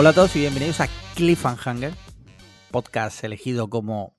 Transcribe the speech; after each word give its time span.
Hola 0.00 0.10
a 0.10 0.12
todos 0.12 0.36
y 0.36 0.38
bienvenidos 0.38 0.80
a 0.80 0.86
Cliffhanger, 1.16 1.92
podcast 2.70 3.24
elegido 3.24 3.68
como 3.68 4.16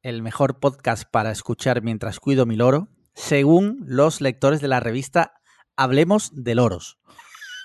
el 0.00 0.22
mejor 0.22 0.60
podcast 0.60 1.04
para 1.10 1.30
escuchar 1.30 1.82
mientras 1.82 2.20
cuido 2.20 2.46
mi 2.46 2.56
loro, 2.56 2.88
según 3.14 3.84
los 3.86 4.22
lectores 4.22 4.62
de 4.62 4.68
la 4.68 4.80
revista 4.80 5.34
Hablemos 5.76 6.30
de 6.32 6.54
Loros. 6.54 6.98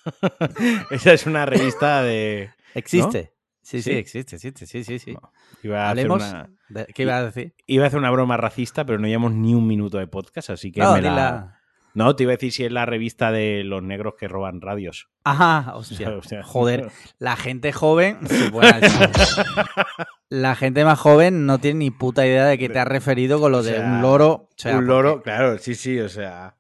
Esa 0.92 1.14
es 1.14 1.26
una 1.28 1.46
revista 1.46 2.04
de... 2.04 2.50
¿Existe? 2.76 3.34
Sí, 3.62 3.82
sí, 3.82 3.92
¿Sí? 3.92 3.98
existe, 3.98 4.36
existe, 4.36 4.66
sí, 4.66 4.84
sí, 4.84 5.00
sí. 5.00 5.14
No, 5.14 5.32
Iba 5.64 5.78
a 5.88 5.92
hacer 5.92 6.06
Hablemos... 6.08 6.24
una- 6.24 6.50
de- 6.68 6.88
¿Qué 6.94 7.04
iba 7.04 7.18
a 7.18 7.24
decir? 7.24 7.56
Iba 7.68 7.86
a 7.86 7.88
hacer 7.88 8.00
una 8.00 8.12
broma 8.12 8.36
racista, 8.36 8.86
pero 8.86 9.00
no 9.00 9.08
llevamos 9.08 9.32
ni 9.32 9.56
un 9.56 9.66
minuto 9.66 9.98
de 9.98 10.08
podcast, 10.08 10.50
así 10.50 10.74
que 10.74 10.82
No, 10.82 10.92
me 10.94 11.02
la-. 11.04 11.59
No, 12.00 12.16
te 12.16 12.24
iba 12.24 12.32
a 12.32 12.36
decir 12.38 12.52
si 12.54 12.64
es 12.66 12.72
la 12.72 12.86
revista 12.86 13.32
de 13.32 13.64
los 13.66 13.84
negros 13.84 14.14
que 14.18 14.28
roban 14.28 14.62
radios. 14.62 15.10
Ajá, 15.26 15.76
hostia. 15.76 16.10
Hostia. 16.12 16.44
Joder, 16.46 16.90
la 17.18 17.36
gente 17.36 17.72
joven. 17.74 18.18
sí, 18.28 18.50
la 20.30 20.56
gente 20.56 20.86
más 20.86 20.98
joven 21.00 21.46
no 21.46 21.60
tiene 21.60 21.80
ni 21.80 21.92
puta 21.92 22.26
idea 22.26 22.46
de 22.46 22.58
qué 22.58 22.70
te 22.70 22.80
has 22.80 22.88
referido 22.88 23.40
con 23.40 23.52
lo 23.52 23.60
O 23.60 23.64
de 23.64 23.80
un 23.80 24.02
loro. 24.02 24.32
O 24.32 24.50
sea, 24.56 24.72
un 24.74 24.78
porque- 24.80 24.88
loro, 24.88 25.22
claro, 25.22 25.58
sí, 25.58 25.76
sí, 25.76 26.00
o 26.00 26.08
sea... 26.10 26.56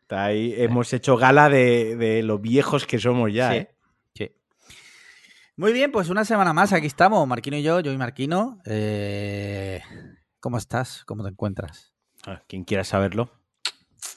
está 0.00 0.24
ahí, 0.24 0.54
hemos 0.56 0.92
hecho 0.92 1.16
gala 1.16 1.48
de, 1.50 1.96
de 1.96 2.22
lo 2.22 2.38
viejos 2.38 2.86
que 2.86 2.98
somos 2.98 3.32
ya, 3.32 3.50
Sí, 3.50 3.56
¿eh? 3.58 3.70
sí. 4.14 4.32
Muy 5.56 5.72
bien, 5.72 5.92
pues 5.92 6.08
una 6.08 6.24
semana 6.24 6.52
más, 6.52 6.72
aquí 6.72 6.86
estamos, 6.86 7.26
Marquino 7.28 7.56
y 7.56 7.62
yo, 7.62 7.80
yo 7.80 7.92
y 7.92 7.98
Marquino. 7.98 8.58
Eh, 8.64 9.82
¿Cómo 10.40 10.56
estás? 10.56 11.04
¿Cómo 11.04 11.24
te 11.24 11.30
encuentras? 11.30 11.92
Ah, 12.26 12.40
Quien 12.48 12.64
quiera 12.64 12.84
saberlo, 12.84 13.30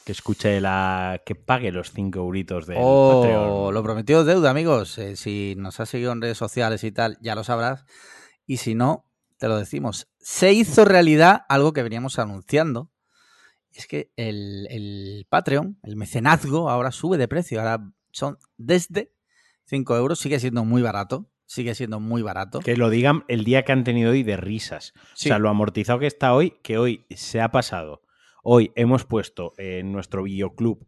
que 0.06 0.12
escuche 0.12 0.60
la... 0.62 1.22
que 1.26 1.36
pague 1.36 1.72
los 1.72 1.92
5 1.92 2.20
euritos 2.20 2.68
del 2.68 2.78
oh, 2.80 3.22
Patreon. 3.22 3.74
lo 3.74 3.84
prometido 3.84 4.22
es 4.22 4.26
deuda, 4.26 4.50
amigos. 4.50 4.98
Eh, 4.98 5.16
si 5.16 5.56
nos 5.58 5.80
has 5.80 5.90
seguido 5.90 6.12
en 6.12 6.22
redes 6.22 6.38
sociales 6.38 6.84
y 6.84 6.92
tal, 6.92 7.18
ya 7.22 7.36
lo 7.36 7.44
sabrás. 7.44 7.86
Y 8.46 8.58
si 8.58 8.76
no, 8.76 9.06
te 9.38 9.48
lo 9.48 9.58
decimos. 9.58 10.08
Se 10.20 10.54
hizo 10.54 10.86
realidad 10.86 11.46
algo 11.50 11.74
que 11.74 11.84
veníamos 11.84 12.20
anunciando. 12.20 12.92
Es 13.74 13.88
que 13.88 14.12
el, 14.16 14.68
el 14.70 15.26
Patreon, 15.30 15.80
el 15.84 15.96
mecenazgo, 15.96 16.70
ahora 16.70 16.92
sube 16.92 17.18
de 17.18 17.28
precio. 17.28 17.60
Ahora 17.60 17.84
son 18.12 18.38
desde 18.58 19.14
5 19.66 19.96
euros. 19.96 20.20
Sigue 20.20 20.40
siendo 20.40 20.66
muy 20.66 20.82
barato. 20.82 21.30
Sigue 21.46 21.76
siendo 21.76 22.00
muy 22.00 22.22
barato. 22.22 22.60
Que 22.60 22.78
lo 22.78 22.90
digan 22.90 23.26
el 23.28 23.44
día 23.44 23.64
que 23.64 23.72
han 23.72 23.84
tenido 23.84 24.12
hoy 24.12 24.24
de 24.24 24.38
risas. 24.38 24.94
Sí. 25.16 25.30
O 25.30 25.32
sea, 25.32 25.40
lo 25.40 25.50
amortizado 25.50 26.00
que 26.00 26.08
está 26.08 26.34
hoy, 26.34 26.54
que 26.64 26.78
hoy 26.78 27.06
se 27.10 27.42
ha 27.42 27.52
pasado. 27.52 28.02
Hoy 28.44 28.72
hemos 28.76 29.06
puesto 29.06 29.54
en 29.58 29.92
nuestro 29.92 30.24
videoclub 30.24 30.86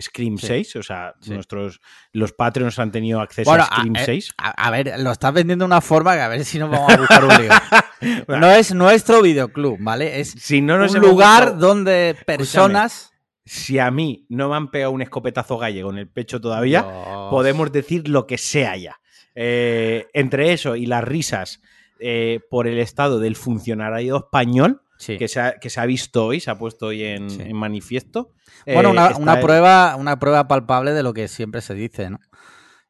Scream 0.00 0.38
Sí. 0.38 0.46
6, 0.46 0.76
o 0.76 0.82
sea, 0.82 1.14
Sí. 1.20 1.32
nuestros 1.34 1.80
los 2.12 2.32
Patreons 2.32 2.78
han 2.78 2.90
tenido 2.90 3.20
acceso 3.20 3.50
Bueno, 3.50 3.64
a 3.64 3.76
Scream 3.76 3.94
a, 3.96 4.00
eh, 4.00 4.04
6. 4.06 4.32
a- 4.38 4.50
a 4.66 4.70
ver, 4.70 4.94
lo 4.98 5.12
estás 5.12 5.34
vendiendo 5.34 5.64
de 5.64 5.66
una 5.66 5.80
forma 5.82 6.14
que 6.14 6.20
a 6.22 6.28
ver 6.28 6.44
si 6.46 6.58
nos 6.58 6.70
vamos 6.70 6.90
a 6.92 6.96
buscar 6.96 7.24
un 7.24 7.30
lío. 7.36 7.50
No 8.26 8.50
es 8.50 8.74
nuestro 8.74 9.22
videoclub, 9.22 9.76
¿vale? 9.80 10.18
Es 10.20 10.30
Si 10.30 10.60
no 10.60 10.76
nos 10.78 10.94
un 10.94 11.02
lugar 11.02 11.56
donde 11.58 12.16
personas... 12.26 13.12
si 13.44 13.78
a 13.78 13.90
mí 13.92 14.26
no 14.28 14.48
me 14.48 14.56
han 14.56 14.70
pegado 14.72 14.90
un 14.92 15.02
escopetazo 15.02 15.56
gallego 15.58 15.90
en 15.90 15.98
el 15.98 16.08
pecho 16.08 16.40
todavía, 16.40 16.82
Dios. 16.82 17.30
podemos 17.30 17.70
decir 17.70 18.08
lo 18.08 18.26
que 18.26 18.38
sea 18.38 18.76
ya. 18.76 18.98
Eh, 19.36 20.08
entre 20.14 20.52
eso 20.52 20.74
y 20.74 20.86
las 20.86 21.04
risas 21.04 21.60
eh, 22.00 22.40
por 22.50 22.66
el 22.66 22.78
estado 22.80 23.20
del 23.20 23.36
funcionario 23.36 24.16
español, 24.16 24.82
Sí. 25.02 25.18
que, 25.18 25.26
se 25.26 25.40
ha, 25.40 25.58
que 25.58 25.68
se 25.68 25.80
ha 25.80 25.86
visto 25.86 26.26
hoy, 26.26 26.38
se 26.38 26.50
ha 26.50 26.56
puesto 26.56 26.86
hoy 26.86 27.02
en, 27.02 27.28
Sí. 27.28 27.42
en 27.42 27.56
manifiesto. 27.56 28.32
Bueno, 28.66 28.90
eh, 28.90 28.92
una, 28.92 29.06
está 29.08 29.18
una 29.18 29.40
prueba, 29.40 29.96
una 29.96 30.18
prueba 30.20 30.46
palpable 30.46 30.92
de 30.92 31.02
lo 31.02 31.12
que 31.12 31.26
siempre 31.26 31.60
se 31.60 31.74
dice, 31.74 32.08
¿no? 32.10 32.20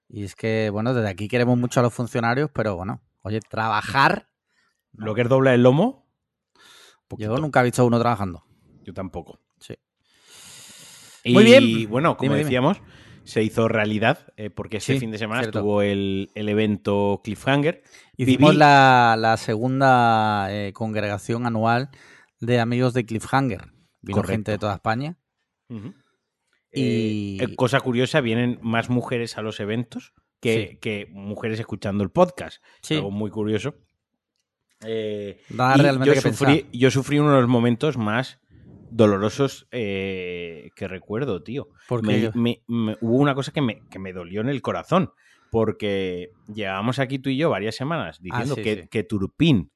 Y 0.08 0.24
es 0.24 0.34
que, 0.34 0.68
bueno, 0.70 0.92
desde 0.92 1.08
aquí 1.08 1.26
queremos 1.26 1.56
mucho 1.56 1.80
a 1.80 1.82
los 1.82 1.94
funcionarios, 1.94 2.50
pero 2.52 2.76
bueno, 2.76 3.00
oye, 3.22 3.40
trabajar... 3.40 4.28
Lo 4.94 5.14
que 5.14 5.22
es 5.22 5.28
dobla 5.30 5.54
el 5.54 5.62
lomo, 5.62 6.06
Yo 7.16 7.34
nunca 7.38 7.60
he 7.60 7.64
visto 7.64 7.80
a 7.80 7.86
uno 7.86 7.98
trabajando. 7.98 8.44
yo 8.84 8.92
tampoco. 8.92 9.40
Sí. 9.58 9.74
Y 11.24 11.32
Muy 11.32 11.44
bien. 11.44 11.88
bueno, 11.90 12.16
como 12.16 12.24
Dime, 12.32 12.36
dime. 12.38 12.44
decíamos, 12.44 12.78
se 13.24 13.42
hizo 13.42 13.68
realidad 13.68 14.18
eh, 14.36 14.50
porque 14.50 14.78
este 14.78 14.94
Sí, 14.94 14.98
fin 15.00 15.12
de 15.12 15.18
semana 15.18 15.42
cierto. 15.42 15.60
estuvo 15.60 15.80
el, 15.82 16.30
el 16.34 16.48
evento 16.48 17.20
Cliffhanger. 17.22 17.82
Hicimos 18.16 18.54
Viví- 18.54 18.58
la, 18.58 19.14
la 19.18 19.36
segunda 19.36 20.48
eh, 20.50 20.72
congregación 20.74 21.46
anual 21.46 21.90
de 22.42 22.60
amigos 22.60 22.92
de 22.94 23.06
Cliffhanger. 23.06 23.72
Vino 24.02 24.16
Correcto. 24.16 24.32
gente 24.32 24.50
de 24.52 24.58
toda 24.58 24.74
España. 24.74 25.16
Y- 26.72 27.38
Eh, 27.40 27.44
eh, 27.44 27.56
cosa 27.56 27.80
curiosa, 27.80 28.20
vienen 28.20 28.58
más 28.62 28.90
mujeres 28.90 29.36
a 29.38 29.42
los 29.42 29.60
eventos 29.60 30.14
que, 30.40 30.68
Sí. 30.72 30.76
que 30.78 31.06
mujeres 31.10 31.60
escuchando 31.60 32.02
el 32.02 32.10
podcast. 32.10 32.62
Sí. 32.82 32.94
Algo 32.96 33.10
muy 33.10 33.30
curioso. 33.30 33.74
Eh, 34.84 35.40
Da 35.50 35.76
realmente 35.76 36.08
yo, 36.08 36.14
que 36.14 36.20
sufrí, 36.32 36.66
yo 36.72 36.90
sufrí 36.90 37.18
uno 37.18 37.34
de 37.34 37.40
los 37.42 37.48
momentos 37.48 37.96
más 37.96 38.40
dolorosos 38.90 39.68
eh, 39.70 40.70
que 40.74 40.88
recuerdo, 40.88 41.42
tío. 41.42 41.68
Porque 41.88 42.32
Me- 42.34 42.62
me- 42.66 42.76
me- 42.86 42.96
hubo 43.00 43.16
una 43.18 43.34
cosa 43.34 43.52
que 43.52 43.62
me, 43.62 43.80
que 43.88 43.98
me 43.98 44.12
dolió 44.12 44.40
en 44.40 44.48
el 44.48 44.60
corazón. 44.62 45.12
Porque 45.50 46.30
llevábamos 46.52 46.98
aquí 46.98 47.18
tú 47.18 47.28
y 47.28 47.36
yo 47.36 47.50
varias 47.50 47.76
semanas 47.76 48.20
diciendo 48.22 48.54
Ah, 48.54 48.56
sí, 48.56 48.62
que, 48.62 48.82
sí. 48.82 48.88
que 48.88 49.04
Turpin 49.04 49.70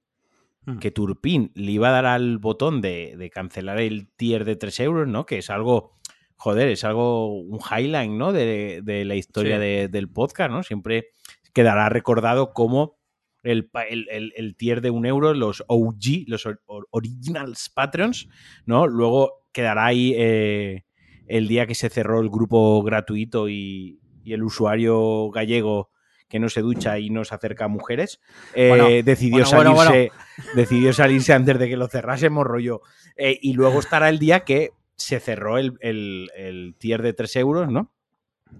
Mm. 0.67 0.79
que 0.79 0.91
Turpin 0.91 1.53
le 1.55 1.71
iba 1.73 1.89
a 1.89 1.93
dar 1.93 2.07
al 2.07 2.39
botón 2.39 2.81
de, 2.81 3.15
de 3.17 3.31
cancelar 3.31 3.79
el 3.81 4.09
tier 4.17 4.45
de 4.45 4.57
3 4.57 4.81
euros, 4.81 5.09
¿no? 5.09 5.25
Que 5.25 5.39
es 5.39 5.49
algo, 5.51 5.93
joder, 6.37 6.69
es 6.69 6.85
algo, 6.85 7.35
un 7.41 7.59
highline, 7.61 8.19
¿no? 8.19 8.33
De, 8.33 8.81
de 8.83 9.05
la 9.05 9.15
historia 9.15 9.57
Sí. 9.57 9.61
de- 9.63 9.89
del 9.89 10.11
podcast, 10.11 10.51
¿no? 10.51 10.63
Siempre 10.63 11.09
quedará 11.55 11.89
recordado 11.89 12.53
como 12.53 12.99
el, 13.43 13.69
pa- 13.69 13.85
el, 13.85 14.09
el- 14.11 14.33
el 14.37 14.57
tier 14.57 14.81
de 14.81 14.91
un 14.91 15.07
euro, 15.07 15.33
los 15.35 15.63
OG, 15.69 16.25
los 16.27 16.45
or- 16.47 16.61
or- 16.67 16.89
Originals 16.91 17.71
Patreons, 17.73 18.29
¿no? 18.67 18.87
Luego 18.89 19.45
quedará 19.53 19.87
ahí 19.87 20.15
eh, 20.17 20.85
el 21.29 21.47
día 21.49 21.67
que 21.67 21.75
se 21.77 21.89
cerró 21.91 22.21
el 22.21 22.29
grupo 22.29 22.83
gratuito 22.83 23.49
y, 23.49 24.01
y 24.25 24.33
el 24.33 24.43
usuario 24.43 25.31
gallego 25.31 25.91
que 26.29 26.39
no 26.39 26.49
se 26.49 26.61
ducha 26.61 26.99
y 26.99 27.11
no 27.11 27.25
se 27.25 27.35
acerca 27.35 27.67
a 27.67 27.69
mujeres, 27.69 28.21
eh, 28.55 28.69
Bueno, 28.69 28.89
decidió, 29.05 29.45
bueno, 29.45 29.75
bueno, 29.75 29.91
salirse, 29.91 30.13
decidió 30.55 30.93
salirse 30.93 31.33
antes 31.33 31.59
de 31.59 31.69
que 31.69 31.77
lo 31.77 31.89
cerrásemos, 31.89 32.45
rollo. 32.45 32.83
Eh, 33.17 33.39
y 33.41 33.53
luego 33.55 33.79
estará 33.81 34.09
el 34.09 34.19
día 34.19 34.41
que 34.41 34.71
se 34.97 35.21
cerró 35.21 35.59
el, 35.59 35.75
el- 35.81 36.31
el 36.37 36.75
tier 36.79 37.03
de 37.03 37.13
3 37.13 37.37
euros, 37.37 37.71
¿no? 37.71 37.93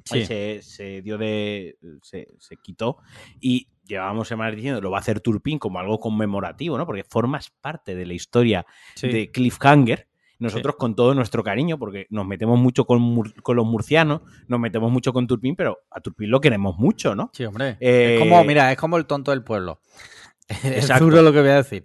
Sí. 0.05 0.25
Se, 0.27 0.61
se 0.63 1.01
dio 1.03 1.17
de. 1.17 1.77
Se, 2.03 2.29
se 2.39 2.57
quitó. 2.57 2.99
Y 3.41 3.69
llevábamos 3.87 4.27
semanas 4.29 4.55
diciendo 4.57 4.81
lo 4.81 4.91
va 4.91 4.99
a 4.99 5.01
hacer 5.01 5.21
Turpin 5.21 5.59
como 5.59 5.79
algo 5.79 6.01
conmemorativo, 6.01 6.77
¿no? 6.77 6.85
Porque 6.87 7.05
formas 7.05 7.51
parte 7.51 7.95
de 7.95 8.05
la 8.05 8.15
historia 8.15 8.67
Sí. 8.97 9.09
de 9.09 9.31
Cliffhanger. 9.31 10.09
Nosotros 10.39 10.77
con 10.77 10.95
todo 10.95 11.15
nuestro 11.15 11.43
cariño, 11.43 11.79
porque 11.79 12.07
nos 12.11 12.27
metemos 12.27 12.59
mucho 12.59 12.85
con, 12.85 13.01
mur- 13.01 13.41
con 13.43 13.57
los 13.57 13.65
murcianos, 13.67 14.21
nos 14.49 14.61
metemos 14.61 14.93
mucho 14.93 15.13
con 15.13 15.27
Turpin, 15.27 15.57
pero 15.57 15.79
a 15.91 16.01
Turpin 16.01 16.31
lo 16.31 16.41
queremos 16.41 16.77
mucho, 16.79 17.15
¿no? 17.15 17.31
Sí, 17.33 17.45
hombre. 17.45 17.77
Eh, 17.81 18.15
Es 18.15 18.21
como, 18.21 18.45
mira, 18.45 18.71
es 18.71 18.79
como 18.79 18.97
el 18.99 19.07
tonto 19.07 19.31
del 19.31 19.43
pueblo. 19.45 19.81
es 20.63 20.89
duro 21.01 21.23
lo 21.23 21.33
que 21.33 21.41
voy 21.41 21.49
a 21.51 21.57
decir. 21.57 21.85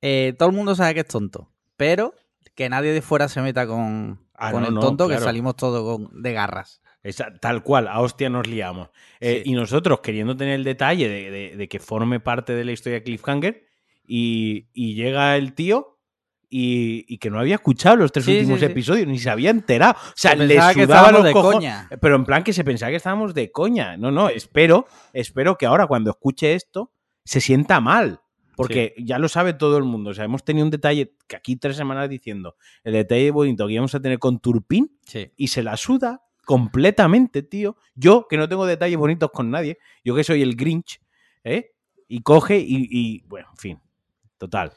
Eh, 0.00 0.34
todo 0.38 0.48
el 0.48 0.54
mundo 0.56 0.74
sabe 0.74 0.94
que 0.94 1.00
es 1.00 1.06
tonto, 1.08 1.50
pero 1.76 2.14
que 2.54 2.68
nadie 2.68 2.92
de 2.92 3.02
fuera 3.02 3.28
se 3.28 3.42
meta 3.42 3.66
con, 3.66 4.26
Ah, 4.34 4.52
con 4.52 4.62
no, 4.62 4.68
el 4.68 4.74
no, 4.74 4.80
tonto, 4.80 5.06
que 5.06 5.18
salimos 5.18 5.56
todos 5.56 6.00
de 6.12 6.32
garras. 6.32 6.80
Esa- 7.02 7.32
tal 7.38 7.62
cual, 7.62 7.86
a 7.88 8.00
hostia 8.00 8.30
nos 8.30 8.46
liamos. 8.46 8.88
Eh, 9.20 9.42
Sí. 9.44 9.50
Y 9.50 9.54
nosotros 9.54 10.00
queriendo 10.00 10.34
tener 10.36 10.54
el 10.54 10.64
detalle 10.64 11.08
de, 11.08 11.30
de- 11.30 11.56
de 11.56 11.68
que 11.68 11.78
forme 11.78 12.20
parte 12.20 12.54
de 12.54 12.64
la 12.64 12.72
historia 12.72 12.98
de 13.00 13.02
Cliffhanger 13.04 13.66
y, 14.06 14.68
y 14.72 14.94
llega 14.94 15.36
el 15.36 15.52
tío 15.54 15.98
y, 16.50 17.04
y 17.08 17.18
que 17.18 17.30
no 17.30 17.38
había 17.38 17.54
escuchado 17.54 17.96
los 17.96 18.10
tres 18.12 18.24
Sí, 18.26 18.32
últimos 18.38 18.58
sí, 18.60 18.66
sí. 18.66 18.72
episodios, 18.72 19.06
ni 19.06 19.18
se 19.18 19.30
había 19.30 19.50
enterado. 19.50 19.94
O 19.94 20.12
sea, 20.16 20.32
Se 20.32 20.36
le 20.38 20.54
sudaba 20.74 21.12
los 21.12 21.24
de 21.24 21.32
coña. 21.32 21.88
Pero 22.00 22.16
en 22.16 22.24
plan 22.24 22.42
que 22.42 22.52
se 22.52 22.64
pensaba 22.64 22.90
que 22.90 22.96
estábamos 22.96 23.32
de 23.34 23.50
coña. 23.52 23.96
No, 23.96 24.10
no, 24.10 24.28
espero, 24.28 24.86
espero 25.12 25.56
que 25.56 25.66
ahora 25.66 25.86
cuando 25.86 26.10
escuche 26.10 26.54
esto 26.54 26.92
se 27.24 27.40
sienta 27.40 27.80
mal. 27.80 28.20
Porque 28.56 28.94
ya 28.98 29.18
lo 29.18 29.28
sabe 29.28 29.54
todo 29.54 29.78
el 29.78 29.84
mundo. 29.84 30.10
O 30.10 30.14
sea, 30.14 30.24
hemos 30.26 30.44
tenido 30.44 30.66
un 30.66 30.70
detalle 30.70 31.14
que 31.26 31.36
aquí 31.36 31.56
tres 31.56 31.76
semanas 31.76 32.10
diciendo, 32.10 32.56
el 32.84 32.92
detalle 32.92 33.30
bonito 33.30 33.66
que 33.66 33.72
íbamos 33.72 33.94
a 33.94 34.00
tener 34.00 34.18
con 34.18 34.38
Turpin 34.40 34.90
Sí. 35.06 35.30
y 35.36 35.48
se 35.48 35.62
la 35.62 35.78
suda 35.78 36.22
completamente, 36.44 37.42
tío. 37.42 37.76
Yo, 37.94 38.26
que 38.28 38.36
no 38.36 38.48
tengo 38.48 38.66
detalles 38.66 38.98
bonitos 38.98 39.30
con 39.30 39.50
nadie, 39.50 39.78
yo 40.04 40.14
que 40.14 40.24
soy 40.24 40.42
el 40.42 40.56
Grinch, 40.56 41.00
¿eh? 41.44 41.72
Y 42.08 42.20
coge 42.22 42.58
y, 42.58 42.86
y, 42.90 43.22
bueno, 43.28 43.48
en 43.52 43.56
fin, 43.56 43.80
total. 44.36 44.72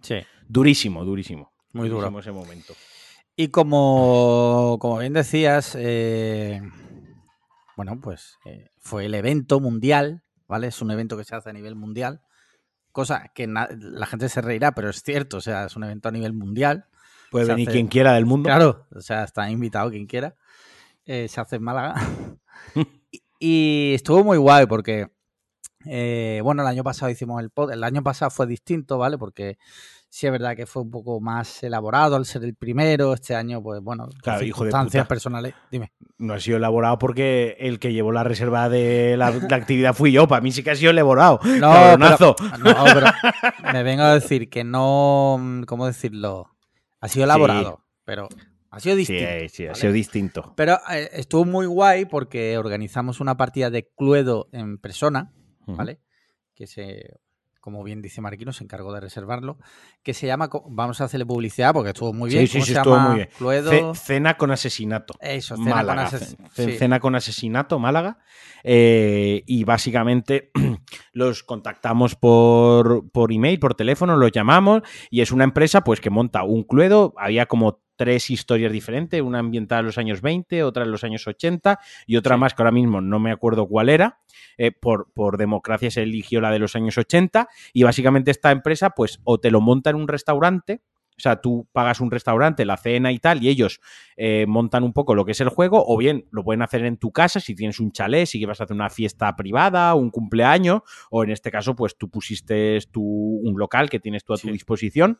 Sí. 0.00 0.16
Durísimo, 0.48 1.04
durísimo. 1.04 1.52
Muy 1.72 1.88
duro. 1.88 2.02
Durísimo 2.10 2.20
ese 2.20 2.32
momento. 2.32 2.74
Y 3.36 3.48
como, 3.48 4.78
como 4.80 4.98
bien 4.98 5.12
decías, 5.12 5.76
eh, 5.78 6.62
bueno, 7.76 8.00
pues 8.00 8.38
eh, 8.46 8.70
fue 8.78 9.06
el 9.06 9.14
evento 9.14 9.60
mundial, 9.60 10.22
¿vale? 10.48 10.68
Es 10.68 10.80
un 10.80 10.90
evento 10.90 11.16
que 11.16 11.24
se 11.24 11.34
hace 11.36 11.50
a 11.50 11.52
nivel 11.52 11.74
mundial, 11.76 12.22
cosa 12.92 13.30
que 13.34 13.46
la 13.46 14.06
gente 14.06 14.28
se 14.30 14.40
reirá, 14.40 14.72
pero 14.72 14.88
es 14.88 15.02
cierto, 15.02 15.36
o 15.36 15.40
sea, 15.42 15.66
es 15.66 15.76
un 15.76 15.84
evento 15.84 16.08
a 16.08 16.12
nivel 16.12 16.32
mundial. 16.32 16.86
Puede 17.30 17.44
Se 17.46 17.52
venir 17.52 17.68
hace- 17.68 17.74
quien 17.74 17.88
quiera 17.88 18.14
del 18.14 18.24
mundo. 18.24 18.46
Claro, 18.46 18.86
o 18.94 19.00
sea, 19.02 19.24
está 19.24 19.50
invitado 19.50 19.90
quien 19.90 20.06
quiera. 20.06 20.34
Eh, 21.04 21.28
se 21.28 21.40
hace 21.40 21.56
en 21.56 21.62
Málaga. 21.62 21.94
y, 23.10 23.22
Y 23.38 23.94
estuvo 23.94 24.24
muy 24.24 24.38
guay 24.38 24.64
porque, 24.66 25.08
eh, 25.84 26.40
bueno, 26.42 26.62
el 26.62 26.68
año 26.68 26.82
pasado 26.82 27.10
hicimos 27.10 27.42
el 27.42 27.50
pod, 27.50 27.70
el 27.70 27.84
año 27.84 28.02
pasado 28.02 28.30
fue 28.30 28.46
distinto, 28.46 28.96
¿vale? 28.96 29.18
Porque 29.18 29.58
sí 30.08 30.26
es 30.26 30.32
verdad 30.32 30.56
que 30.56 30.66
fue 30.66 30.82
un 30.82 30.90
poco 30.90 31.20
más 31.20 31.62
elaborado 31.62 32.16
al 32.16 32.24
ser 32.24 32.44
el 32.44 32.54
primero. 32.54 33.12
Este 33.14 33.34
año, 33.34 33.62
pues 33.62 33.80
bueno, 33.82 34.08
Claro, 34.22 34.44
hijo 34.44 34.64
circunstancias 34.64 35.06
personales. 35.06 35.54
Dime. 35.70 35.92
No 36.18 36.34
ha 36.34 36.40
sido 36.40 36.56
elaborado 36.56 36.98
porque 36.98 37.56
el 37.58 37.78
que 37.78 37.92
llevó 37.92 38.12
la 38.12 38.24
reserva 38.24 38.68
de 38.68 39.16
la, 39.16 39.30
la 39.30 39.56
actividad 39.56 39.94
fui 39.94 40.12
yo. 40.12 40.26
Para 40.26 40.40
mí 40.40 40.52
sí 40.52 40.62
que 40.62 40.70
ha 40.70 40.76
sido 40.76 40.90
elaborado. 40.90 41.38
No, 41.60 41.72
Cabronazo. 41.72 42.36
pero, 42.36 42.58
no, 42.58 42.84
pero 42.94 43.06
me 43.72 43.82
vengo 43.82 44.02
a 44.04 44.14
decir 44.14 44.48
que 44.48 44.64
no, 44.64 45.38
¿cómo 45.66 45.86
decirlo? 45.86 46.50
Ha 47.00 47.08
sido 47.08 47.24
elaborado, 47.24 47.84
pero 48.04 48.28
ha 48.70 48.80
sido 48.80 48.94
Sí, 48.94 49.00
distinto. 49.00 49.24
eh, 49.24 49.48
sí, 49.48 49.64
ha 49.64 49.68
¿vale? 49.68 49.80
sido 49.80 49.92
distinto. 49.92 50.52
Pero 50.56 50.78
eh, 50.90 51.10
estuvo 51.12 51.44
muy 51.44 51.66
guay 51.66 52.04
porque 52.06 52.56
organizamos 52.58 53.20
una 53.20 53.36
partida 53.36 53.70
de 53.70 53.88
Cluedo 53.96 54.48
en 54.52 54.78
persona. 54.78 55.32
¿vale? 55.66 56.00
Que 56.54 56.66
se, 56.66 57.18
como 57.66 57.82
bien 57.82 58.00
dice 58.00 58.20
Marquino, 58.20 58.52
se 58.52 58.62
encargó 58.62 58.92
de 58.92 59.00
reservarlo. 59.00 59.58
Que 60.04 60.14
se 60.14 60.28
llama, 60.28 60.48
vamos 60.68 61.00
a 61.00 61.04
hacerle 61.06 61.26
publicidad 61.26 61.72
porque 61.74 61.88
estuvo 61.90 62.12
muy 62.12 62.30
bien. 62.30 62.42
Sí, 62.42 62.46
sí, 62.46 62.52
¿Cómo 62.58 62.64
sí, 62.64 62.72
se 62.72 62.78
estuvo 62.78 62.94
llama? 62.94 63.08
muy 63.08 63.16
bien. 63.16 63.28
Cluedo. 63.36 63.94
Cena 63.96 64.36
con 64.36 64.52
asesinato. 64.52 65.14
Eso, 65.20 65.56
cena 65.56 65.74
Málaga. 65.74 66.04
con 66.10 66.20
ases- 66.20 66.36
Ce- 66.52 66.64
sí. 66.64 66.78
Cena 66.78 67.00
con 67.00 67.16
asesinato, 67.16 67.80
Málaga. 67.80 68.18
Eh, 68.62 69.42
y 69.46 69.64
básicamente 69.64 70.52
los 71.12 71.42
contactamos 71.42 72.14
por, 72.14 73.10
por 73.10 73.32
email, 73.32 73.58
por 73.58 73.74
teléfono, 73.74 74.16
los 74.16 74.30
llamamos 74.30 74.82
y 75.10 75.22
es 75.22 75.32
una 75.32 75.42
empresa 75.42 75.82
pues 75.82 76.00
que 76.00 76.10
monta 76.10 76.44
un 76.44 76.62
cluedo. 76.62 77.14
Había 77.18 77.46
como 77.46 77.80
tres 77.96 78.30
historias 78.30 78.72
diferentes, 78.72 79.20
una 79.22 79.38
ambientada 79.40 79.80
en 79.80 79.86
los 79.86 79.98
años 79.98 80.20
20, 80.22 80.62
otra 80.62 80.84
en 80.84 80.90
los 80.92 81.02
años 81.04 81.26
80 81.26 81.78
y 82.06 82.16
otra 82.16 82.36
Sí. 82.36 82.40
más 82.40 82.54
que 82.54 82.62
ahora 82.62 82.72
mismo 82.72 83.00
no 83.00 83.18
me 83.18 83.32
acuerdo 83.32 83.66
cuál 83.66 83.88
era. 83.88 84.20
Eh, 84.58 84.70
por, 84.72 85.10
por 85.12 85.36
democracia 85.38 85.90
se 85.90 86.02
eligió 86.02 86.40
la 86.40 86.50
de 86.50 86.58
los 86.58 86.76
años 86.76 86.96
80 86.98 87.48
y 87.72 87.82
básicamente 87.82 88.30
esta 88.30 88.50
empresa 88.50 88.90
pues 88.90 89.20
o 89.24 89.38
te 89.38 89.50
lo 89.50 89.60
monta 89.60 89.90
en 89.90 89.96
un 89.96 90.08
restaurante 90.08 90.82
o 91.18 91.20
sea, 91.22 91.40
tú 91.40 91.66
pagas 91.72 92.02
un 92.02 92.10
restaurante, 92.10 92.66
la 92.66 92.76
cena 92.76 93.10
y 93.10 93.18
tal, 93.18 93.42
y 93.42 93.48
ellos 93.48 93.80
eh, 94.18 94.44
montan 94.46 94.84
un 94.84 94.92
poco 94.92 95.14
lo 95.14 95.24
que 95.24 95.32
es 95.32 95.40
el 95.40 95.48
juego, 95.48 95.82
o 95.86 95.96
bien 95.96 96.26
lo 96.30 96.44
pueden 96.44 96.60
hacer 96.60 96.84
en 96.84 96.98
tu 96.98 97.10
casa 97.10 97.40
si 97.40 97.54
tienes 97.54 97.80
un 97.80 97.90
chalet, 97.90 98.26
si 98.26 98.44
vas 98.44 98.60
a 98.60 98.64
hacer 98.64 98.74
una 98.74 98.90
fiesta 98.90 99.34
privada, 99.34 99.94
un 99.94 100.10
cumpleaños, 100.10 100.82
o 101.10 101.24
en 101.24 101.30
este 101.30 101.50
caso, 101.50 101.74
pues 101.74 101.96
tú 101.96 102.10
pusiste 102.10 102.78
tu, 102.92 103.02
un 103.02 103.58
local 103.58 103.88
que 103.88 103.98
tienes 103.98 104.24
tú 104.24 104.34
a 104.34 104.36
tu 104.36 104.48
Sí. 104.48 104.52
disposición. 104.52 105.18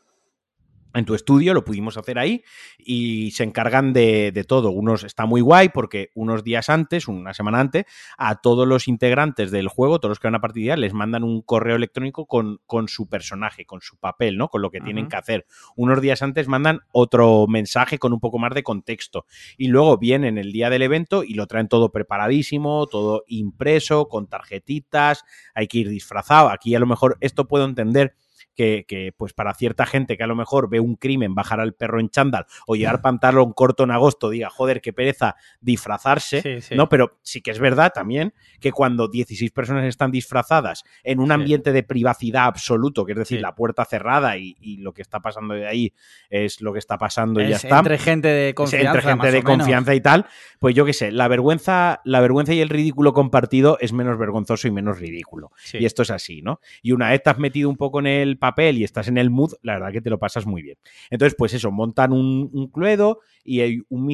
En 0.93 1.05
tu 1.05 1.13
estudio 1.15 1.53
lo 1.53 1.63
pudimos 1.63 1.97
hacer 1.97 2.17
ahí 2.17 2.43
y 2.77 3.31
se 3.31 3.43
encargan 3.43 3.93
de, 3.93 4.31
de 4.31 4.43
todo. 4.43 4.71
Unos 4.71 5.03
está 5.03 5.25
muy 5.25 5.41
guay 5.41 5.69
porque 5.69 6.11
unos 6.15 6.43
días 6.43 6.69
antes, 6.69 7.07
una 7.07 7.33
semana 7.33 7.59
antes, 7.59 7.85
a 8.17 8.41
todos 8.41 8.67
los 8.67 8.87
integrantes 8.87 9.51
del 9.51 9.67
juego, 9.67 9.99
todos 9.99 10.11
los 10.11 10.19
que 10.19 10.27
van 10.27 10.35
a 10.35 10.41
participar, 10.41 10.79
les 10.79 10.93
mandan 10.93 11.23
un 11.23 11.41
correo 11.41 11.75
electrónico 11.75 12.25
con, 12.25 12.59
con 12.65 12.87
su 12.87 13.07
personaje, 13.07 13.65
con 13.65 13.81
su 13.81 13.97
papel, 13.97 14.37
¿no? 14.37 14.49
Con 14.49 14.61
lo 14.61 14.71
que 14.71 14.81
tienen 14.81 15.07
que 15.07 15.17
hacer. 15.17 15.45
Unos 15.75 16.01
días 16.01 16.21
antes 16.21 16.47
mandan 16.47 16.81
otro 16.91 17.45
mensaje 17.47 17.99
con 17.99 18.13
un 18.13 18.19
poco 18.19 18.39
más 18.39 18.53
de 18.53 18.63
contexto. 18.63 19.25
Y 19.57 19.67
luego 19.67 19.97
vienen 19.97 20.37
el 20.37 20.51
día 20.51 20.69
del 20.69 20.81
evento 20.81 21.23
y 21.23 21.33
lo 21.33 21.47
traen 21.47 21.67
todo 21.67 21.91
preparadísimo, 21.91 22.87
todo 22.87 23.23
impreso, 23.27 24.07
con 24.07 24.27
tarjetitas, 24.27 25.23
hay 25.53 25.67
que 25.67 25.79
ir 25.79 25.89
disfrazado. 25.89 26.49
Aquí 26.49 26.75
a 26.75 26.79
lo 26.79 26.87
mejor 26.87 27.17
esto 27.21 27.47
puedo 27.47 27.65
entender. 27.65 28.15
Que, 28.57 28.85
que, 28.87 29.11
pues 29.15 29.33
para 29.33 29.53
cierta 29.53 29.85
gente 29.85 30.17
que 30.17 30.23
a 30.23 30.27
lo 30.27 30.35
mejor 30.35 30.67
ve 30.67 30.79
un 30.79 30.95
crimen 30.95 31.35
bajar 31.35 31.59
al 31.59 31.73
perro 31.75 31.99
en 31.99 32.09
chándal 32.09 32.47
o 32.65 32.75
llevar 32.75 33.01
pantalón 33.03 33.53
corto 33.53 33.83
en 33.83 33.91
agosto 33.91 34.31
diga, 34.31 34.49
joder, 34.49 34.81
qué 34.81 34.93
pereza 34.93 35.35
disfrazarse, 35.77 36.41
Sí, 36.41 36.61
sí. 36.61 36.75
¿no? 36.75 36.89
Pero 36.89 37.19
sí 37.21 37.41
que 37.41 37.51
es 37.51 37.59
verdad 37.59 37.91
también 37.93 38.33
que 38.59 38.71
cuando 38.71 39.07
16 39.07 39.51
personas 39.51 39.85
están 39.85 40.09
disfrazadas 40.11 40.83
en 41.03 41.19
un 41.19 41.27
Sí. 41.27 41.33
ambiente 41.33 41.71
de 41.71 41.83
privacidad 41.83 42.45
absoluto, 42.45 43.05
que 43.05 43.11
es 43.11 43.17
decir, 43.19 43.41
la 43.41 43.53
puerta 43.53 43.85
cerrada 43.85 44.37
y, 44.37 44.55
y 44.59 44.77
lo 44.77 44.91
que 44.93 45.01
está 45.03 45.19
pasando 45.19 45.53
de 45.53 45.67
ahí 45.67 45.93
es 46.29 46.59
lo 46.61 46.73
que 46.73 46.79
está 46.79 46.97
pasando 46.97 47.39
y 47.41 47.49
ya 47.49 47.57
Es 47.57 47.63
está. 47.65 47.77
entre 47.77 47.97
gente 47.99 48.27
de 48.27 48.53
confianza. 48.55 48.87
entre 48.87 49.01
gente 49.03 49.17
más 49.17 49.31
de 49.31 49.37
o 49.37 49.41
menos. 49.43 49.57
confianza 49.57 49.93
y 49.95 50.01
tal, 50.01 50.25
pues 50.59 50.73
yo 50.73 50.83
qué 50.85 50.93
sé, 50.93 51.11
la 51.11 51.27
vergüenza, 51.27 52.01
la 52.05 52.21
vergüenza 52.21 52.53
y 52.55 52.61
el 52.61 52.69
ridículo 52.69 53.13
compartido 53.13 53.77
es 53.81 53.93
menos 53.93 54.17
vergonzoso 54.17 54.67
y 54.67 54.71
menos 54.71 54.99
ridículo. 54.99 55.51
Y 55.73 55.85
esto 55.85 56.01
es 56.01 56.09
así, 56.09 56.41
¿no? 56.41 56.59
Y 56.81 56.93
una 56.93 57.09
vez 57.09 57.21
te 57.21 57.29
has 57.29 57.37
metido 57.37 57.69
un 57.69 57.77
poco 57.77 57.99
en 57.99 58.07
el 58.07 58.37
papel 58.47 58.77
y 58.77 58.83
estás 58.83 59.07
en 59.07 59.17
el 59.17 59.29
mood, 59.29 59.53
la 59.61 59.73
verdad 59.73 59.91
que 59.91 60.01
te 60.01 60.09
lo 60.09 60.17
pasas 60.19 60.45
muy 60.45 60.61
bien. 60.61 60.77
Entonces, 61.09 61.35
pues 61.37 61.53
eso, 61.53 61.71
montan 61.71 62.13
un, 62.13 62.49
un 62.53 62.67
cluedo 62.69 63.19
y 63.43 63.61
hay 63.61 63.81
un 63.89 64.07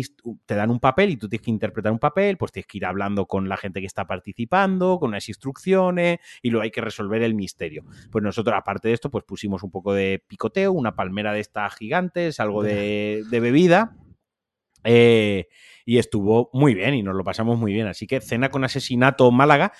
te 0.46 0.56
dan 0.56 0.70
un 0.72 0.80
papel 0.80 1.12
y 1.12 1.18
tú 1.18 1.30
tienes 1.30 1.44
que 1.46 1.52
interpretar 1.52 1.92
un 1.92 2.00
papel, 2.00 2.38
pues 2.38 2.52
tienes 2.52 2.68
que 2.68 2.78
ir 2.80 2.86
hablando 2.86 3.26
con 3.26 3.48
la 3.48 3.58
gente 3.58 3.80
que 3.80 3.86
está 3.86 4.06
participando, 4.08 4.98
con 5.00 5.10
unas 5.10 5.28
instrucciones 5.30 6.20
y 6.42 6.50
luego 6.50 6.64
hay 6.64 6.72
que 6.72 6.82
resolver 6.82 7.22
el 7.24 7.36
misterio. 7.36 7.84
Pues 8.12 8.24
nosotros, 8.24 8.56
aparte 8.58 8.88
de 8.90 8.94
esto, 8.96 9.10
pues 9.12 9.24
pusimos 9.24 9.64
un 9.64 9.72
poco 9.72 9.94
de 9.94 10.24
picoteo, 10.28 10.72
una 10.72 10.96
palmera 10.96 11.34
de 11.34 11.40
estas 11.42 11.76
gigantes, 11.76 12.40
algo 12.40 12.64
de, 12.64 13.24
de 13.30 13.40
bebida. 13.40 13.96
eh, 14.84 15.48
y 15.86 15.98
estuvo 15.98 16.50
muy 16.54 16.74
bien 16.76 16.94
y 16.96 17.04
nos 17.04 17.16
lo 17.16 17.24
pasamos 17.24 17.58
muy 17.60 17.74
bien. 17.74 17.88
Así 17.88 18.08
que 18.08 18.22
Cena 18.22 18.50
con 18.50 18.64
Asesinato 18.64 19.30
Málaga 19.32 19.74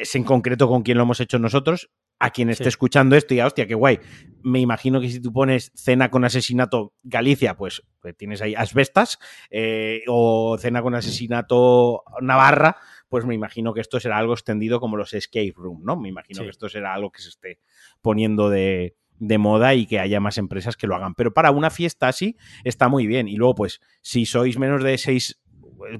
es 0.00 0.14
en 0.14 0.24
concreto 0.24 0.68
con 0.68 0.82
quien 0.82 0.98
lo 0.98 1.04
hemos 1.04 1.20
hecho 1.20 1.38
nosotros. 1.38 1.90
A 2.20 2.30
quien 2.30 2.50
esté 2.50 2.64
Sí. 2.64 2.68
escuchando 2.68 3.14
esto, 3.14 3.32
y 3.34 3.40
hostia, 3.40 3.66
qué 3.66 3.74
guay. 3.74 4.00
Me 4.42 4.58
imagino 4.60 5.00
que 5.00 5.08
si 5.08 5.20
tú 5.20 5.32
pones 5.32 5.70
Cena 5.76 6.10
con 6.10 6.24
Asesinato 6.24 6.92
Galicia, 7.04 7.56
pues, 7.56 7.82
pues 8.00 8.16
tienes 8.16 8.42
ahí 8.42 8.54
asbestas, 8.56 9.18
eh, 9.50 10.02
o 10.08 10.56
Cena 10.58 10.82
con 10.82 10.94
Asesinato 10.96 12.02
Navarra, 12.20 12.76
pues 13.08 13.24
me 13.24 13.34
imagino 13.34 13.72
que 13.72 13.80
esto 13.80 14.00
será 14.00 14.18
algo 14.18 14.32
extendido 14.32 14.80
como 14.80 14.96
los 14.96 15.14
escape 15.14 15.52
room, 15.56 15.82
¿no? 15.84 15.96
Me 15.96 16.08
imagino 16.08 16.38
Sí. 16.40 16.44
que 16.44 16.50
esto 16.50 16.68
será 16.68 16.92
algo 16.94 17.10
que 17.12 17.20
se 17.22 17.28
esté 17.28 17.60
poniendo 18.02 18.50
de, 18.50 18.96
de 19.20 19.38
moda 19.38 19.74
y 19.74 19.86
que 19.86 19.98
haya 20.00 20.18
más 20.20 20.38
empresas 20.38 20.76
que 20.76 20.86
lo 20.86 20.94
hagan. 20.96 21.14
Pero 21.14 21.32
para 21.32 21.50
una 21.52 21.70
fiesta 21.70 22.08
así 22.08 22.36
está 22.64 22.88
muy 22.88 23.06
bien. 23.06 23.28
Y 23.28 23.36
luego, 23.36 23.54
pues, 23.54 23.80
si 24.00 24.26
sois 24.26 24.58
menos 24.58 24.82
de 24.82 24.98
seis, 24.98 25.40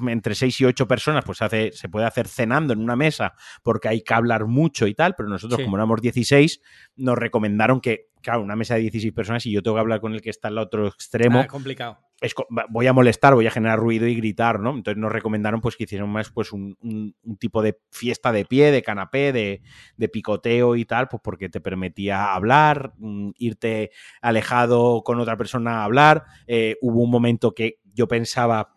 entre 0.09 0.35
seis 0.35 0.61
y 0.61 0.65
ocho 0.65 0.87
personas, 0.89 1.25
pues 1.25 1.43
hace, 1.43 1.73
se 1.73 1.89
puede 1.89 2.07
hacer 2.07 2.29
cenando 2.29 2.73
en 2.73 2.81
una 2.81 2.97
mesa 2.97 3.35
porque 3.63 3.89
hay 3.89 4.03
que 4.03 4.15
hablar 4.15 4.47
mucho 4.47 4.87
y 4.87 4.95
tal, 4.95 5.15
pero 5.17 5.29
nosotros, 5.29 5.59
Sí. 5.59 5.65
como 5.65 5.77
éramos 5.77 6.01
16, 6.01 6.61
nos 6.97 7.17
recomendaron 7.17 7.81
que, 7.81 8.09
claro, 8.23 8.43
una 8.43 8.57
mesa 8.57 8.75
de 8.75 8.81
16 8.83 9.13
personas 9.13 9.47
y 9.47 9.53
yo 9.53 9.63
tengo 9.63 9.77
que 9.77 9.81
hablar 9.81 10.01
con 10.01 10.13
el 10.15 10.21
que 10.23 10.31
está 10.31 10.49
al 10.49 10.59
otro 10.59 10.87
extremo, 10.89 11.41
Ah, 11.41 11.47
complicado. 11.47 11.99
es 12.21 12.35
voy 12.69 12.87
a 12.89 12.93
molestar, 12.93 13.35
voy 13.35 13.47
a 13.47 13.51
generar 13.53 13.79
ruido 13.79 14.07
y 14.09 14.17
gritar, 14.17 14.59
¿no? 14.59 14.71
Entonces 14.71 15.01
nos 15.01 15.13
recomendaron 15.13 15.61
pues 15.61 15.77
que 15.77 15.85
hicieran 15.85 16.09
más 16.09 16.31
pues 16.31 16.53
un, 16.53 16.77
un- 16.83 17.15
un 17.23 17.37
tipo 17.37 17.63
de 17.63 17.79
fiesta 17.93 18.33
de 18.33 18.45
pie, 18.45 18.73
de 18.73 18.83
canapé, 18.83 19.33
de, 19.33 19.63
de 19.97 20.09
picoteo 20.09 20.75
y 20.75 20.85
tal, 20.85 21.07
pues 21.09 21.21
porque 21.23 21.49
te 21.49 21.61
permitía 21.61 22.35
hablar, 22.35 22.93
mm, 22.99 23.31
irte 23.39 23.91
alejado 24.21 25.03
con 25.05 25.21
otra 25.21 25.37
persona 25.37 25.81
a 25.81 25.85
hablar. 25.85 26.25
Eh, 26.49 26.77
hubo 26.81 27.03
un 27.03 27.11
momento 27.11 27.53
que 27.55 27.79
yo 27.95 28.09
pensaba 28.09 28.75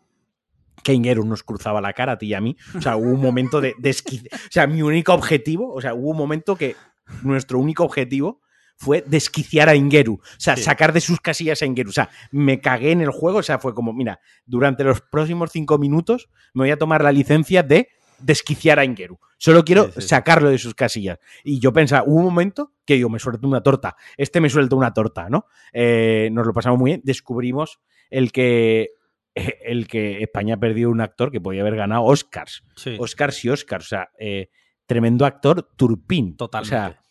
que 0.84 0.94
Ingeru 0.94 1.24
nos 1.26 1.44
cruzaba 1.44 1.80
la 1.82 1.94
cara 1.94 2.14
a 2.14 2.18
ti 2.18 2.28
y 2.28 2.34
a 2.34 2.42
mí. 2.42 2.56
O 2.76 2.82
sea, 2.82 2.96
hubo 2.98 3.10
un 3.12 3.22
momento 3.22 3.62
de, 3.62 3.76
de 3.78 3.90
esqui- 3.92 4.28
O 4.34 4.52
sea, 4.52 4.68
mi 4.68 4.82
único 4.82 5.14
objetivo, 5.14 5.74
o 5.74 5.82
sea, 5.82 5.94
hubo 5.94 6.10
un 6.12 6.18
momento 6.18 6.56
que 6.56 6.76
nuestro 7.24 7.60
único 7.60 7.84
objetivo 7.84 8.42
fue 8.78 9.04
desquiciar 9.06 9.70
a 9.70 9.76
Ingeru. 9.76 10.16
O 10.16 10.20
sea, 10.40 10.56
Sí. 10.58 10.64
sacar 10.64 10.92
de 10.92 11.02
sus 11.02 11.20
casillas 11.22 11.62
a 11.62 11.68
Ingeru. 11.68 11.90
O 11.92 11.94
sea, 11.94 12.10
me 12.32 12.60
cagué 12.62 12.92
en 12.92 13.02
el 13.02 13.12
juego. 13.12 13.38
O 13.40 13.44
sea, 13.44 13.60
fue 13.60 13.76
como, 13.76 13.94
mira, 13.94 14.20
durante 14.46 14.84
los 14.84 15.02
próximos 15.02 15.52
cinco 15.52 15.78
minutos 15.78 16.30
me 16.56 16.64
voy 16.64 16.72
a 16.72 16.78
tomar 16.78 17.04
la 17.04 17.12
licencia 17.12 17.62
de 17.62 17.90
desquiciar 18.18 18.80
a 18.80 18.86
Ingeru. 18.86 19.20
Solo 19.38 19.64
quiero 19.64 19.86
Sí, 19.86 19.92
sí, 19.96 20.02
sí. 20.02 20.08
sacarlo 20.08 20.50
de 20.50 20.58
sus 20.58 20.74
casillas. 20.76 21.20
Y 21.44 21.60
yo 21.60 21.74
pensaba, 21.74 22.04
hubo 22.08 22.18
un 22.20 22.26
momento 22.26 22.74
que 22.86 22.96
digo, 22.96 23.10
me 23.10 23.20
suelto 23.20 23.48
una 23.48 23.62
torta. 23.62 23.96
Este 24.18 24.40
me 24.42 24.50
suelta 24.50 24.76
una 24.76 24.94
torta, 24.94 25.30
¿no? 25.30 25.46
Eh, 25.74 26.30
nos 26.32 26.46
lo 26.48 26.54
pasamos 26.54 26.80
muy 26.80 26.92
bien. 26.92 27.02
Descubrimos 27.04 27.80
el 28.10 28.32
que, 28.32 28.90
el 29.36 29.88
que 29.88 30.22
España 30.24 30.58
perdió 30.58 30.90
un 30.90 31.02
actor 31.02 31.32
que 31.32 31.40
podía 31.42 31.62
haber 31.62 31.76
ganado 31.76 32.04
Oscars. 32.04 32.64
Sí, 32.76 32.98
Oscars 33.00 33.44
y 33.46 33.50
Oscars. 33.50 33.86
O 33.86 33.90
sea, 33.90 34.10
eh, 34.20 34.50
tremendo 34.86 35.26
actor, 35.26 35.70
Turpín. 35.78 36.36
totalmente. 36.36 36.76
O 36.76 36.80
sea, 36.80 37.02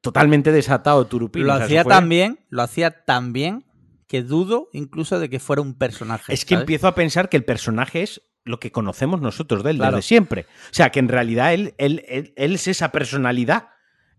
totalmente 0.00 0.52
desatado 0.52 1.06
Turpín. 1.06 1.46
lo 1.46 1.52
O 1.54 1.56
sea, 1.56 1.66
hacía 1.66 1.82
fue- 1.84 1.92
tan 1.92 2.08
bien, 2.08 2.40
lo 2.48 2.62
hacía 2.62 3.04
tan 3.04 3.32
bien 3.32 3.64
que 4.08 4.22
dudo 4.22 4.68
incluso 4.72 5.20
de 5.20 5.28
que 5.30 5.38
fuera 5.38 5.62
un 5.62 5.74
personaje. 5.78 6.32
Es 6.32 6.44
que 6.44 6.54
¿sabes? 6.54 6.62
empiezo 6.62 6.88
a 6.88 6.94
pensar 6.94 7.28
que 7.28 7.36
el 7.36 7.44
personaje 7.44 8.02
es 8.02 8.22
lo 8.44 8.58
que 8.58 8.72
conocemos 8.72 9.20
nosotros 9.20 9.62
de 9.62 9.70
él 9.72 9.76
Claro. 9.76 9.96
desde 9.96 10.08
siempre. 10.08 10.46
O 10.64 10.72
sea, 10.74 10.90
que 10.90 10.98
en 10.98 11.08
realidad 11.08 11.52
él, 11.54 11.74
él, 11.78 12.04
él- 12.08 12.32
él 12.36 12.54
es 12.54 12.66
esa 12.68 12.90
personalidad. 12.90 13.68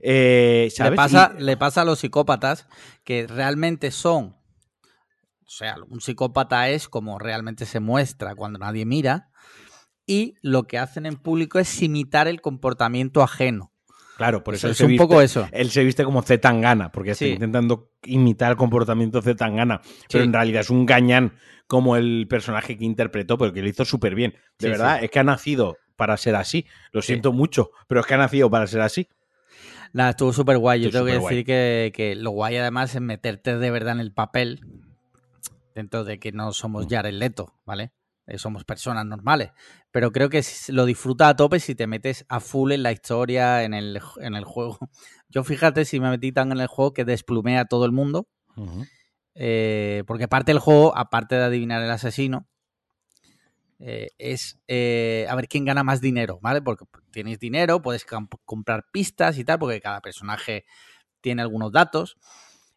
eh, 0.03 0.70
¿sabes? 0.75 0.91
Le 0.91 0.96
pasa, 0.96 1.36
Y- 1.38 1.43
le 1.43 1.58
pasa 1.58 1.81
a 1.81 1.86
los 1.86 2.00
psicópatas 2.00 2.67
que 3.03 3.27
realmente 3.27 3.91
son. 3.91 4.36
O 5.51 5.53
sea, 5.53 5.75
un 5.89 6.00
psicópata 6.00 6.70
es 6.70 6.88
como 6.88 7.20
realmente 7.20 7.65
se 7.65 7.81
muestra 7.81 8.36
cuando 8.36 8.58
nadie 8.58 8.86
mira. 8.86 9.31
Y 10.08 10.36
lo 10.41 10.63
que 10.63 10.77
hacen 10.77 11.05
en 11.05 11.17
público 11.17 11.60
es 11.60 11.81
imitar 11.81 12.29
el 12.29 12.39
comportamiento 12.41 13.22
ajeno. 13.22 13.67
claro, 14.17 14.43
por 14.43 14.53
eso, 14.53 14.67
es 14.70 14.79
un 14.81 14.89
viste- 14.89 14.98
poco 15.03 15.20
eso. 15.20 15.48
Él 15.51 15.72
se 15.72 15.84
viste 15.84 16.03
como 16.05 16.22
Z 16.22 16.39
Tangana, 16.39 16.91
porque 16.91 17.12
está 17.12 17.25
Sí. 17.25 17.31
intentando 17.31 17.89
imitar 18.03 18.51
el 18.51 18.58
comportamiento 18.58 19.17
de 19.20 19.24
Z 19.24 19.36
Tangana. 19.46 19.81
Pero 20.10 20.24
Sí. 20.24 20.27
en 20.27 20.34
realidad 20.34 20.62
es 20.62 20.70
un 20.70 20.86
gañán 20.86 21.34
como 21.65 21.96
el 21.98 22.27
personaje 22.29 22.77
que 22.77 22.86
interpretó, 22.86 23.38
pero 23.39 23.51
que 23.51 23.62
lo 23.63 23.67
hizo 23.67 23.84
súper 23.84 24.13
bien. 24.13 24.34
De 24.60 24.67
Sí, 24.67 24.70
verdad, 24.70 25.00
sí. 25.00 25.05
es 25.05 25.12
que 25.12 25.20
ha 25.20 25.24
nacido 25.24 25.75
para 25.96 26.15
ser 26.17 26.36
así. 26.36 26.65
Lo 26.91 27.01
siento 27.01 27.34
mucho, 27.34 27.72
pero 27.88 28.01
es 28.01 28.05
que 28.08 28.13
ha 28.13 28.17
nacido 28.17 28.50
para 28.51 28.67
ser 28.67 28.81
así. 28.81 29.08
Nada, 29.91 30.12
estuvo 30.12 30.31
súper 30.34 30.60
guay. 30.60 30.81
Yo 30.81 30.88
Estuvo 30.89 31.05
tengo 31.08 31.20
que 31.27 31.34
decir 31.36 31.46
que, 31.46 31.91
que 31.96 32.15
lo 32.15 32.29
guay 32.31 32.55
además 32.58 32.93
es 32.96 33.01
meterte 33.01 33.58
de 33.58 33.72
verdad 33.72 33.93
en 33.96 34.01
el 34.01 34.13
papel, 34.13 34.62
dentro 35.74 36.04
de 36.04 36.20
que 36.20 36.32
no 36.32 36.54
somos 36.54 36.88
Jared 36.90 37.13
Leto, 37.13 37.54
¿vale? 37.66 37.94
Eh, 38.28 38.38
somos 38.38 38.63
personas 38.63 39.06
normales. 39.06 39.51
Pero 39.92 40.12
creo 40.12 40.30
que 40.30 40.44
lo 40.70 40.86
disfrutas 40.86 41.30
a 41.30 41.36
tope 41.36 41.60
si 41.60 41.75
te 41.75 41.88
metes 41.88 42.25
a 42.30 42.40
full 42.40 42.72
en 42.72 42.84
la 42.84 42.92
historia, 42.92 43.63
en 43.63 43.74
el, 43.74 44.00
en 44.20 44.36
el 44.36 44.46
juego. 44.46 44.78
Yo 45.30 45.44
fíjate 45.44 45.86
si 45.86 46.00
me 46.00 46.10
metí 46.10 46.32
tan 46.32 46.51
en 46.51 46.60
el 46.60 46.68
juego 46.68 46.94
que 46.94 47.06
desplumé 47.06 47.58
a 47.58 47.66
todo 47.66 47.86
el 47.86 47.92
mundo. 47.92 48.28
eh, 49.36 50.04
porque 50.08 50.28
parte 50.28 50.51
del 50.51 50.60
juego, 50.60 50.96
aparte 50.98 51.36
de 51.36 51.44
adivinar 51.44 51.82
el 51.82 51.92
asesino, 51.92 52.48
eh, 53.80 54.12
es 54.20 54.60
eh, 54.68 55.25
a 55.28 55.36
ver 55.36 55.48
quién 55.48 55.66
gana 55.66 55.84
más 55.84 56.01
dinero, 56.01 56.38
¿vale? 56.42 56.62
Porque 56.62 56.86
tienes 57.12 57.40
dinero, 57.40 57.82
puedes 57.82 58.06
comprar 58.46 58.86
pistas 58.92 59.40
y 59.40 59.44
tal, 59.44 59.58
porque 59.58 59.82
cada 59.82 60.01
personaje 60.01 60.66
tiene 61.20 61.42
algunos 61.42 61.72
datos. 61.72 62.18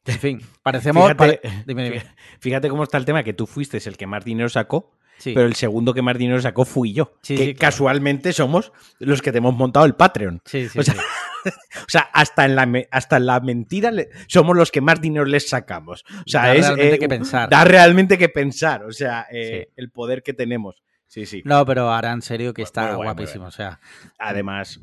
En 0.06 0.18
fin, 0.18 0.40
parecemos... 0.62 1.02
Fíjate, 1.04 1.16
pare- 1.18 1.40
dime, 1.66 1.84
dime. 1.84 2.02
fíjate 2.40 2.68
cómo 2.68 2.82
está 2.84 2.98
el 2.98 3.04
tema, 3.04 3.22
que 3.22 3.32
tú 3.34 3.46
fuiste 3.46 3.78
el 3.84 3.96
que 3.96 4.06
más 4.06 4.24
dinero 4.24 4.48
sacó, 4.48 4.92
Sí. 5.16 5.32
pero 5.32 5.46
el 5.46 5.54
segundo 5.54 5.94
que 5.94 6.02
más 6.02 6.18
dinero 6.18 6.40
sacó 6.42 6.64
fui 6.64 6.92
yo. 6.92 7.14
Sí, 7.22 7.36
que 7.36 7.44
sí, 7.44 7.54
claro. 7.54 7.70
casualmente 7.70 8.32
somos 8.32 8.72
los 8.98 9.22
que 9.22 9.30
te 9.30 9.38
hemos 9.38 9.54
montado 9.54 9.86
el 9.86 9.94
Patreon. 9.94 10.42
Sí, 10.44 10.68
sí, 10.68 10.78
o 10.78 10.82
sea. 10.82 10.94
O 11.46 11.88
sea, 11.88 12.08
hasta 12.14 12.46
en 12.46 12.56
la, 12.56 12.66
hasta 12.90 13.18
en 13.18 13.26
la 13.26 13.38
mentira 13.40 13.90
le- 13.90 14.08
somos 14.28 14.56
los 14.56 14.70
que 14.72 14.80
más 14.80 14.98
dinero 15.02 15.26
les 15.26 15.46
sacamos. 15.46 16.02
O 16.20 16.22
sea, 16.24 16.40
Da 16.46 16.54
es, 16.54 16.64
realmente 16.64 16.94
eh, 16.94 16.98
que 16.98 17.08
pensar. 17.08 17.50
Da 17.50 17.64
realmente 17.64 18.16
que 18.16 18.30
pensar. 18.30 18.82
O 18.84 18.92
sea, 18.92 19.26
eh, 19.30 19.68
el 19.76 19.90
poder 19.90 20.22
que 20.22 20.32
tenemos. 20.32 20.82
Sí, 21.06 21.26
sí. 21.26 21.42
No, 21.44 21.66
pero 21.66 21.92
ahora 21.92 22.12
en 22.12 22.22
serio 22.22 22.54
que 22.54 22.62
Muy- 22.62 22.64
está 22.64 22.94
guapísimo. 22.94 23.44
O 23.44 23.50
sea, 23.50 23.78
Además, 24.18 24.80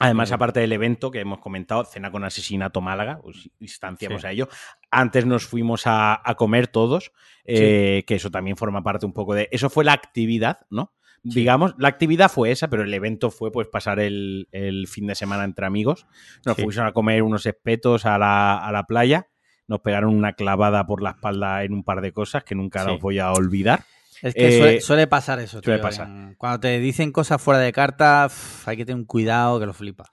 además 0.00 0.32
aparte 0.32 0.58
del 0.58 0.72
evento 0.72 1.12
que 1.12 1.20
hemos 1.20 1.38
comentado, 1.38 1.84
Cena 1.84 2.10
con 2.10 2.24
Asesinato 2.24 2.80
Málaga, 2.80 3.20
pues, 3.22 3.48
instanciamos 3.60 4.22
Sí. 4.22 4.26
a 4.26 4.32
ello. 4.32 4.48
Antes 4.90 5.26
nos 5.26 5.46
fuimos 5.46 5.86
a, 5.86 6.20
a 6.28 6.34
comer 6.34 6.66
todos, 6.66 7.12
eh, 7.44 8.02
que 8.06 8.16
eso 8.16 8.30
también 8.30 8.56
forma 8.56 8.82
parte 8.82 9.06
un 9.06 9.12
poco 9.12 9.34
de... 9.34 9.48
Eso 9.52 9.70
fue 9.70 9.84
la 9.84 9.92
actividad, 9.92 10.58
¿no? 10.70 10.92
Sí. 11.22 11.30
Digamos, 11.40 11.74
la 11.78 11.88
actividad 11.88 12.30
fue 12.30 12.50
esa, 12.50 12.68
pero 12.68 12.82
el 12.82 12.94
evento 12.94 13.30
fue 13.30 13.52
pues 13.52 13.68
pasar 13.68 14.00
el, 14.00 14.48
el 14.52 14.88
fin 14.88 15.06
de 15.06 15.14
semana 15.14 15.44
entre 15.44 15.66
amigos. 15.66 16.06
Nos 16.46 16.56
fuimos 16.56 16.78
a 16.78 16.92
comer 16.92 17.22
unos 17.22 17.44
espetos 17.44 18.06
a 18.06 18.16
la, 18.16 18.56
a 18.56 18.72
la 18.72 18.84
playa. 18.84 19.28
Nos 19.68 19.80
pegaron 19.80 20.14
una 20.16 20.32
clavada 20.32 20.86
por 20.86 21.02
la 21.02 21.10
espalda 21.10 21.62
en 21.62 21.74
un 21.74 21.84
par 21.84 22.00
de 22.00 22.12
cosas 22.12 22.42
que 22.42 22.54
nunca 22.54 22.84
los 22.84 23.00
voy 23.00 23.18
a 23.18 23.32
olvidar. 23.32 23.84
Es 24.22 24.34
que 24.34 24.48
Eh, 24.48 24.58
suele, 24.58 24.80
suele 24.80 25.06
pasar 25.06 25.38
eso. 25.40 25.60
suele 25.62 25.78
tío, 25.78 25.82
pasar. 25.82 26.06
en- 26.08 26.34
Cuando 26.36 26.60
te 26.60 26.78
dicen 26.78 27.12
cosas 27.12 27.40
fuera 27.40 27.60
de 27.60 27.72
carta, 27.72 28.28
hay 28.66 28.76
que 28.76 28.84
tener 28.84 28.98
un 28.98 29.06
cuidado 29.06 29.58
que 29.60 29.66
lo 29.66 29.72
flipa. 29.74 30.12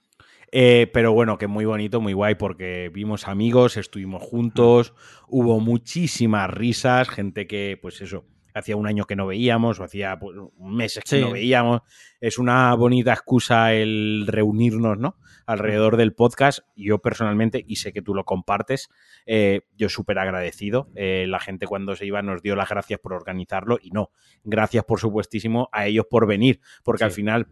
Eh, 0.50 0.90
pero 0.94 1.12
bueno, 1.12 1.36
que 1.36 1.46
muy 1.46 1.66
bonito, 1.66 2.00
muy 2.00 2.14
guay, 2.14 2.34
porque 2.36 2.90
vimos 2.92 3.28
amigos, 3.28 3.76
estuvimos 3.76 4.22
juntos, 4.22 4.94
hubo 5.28 5.60
muchísimas 5.60 6.48
risas, 6.50 7.08
gente 7.10 7.46
que, 7.46 7.78
pues 7.82 8.00
eso, 8.00 8.24
hacía 8.54 8.74
un 8.76 8.86
año 8.86 9.04
que 9.04 9.14
no 9.14 9.26
veíamos, 9.26 9.78
o 9.78 9.84
hacía 9.84 10.18
pues, 10.18 10.36
meses 10.58 11.04
que 11.04 11.16
Sí. 11.16 11.20
no 11.20 11.32
veíamos. 11.32 11.82
Es 12.20 12.38
una 12.38 12.74
bonita 12.74 13.12
excusa 13.12 13.74
el 13.74 14.24
reunirnos, 14.26 14.98
¿no? 14.98 15.16
Alrededor 15.48 15.96
del 15.96 16.12
podcast. 16.12 16.60
Yo 16.76 16.98
personalmente, 16.98 17.64
y 17.66 17.76
sé 17.76 17.92
que 17.94 18.02
tú 18.02 18.14
lo 18.14 18.24
compartes, 18.24 18.88
eh, 19.24 19.62
yo 19.76 19.88
súper 19.88 20.18
agradecido. 20.18 20.90
Eh, 20.94 21.24
la 21.26 21.40
gente 21.40 21.66
cuando 21.66 21.96
se 21.96 22.04
iba 22.04 22.20
nos 22.20 22.42
dio 22.42 22.54
las 22.54 22.68
gracias 22.68 23.00
por 23.00 23.14
organizarlo 23.14 23.78
y 23.80 23.90
no, 23.90 24.10
gracias 24.44 24.84
por 24.84 25.00
supuestísimo 25.00 25.70
a 25.72 25.86
ellos 25.86 26.04
por 26.10 26.26
venir, 26.26 26.60
porque 26.84 26.98
Sí. 26.98 27.04
al 27.04 27.10
final 27.12 27.46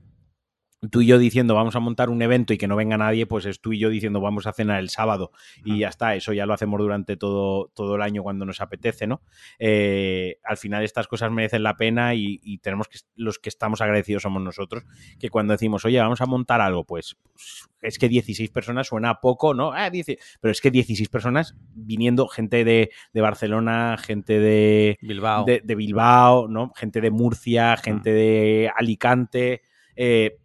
tú 0.91 1.01
y 1.01 1.07
yo 1.07 1.19
diciendo 1.19 1.55
vamos 1.55 1.75
a 1.77 1.81
montar 1.81 2.11
un 2.11 2.21
evento 2.23 2.53
y 2.53 2.59
que 2.59 2.69
no 2.69 2.77
venga 2.77 2.97
nadie, 2.97 3.27
pues 3.27 3.47
es 3.47 3.61
tú 3.61 3.73
y 3.73 3.79
yo 3.79 3.89
diciendo 3.89 4.21
vamos 4.21 4.47
a 4.47 4.53
cenar 4.53 4.79
el 4.81 4.91
sábado 4.91 5.33
y 5.65 5.79
ya 5.79 5.89
está, 5.89 6.15
eso 6.15 6.33
ya 6.33 6.47
lo 6.47 6.55
hacemos 6.55 6.79
durante 6.79 7.17
todo, 7.17 7.71
todo 7.75 7.97
el 7.97 8.03
año 8.03 8.23
cuando 8.23 8.45
nos 8.45 8.61
apetece, 8.61 9.07
¿no? 9.07 9.23
Eh, 9.59 10.39
al 10.45 10.57
final 10.57 10.85
estas 10.85 11.09
cosas 11.09 11.31
merecen 11.33 11.63
la 11.63 11.77
pena 11.77 12.15
y, 12.15 12.41
y 12.43 12.59
tenemos 12.59 12.89
que, 12.89 12.99
los 13.15 13.39
que 13.39 13.49
estamos 13.49 13.81
agradecidos 13.81 14.23
somos 14.23 14.43
nosotros, 14.43 14.85
que 15.19 15.31
cuando 15.31 15.53
decimos, 15.53 15.85
oye, 15.85 15.99
vamos 15.99 16.21
a 16.21 16.27
montar 16.27 16.61
algo, 16.61 16.85
pues, 16.85 17.17
pues, 17.33 17.69
es 17.81 17.99
que 17.99 18.09
16 18.09 18.51
personas 18.51 18.89
suena 18.89 19.11
a 19.11 19.21
poco, 19.21 19.55
¿no? 19.55 19.73
Ah, 19.73 19.91
10, 19.91 20.07
pero 20.41 20.53
es 20.53 20.61
que 20.61 20.71
16 20.71 21.09
personas 21.09 21.57
viniendo, 21.75 22.29
gente 22.29 22.65
de, 22.65 22.91
de 23.13 23.21
Barcelona, 23.21 23.97
gente 23.99 24.39
de, 24.41 24.99
Bilbao. 25.01 25.45
de, 25.45 25.63
de 25.65 25.75
Bilbao, 25.75 26.49
¿no? 26.49 26.73
Gente 26.75 27.01
de 27.01 27.11
Murcia, 27.11 27.77
gente 27.77 28.13
de 28.13 28.71
Alicante. 28.77 29.63
eh, 29.95 30.39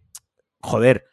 joder, 0.61 1.05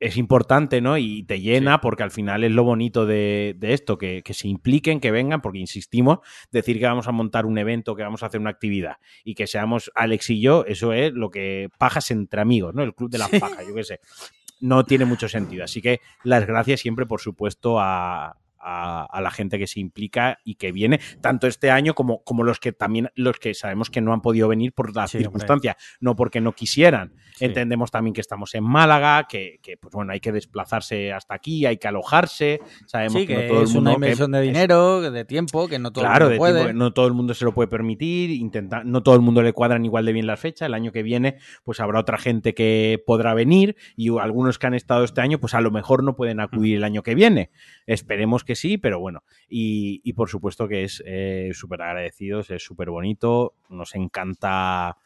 es 0.00 0.16
importante, 0.18 0.80
¿no? 0.82 0.98
Y 0.98 1.22
te 1.22 1.40
llena 1.40 1.80
porque 1.80 2.02
al 2.02 2.10
final 2.10 2.44
es 2.44 2.52
lo 2.52 2.62
bonito 2.64 3.06
de, 3.06 3.54
de 3.56 3.72
esto, 3.72 3.96
que, 3.96 4.22
que 4.22 4.34
se 4.34 4.48
impliquen, 4.48 5.00
que 5.00 5.10
vengan, 5.10 5.40
porque 5.40 5.58
insistimos, 5.60 6.18
decir 6.50 6.78
que 6.78 6.84
vamos 6.84 7.08
a 7.08 7.12
montar 7.12 7.46
un 7.46 7.56
evento, 7.56 7.94
que 7.96 8.02
vamos 8.02 8.22
a 8.22 8.26
hacer 8.26 8.40
una 8.40 8.50
actividad 8.50 8.96
y 9.24 9.34
que 9.34 9.46
seamos 9.46 9.90
Alex 9.94 10.28
y 10.30 10.40
yo, 10.40 10.64
eso 10.66 10.92
es 10.92 11.12
lo 11.14 11.30
que 11.30 11.70
pajas 11.78 12.10
entre 12.10 12.40
amigos, 12.40 12.74
¿no? 12.74 12.82
El 12.82 12.94
club 12.94 13.08
de 13.10 13.18
las 13.18 13.30
Sí. 13.30 13.38
pajas, 13.38 13.66
yo 13.66 13.74
qué 13.74 13.84
sé. 13.84 14.00
No 14.60 14.84
tiene 14.84 15.04
mucho 15.04 15.28
sentido. 15.28 15.64
Así 15.64 15.80
que 15.80 16.00
las 16.22 16.46
gracias 16.46 16.80
siempre, 16.80 17.06
por 17.06 17.20
supuesto, 17.20 17.80
a, 17.80 18.36
a- 18.64 19.04
a 19.10 19.20
la 19.20 19.30
gente 19.30 19.58
que 19.58 19.66
se 19.66 19.80
implica 19.80 20.38
y 20.44 20.54
que 20.54 20.72
viene, 20.72 21.00
tanto 21.20 21.46
este 21.46 21.70
año 21.70 21.94
como, 21.94 22.24
como 22.24 22.42
los 22.44 22.58
que 22.60 22.72
también, 22.72 23.10
los 23.14 23.38
que 23.38 23.52
sabemos 23.54 23.90
que 23.90 24.00
no 24.00 24.12
han 24.12 24.22
podido 24.22 24.48
venir 24.48 24.72
por 24.72 24.94
las 24.96 25.10
Sí, 25.10 25.18
hombre. 25.18 25.24
circunstancias, 25.26 25.76
no 26.00 26.16
porque 26.16 26.40
no 26.40 26.52
quisieran. 26.52 27.12
Sí. 27.36 27.44
Entendemos 27.46 27.90
también 27.90 28.14
que 28.14 28.20
estamos 28.20 28.54
en 28.54 28.64
Málaga, 28.64 29.26
que, 29.28 29.58
que, 29.62 29.76
pues 29.76 29.92
bueno, 29.92 30.12
hay 30.12 30.20
que 30.20 30.32
desplazarse 30.32 31.12
hasta 31.12 31.34
aquí, 31.34 31.66
hay 31.66 31.76
que 31.78 31.88
alojarse. 31.88 32.60
Sabemos 32.86 33.20
Sí, 33.20 33.26
que, 33.26 33.34
que 33.36 33.42
no 33.42 33.48
todo 33.48 33.58
el 33.58 33.64
es 33.64 33.74
mundo. 33.74 33.90
una 33.90 33.90
que- 33.90 33.96
inversión 34.06 34.32
de 34.32 34.38
es- 34.40 34.44
dinero, 34.46 35.00
de 35.10 35.24
tiempo, 35.24 35.68
que 35.68 35.78
no 35.78 35.92
todo 35.92 36.04
Claro, 36.04 36.26
el 36.26 36.30
mundo 36.32 36.38
puede. 36.38 36.54
tiempo 36.54 36.68
que 36.68 36.74
no 36.74 36.92
todo 36.92 37.06
el 37.06 37.12
mundo 37.12 37.34
se 37.34 37.44
lo 37.44 37.52
puede 37.52 37.68
permitir, 37.68 38.30
intenta, 38.30 38.82
no 38.84 39.02
todo 39.02 39.14
el 39.16 39.20
mundo 39.20 39.42
le 39.42 39.52
cuadran 39.52 39.84
igual 39.84 40.04
de 40.06 40.12
bien 40.12 40.26
las 40.26 40.40
fechas. 40.40 40.66
El 40.66 40.74
año 40.74 40.92
que 40.92 41.02
viene, 41.02 41.38
pues 41.64 41.80
habrá 41.80 42.00
otra 42.00 42.18
gente 42.18 42.54
que 42.54 43.02
podrá 43.06 43.34
venir 43.34 43.76
y 43.96 44.08
algunos 44.18 44.58
que 44.58 44.66
han 44.66 44.74
estado 44.74 45.04
este 45.04 45.20
año, 45.20 45.38
pues 45.38 45.54
a 45.54 45.60
lo 45.60 45.70
mejor 45.70 46.02
no 46.04 46.14
pueden 46.16 46.40
acudir 46.40 46.76
el 46.76 46.84
año 46.84 47.02
que 47.02 47.14
viene. 47.14 47.50
Esperemos 47.86 48.44
que 48.44 48.53
sí, 48.54 48.78
pero 48.78 49.00
bueno. 49.00 49.22
Y, 49.48 50.00
y 50.04 50.12
por 50.14 50.28
supuesto 50.28 50.68
que 50.68 50.84
es 50.84 51.02
eh, 51.06 51.50
súper 51.54 51.82
agradecidos, 51.82 52.50
es 52.50 52.62
súper 52.64 52.90
bonito, 52.90 53.54
nos 53.68 53.94
encanta 53.94 54.96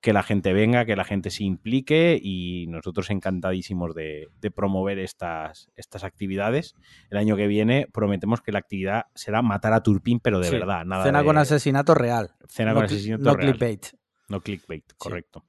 que 0.00 0.14
la 0.14 0.22
gente 0.22 0.54
venga, 0.54 0.86
que 0.86 0.96
la 0.96 1.04
gente 1.04 1.30
se 1.30 1.44
implique 1.44 2.18
y 2.22 2.66
nosotros 2.68 3.10
encantadísimos 3.10 3.94
de, 3.94 4.28
de 4.40 4.50
promover 4.50 4.98
estas, 4.98 5.70
estas 5.76 6.04
actividades. 6.04 6.74
El 7.10 7.18
año 7.18 7.36
que 7.36 7.46
viene 7.46 7.86
prometemos 7.92 8.40
que 8.40 8.50
la 8.50 8.60
actividad 8.60 9.04
será 9.14 9.42
matar 9.42 9.74
a 9.74 9.82
Turpin, 9.82 10.18
pero 10.18 10.38
de 10.40 10.46
Sí. 10.48 10.52
verdad. 10.54 10.86
Nada 10.86 11.04
Cena 11.04 11.18
de- 11.18 11.24
con 11.26 11.36
asesinato 11.36 11.94
real. 11.94 12.30
Cena 12.48 12.70
no 12.70 12.76
con 12.76 12.84
asesinato 12.86 13.24
No 13.24 13.34
real. 13.36 13.50
clickbait. 13.50 13.86
No 14.30 14.40
clickbait, 14.40 14.84
correcto. 14.96 15.44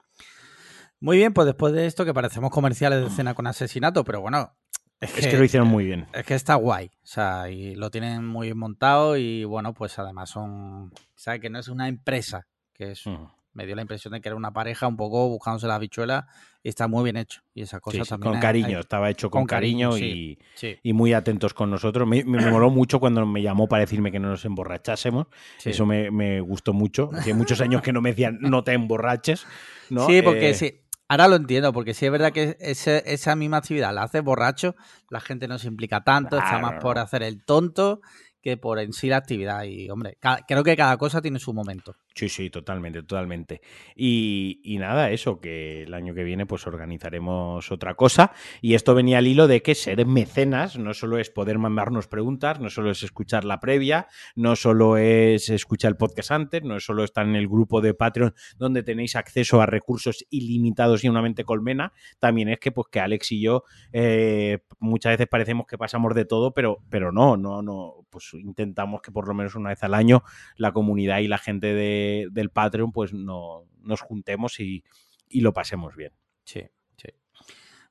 Muy 0.99 1.17
bien, 1.17 1.33
pues 1.33 1.45
después 1.47 1.73
de 1.73 1.85
esto, 1.87 2.03
que 2.05 2.13
parecemos 2.13 2.51
comerciales 2.51 3.01
de 3.03 3.09
cena 3.09 3.33
con 3.33 3.47
asesinato, 3.47 4.03
pero 4.03 4.21
bueno. 4.21 4.53
Es 5.01 5.17
Es 5.17 5.27
que 5.27 5.37
lo 5.37 5.43
hicieron 5.43 5.67
muy 5.67 5.83
bien. 5.85 6.05
Es 6.13 6.23
que 6.25 6.35
está 6.35 6.55
guay. 6.55 6.87
O 7.03 7.07
sea, 7.07 7.49
y 7.49 7.75
lo 7.75 7.89
tienen 7.89 8.25
muy 8.25 8.47
bien 8.47 8.57
montado 8.59 9.17
y 9.17 9.43
bueno, 9.43 9.73
pues 9.73 9.97
además 9.99 10.29
son. 10.29 10.93
¿Sabes? 11.15 11.41
Que 11.41 11.49
no 11.49 11.59
es 11.59 11.67
una 11.67 11.87
empresa, 11.87 12.47
que 12.73 12.91
es. 12.91 13.05
Ujú. 13.07 13.27
Me 13.53 13.65
dio 13.65 13.75
la 13.75 13.81
impresión 13.81 14.13
de 14.13 14.21
que 14.21 14.29
era 14.29 14.35
una 14.37 14.53
pareja 14.53 14.87
un 14.87 14.95
poco 14.95 15.27
buscándose 15.27 15.67
la 15.67 15.75
habichuela 15.75 16.25
y 16.63 16.69
está 16.69 16.87
muy 16.87 17.03
bien 17.03 17.17
hecho. 17.17 17.41
Y 17.53 17.63
esa 17.63 17.81
cosa 17.81 17.97
Sí, 17.97 18.03
sí, 18.05 18.09
también. 18.09 18.29
con 18.29 18.35
hay- 18.37 18.41
cariño, 18.41 18.67
hay- 18.77 18.79
estaba 18.81 19.09
hecho 19.09 19.29
con, 19.29 19.41
con 19.41 19.47
cariño, 19.47 19.97
y, 19.97 20.39
Sí, 20.55 20.77
y 20.81 20.93
muy 20.93 21.11
atentos 21.11 21.53
con 21.53 21.69
nosotros. 21.69 22.07
Me, 22.07 22.23
me, 22.23 22.49
moló 22.49 22.69
mucho 22.69 23.01
cuando 23.01 23.25
me 23.25 23.41
llamó 23.41 23.67
para 23.67 23.81
decirme 23.81 24.09
que 24.09 24.19
no 24.19 24.29
nos 24.29 24.45
emborrachásemos. 24.45 25.27
Eso 25.65 25.85
me, 25.85 26.11
me 26.11 26.39
gustó 26.39 26.71
mucho. 26.71 27.09
Hace 27.11 27.33
muchos 27.33 27.59
años 27.59 27.81
que 27.81 27.91
no 27.91 27.99
me 27.99 28.11
decían 28.11 28.37
no 28.39 28.63
te 28.63 28.71
emborraches. 28.71 29.45
¿no? 29.89 30.07
Sí, 30.07 30.21
porque 30.21 30.51
Eh, 30.51 30.53
sí. 30.53 30.80
Ahora 31.11 31.27
lo 31.27 31.35
entiendo, 31.35 31.73
porque 31.73 31.93
sí 31.93 32.05
es 32.05 32.11
verdad 32.13 32.31
que 32.31 32.55
ese- 32.61 33.03
esa 33.05 33.35
misma 33.35 33.57
actividad 33.57 33.93
la 33.93 34.03
haces 34.03 34.23
borracho, 34.23 34.77
la 35.09 35.19
gente 35.19 35.45
no 35.45 35.59
se 35.59 35.67
implica 35.67 36.05
tanto, 36.05 36.37
está 36.37 36.57
más 36.59 36.75
por 36.79 36.99
hacer 36.99 37.21
el 37.21 37.43
tonto 37.43 37.99
que 38.41 38.55
por 38.55 38.79
en 38.79 38.93
sí 38.93 39.09
la 39.09 39.17
actividad. 39.17 39.63
Y, 39.65 39.89
hombre, 39.89 40.17
creo 40.47 40.63
que 40.63 40.77
cada 40.77 40.95
cosa 40.95 41.21
tiene 41.21 41.37
su 41.39 41.53
momento. 41.53 41.95
Sí, 42.13 42.27
sí, 42.27 42.49
totalmente, 42.49 43.03
totalmente. 43.03 43.61
Y, 43.95 44.59
y 44.65 44.77
nada, 44.79 45.11
eso, 45.11 45.39
que 45.39 45.83
el 45.83 45.93
año 45.93 46.13
que 46.13 46.25
viene 46.25 46.45
pues 46.45 46.67
organizaremos 46.67 47.71
otra 47.71 47.95
cosa. 47.95 48.33
Y 48.61 48.73
esto 48.73 48.93
venía 48.93 49.19
al 49.19 49.27
hilo 49.27 49.47
de 49.47 49.61
que 49.61 49.75
ser 49.75 50.05
mecenas 50.05 50.77
no 50.77 50.93
solo 50.93 51.19
es 51.19 51.29
poder 51.29 51.57
mandarnos 51.57 52.07
preguntas, 52.07 52.59
no 52.59 52.69
solo 52.69 52.91
es 52.91 53.01
escuchar 53.03 53.45
la 53.45 53.61
previa, 53.61 54.07
no 54.35 54.57
solo 54.57 54.97
es 54.97 55.47
escuchar 55.49 55.91
el 55.91 55.95
podcast 55.97 56.31
antes, 56.31 56.63
no 56.63 56.77
solo 56.81 57.05
estar 57.05 57.25
en 57.25 57.35
el 57.35 57.47
grupo 57.47 57.79
de 57.79 57.93
Patreon 57.93 58.33
donde 58.57 58.83
tenéis 58.83 59.15
acceso 59.15 59.61
a 59.61 59.65
recursos 59.65 60.25
ilimitados 60.29 61.05
y 61.05 61.09
una 61.09 61.21
mente 61.21 61.45
colmena, 61.45 61.93
también 62.19 62.49
es 62.49 62.59
que 62.59 62.73
pues 62.73 62.87
que 62.91 62.99
Alex 62.99 63.31
y 63.31 63.39
yo 63.41 63.63
eh, 63.93 64.59
muchas 64.79 65.13
veces 65.13 65.27
parecemos 65.27 65.65
que 65.65 65.77
pasamos 65.77 66.13
de 66.13 66.25
todo, 66.25 66.53
pero, 66.53 66.79
pero 66.89 67.13
no, 67.13 67.37
no, 67.37 67.61
no, 67.61 68.05
pues 68.09 68.33
intentamos 68.33 69.01
que 69.01 69.11
por 69.13 69.29
lo 69.29 69.33
menos 69.33 69.55
una 69.55 69.69
vez 69.69 69.81
al 69.83 69.93
año 69.93 70.23
la 70.57 70.73
comunidad 70.73 71.19
y 71.19 71.29
la 71.29 71.37
gente 71.37 71.73
de- 71.73 72.00
del 72.31 72.49
Patreon 72.49 72.91
pues 72.91 73.13
no, 73.13 73.65
nos 73.81 74.01
juntemos 74.01 74.59
y, 74.59 74.83
y 75.29 75.41
lo 75.41 75.53
pasemos 75.53 75.95
bien. 75.95 76.11
Sí, 76.43 76.61
sí. 76.97 77.07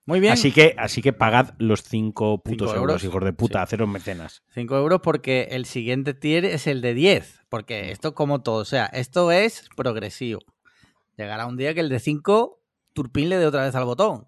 Muy 0.07 0.21
bien. 0.21 0.33
Así 0.33 0.51
que, 0.53 0.75
así 0.79 1.03
que 1.03 1.13
pagad 1.13 1.55
los 1.59 1.83
5 1.83 2.43
putos 2.43 2.69
Cinco 2.71 2.81
euros, 2.81 3.03
euros. 3.03 3.05
hijos 3.05 3.25
de 3.25 3.33
puta, 3.33 3.59
Sí. 3.61 3.63
haceros 3.65 3.89
mecenas. 3.89 4.43
5 4.55 4.77
euros 4.77 5.01
porque 5.03 5.49
el 5.53 5.67
siguiente 5.67 6.15
tier 6.15 6.45
es 6.45 6.67
el 6.67 6.81
de 6.81 6.95
10. 6.95 7.41
Porque 7.49 7.91
esto 7.91 8.15
como 8.15 8.43
todo, 8.43 8.57
o 8.61 8.65
sea, 8.65 8.87
esto 8.87 9.31
es 9.33 9.69
progresivo. 9.77 10.41
Llegará 11.17 11.47
un 11.47 11.57
día 11.57 11.75
que 11.75 11.81
el 11.81 11.89
de 11.91 12.01
5, 12.01 12.61
Turpin 12.95 13.29
le 13.29 13.37
dé 13.39 13.47
otra 13.47 13.65
vez 13.65 13.75
al 13.75 13.85
botón. 13.85 14.27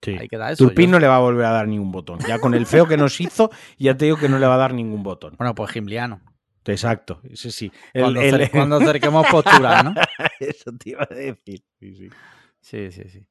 Sí. 0.00 0.16
Ahí 0.18 0.26
queda 0.26 0.50
eso. 0.50 0.64
Turpin 0.64 0.86
Yo- 0.86 0.92
no 0.92 0.98
le 0.98 1.06
va 1.06 1.16
a 1.16 1.20
volver 1.20 1.44
a 1.46 1.50
dar 1.52 1.68
ningún 1.68 1.92
botón. 1.92 2.18
Ya 2.26 2.38
con 2.40 2.54
el 2.54 2.66
feo 2.66 2.88
que 2.88 2.96
nos 2.96 3.20
hizo, 3.20 3.50
ya 3.78 3.96
te 3.96 4.06
digo 4.06 4.16
que 4.16 4.28
no 4.28 4.38
le 4.40 4.46
va 4.46 4.54
a 4.54 4.58
dar 4.58 4.74
ningún 4.74 5.02
botón. 5.04 5.34
Bueno, 5.38 5.54
pues 5.54 5.70
Gimliano. 5.70 6.20
Exacto, 6.66 7.20
sí. 7.34 7.72
El- 7.92 8.02
Cuando, 8.02 8.20
el- 8.22 8.34
cer- 8.34 8.50
cuando 8.50 8.76
acerquemos 8.76 9.26
postura, 9.28 9.82
¿no? 9.82 9.94
Eso 10.40 10.72
te 10.78 10.90
iba 10.90 11.06
a 11.10 11.14
decir. 11.14 11.64
Sí, 11.80 11.94
sí. 11.96 12.08
Sí, 12.60 12.90
sí, 12.92 13.02
sí. 13.08 13.26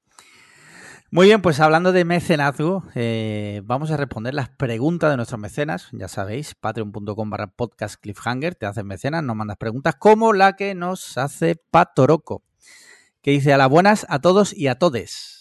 Muy 1.13 1.27
bien, 1.27 1.41
pues 1.41 1.59
hablando 1.59 1.91
de 1.91 2.05
mecenazgo, 2.05 2.85
eh, 2.95 3.61
vamos 3.65 3.91
a 3.91 3.97
responder 3.97 4.33
las 4.33 4.47
preguntas 4.49 5.09
de 5.09 5.17
nuestros 5.17 5.39
mecenas. 5.41 5.89
Ya 5.91 6.07
sabéis, 6.07 6.55
patreon.com 6.55 7.29
barra 7.29 7.47
podcast 7.47 7.95
cliffhanger, 8.01 8.55
te 8.55 8.65
haces 8.65 8.85
mecenas, 8.85 9.21
nos 9.23 9.35
mandas 9.35 9.57
preguntas 9.57 9.95
como 9.95 10.31
la 10.31 10.55
que 10.55 10.73
nos 10.73 11.17
hace 11.17 11.57
Patoroco, 11.69 12.43
que 13.21 13.31
dice 13.31 13.51
a 13.53 13.57
las 13.57 13.67
buenas 13.69 14.05
a 14.09 14.19
todos 14.19 14.53
y 14.53 14.67
a 14.67 14.75
todes. 14.75 15.40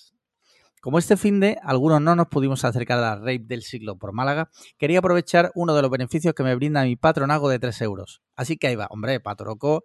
Como 0.80 0.98
este 0.98 1.16
fin 1.18 1.40
de 1.40 1.58
algunos 1.62 2.00
no 2.00 2.16
nos 2.16 2.28
pudimos 2.28 2.64
acercar 2.64 2.98
a 2.98 3.02
la 3.02 3.16
rape 3.16 3.42
del 3.44 3.62
siglo 3.62 3.96
por 3.98 4.12
Málaga, 4.12 4.48
quería 4.78 5.00
aprovechar 5.00 5.52
uno 5.54 5.74
de 5.74 5.82
los 5.82 5.90
beneficios 5.90 6.32
que 6.34 6.42
me 6.42 6.54
brinda 6.54 6.82
mi 6.84 6.96
patronazgo 6.96 7.48
de 7.50 7.58
3 7.58 7.82
euros. 7.82 8.22
Así 8.34 8.56
que 8.56 8.68
ahí 8.68 8.76
va, 8.76 8.86
hombre, 8.90 9.20
Patoroco 9.20 9.84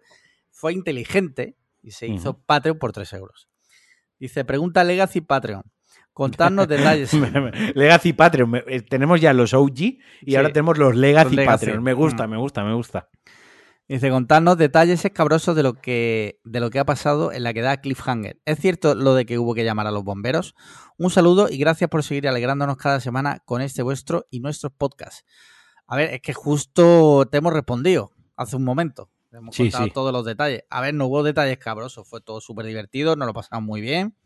fue 0.50 0.72
inteligente 0.72 1.54
y 1.82 1.90
se 1.90 2.06
hizo. 2.06 2.38
Patreon 2.38 2.78
por 2.78 2.92
3 2.92 3.12
euros. 3.12 3.48
Dice, 4.18 4.44
pregunta 4.46 4.82
Legacy 4.84 5.20
Patreon. 5.20 5.64
Contadnos 6.14 6.66
detalles. 6.68 7.12
Legacy 7.74 8.14
Patreon. 8.14 8.62
eh, 8.66 8.80
tenemos 8.80 9.20
ya 9.20 9.34
los 9.34 9.52
OG 9.52 9.78
y 9.78 10.00
Sí. 10.24 10.36
ahora 10.36 10.48
tenemos 10.50 10.78
los 10.78 10.96
Legacy, 10.96 11.26
Los 11.26 11.34
Legacy. 11.36 11.66
Patreon. 11.66 11.82
Me 11.84 11.92
gusta, 11.92 12.26
Mm. 12.26 12.30
me 12.30 12.36
gusta, 12.38 12.64
me 12.64 12.74
gusta. 12.74 13.08
Dice, 13.88 14.10
contarnos 14.10 14.58
detalles 14.58 15.04
escabrosos 15.04 15.54
de 15.54 15.62
lo 15.62 15.74
que 15.74 16.40
de 16.44 16.58
lo 16.58 16.70
que 16.70 16.80
ha 16.80 16.84
pasado 16.84 17.30
en 17.30 17.44
la 17.44 17.54
que 17.54 17.60
da 17.62 17.76
Cliffhanger. 17.80 18.40
¿Es 18.44 18.58
cierto 18.58 18.96
lo 18.96 19.14
de 19.14 19.26
que 19.26 19.38
hubo 19.38 19.54
que 19.54 19.64
llamar 19.64 19.86
a 19.86 19.92
los 19.92 20.02
bomberos? 20.02 20.56
Un 20.98 21.10
saludo 21.10 21.48
y 21.48 21.56
gracias 21.58 21.88
por 21.88 22.02
seguir 22.02 22.26
alegrándonos 22.26 22.76
cada 22.78 22.98
semana 22.98 23.40
con 23.44 23.62
este 23.62 23.82
vuestro 23.82 24.26
y 24.28 24.40
nuestros 24.40 24.72
podcasts. 24.72 25.24
A 25.86 25.94
ver, 25.96 26.14
es 26.14 26.20
que 26.20 26.32
justo 26.34 27.26
te 27.30 27.38
hemos 27.38 27.52
respondido 27.52 28.10
hace 28.36 28.56
un 28.56 28.64
momento. 28.64 29.08
Te 29.30 29.36
Hemos 29.36 29.54
Sí, 29.54 29.64
contado 29.64 29.84
sí. 29.84 29.90
todos 29.92 30.12
los 30.12 30.24
detalles. 30.24 30.64
A 30.68 30.80
ver, 30.80 30.92
no 30.94 31.06
hubo 31.06 31.22
detalles 31.22 31.58
cabrosos, 31.58 32.08
fue 32.08 32.20
todo 32.20 32.40
súper 32.40 32.66
divertido, 32.66 33.14
nos 33.14 33.26
lo 33.26 33.34
pasamos 33.34 33.64
muy 33.64 33.80
bien. 33.80 34.16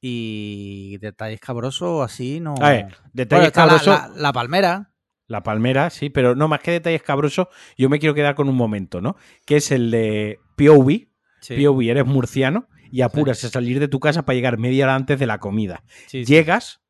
Y 0.00 0.96
detalles 0.98 1.40
cabrosos 1.40 2.04
así 2.04 2.40
no. 2.40 2.54
A 2.60 2.70
ver, 2.70 2.82
Bueno, 2.84 2.96
detalles 3.12 3.56
la- 3.56 3.66
la- 3.66 4.10
la 4.16 4.32
palmera. 4.32 4.92
La 5.28 5.42
palmera, 5.42 5.90
sí, 5.90 6.10
pero 6.10 6.34
no 6.34 6.48
más 6.48 6.60
que 6.60 6.70
detalles 6.72 7.02
cabrosos, 7.02 7.46
yo 7.76 7.88
me 7.88 7.98
quiero 8.00 8.14
quedar 8.14 8.34
con 8.34 8.48
un 8.48 8.56
momento, 8.56 9.00
¿no? 9.00 9.16
Que 9.46 9.56
es 9.58 9.70
el 9.70 9.90
de 9.90 10.40
POV. 10.56 11.06
Sí, 11.40 11.64
POV, 11.64 11.82
eres 11.90 12.04
murciano 12.06 12.66
y 12.90 13.02
apuras 13.02 13.44
a 13.44 13.48
salir 13.50 13.78
de 13.78 13.86
tu 13.88 14.00
casa 14.00 14.24
para 14.24 14.34
llegar 14.34 14.58
media 14.58 14.84
hora 14.86 14.94
antes 14.96 15.18
de 15.20 15.26
la 15.26 15.38
comida. 15.38 15.84
sí. 16.06 16.24
Llegas, 16.24 16.80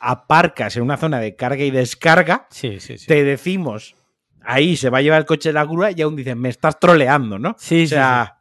aparcas 0.00 0.76
en 0.76 0.82
una 0.82 0.96
zona 0.98 1.20
de 1.20 1.36
carga 1.36 1.62
y 1.64 1.70
descarga, 1.70 2.46
Sí, 2.50 2.80
sí, 2.80 2.98
sí. 2.98 3.06
te 3.06 3.24
decimos, 3.24 3.94
ahí 4.42 4.76
se 4.76 4.90
va 4.90 4.98
a 4.98 5.02
llevar 5.02 5.20
el 5.20 5.26
coche 5.26 5.48
de 5.50 5.54
la 5.54 5.64
grúa 5.64 5.90
y 5.92 6.02
aún 6.02 6.16
dices, 6.16 6.36
me 6.36 6.48
estás 6.50 6.78
troleando, 6.78 7.38
¿no? 7.38 7.54
Sí, 7.58 7.84
o 7.84 7.86
sea, 7.86 8.40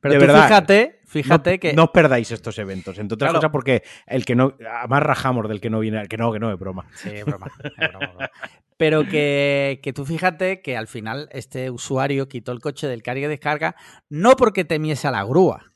Pero 0.00 0.14
de 0.14 0.20
tú 0.20 0.26
verdad, 0.26 0.44
fíjate, 0.46 1.00
fíjate 1.06 1.50
no, 1.54 1.58
que. 1.60 1.72
no 1.74 1.84
os 1.84 1.90
perdáis 1.90 2.30
estos 2.30 2.56
eventos. 2.58 2.96
Entre 2.98 3.14
otras 3.16 3.28
Claro. 3.30 3.40
cosas, 3.40 3.50
porque 3.52 3.82
el 4.06 4.24
que 4.24 4.34
no. 4.36 4.56
Además, 4.80 5.02
rajamos 5.02 5.46
del 5.48 5.60
que 5.60 5.68
no 5.68 5.80
viene. 5.80 6.06
Que 6.08 6.16
no, 6.16 6.32
que 6.32 6.38
no, 6.38 6.50
es 6.52 6.58
broma. 6.58 6.86
Sí, 6.94 7.10
es 7.10 7.24
broma, 7.26 7.48
es 7.62 7.90
broma, 7.90 8.06
es 8.06 8.12
broma. 8.14 8.30
Pero 8.76 9.06
que, 9.06 9.80
que 9.82 9.92
tú 9.92 10.04
fíjate 10.04 10.60
que 10.62 10.76
al 10.76 10.86
final 10.88 11.28
este 11.32 11.70
usuario 11.70 12.28
quitó 12.28 12.52
el 12.52 12.60
coche 12.60 12.86
del 12.88 13.02
carga 13.02 13.26
y 13.26 13.28
descarga 13.28 13.76
no 14.08 14.34
porque 14.36 14.64
temiese 14.64 15.06
a 15.08 15.12
la 15.12 15.24
grúa, 15.24 15.72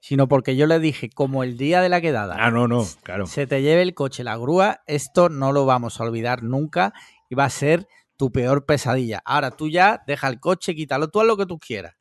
sino 0.00 0.26
porque 0.28 0.56
yo 0.56 0.66
le 0.66 0.78
dije, 0.80 1.10
como 1.10 1.44
el 1.44 1.56
día 1.56 1.80
de 1.80 1.88
la 1.88 2.00
quedada, 2.00 2.36
Ah, 2.38 2.50
no, 2.50 2.66
no, 2.66 2.84
claro. 3.02 3.26
se 3.26 3.46
te 3.46 3.62
lleve 3.62 3.82
el 3.82 3.94
coche 3.94 4.24
la 4.24 4.36
grúa, 4.36 4.80
esto 4.86 5.28
no 5.28 5.52
lo 5.52 5.64
vamos 5.66 6.00
a 6.00 6.04
olvidar 6.04 6.42
nunca 6.42 6.92
y 7.28 7.34
va 7.34 7.44
a 7.44 7.50
ser 7.50 7.86
tu 8.16 8.32
peor 8.32 8.66
pesadilla. 8.66 9.22
Ahora 9.24 9.50
tú 9.52 9.68
ya 9.68 10.02
deja 10.06 10.28
el 10.28 10.40
coche, 10.40 10.74
quítalo, 10.74 11.08
tú 11.08 11.20
haz 11.20 11.26
lo 11.26 11.36
que 11.36 11.46
tú 11.46 11.58
quieras. 11.58 11.94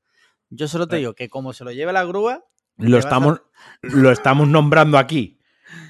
Yo 0.49 0.67
solo 0.67 0.87
te 0.87 0.95
digo 0.97 1.13
que 1.13 1.29
como 1.29 1.53
se 1.53 1.63
lo 1.63 1.71
lleve 1.71 1.93
la 1.93 2.03
grúa, 2.05 2.43
Lo 2.77 2.97
a- 2.97 2.99
estamos, 3.01 3.41
lo 3.81 4.11
estamos 4.11 4.47
nombrando 4.47 4.97
aquí. 4.97 5.38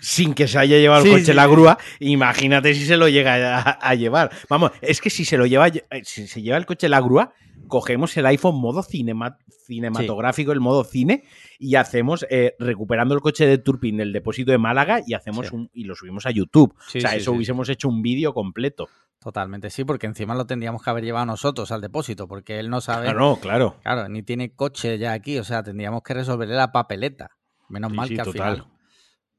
Sin 0.02 0.34
que 0.34 0.48
se 0.48 0.58
haya 0.60 0.78
llevado 0.78 1.04
Sí, 1.04 1.10
el 1.10 1.14
coche 1.16 1.26
sí, 1.26 1.34
la 1.34 1.48
grúa, 1.48 1.78
imagínate 2.00 2.74
si 2.74 2.86
se 2.86 2.98
lo 2.98 3.08
llega 3.10 3.58
a, 3.60 3.62
a 3.72 3.96
llevar. 3.96 4.30
Vamos, 4.50 4.72
es 4.82 5.02
que 5.02 5.10
si 5.10 5.26
se 5.26 5.38
lo 5.38 5.46
lleva, 5.46 5.68
eh, 5.68 5.84
si 6.04 6.28
se 6.28 6.42
lleva 6.42 6.58
el 6.58 6.66
coche 6.66 6.88
la 6.90 7.02
grúa, 7.02 7.34
cogemos 7.68 8.16
el 8.18 8.26
iPhone 8.26 8.60
modo 8.60 8.82
cinema- 8.84 9.38
cinematográfico, 9.68 10.52
el 10.52 10.60
modo 10.60 10.84
cine, 10.84 11.24
y 11.60 11.76
hacemos, 11.76 12.26
eh, 12.30 12.56
recuperando 12.60 13.14
el 13.14 13.22
coche 13.22 13.46
de 13.46 13.58
Turpin 13.58 13.98
del 13.98 14.12
depósito 14.14 14.52
de 14.52 14.58
Málaga, 14.58 15.02
y 15.06 15.14
hacemos 15.14 15.52
un, 15.52 15.70
y 15.74 15.84
lo 15.84 15.96
subimos 15.96 16.26
a 16.26 16.32
YouTube. 16.32 16.74
O 16.78 17.00
sea, 17.00 17.16
eso 17.16 17.32
hubiésemos 17.34 17.70
hecho 17.70 17.88
un 17.90 18.02
vídeo 18.02 18.34
completo. 18.34 18.88
totalmente 19.22 19.70
sí, 19.70 19.84
porque 19.84 20.08
encima 20.08 20.34
lo 20.34 20.46
tendríamos 20.46 20.82
que 20.82 20.90
haber 20.90 21.04
llevado 21.04 21.26
nosotros 21.26 21.72
al 21.74 21.82
depósito, 21.82 22.28
porque 22.28 22.58
él 22.60 22.70
no 22.70 22.80
sabe 22.82 23.04
Claro, 23.06 23.20
no, 23.20 23.36
claro. 23.36 23.76
Claro, 23.84 24.08
ni 24.10 24.24
tiene 24.24 24.52
coche 24.56 24.98
ya 24.98 25.12
aquí, 25.14 25.38
o 25.38 25.44
sea, 25.44 25.62
tendríamos 25.62 26.02
que 26.04 26.14
resolverle 26.14 26.56
la 26.56 26.72
papeleta. 26.72 27.30
Menos 27.68 27.92
mal 27.94 28.08
que 28.10 28.20
al 28.22 28.26
total. 28.26 28.56
final 28.56 28.79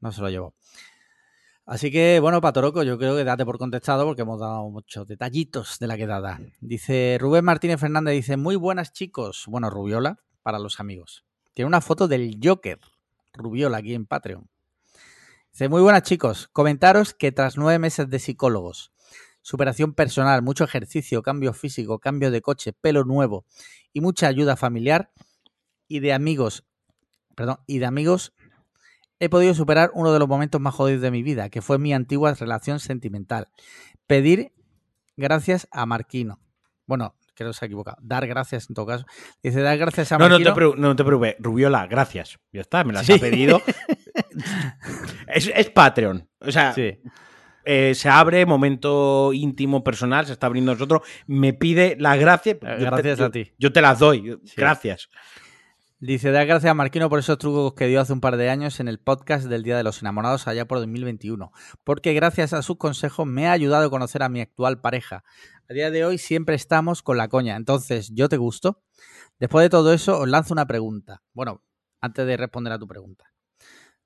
no 0.01 0.11
se 0.11 0.21
lo 0.21 0.29
llevó. 0.29 0.55
Así 1.65 1.91
que, 1.91 2.19
bueno, 2.19 2.41
Patoroco, 2.41 2.83
yo 2.83 2.97
creo 2.97 3.15
que 3.15 3.23
date 3.23 3.45
por 3.45 3.57
contestado 3.57 4.03
porque 4.05 4.23
hemos 4.23 4.39
dado 4.39 4.69
muchos 4.69 5.07
detallitos 5.07 5.77
de 5.79 5.87
la 5.87 5.95
quedada. 5.95 6.41
Dice 6.59 7.17
Rubén 7.19 7.45
Martínez 7.45 7.79
Fernández, 7.79 8.15
dice, 8.15 8.35
muy 8.35 8.55
buenas 8.55 8.91
chicos. 8.91 9.45
Bueno, 9.47 9.69
Rubiola, 9.69 10.19
para 10.41 10.59
los 10.59 10.79
amigos. 10.79 11.23
Tiene 11.53 11.67
una 11.67 11.79
foto 11.79 12.07
del 12.07 12.39
Joker, 12.43 12.79
Rubiola, 13.33 13.77
aquí 13.77 13.93
en 13.93 14.05
Patreon. 14.05 14.49
Dice, 15.51 15.69
muy 15.69 15.81
buenas 15.81 16.03
chicos, 16.03 16.49
comentaros 16.51 17.13
que 17.13 17.31
tras 17.31 17.57
nueve 17.57 17.77
meses 17.77 18.09
de 18.09 18.19
psicólogos, 18.19 18.91
superación 19.41 19.93
personal, 19.93 20.41
mucho 20.41 20.63
ejercicio, 20.63 21.21
cambio 21.21 21.53
físico, 21.53 21.99
cambio 21.99 22.31
de 22.31 22.41
coche, 22.41 22.73
pelo 22.73 23.03
nuevo 23.03 23.45
y 23.93 24.01
mucha 24.01 24.27
ayuda 24.27 24.55
familiar 24.55 25.11
y 25.87 25.99
de 25.99 26.13
amigos, 26.13 26.65
perdón, 27.35 27.59
y 27.67 27.79
de 27.79 27.85
amigos, 27.85 28.33
he 29.21 29.29
podido 29.29 29.53
superar 29.53 29.91
uno 29.93 30.11
de 30.11 30.19
los 30.19 30.27
momentos 30.27 30.59
más 30.59 30.73
jodidos 30.73 31.01
de 31.01 31.11
mi 31.11 31.23
vida, 31.23 31.49
que 31.49 31.61
fue 31.61 31.77
mi 31.77 31.93
antigua 31.93 32.33
relación 32.33 32.79
sentimental. 32.79 33.47
Pedir 34.07 34.51
gracias 35.15 35.67
a 35.71 35.85
Marquino. 35.85 36.39
Bueno, 36.87 37.15
creo 37.35 37.51
que 37.51 37.57
se 37.57 37.63
ha 37.63 37.67
equivocado. 37.67 37.97
Dar 38.01 38.25
gracias 38.27 38.67
en 38.69 38.73
todo 38.75 38.87
caso. 38.87 39.05
Dice, 39.43 39.61
dar 39.61 39.77
gracias 39.77 40.11
a 40.11 40.17
No, 40.17 40.25
no 40.27 40.31
Marquino. 40.39 40.53
te, 40.53 40.59
preu- 40.59 40.75
no 40.75 40.95
te 40.95 41.03
preocupes. 41.03 41.35
Rubiola, 41.39 41.85
gracias. 41.87 42.39
Ya 42.51 42.61
está, 42.61 42.83
me 42.83 42.93
las 42.93 43.05
Sí. 43.05 43.13
ha 43.13 43.17
pedido. 43.19 43.61
es, 45.27 45.51
es 45.55 45.69
Patreon. 45.69 46.27
O 46.39 46.51
sea, 46.51 46.73
Sí. 46.73 46.99
eh, 47.65 47.93
se 47.95 48.09
abre, 48.09 48.45
momento 48.45 49.31
íntimo, 49.33 49.83
personal, 49.83 50.25
se 50.25 50.33
está 50.33 50.47
abriendo 50.47 50.73
nosotros. 50.73 51.01
Me 51.27 51.53
pide 51.53 51.95
la 51.99 52.15
gracia. 52.15 52.53
yo 52.53 52.59
te- 52.59 52.75
gracias 52.85 53.19
yo- 53.19 53.25
a 53.25 53.31
ti. 53.31 53.51
Yo 53.57 53.71
te 53.71 53.81
las 53.81 53.99
doy. 53.99 54.39
Sí. 54.45 54.53
Gracias. 54.57 55.09
Dice, 56.03 56.31
dar 56.31 56.47
gracias 56.47 56.71
a 56.71 56.73
Marquino 56.73 57.09
por 57.09 57.19
esos 57.19 57.37
trucos 57.37 57.75
que 57.75 57.85
dio 57.85 58.01
hace 58.01 58.11
un 58.11 58.21
par 58.21 58.35
de 58.35 58.49
años 58.49 58.79
en 58.79 58.87
el 58.87 58.97
podcast 58.99 59.45
del 59.45 59.61
Día 59.61 59.77
de 59.77 59.83
los 59.83 60.01
Enamorados 60.01 60.47
allá 60.47 60.65
por 60.67 60.79
2021, 60.79 61.51
porque 61.83 62.13
gracias 62.13 62.53
a 62.53 62.63
sus 62.63 62.77
consejos 62.77 63.27
me 63.27 63.47
ha 63.47 63.51
ayudado 63.51 63.85
a 63.85 63.89
conocer 63.91 64.23
a 64.23 64.29
mi 64.29 64.41
actual 64.41 64.81
pareja. 64.81 65.23
A 65.69 65.73
día 65.73 65.91
de 65.91 66.03
hoy 66.03 66.17
siempre 66.17 66.55
estamos 66.55 67.03
con 67.03 67.17
la 67.17 67.27
coña, 67.27 67.55
entonces, 67.55 68.09
¿yo 68.15 68.29
te 68.29 68.37
gusto? 68.37 68.81
Después 69.39 69.63
de 69.63 69.69
todo 69.69 69.93
eso, 69.93 70.17
os 70.19 70.27
lanzo 70.27 70.55
una 70.55 70.65
pregunta. 70.65 71.21
Bueno, 71.33 71.63
antes 72.01 72.25
de 72.25 72.35
responder 72.35 72.73
a 72.73 72.79
tu 72.79 72.87
pregunta. 72.87 73.25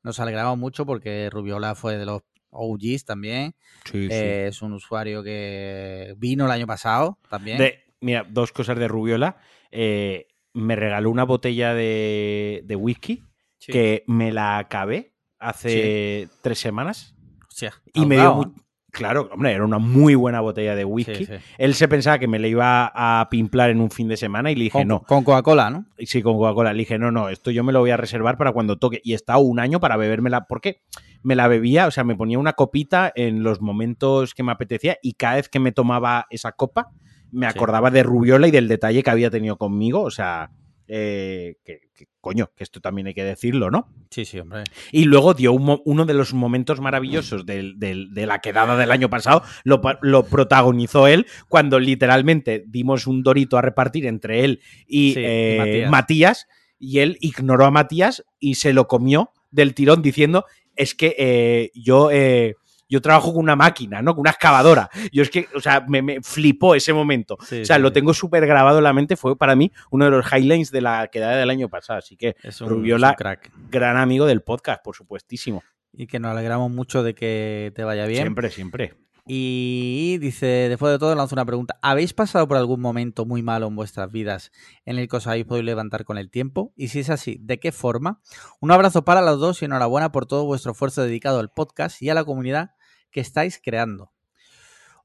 Nos 0.03 0.19
alegramos 0.19 0.57
mucho 0.57 0.85
porque 0.85 1.29
Rubiola 1.31 1.75
fue 1.75 1.97
de 1.97 2.05
los 2.05 2.23
OGs 2.49 3.05
también. 3.05 3.55
Sí, 3.89 4.09
Eh, 4.11 4.47
es 4.49 4.61
un 4.61 4.73
usuario 4.73 5.23
que 5.23 6.13
vino 6.17 6.43
el 6.45 6.51
año 6.51 6.67
pasado 6.67 7.19
también. 7.29 7.57
De- 7.57 7.79
mira, 8.01 8.25
dos 8.29 8.51
cosas 8.51 8.77
de 8.77 8.87
Rubiola. 8.89 9.37
Eh, 9.71 10.27
me 10.55 10.75
regaló 10.75 11.11
una 11.11 11.23
botella 11.23 11.73
de, 11.75 12.63
de 12.65 12.75
whisky 12.75 13.23
Sí. 13.59 13.71
que 13.71 14.03
me 14.07 14.31
la 14.31 14.57
acabé 14.57 15.13
hace 15.39 16.27
tres 16.41 16.59
semanas. 16.59 17.15
Hostia, 17.47 17.73
Y 17.93 18.05
me 18.05 18.15
dio 18.15 18.23
ahogado, 18.25 18.51
mu- 18.51 18.61
Claro, 18.91 19.29
hombre, 19.33 19.51
era 19.51 19.65
una 19.65 19.77
muy 19.77 20.15
buena 20.15 20.39
botella 20.39 20.73
de 20.73 20.85
whisky. 20.85 21.25
Sí. 21.25 21.33
Él 21.57 21.73
se 21.73 21.87
pensaba 21.89 22.17
que 22.17 22.29
me 22.29 22.39
la 22.39 22.47
iba 22.47 22.91
a 22.93 23.27
pimplar 23.29 23.69
en 23.69 23.81
un 23.81 23.91
fin 23.91 24.07
de 24.07 24.15
semana 24.15 24.51
y 24.51 24.55
le 24.55 24.63
dije 24.65 24.79
Con, 24.79 24.87
no. 24.87 25.01
con 25.01 25.25
Coca-Cola, 25.25 25.69
¿no? 25.69 25.85
Sí, 25.99 26.21
con 26.21 26.37
Coca-Cola. 26.37 26.71
Le 26.71 26.79
dije, 26.79 26.97
no, 26.97 27.11
no, 27.11 27.27
esto 27.27 27.51
yo 27.51 27.61
me 27.65 27.73
lo 27.73 27.81
voy 27.81 27.89
a 27.89 27.97
reservar 27.97 28.37
para 28.37 28.53
cuando 28.53 28.77
toque. 28.77 29.01
Y 29.03 29.11
he 29.11 29.15
estado 29.15 29.39
un 29.39 29.59
año 29.59 29.81
para 29.81 29.97
bebérmela. 29.97 30.45
porque 30.47 30.81
Me 31.23 31.35
la 31.35 31.49
bebía, 31.49 31.87
o 31.87 31.91
sea, 31.91 32.05
me 32.05 32.15
ponía 32.15 32.39
una 32.39 32.53
copita 32.53 33.11
en 33.15 33.43
los 33.43 33.59
momentos 33.59 34.33
que 34.33 34.43
me 34.43 34.53
apetecía 34.53 34.97
y 35.01 35.13
cada 35.15 35.35
vez 35.35 35.49
que 35.49 35.59
me 35.59 35.73
tomaba 35.73 36.25
esa 36.29 36.53
copa, 36.53 36.87
me 37.35 37.45
Sí. 37.47 37.57
acordaba 37.57 37.91
de 37.91 38.03
Rubiola 38.03 38.47
y 38.47 38.51
del 38.51 38.67
detalle 38.67 39.03
que 39.03 39.09
había 39.09 39.29
tenido 39.29 39.57
conmigo. 39.57 40.01
O 40.01 40.11
sea, 40.11 40.51
eh, 40.87 41.55
que, 41.63 41.81
que 41.95 42.07
coño, 42.21 42.51
que 42.55 42.63
esto 42.63 42.81
también 42.81 43.07
hay 43.07 43.13
que 43.13 43.23
decirlo, 43.23 43.69
¿no? 43.69 43.87
Sí, 44.09 44.25
sí, 44.25 44.39
hombre. 44.39 44.63
Y 44.91 45.05
luego 45.05 45.33
dio 45.33 45.53
uno 45.53 46.05
de 46.05 46.13
los 46.13 46.33
momentos 46.33 46.79
maravillosos 46.81 47.45
de 47.45 48.25
la 48.25 48.39
quedada 48.39 48.77
del 48.77 48.91
año 48.91 49.09
pasado, 49.09 49.43
lo, 49.63 49.81
protagonizó 50.25 51.07
él 51.07 51.27
cuando 51.49 51.79
literalmente 51.79 52.63
dimos 52.67 53.07
un 53.07 53.23
dorito 53.23 53.57
a 53.57 53.61
repartir 53.61 54.05
entre 54.07 54.43
él 54.43 54.61
y, 54.87 55.13
eh, 55.17 55.87
Matías. 55.89 56.47
y 56.79 56.99
él 56.99 57.17
ignoró 57.21 57.65
a 57.65 57.71
Matías 57.71 58.23
y 58.39 58.55
se 58.55 58.73
lo 58.73 58.87
comió 58.87 59.31
del 59.51 59.73
tirón 59.73 60.01
diciendo, 60.01 60.45
es 60.75 60.95
que 60.95 61.15
eh, 61.17 61.71
yo... 61.75 62.09
Eh, 62.11 62.55
yo 62.87 63.01
trabajo 63.01 63.33
con 63.33 63.43
una 63.43 63.55
máquina, 63.55 64.01
¿no? 64.01 64.13
Con 64.13 64.21
una 64.21 64.31
excavadora. 64.31 64.89
Yo 65.11 65.23
es 65.23 65.29
que, 65.29 65.47
o 65.55 65.59
sea, 65.59 65.85
me, 65.87 66.21
flipó 66.21 66.75
ese 66.75 66.93
momento. 66.93 67.35
o 67.35 67.65
sea, 67.65 67.79
lo 67.79 67.91
tengo 67.91 68.13
súper 68.13 68.45
grabado 68.45 68.77
en 68.77 68.83
la 68.83 68.93
mente. 68.93 69.15
Fue 69.15 69.37
para 69.37 69.55
mí 69.55 69.71
uno 69.91 70.05
de 70.05 70.11
los 70.11 70.25
highlights 70.31 70.71
de 70.71 70.81
la 70.81 71.07
quedada 71.07 71.37
del 71.37 71.49
año 71.49 71.69
pasado. 71.69 71.99
Así 71.99 72.15
que 72.15 72.35
es 72.43 72.61
un, 72.61 72.69
Rubiola, 72.69 73.15
crack. 73.15 73.51
gran 73.69 73.97
amigo 73.97 74.25
del 74.25 74.41
podcast, 74.41 74.83
por 74.83 74.95
supuestísimo. 74.95 75.63
Y 75.91 76.07
que 76.07 76.19
nos 76.19 76.31
alegramos 76.31 76.71
mucho 76.71 77.03
de 77.03 77.15
que 77.15 77.71
te 77.75 77.83
vaya 77.83 78.05
bien. 78.05 78.23
Siempre, 78.23 78.49
siempre. 78.49 79.05
Y 79.27 80.19
dice, 80.19 80.45
después 80.45 80.91
de 80.91 80.99
todo, 80.99 81.15
lanzo 81.15 81.33
una 81.33 81.45
pregunta. 81.45 81.79
¿Habéis 81.81 82.13
pasado 82.13 82.47
por 82.47 82.57
algún 82.57 82.79
momento 82.79 83.25
muy 83.25 83.41
malo 83.41 83.65
en 83.65 83.75
vuestras 83.75 84.11
vidas 84.11 84.51
en 84.85 84.99
el 84.99 85.07
que 85.07 85.15
os 85.15 85.25
habéis 85.25 85.45
podido 85.45 85.63
levantar 85.63 86.05
con 86.05 86.19
el 86.19 86.29
tiempo? 86.29 86.73
Y 86.75 86.89
si 86.89 86.99
es 86.99 87.09
así, 87.09 87.39
¿de 87.41 87.59
qué 87.59 87.71
forma? 87.71 88.21
Un 88.59 88.69
abrazo 88.69 89.03
para 89.03 89.23
los 89.23 89.39
dos 89.39 89.61
y 89.61 89.65
enhorabuena 89.65 90.11
por 90.11 90.27
todo 90.27 90.45
vuestro 90.45 90.73
esfuerzo 90.73 91.01
dedicado 91.01 91.39
al 91.39 91.49
podcast 91.49 92.03
y 92.03 92.11
a 92.11 92.13
la 92.13 92.23
comunidad 92.23 92.74
que 93.15 93.21
estáis 93.21 93.61
creando. 93.63 94.11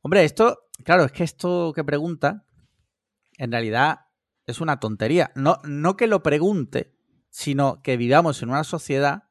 Hombre, 0.03 0.25
esto, 0.25 0.67
claro, 0.85 1.05
es 1.05 1.13
que 1.13 1.23
esto 1.23 1.73
que 1.73 1.85
pregunta, 1.85 2.45
en 3.39 3.53
realidad 3.53 4.01
es 4.47 4.61
una 4.61 4.81
tontería. 4.81 5.31
No, 5.37 5.59
no 5.63 5.97
que 5.97 6.09
lo 6.09 6.21
pregunte, 6.21 6.93
sino 7.29 7.81
que 7.83 7.97
vivamos 7.97 8.43
en 8.43 8.49
una 8.51 8.65
sociedad 8.65 9.29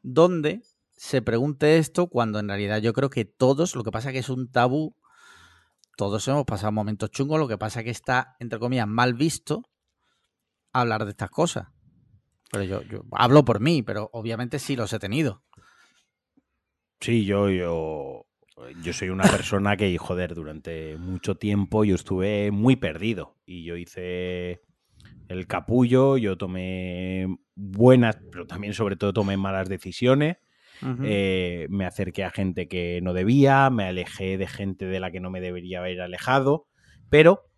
donde 0.00 0.62
se 0.96 1.20
pregunte 1.20 1.76
esto 1.76 2.06
cuando 2.06 2.38
en 2.38 2.48
realidad 2.48 2.78
yo 2.78 2.94
creo 2.94 3.10
que 3.10 3.26
todos, 3.26 3.76
lo 3.76 3.84
que 3.84 3.90
pasa 3.90 4.08
es 4.08 4.14
que 4.14 4.20
es 4.20 4.30
un 4.30 4.50
tabú, 4.50 4.96
todos 5.94 6.26
hemos 6.26 6.46
pasado 6.46 6.72
momentos 6.72 7.10
chungos, 7.10 7.38
lo 7.38 7.46
que 7.46 7.58
pasa 7.58 7.84
que 7.84 7.90
está, 7.90 8.36
entre 8.38 8.58
comillas, 8.58 8.88
mal 8.88 9.12
visto 9.12 9.64
hablar 10.72 11.04
de 11.04 11.10
estas 11.10 11.28
cosas. 11.28 11.68
Pero 12.50 12.64
yo, 12.64 12.80
yo 12.84 13.02
hablo 13.12 13.44
por 13.44 13.60
mí, 13.60 13.82
pero 13.82 14.08
obviamente 14.14 14.58
sí 14.58 14.76
los 14.76 14.94
he 14.94 14.98
tenido. 14.98 15.44
Sí, 17.04 17.26
yo, 17.26 17.50
yo, 17.50 18.24
yo 18.82 18.92
soy 18.94 19.10
una 19.10 19.24
persona 19.24 19.76
que, 19.76 19.98
joder, 19.98 20.34
durante 20.34 20.96
mucho 20.96 21.34
tiempo 21.34 21.84
yo 21.84 21.96
estuve 21.96 22.50
muy 22.50 22.76
perdido 22.76 23.36
y 23.44 23.62
yo 23.62 23.76
hice 23.76 24.62
el 25.28 25.46
capullo, 25.46 26.16
yo 26.16 26.38
tomé 26.38 27.26
buenas, 27.54 28.16
pero 28.32 28.46
también 28.46 28.72
sobre 28.72 28.96
todo 28.96 29.12
tomé 29.12 29.36
malas 29.36 29.68
decisiones. 29.68 30.38
Eh, 31.02 31.66
me 31.68 31.84
acerqué 31.84 32.24
a 32.24 32.30
gente 32.30 32.68
que 32.68 33.00
no 33.02 33.12
debía, 33.12 33.68
me 33.68 33.84
alejé 33.84 34.38
de 34.38 34.46
gente 34.46 34.86
de 34.86 34.98
la 34.98 35.10
que 35.10 35.20
no 35.20 35.28
me 35.28 35.42
debería 35.42 35.80
haber 35.80 36.00
alejado, 36.00 36.68
pero 37.10 37.50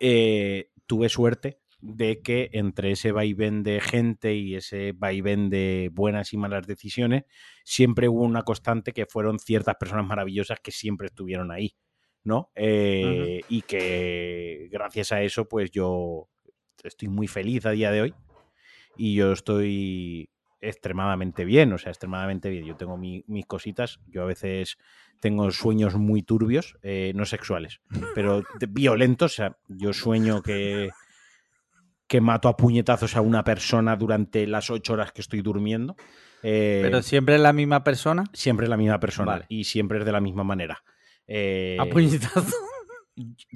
eh, 0.00 0.70
tuve 0.86 1.10
suerte 1.10 1.60
de 1.84 2.22
que 2.22 2.48
entre 2.54 2.92
ese 2.92 3.12
vaivén 3.12 3.62
de 3.62 3.78
gente 3.78 4.34
y 4.34 4.54
ese 4.54 4.92
vaivén 4.92 5.50
de 5.50 5.90
buenas 5.92 6.32
y 6.32 6.38
malas 6.38 6.66
decisiones, 6.66 7.24
siempre 7.62 8.08
hubo 8.08 8.22
una 8.22 8.42
constante 8.42 8.92
que 8.92 9.04
fueron 9.04 9.38
ciertas 9.38 9.76
personas 9.76 10.06
maravillosas 10.06 10.60
que 10.60 10.70
siempre 10.70 11.08
estuvieron 11.08 11.50
ahí, 11.50 11.76
¿no? 12.22 12.50
Eh, 12.54 13.42
y 13.50 13.62
que 13.62 14.68
gracias 14.72 15.12
a 15.12 15.20
eso, 15.22 15.46
pues 15.46 15.70
yo 15.70 16.30
estoy 16.82 17.08
muy 17.08 17.28
feliz 17.28 17.66
a 17.66 17.72
día 17.72 17.90
de 17.90 18.00
hoy 18.00 18.14
y 18.96 19.14
yo 19.14 19.32
estoy 19.32 20.30
extremadamente 20.62 21.44
bien, 21.44 21.70
o 21.74 21.76
sea, 21.76 21.90
extremadamente 21.90 22.48
bien. 22.48 22.64
Yo 22.64 22.76
tengo 22.76 22.96
mis 22.96 23.46
cositas, 23.46 24.00
yo 24.06 24.22
a 24.22 24.26
veces 24.26 24.78
tengo 25.20 25.50
sueños 25.50 25.96
muy 25.96 26.22
turbios, 26.22 26.78
eh, 26.82 27.12
no 27.14 27.26
sexuales, 27.26 27.82
pero 28.14 28.42
violentos, 28.70 29.32
o 29.32 29.36
sea, 29.36 29.58
yo 29.68 29.92
sueño 29.92 30.40
que 30.40 30.88
que 32.06 32.20
mato 32.20 32.48
a 32.48 32.56
puñetazos 32.56 33.16
a 33.16 33.20
una 33.20 33.44
persona 33.44 33.96
durante 33.96 34.46
las 34.46 34.70
ocho 34.70 34.92
horas 34.94 35.12
que 35.12 35.20
estoy 35.20 35.40
durmiendo. 35.40 35.96
Eh, 36.42 36.80
¿Pero 36.82 37.02
siempre 37.02 37.36
es 37.36 37.40
la 37.40 37.52
misma 37.52 37.84
persona? 37.84 38.24
Siempre 38.32 38.66
es 38.66 38.70
la 38.70 38.76
misma 38.76 39.00
persona 39.00 39.44
y 39.48 39.64
siempre 39.64 39.98
es 39.98 40.04
de 40.04 40.12
la 40.12 40.20
misma 40.20 40.44
manera. 40.44 40.82
Eh, 41.26 41.78
¿A 41.80 41.86
puñetazo? 41.86 42.56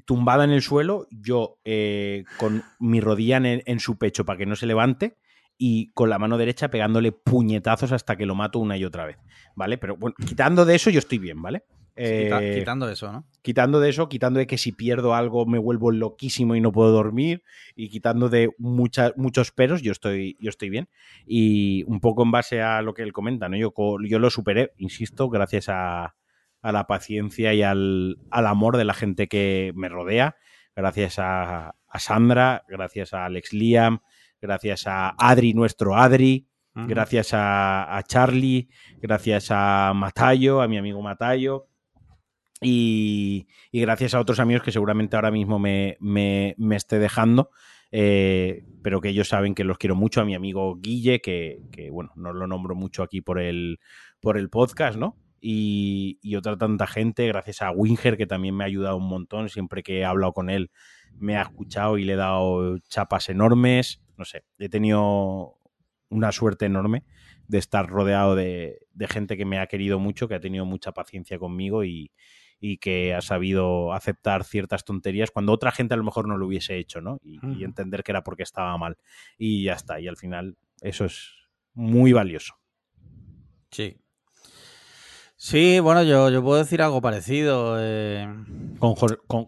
Tumbada 0.07 0.45
en 0.45 0.51
el 0.51 0.63
suelo, 0.63 1.07
yo 1.11 1.59
eh, 1.65 2.25
con 2.39 2.63
mi 2.79 3.01
rodilla 3.01 3.37
en, 3.39 3.81
su 3.81 3.99
pecho 3.99 4.25
para 4.25 4.39
que 4.39 4.47
no 4.47 4.57
se 4.57 4.67
levante 4.67 5.19
y 5.59 5.89
con 5.89 6.09
la 6.09 6.19
mano 6.19 6.39
derecha 6.39 6.71
pegándole 6.71 7.13
puñetazos 7.13 7.93
hasta 7.93 8.17
que 8.17 8.25
lo 8.25 8.37
mato 8.37 8.61
una 8.61 8.77
y 8.77 8.85
otra 8.85 9.05
vez, 9.05 9.19
¿vale? 9.57 9.77
Pero 9.77 9.97
bueno, 9.97 10.15
quitando 10.25 10.65
de 10.65 10.77
eso 10.77 10.91
yo 10.91 11.01
estoy 11.01 11.19
bien, 11.19 11.43
¿vale? 11.43 11.65
Eh, 12.01 12.55
quitando 12.61 12.89
eso, 12.89 13.11
¿no? 13.11 13.27
Quitando 13.43 13.81
de 13.81 13.91
eso, 13.91 14.09
quitando 14.09 14.39
de 14.39 14.47
que 14.47 14.57
si 14.57 14.71
pierdo 14.71 15.15
algo 15.15 15.47
me 15.47 15.59
vuelvo 15.59 15.91
loquísimo 15.91 16.55
y 16.55 16.61
no 16.61 16.71
puedo 16.71 16.93
dormir, 16.93 17.43
y 17.75 17.89
quitando 17.89 18.29
de 18.29 18.51
muchos 18.59 19.51
peros, 19.51 19.83
yo 19.83 19.91
estoy, 19.91 20.37
yo 20.39 20.49
estoy 20.49 20.71
bien. 20.71 20.89
Y 21.27 21.83
un 21.89 21.99
poco 21.99 22.23
en 22.23 22.31
base 22.31 22.63
a 22.63 22.83
lo 22.83 22.95
que 22.95 23.03
él 23.03 23.13
comenta, 23.13 23.49
¿no? 23.49 23.57
Yo, 23.57 23.73
yo 24.07 24.19
lo 24.21 24.31
superé, 24.31 24.73
insisto, 24.77 25.29
gracias 25.29 25.69
a, 25.69 26.15
la 26.63 26.87
paciencia 26.87 27.53
y 27.53 27.63
al, 27.63 28.19
amor 28.31 28.77
de 28.77 28.85
la 28.85 28.95
gente 28.95 29.27
que 29.27 29.73
me 29.75 29.89
rodea, 29.89 30.37
gracias 30.77 31.17
a, 31.19 31.75
Sandra, 31.99 32.65
gracias 32.69 33.13
a 33.13 33.25
Alex 33.25 33.53
Liam, 33.53 34.01
gracias 34.41 34.87
a 34.87 35.17
Adri, 35.19 35.53
nuestro 35.53 35.97
Adri, 35.97 36.47
gracias 36.75 37.35
a, 37.35 37.97
a, 37.97 38.03
Charlie, 38.05 38.69
gracias 39.01 39.49
a 39.51 39.93
Matayo, 39.97 40.61
a 40.61 40.69
mi 40.69 40.79
amigo 40.79 41.03
Matayo, 41.03 41.67
y, 42.61 43.47
gracias 43.73 44.15
a 44.15 44.21
otros 44.21 44.41
amigos 44.41 44.63
que 44.63 44.73
seguramente 44.73 45.17
ahora 45.17 45.31
mismo 45.31 45.59
me, 45.59 45.97
me, 46.01 46.55
esté 46.75 46.99
dejando, 46.99 47.51
eh, 47.93 48.65
pero 48.83 49.01
que 49.01 49.11
ellos 49.11 49.29
saben 49.29 49.55
que 49.55 49.65
los 49.65 49.79
quiero 49.79 49.95
mucho. 49.95 50.21
A 50.21 50.25
mi 50.25 50.35
amigo 50.35 50.77
Guille, 50.77 51.21
que, 51.21 51.91
bueno, 51.93 52.13
no 52.17 52.33
lo 52.33 52.47
nombro 52.47 52.75
mucho 52.75 53.03
aquí 53.03 53.21
por 53.21 53.41
el, 53.41 53.79
por 54.21 54.37
el 54.37 54.51
podcast, 54.51 54.99
¿no? 54.99 55.17
Y, 55.41 56.19
otra 56.37 56.57
tanta 56.59 56.87
gente, 56.87 57.27
gracias 57.29 57.63
a 57.63 57.71
Winger, 57.71 58.17
que 58.17 58.27
también 58.27 58.57
me 58.57 58.65
ha 58.65 58.67
ayudado 58.67 58.97
un 58.97 59.09
montón. 59.09 59.49
Siempre 59.49 59.83
que 59.83 60.01
he 60.01 60.05
hablado 60.05 60.33
con 60.33 60.51
él, 60.51 60.71
me 61.17 61.37
ha 61.37 61.43
escuchado 61.43 61.99
y 61.99 62.05
le 62.05 62.15
he 62.15 62.17
dado 62.17 62.79
chapas 62.89 63.29
enormes. 63.29 64.03
No 64.17 64.25
sé, 64.25 64.45
he 64.59 64.69
tenido 64.69 65.59
una 66.11 66.33
suerte 66.33 66.67
enorme 66.67 67.05
de 67.47 67.59
estar 67.59 67.89
rodeado 67.89 68.35
de, 68.35 68.81
de 68.93 69.09
gente 69.09 69.37
que 69.37 69.45
me 69.45 69.59
ha 69.59 69.67
querido 69.69 70.01
mucho, 70.01 70.27
que 70.27 70.35
ha 70.35 70.41
tenido 70.41 70.65
mucha 70.67 70.93
paciencia 70.93 71.39
conmigo 71.39 71.85
y, 71.85 72.11
y 72.61 72.79
que 72.79 73.15
ha 73.15 73.21
sabido 73.21 73.93
aceptar 73.93 74.45
ciertas 74.45 74.85
tonterías 74.85 75.31
cuando 75.31 75.53
otra 75.53 75.71
gente 75.71 75.95
a 75.95 75.97
lo 75.97 76.05
mejor 76.05 76.27
no 76.27 76.37
lo 76.37 76.47
hubiese 76.47 76.77
hecho, 76.77 77.01
¿no? 77.01 77.19
Y, 77.23 77.65
entender 77.65 78.03
que 78.03 78.13
era 78.13 78.25
porque 78.25 78.43
estaba 78.43 78.77
mal. 78.79 78.97
Y 79.37 79.65
ya 79.65 79.75
está. 79.75 80.01
Y 80.01 80.09
al 80.09 80.17
final 80.17 80.57
eso 80.81 81.05
es 81.05 81.31
muy 81.75 82.13
valioso. 82.13 82.55
Sí. 83.71 83.97
Sí, 85.37 85.79
bueno, 85.79 86.03
yo, 86.03 86.31
yo 86.31 86.43
puedo 86.43 86.59
decir 86.59 86.83
algo 86.83 87.01
parecido. 87.01 87.77
Eh. 87.79 88.27
Con, 88.81 88.97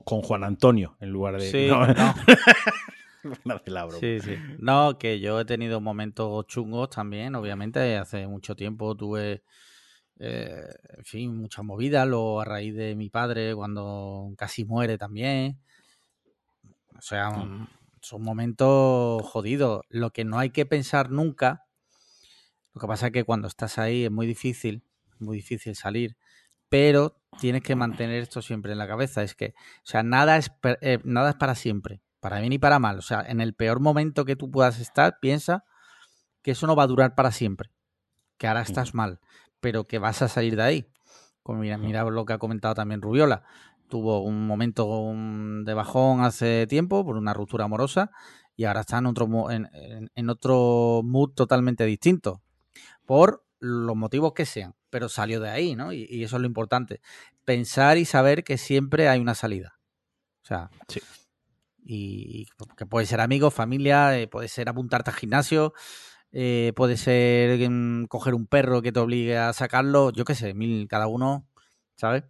con, 0.04 0.22
Juan 0.22 0.44
Antonio, 0.44 0.96
en 1.00 1.10
lugar 1.10 1.40
de... 1.40 1.50
Sí, 1.50 1.66
no. 1.68 1.84
sí, 4.00 4.20
sí. 4.20 4.36
No, 4.58 4.98
que 4.98 5.18
yo 5.18 5.40
he 5.40 5.44
tenido 5.44 5.80
momentos 5.80 6.46
chungos 6.46 6.90
también, 6.90 7.34
obviamente. 7.34 7.96
Hace 7.96 8.28
mucho 8.28 8.54
tiempo 8.54 8.96
tuve 8.96 9.42
eh, 10.22 10.68
en 10.98 11.04
fin, 11.04 11.34
muchas 11.34 11.64
movidas, 11.64 12.06
lo 12.06 12.42
a 12.42 12.44
raíz 12.44 12.74
de 12.74 12.94
mi 12.94 13.08
padre 13.08 13.54
cuando 13.54 14.34
casi 14.36 14.66
muere 14.66 14.98
también. 14.98 15.58
O 16.98 17.00
sea, 17.00 17.30
mm, 17.30 17.68
son 18.02 18.22
momentos 18.22 19.22
jodidos. 19.22 19.80
Lo 19.88 20.10
que 20.10 20.26
no 20.26 20.38
hay 20.38 20.50
que 20.50 20.66
pensar 20.66 21.10
nunca, 21.10 21.64
lo 22.74 22.82
que 22.82 22.86
pasa 22.86 23.06
es 23.06 23.12
que 23.12 23.24
cuando 23.24 23.48
estás 23.48 23.78
ahí 23.78 24.04
es 24.04 24.10
muy 24.10 24.26
difícil, 24.26 24.84
muy 25.18 25.38
difícil 25.38 25.74
salir, 25.74 26.18
pero 26.68 27.16
tienes 27.40 27.62
que 27.62 27.74
mantener 27.74 28.22
esto 28.22 28.42
siempre 28.42 28.72
en 28.72 28.78
la 28.78 28.86
cabeza. 28.86 29.22
Es 29.22 29.34
que, 29.34 29.54
o 29.56 29.86
sea, 29.86 30.02
nada 30.02 30.36
es, 30.36 30.52
eh, 30.82 30.98
nada 31.02 31.30
es 31.30 31.36
para 31.36 31.54
siempre, 31.54 32.02
para 32.20 32.40
bien 32.40 32.52
y 32.52 32.58
para 32.58 32.78
mal. 32.78 32.98
O 32.98 33.02
sea, 33.02 33.22
en 33.26 33.40
el 33.40 33.54
peor 33.54 33.80
momento 33.80 34.26
que 34.26 34.36
tú 34.36 34.50
puedas 34.50 34.80
estar, 34.80 35.18
piensa 35.18 35.64
que 36.42 36.50
eso 36.50 36.66
no 36.66 36.76
va 36.76 36.82
a 36.82 36.88
durar 36.88 37.14
para 37.14 37.32
siempre, 37.32 37.70
que 38.36 38.48
ahora 38.48 38.60
estás 38.60 38.92
mal 38.94 39.18
pero 39.60 39.86
que 39.86 39.98
vas 39.98 40.22
a 40.22 40.28
salir 40.28 40.56
de 40.56 40.62
ahí. 40.62 40.86
Como 41.42 41.60
mira, 41.60 41.78
mira 41.78 42.04
lo 42.04 42.24
que 42.24 42.32
ha 42.32 42.38
comentado 42.38 42.74
también 42.74 43.02
Rubiola. 43.02 43.42
Tuvo 43.88 44.22
un 44.22 44.46
momento 44.46 45.12
de 45.64 45.74
bajón 45.74 46.22
hace 46.22 46.66
tiempo 46.68 47.04
por 47.04 47.16
una 47.16 47.34
ruptura 47.34 47.64
amorosa 47.64 48.10
y 48.56 48.64
ahora 48.64 48.80
está 48.80 48.98
en 48.98 49.06
otro, 49.06 49.28
en, 49.50 50.30
otro 50.30 51.00
mood 51.02 51.30
totalmente 51.30 51.84
distinto. 51.86 52.42
Por 53.04 53.44
los 53.58 53.96
motivos 53.96 54.32
que 54.32 54.46
sean, 54.46 54.74
pero 54.90 55.08
salió 55.08 55.40
de 55.40 55.50
ahí, 55.50 55.74
¿no? 55.74 55.92
Y, 55.92 56.22
eso 56.22 56.36
es 56.36 56.42
lo 56.42 56.46
importante. 56.46 57.00
Pensar 57.44 57.98
y 57.98 58.04
saber 58.04 58.44
que 58.44 58.58
siempre 58.58 59.08
hay 59.08 59.18
una 59.18 59.34
salida. 59.34 59.78
O 60.42 60.46
sea, 60.46 60.70
y, 61.84 62.46
que 62.76 62.86
puede 62.86 63.06
ser 63.06 63.20
amigo, 63.20 63.50
familia, 63.50 64.18
eh, 64.18 64.28
puede 64.28 64.48
ser 64.48 64.68
apuntarte 64.68 65.10
al 65.10 65.16
gimnasio, 65.16 65.72
eh, 66.32 66.72
puede 66.76 66.96
ser 66.96 67.68
mm, 67.68 68.06
coger 68.06 68.34
un 68.34 68.46
perro 68.46 68.82
que 68.82 68.92
te 68.92 69.00
obligue 69.00 69.36
a 69.36 69.52
sacarlo, 69.52 70.10
yo 70.10 70.24
qué 70.24 70.34
sé, 70.34 70.54
mil 70.54 70.86
cada 70.88 71.06
uno, 71.06 71.46
¿sabes? 71.96 72.24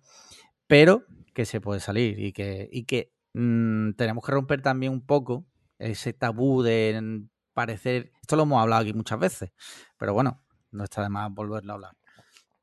Pero 0.66 1.04
que 1.34 1.44
se 1.44 1.60
puede 1.60 1.80
salir 1.80 2.18
y 2.18 2.32
que, 2.32 2.68
y 2.72 2.84
que 2.84 3.12
mm, 3.34 3.92
tenemos 3.92 4.24
que 4.24 4.32
romper 4.32 4.62
también 4.62 4.92
un 4.92 5.04
poco 5.04 5.44
ese 5.78 6.12
tabú 6.12 6.62
de 6.62 6.98
mm, 7.00 7.28
parecer, 7.52 8.12
esto 8.20 8.36
lo 8.36 8.44
hemos 8.44 8.62
hablado 8.62 8.82
aquí 8.82 8.92
muchas 8.94 9.18
veces, 9.18 9.52
pero 9.98 10.14
bueno, 10.14 10.42
no 10.70 10.84
está 10.84 11.02
de 11.02 11.08
más 11.08 11.30
volverlo 11.32 11.72
a 11.72 11.74
hablar. 11.74 11.96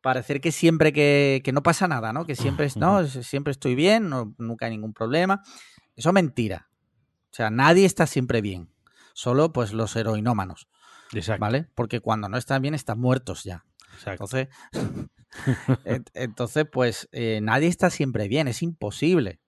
Parecer 0.02 0.40
que 0.42 0.52
siempre 0.52 0.94
que, 0.94 1.42
que 1.44 1.52
no 1.52 1.64
pasa 1.64 1.88
nada, 1.88 2.14
¿no? 2.14 2.26
Que 2.26 2.36
siempre, 2.36 2.70
no, 2.78 3.06
siempre 3.08 3.52
estoy 3.52 3.76
bien, 3.76 4.10
no, 4.10 4.34
nunca 4.38 4.66
hay 4.66 4.72
ningún 4.72 4.94
problema. 4.94 5.42
Eso 5.96 6.10
es 6.10 6.14
mentira. 6.14 6.70
O 7.32 7.36
sea, 7.38 7.50
nadie 7.50 7.86
está 7.86 8.08
siempre 8.08 8.42
bien. 8.42 8.70
Solo 9.14 9.52
pues 9.52 9.74
los 9.74 9.96
heroinómanos. 9.96 10.68
Exacto. 11.14 11.42
¿Vale? 11.42 11.68
Porque 11.76 12.00
cuando 12.00 12.30
no 12.30 12.38
están 12.38 12.62
bien 12.62 12.74
están 12.74 13.00
muertos 13.00 13.44
ya. 13.44 13.66
Exacto. 13.94 14.26
Entonces, 14.26 14.48
ent- 15.86 16.10
entonces 16.14 16.66
pues 16.72 17.08
eh, 17.12 17.40
nadie 17.42 17.68
está 17.68 17.90
siempre 17.90 18.28
bien, 18.28 18.48
es 18.48 18.62
imposible. 18.62 19.40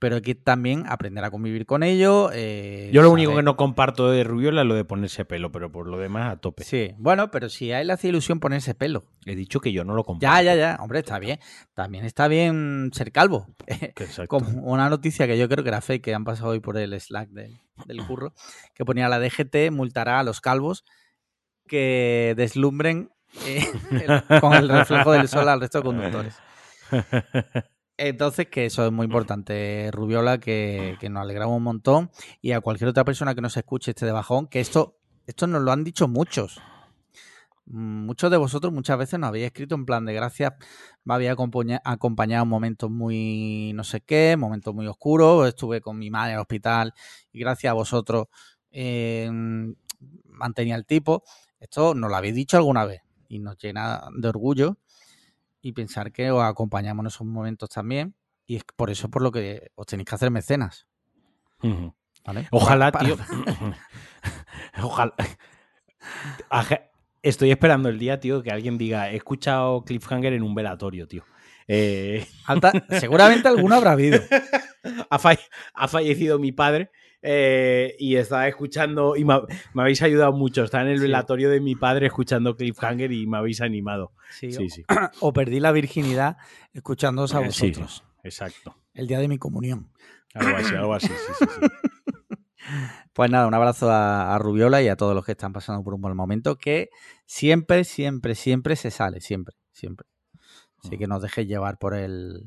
Pero 0.00 0.14
hay 0.16 0.22
que 0.22 0.36
también 0.36 0.84
aprender 0.86 1.24
a 1.24 1.30
convivir 1.32 1.66
con 1.66 1.82
ello. 1.82 2.30
eh, 2.32 2.88
Yo 2.92 3.02
lo 3.02 3.10
único 3.10 3.34
que 3.34 3.42
no 3.42 3.56
comparto 3.56 4.08
de 4.12 4.22
Rubiola 4.22 4.60
es 4.62 4.66
lo 4.68 4.74
de 4.74 4.84
ponerse 4.84 5.24
pelo, 5.24 5.50
pero 5.50 5.72
por 5.72 5.88
lo 5.88 5.98
demás 5.98 6.32
a 6.32 6.36
tope. 6.36 6.62
Sí, 6.62 6.94
bueno, 6.98 7.32
pero 7.32 7.48
si 7.48 7.72
a 7.72 7.80
él 7.80 7.88
le 7.88 7.94
hace 7.94 8.06
ilusión 8.08 8.38
ponerse 8.38 8.74
pelo. 8.76 9.02
He 9.26 9.34
dicho 9.34 9.60
que 9.60 9.72
yo 9.72 9.82
no 9.84 9.94
lo 9.94 10.04
comparto. 10.04 10.22
Ya, 10.36 10.40
ya, 10.42 10.54
ya, 10.54 10.78
hombre, 10.80 11.00
está 11.00 11.18
bien. 11.18 11.40
También 11.74 12.04
está 12.04 12.28
bien 12.28 12.90
ser 12.94 13.10
calvo. 13.10 13.48
Exacto. 13.66 14.28
Como 14.28 14.62
una 14.70 14.88
noticia 14.88 15.26
que 15.26 15.36
yo 15.36 15.48
creo 15.48 15.64
que 15.64 15.70
era 15.70 15.80
fake, 15.80 16.04
que 16.04 16.14
han 16.14 16.24
pasado 16.24 16.50
hoy 16.50 16.60
por 16.60 16.76
el 16.78 16.98
Slack 17.00 17.30
del, 17.30 17.58
del 17.86 18.06
curro, 18.06 18.32
que 18.74 18.84
ponía 18.84 19.08
la 19.08 19.18
DGT 19.18 19.72
multará 19.72 20.20
a 20.20 20.22
los 20.22 20.40
calvos 20.40 20.84
que 21.66 22.34
deslumbren 22.36 23.10
eh, 23.46 23.66
el- 24.30 24.40
con 24.40 24.54
el 24.54 24.68
reflejo 24.68 25.10
del 25.10 25.26
sol 25.28 25.48
al 25.48 25.60
resto 25.60 25.78
de 25.78 25.84
conductores. 25.84 26.36
Entonces, 28.00 28.46
que 28.46 28.66
eso 28.66 28.86
es 28.86 28.92
muy 28.92 29.06
importante, 29.06 29.90
Rubiola, 29.92 30.38
que, 30.38 30.96
que 31.00 31.08
nos 31.08 31.22
alegramos 31.22 31.56
un 31.56 31.64
montón. 31.64 32.10
Y 32.40 32.52
a 32.52 32.60
cualquier 32.60 32.88
otra 32.90 33.04
persona 33.04 33.34
que 33.34 33.40
nos 33.40 33.56
escuche 33.56 33.90
este 33.90 34.06
de 34.06 34.12
bajón, 34.12 34.46
que 34.46 34.60
esto, 34.60 34.96
esto 35.26 35.48
nos 35.48 35.62
lo 35.62 35.72
han 35.72 35.82
dicho 35.82 36.06
muchos. 36.06 36.60
Muchos 37.66 38.30
de 38.30 38.36
vosotros 38.36 38.72
muchas 38.72 38.96
veces 38.96 39.18
nos 39.18 39.28
habéis 39.28 39.46
escrito 39.46 39.74
en 39.74 39.84
plan 39.84 40.06
de 40.06 40.14
gracias, 40.14 40.52
me 41.04 41.12
había 41.14 41.32
acompaña- 41.32 41.82
acompañado 41.84 42.44
en 42.44 42.48
momentos 42.48 42.88
muy 42.90 43.72
no 43.74 43.84
sé 43.84 44.00
qué, 44.00 44.36
momentos 44.38 44.74
muy 44.74 44.86
oscuros, 44.86 45.46
estuve 45.46 45.82
con 45.82 45.98
mi 45.98 46.08
madre 46.08 46.30
en 46.30 46.36
el 46.36 46.40
hospital 46.40 46.94
y 47.30 47.40
gracias 47.40 47.70
a 47.72 47.74
vosotros 47.74 48.28
eh, 48.70 49.28
mantenía 50.24 50.76
el 50.76 50.86
tipo. 50.86 51.24
Esto 51.60 51.94
nos 51.94 52.08
lo 52.08 52.16
habéis 52.16 52.34
dicho 52.34 52.56
alguna 52.56 52.86
vez 52.86 53.02
y 53.28 53.38
nos 53.38 53.58
llena 53.58 54.02
de 54.16 54.28
orgullo 54.28 54.78
y 55.68 55.72
pensar 55.72 56.10
que 56.12 56.30
os 56.30 56.42
acompañamos 56.42 57.02
en 57.02 57.06
esos 57.08 57.26
momentos 57.26 57.68
también. 57.68 58.14
Y 58.46 58.56
es 58.56 58.62
por 58.76 58.88
eso 58.90 59.10
por 59.10 59.20
lo 59.22 59.30
que 59.30 59.70
os 59.74 59.86
tenéis 59.86 60.08
que 60.08 60.14
hacer 60.14 60.30
mecenas. 60.30 60.86
¿vale? 62.24 62.48
Ojalá, 62.50 62.90
Para- 62.90 63.04
tío. 63.04 63.16
Ojalá. 64.82 65.14
Estoy 67.22 67.50
esperando 67.50 67.88
el 67.88 67.98
día, 67.98 68.20
tío, 68.20 68.42
que 68.42 68.50
alguien 68.50 68.78
diga, 68.78 69.10
he 69.10 69.16
escuchado 69.16 69.84
Cliffhanger 69.84 70.32
en 70.32 70.42
un 70.42 70.54
velatorio, 70.54 71.06
tío. 71.06 71.24
Eh, 71.66 72.26
alta- 72.46 72.72
seguramente 72.98 73.48
alguno 73.48 73.74
habrá 73.74 73.92
habido. 73.92 74.20
ha, 75.10 75.18
fall- 75.18 75.38
ha 75.74 75.88
fallecido 75.88 76.38
mi 76.38 76.52
padre 76.52 76.90
eh, 77.22 77.94
y 77.98 78.16
estaba 78.16 78.46
escuchando 78.48 79.16
y 79.16 79.24
me, 79.24 79.34
ha- 79.34 79.42
me 79.74 79.82
habéis 79.82 80.02
ayudado 80.02 80.32
mucho. 80.32 80.64
Estaba 80.64 80.84
en 80.84 80.90
el 80.90 80.98
Sí. 80.98 81.02
velatorio 81.02 81.50
de 81.50 81.60
mi 81.60 81.74
padre 81.74 82.06
escuchando 82.06 82.56
Cliffhanger 82.56 83.10
y 83.12 83.26
me 83.26 83.38
habéis 83.38 83.60
animado. 83.60 84.12
Sí, 84.30 84.52
Sí, 84.52 84.70
sí. 84.70 84.84
O 85.20 85.32
perdí 85.32 85.60
la 85.60 85.72
virginidad 85.72 86.36
escuchándoos 86.72 87.34
a 87.34 87.40
Eh, 87.40 87.52
sí. 87.52 87.66
vosotros. 87.70 88.04
Exacto. 88.22 88.76
El 88.94 89.06
día 89.06 89.18
de 89.18 89.28
mi 89.28 89.38
comunión. 89.38 89.90
Algo 90.34 90.56
así, 90.56 90.74
algo 90.74 90.94
así. 90.94 91.08
Sí, 91.08 91.14
sí, 91.38 91.44
sí. 91.44 91.66
Pues 93.14 93.30
nada, 93.30 93.46
un 93.46 93.54
abrazo 93.54 93.90
a, 93.90 94.34
a 94.34 94.38
Rubiola 94.38 94.82
y 94.82 94.88
a 94.88 94.96
todos 94.96 95.14
los 95.14 95.24
que 95.24 95.32
están 95.32 95.52
pasando 95.52 95.82
por 95.82 95.94
un 95.94 96.00
buen 96.02 96.14
momento, 96.14 96.56
que 96.58 96.90
siempre, 97.24 97.82
siempre, 97.84 98.34
siempre 98.34 98.76
se 98.76 98.90
sale, 98.90 99.20
siempre, 99.20 99.56
siempre. 99.72 100.06
Así 100.84 100.98
que 100.98 101.06
no 101.06 101.16
os 101.16 101.22
dejéis 101.22 101.48
llevar 101.48 101.78
por 101.78 101.94
el 101.94 102.44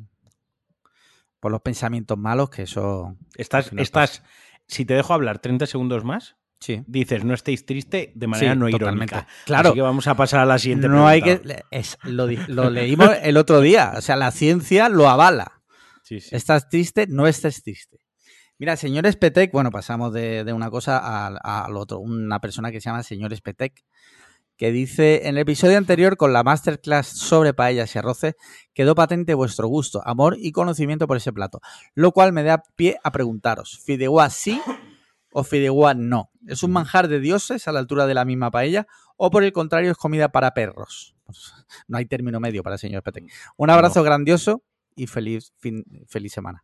por 1.39 1.51
los 1.51 1.61
pensamientos 1.61 2.17
malos, 2.19 2.49
que 2.51 2.61
eso 2.63 3.17
Estás, 3.35 3.71
estás, 3.77 4.23
si 4.71 4.85
te 4.85 4.93
dejo 4.93 5.13
hablar 5.13 5.39
30 5.39 5.65
segundos 5.67 6.03
más, 6.03 6.37
sí. 6.59 6.83
dices 6.87 7.23
no 7.25 7.33
estéis 7.33 7.65
triste 7.65 8.11
de 8.15 8.27
manera 8.27 8.53
Sí, 8.53 8.59
no 8.59 8.69
totalmente. 8.69 9.13
irónica. 9.15 9.27
Claro. 9.45 9.69
Así 9.69 9.75
que 9.75 9.81
vamos 9.81 10.07
a 10.07 10.15
pasar 10.15 10.39
a 10.39 10.45
la 10.45 10.57
siguiente 10.59 10.87
No 10.87 11.07
hay 11.07 11.21
pregunta. 11.21 11.55
que 11.69 11.77
es, 11.77 11.97
lo, 12.03 12.27
lo 12.47 12.69
leímos 12.69 13.09
el 13.21 13.37
otro 13.37 13.59
día, 13.61 13.93
o 13.97 14.01
sea, 14.01 14.15
la 14.15 14.31
ciencia 14.31 14.89
lo 14.89 15.09
avala. 15.09 15.61
Sí. 16.03 16.17
¿Estás 16.31 16.69
triste? 16.69 17.05
No 17.07 17.27
estés 17.27 17.61
triste. 17.63 17.97
Mira, 18.57 18.75
señor 18.77 19.11
Spetec, 19.11 19.51
bueno, 19.51 19.71
pasamos 19.71 20.13
de, 20.13 20.43
de 20.43 20.53
una 20.53 20.69
cosa 20.69 21.25
al, 21.27 21.37
al 21.43 21.75
otro. 21.75 21.99
Una 21.99 22.39
persona 22.39 22.71
que 22.71 22.79
se 22.79 22.89
llama 22.89 23.01
señor 23.03 23.35
Spetec, 23.35 23.73
que 24.57 24.71
dice, 24.71 25.27
en 25.27 25.35
el 25.35 25.39
episodio 25.39 25.77
anterior 25.77 26.17
con 26.17 26.33
la 26.33 26.43
masterclass 26.43 27.07
sobre 27.07 27.53
paellas 27.53 27.95
y 27.95 27.99
arroces, 27.99 28.35
quedó 28.73 28.93
patente 28.95 29.33
vuestro 29.33 29.67
gusto, 29.67 30.01
amor 30.05 30.37
y 30.39 30.51
conocimiento 30.51 31.07
por 31.07 31.17
ese 31.17 31.33
plato, 31.33 31.61
lo 31.95 32.11
cual 32.11 32.33
me 32.33 32.43
da 32.43 32.63
pie 32.75 32.99
a 33.03 33.11
preguntaros, 33.11 33.79
¿fideuá 33.83 34.29
sí 34.29 34.61
o 35.33 35.43
fideuá 35.43 35.93
no? 35.93 36.31
¿Es 36.47 36.63
un 36.63 36.71
manjar 36.71 37.07
de 37.07 37.19
dioses 37.19 37.67
a 37.67 37.71
la 37.71 37.79
altura 37.79 38.05
de 38.05 38.13
la 38.13 38.25
misma 38.25 38.51
paella 38.51 38.87
o 39.17 39.31
por 39.31 39.43
el 39.43 39.51
contrario 39.51 39.91
es 39.91 39.97
comida 39.97 40.29
para 40.29 40.53
perros? 40.53 41.15
Pues, 41.25 41.53
no 41.87 41.97
hay 41.97 42.05
término 42.05 42.39
medio 42.39 42.63
para 42.63 42.75
el 42.75 42.79
señor 42.79 43.01
Spetec. 43.01 43.31
Un 43.57 43.69
abrazo 43.69 44.03
grandioso 44.03 44.63
y 44.95 45.07
feliz, 45.07 45.53
fin, 45.57 45.83
feliz 46.07 46.33
semana. 46.33 46.63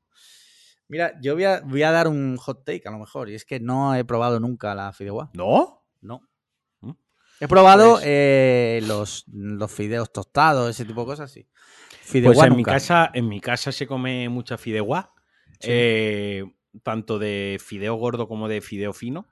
Mira, 0.90 1.20
yo 1.22 1.34
voy 1.34 1.44
a, 1.44 1.62
voy 1.62 1.84
a 1.84 1.92
dar 1.92 2.08
un 2.08 2.38
hot 2.38 2.64
take 2.66 2.84
a 2.86 2.92
lo 2.92 3.00
mejor, 3.00 3.30
y 3.30 3.36
es 3.36 3.46
que 3.46 3.60
no 3.60 3.96
he 3.96 4.06
probado 4.06 4.40
nunca 4.40 4.74
la 4.76 4.94
fideuá. 4.94 5.30
¿No? 5.34 5.86
No. 6.02 6.22
He 7.40 7.48
probado 7.48 7.94
Pues- 7.94 8.04
eh, 8.08 8.82
los, 8.88 9.26
los 9.32 9.72
fideos 9.72 10.12
tostados, 10.12 10.70
ese 10.70 10.86
tipo 10.86 11.02
de 11.02 11.08
cosas, 11.08 11.32
sí. 11.32 11.48
Fideuá 12.02 12.34
Pues 12.34 12.48
en 12.48 12.56
mi, 12.56 12.64
casa, 12.64 13.12
en 13.14 13.28
mi 13.28 13.42
casa 13.42 13.72
se 13.72 13.86
come 13.86 14.28
mucha 14.30 14.58
fideuá, 14.58 15.14
Sí. 15.60 15.70
eh, 15.72 16.46
tanto 16.84 17.20
de 17.20 17.58
fideo 17.64 17.96
gordo 17.96 18.28
como 18.28 18.48
de 18.48 18.62
fideo 18.62 18.94
fino. 18.94 19.26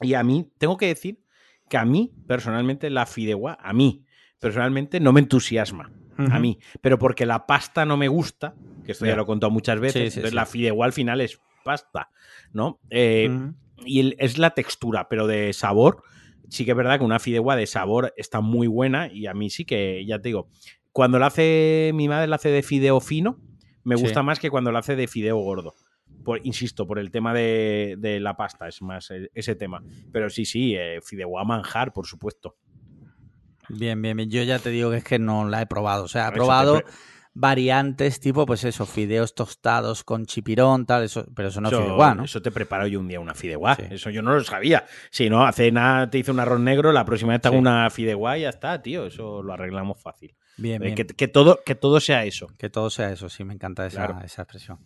Y 0.00 0.14
a 0.14 0.22
mí, 0.24 0.50
tengo 0.58 0.76
que 0.76 0.86
decir 0.88 1.22
que 1.68 1.76
a 1.76 1.84
mí, 1.84 2.12
personalmente, 2.26 2.90
la 2.90 3.06
fideuá, 3.06 3.56
a 3.60 3.72
mí, 3.72 4.04
personalmente, 4.40 4.98
no 5.00 5.12
me 5.12 5.20
entusiasma. 5.20 5.90
A 6.18 6.38
mí. 6.38 6.58
Pero 6.82 6.98
porque 6.98 7.24
la 7.26 7.46
pasta 7.46 7.84
no 7.86 7.96
me 7.96 8.06
gusta, 8.06 8.54
que 8.84 8.92
esto 8.92 9.06
ya 9.06 9.12
Ya. 9.12 9.16
lo 9.16 9.22
he 9.22 9.26
contado 9.26 9.50
muchas 9.50 9.80
veces, 9.80 10.02
Sí, 10.04 10.10
sí, 10.10 10.18
entonces 10.20 10.34
la 10.34 10.46
fideuá 10.46 10.84
al 10.86 10.92
final 10.92 11.20
es 11.20 11.40
pasta, 11.64 12.10
¿no? 12.52 12.78
Eh, 12.90 13.30
y 13.84 14.00
el- 14.00 14.16
es 14.18 14.36
la 14.38 14.50
textura, 14.50 15.08
pero 15.08 15.26
de 15.26 15.52
sabor, 15.52 16.02
sí 16.52 16.64
que 16.64 16.72
es 16.72 16.76
verdad 16.76 16.98
que 16.98 17.04
una 17.04 17.18
fideuá 17.18 17.56
de 17.56 17.66
sabor 17.66 18.12
está 18.16 18.40
muy 18.40 18.66
buena 18.66 19.10
y 19.12 19.26
a 19.26 19.34
mí 19.34 19.48
sí 19.50 19.64
que, 19.64 20.04
ya 20.06 20.18
te 20.18 20.28
digo, 20.28 20.48
cuando 20.92 21.18
la 21.18 21.26
hace, 21.26 21.92
mi 21.94 22.08
madre 22.08 22.26
la 22.28 22.36
hace 22.36 22.50
de 22.50 22.62
fideo 22.62 23.00
fino, 23.00 23.38
me 23.84 23.96
Sí. 23.96 24.02
gusta 24.02 24.22
más 24.22 24.38
que 24.38 24.50
cuando 24.50 24.70
la 24.70 24.80
hace 24.80 24.94
de 24.94 25.08
fideo 25.08 25.38
gordo. 25.38 25.74
Por, 26.24 26.40
insisto, 26.46 26.86
por 26.86 26.98
el 26.98 27.10
tema 27.10 27.32
de, 27.34 27.96
de 27.98 28.20
la 28.20 28.36
pasta, 28.36 28.68
es 28.68 28.80
más 28.82 29.10
eh, 29.10 29.30
ese 29.34 29.54
tema. 29.56 29.82
Pero 30.12 30.28
sí, 30.30 30.44
sí, 30.44 30.74
eh, 30.76 31.00
fideuá 31.02 31.42
manjar, 31.44 31.92
por 31.92 32.06
supuesto. 32.06 32.56
Bien, 33.68 34.00
bien, 34.02 34.16
bien. 34.16 34.30
Yo 34.30 34.42
ya 34.42 34.58
te 34.58 34.70
digo 34.70 34.90
que 34.90 34.98
es 34.98 35.04
que 35.04 35.18
no 35.18 35.48
la 35.48 35.62
he 35.62 35.66
probado. 35.66 36.04
O 36.04 36.08
sea, 36.08 36.28
he 36.28 36.32
probado 36.32 36.82
variantes 37.34 38.20
tipo, 38.20 38.44
pues 38.44 38.62
eso, 38.64 38.84
fideos 38.86 39.34
tostados 39.34 40.04
con 40.04 40.26
chipirón, 40.26 40.84
tal, 40.86 41.04
eso, 41.04 41.26
pero 41.34 41.48
eso 41.48 41.60
no 41.60 41.68
es 41.70 41.76
fideuá, 41.76 42.14
¿no? 42.14 42.24
eso 42.24 42.42
te 42.42 42.50
preparo 42.50 42.86
yo 42.86 43.00
un 43.00 43.08
día 43.08 43.20
una 43.20 43.34
fideuá. 43.34 43.74
Sí. 43.76 43.82
Eso 43.90 44.10
yo 44.10 44.20
no 44.22 44.34
lo 44.34 44.44
sabía. 44.44 44.84
Si 45.10 45.30
no, 45.30 45.44
hace 45.46 45.72
nada 45.72 46.10
te 46.10 46.18
hice 46.18 46.30
un 46.30 46.40
arroz 46.40 46.60
negro, 46.60 46.92
la 46.92 47.04
próxima 47.04 47.32
vez 47.32 47.40
te 47.40 47.48
hago 47.48 47.56
Sí. 47.56 47.60
una 47.60 47.88
fideuá 47.90 48.36
y 48.38 48.42
ya 48.42 48.50
está, 48.50 48.82
tío. 48.82 49.06
Eso 49.06 49.42
lo 49.42 49.52
arreglamos 49.52 50.00
fácil. 50.00 50.34
Bien, 50.58 50.82
Eh, 50.82 50.86
bien. 50.86 50.94
Que, 50.94 51.06
que 51.06 51.28
todo, 51.28 51.60
que 51.64 51.74
todo 51.74 51.98
sea 52.00 52.24
eso. 52.26 52.48
Que 52.58 52.68
todo 52.68 52.90
sea 52.90 53.10
eso, 53.10 53.28
sí, 53.30 53.44
me 53.44 53.54
encanta 53.54 53.86
esa, 53.86 54.06
Claro. 54.06 54.24
esa 54.24 54.42
expresión. 54.42 54.78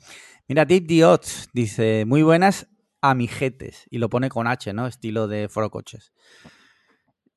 Mira, 0.46 0.64
Deep 0.64 0.86
Diot 0.86 1.26
dice, 1.52 2.04
muy 2.06 2.22
buenas 2.22 2.68
amijetes, 3.00 3.86
y 3.90 3.98
lo 3.98 4.08
pone 4.08 4.28
con 4.28 4.46
H, 4.46 4.72
¿no? 4.72 4.86
Estilo 4.86 5.26
de 5.26 5.48
Foro 5.48 5.70
Coches. 5.70 6.12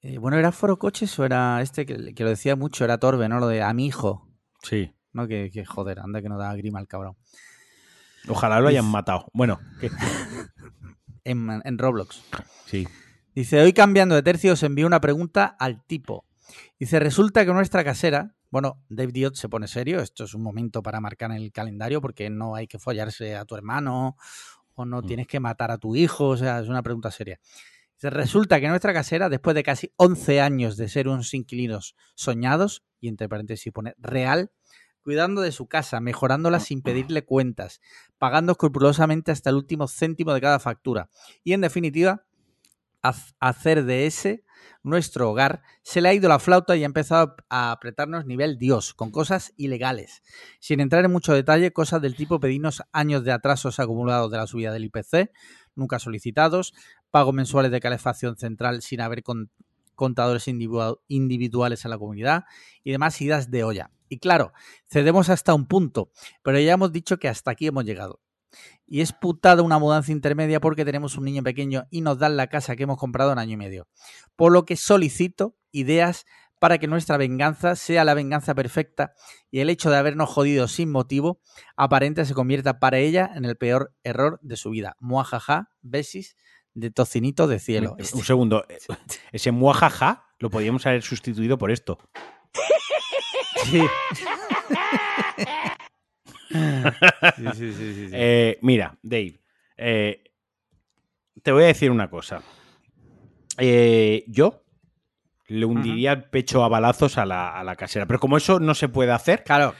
Eh, 0.01 0.17
bueno, 0.17 0.37
¿era 0.37 0.51
Foro 0.51 0.77
Coches 0.79 1.17
o 1.19 1.25
era 1.25 1.61
este 1.61 1.85
que, 1.85 2.13
que 2.13 2.23
lo 2.23 2.29
decía 2.29 2.55
mucho? 2.55 2.85
Era 2.85 2.99
Torbe, 2.99 3.27
¿no? 3.27 3.39
Lo 3.39 3.47
de 3.47 3.61
amijo, 3.63 4.27
Sí. 4.61 4.93
¿No? 5.13 5.27
Que, 5.27 5.49
que 5.51 5.65
joder, 5.65 5.99
anda 5.99 6.21
que 6.21 6.29
no 6.29 6.37
da 6.37 6.53
grima 6.55 6.79
el 6.79 6.87
cabrón. 6.87 7.15
Ojalá 8.27 8.59
lo 8.59 8.67
hayan 8.67 8.83
Dice- 8.85 8.91
matado. 8.91 9.25
Bueno, 9.33 9.59
¿qué? 9.79 9.89
En, 11.25 11.61
en 11.63 11.77
Roblox. 11.77 12.23
sí. 12.65 12.87
Dice, 13.35 13.61
hoy 13.61 13.71
cambiando 13.71 14.15
de 14.15 14.23
tercio 14.23 14.53
os 14.53 14.63
envío 14.63 14.87
una 14.87 14.99
pregunta 14.99 15.45
al 15.59 15.83
tipo. 15.85 16.25
Dice, 16.79 16.99
resulta 16.99 17.45
que 17.45 17.53
nuestra 17.53 17.83
casera, 17.83 18.35
bueno, 18.49 18.83
Dave 18.89 19.11
Diot 19.11 19.35
se 19.35 19.47
pone 19.47 19.67
serio, 19.67 20.01
esto 20.01 20.23
es 20.23 20.33
un 20.33 20.41
momento 20.41 20.81
para 20.81 20.99
marcar 20.99 21.31
en 21.31 21.37
el 21.37 21.51
calendario 21.51 22.01
porque 22.01 22.29
no 22.29 22.55
hay 22.55 22.67
que 22.67 22.79
follarse 22.79 23.35
a 23.35 23.45
tu 23.45 23.55
hermano 23.55 24.17
o 24.73 24.83
no 24.85 25.01
Mm. 25.01 25.05
tienes 25.05 25.27
que 25.27 25.39
matar 25.39 25.71
a 25.71 25.77
tu 25.77 25.95
hijo, 25.95 26.29
o 26.29 26.37
sea, 26.37 26.59
es 26.59 26.67
una 26.67 26.81
pregunta 26.81 27.11
seria. 27.11 27.39
Dice, 27.95 28.09
Resulta 28.09 28.59
que 28.59 28.67
nuestra 28.67 28.93
casera, 28.93 29.29
después 29.29 29.53
de 29.55 29.63
casi 29.63 29.93
11 29.97 30.41
años 30.41 30.75
de 30.75 30.89
ser 30.89 31.07
unos 31.07 31.33
inquilinos 31.33 31.95
soñados, 32.15 32.83
y 32.99 33.07
entre 33.09 33.29
paréntesis 33.29 33.71
pone 33.71 33.93
real, 33.99 34.51
cuidando 35.09 35.41
de 35.41 35.51
su 35.51 35.65
casa, 35.65 35.99
mejorándola 35.99 36.59
sin 36.59 36.83
pedirle 36.83 37.25
cuentas, 37.25 37.81
pagando 38.19 38.51
escrupulosamente 38.51 39.31
hasta 39.31 39.49
el 39.49 39.55
último 39.55 39.87
céntimo 39.87 40.35
de 40.35 40.39
cada 40.41 40.59
factura, 40.59 41.09
y 41.43 41.53
en 41.53 41.61
definitiva, 41.61 42.25
hacer 43.39 43.85
de 43.85 44.05
ese 44.05 44.43
nuestro 44.83 45.31
hogar, 45.31 45.63
se 45.81 45.99
le 45.99 46.09
ha 46.09 46.13
ido 46.13 46.29
la 46.29 46.37
flauta 46.37 46.75
y 46.75 46.83
ha 46.83 46.85
empezado 46.85 47.37
a 47.49 47.71
apretarnos 47.71 48.27
nivel 48.27 48.59
Dios, 48.59 48.93
con 48.93 49.09
cosas 49.09 49.51
ilegales. 49.57 50.21
Sin 50.59 50.79
entrar 50.79 51.03
en 51.03 51.11
mucho 51.11 51.33
detalle, 51.33 51.73
cosas 51.73 52.03
del 52.03 52.15
tipo 52.15 52.39
pedirnos 52.39 52.83
años 52.91 53.23
de 53.23 53.31
atrasos 53.31 53.79
acumulados 53.79 54.29
de 54.29 54.37
la 54.37 54.45
subida 54.45 54.71
del 54.71 54.83
IPC, 54.83 55.31
nunca 55.73 55.97
solicitados, 55.97 56.75
pagos 57.09 57.33
mensuales 57.33 57.71
de 57.71 57.79
calefacción 57.79 58.37
central 58.37 58.83
sin 58.83 59.01
haber 59.01 59.23
con- 59.23 59.49
contadores 59.99 60.47
individua- 60.47 60.97
individuales 61.07 61.85
en 61.85 61.91
la 61.91 61.99
comunidad 61.99 62.45
y 62.83 62.91
demás 62.91 63.21
idas 63.21 63.51
de 63.51 63.63
olla. 63.63 63.91
Y 64.07 64.17
claro, 64.17 64.53
cedemos 64.87 65.29
hasta 65.29 65.53
un 65.53 65.67
punto, 65.67 66.11
pero 66.41 66.59
ya 66.59 66.73
hemos 66.73 66.91
dicho 66.91 67.19
que 67.19 67.27
hasta 67.27 67.51
aquí 67.51 67.67
hemos 67.67 67.85
llegado. 67.85 68.21
Y 68.87 69.01
es 69.01 69.13
putada 69.13 69.61
una 69.61 69.77
mudanza 69.77 70.11
intermedia 70.11 70.59
porque 70.59 70.83
tenemos 70.83 71.15
un 71.15 71.25
niño 71.25 71.43
pequeño 71.43 71.85
y 71.91 72.01
nos 72.01 72.17
dan 72.17 72.35
la 72.35 72.47
casa 72.47 72.75
que 72.75 72.83
hemos 72.83 72.97
comprado 72.97 73.31
en 73.31 73.37
año 73.37 73.53
y 73.53 73.57
medio. 73.57 73.87
Por 74.35 74.51
lo 74.51 74.65
que 74.65 74.75
solicito 74.75 75.55
ideas 75.71 76.25
para 76.57 76.77
que 76.77 76.87
nuestra 76.87 77.17
venganza 77.17 77.75
sea 77.75 78.03
la 78.03 78.15
venganza 78.15 78.55
perfecta 78.55 79.13
y 79.51 79.59
el 79.59 79.69
hecho 79.69 79.91
de 79.91 79.97
habernos 79.97 80.29
jodido 80.29 80.67
sin 80.67 80.91
motivo 80.91 81.39
aparente 81.77 82.25
se 82.25 82.33
convierta 82.33 82.79
para 82.79 82.97
ella 82.97 83.31
en 83.35 83.45
el 83.45 83.55
peor 83.55 83.93
error 84.03 84.39
de 84.41 84.57
su 84.57 84.71
vida. 84.71 84.95
Muajaja, 84.99 85.71
besis 85.81 86.35
de 86.73 86.91
tocinito 86.91 87.47
de 87.47 87.59
cielo. 87.59 87.95
Un 88.13 88.23
segundo. 88.23 88.65
eh, 88.69 88.77
Ese 89.31 89.51
muajaja 89.51 90.25
lo 90.39 90.49
podíamos 90.49 90.85
haber 90.85 91.01
sustituido 91.03 91.57
por 91.57 91.71
esto. 91.71 91.97
Sí. 93.65 93.81
sí, 97.55 97.73
sí. 97.73 98.09
Eh, 98.11 98.57
mira, 98.61 98.97
Dave, 99.01 99.39
eh, 99.77 100.23
te 101.43 101.51
voy 101.51 101.63
a 101.63 101.67
decir 101.67 101.91
una 101.91 102.09
cosa. 102.09 102.41
Eh, 103.57 104.23
yo 104.27 104.63
le 105.47 105.65
hundiría 105.65 106.13
el 106.13 106.23
pecho 106.29 106.63
a 106.63 106.69
balazos 106.69 107.17
a 107.17 107.25
la, 107.25 107.49
a 107.59 107.63
la 107.63 107.75
casera, 107.75 108.05
pero 108.05 108.19
como 108.19 108.37
eso 108.37 108.59
no 108.59 108.73
se 108.73 108.87
puede 108.89 109.11
hacer, 109.11 109.43
claro, 109.43 109.73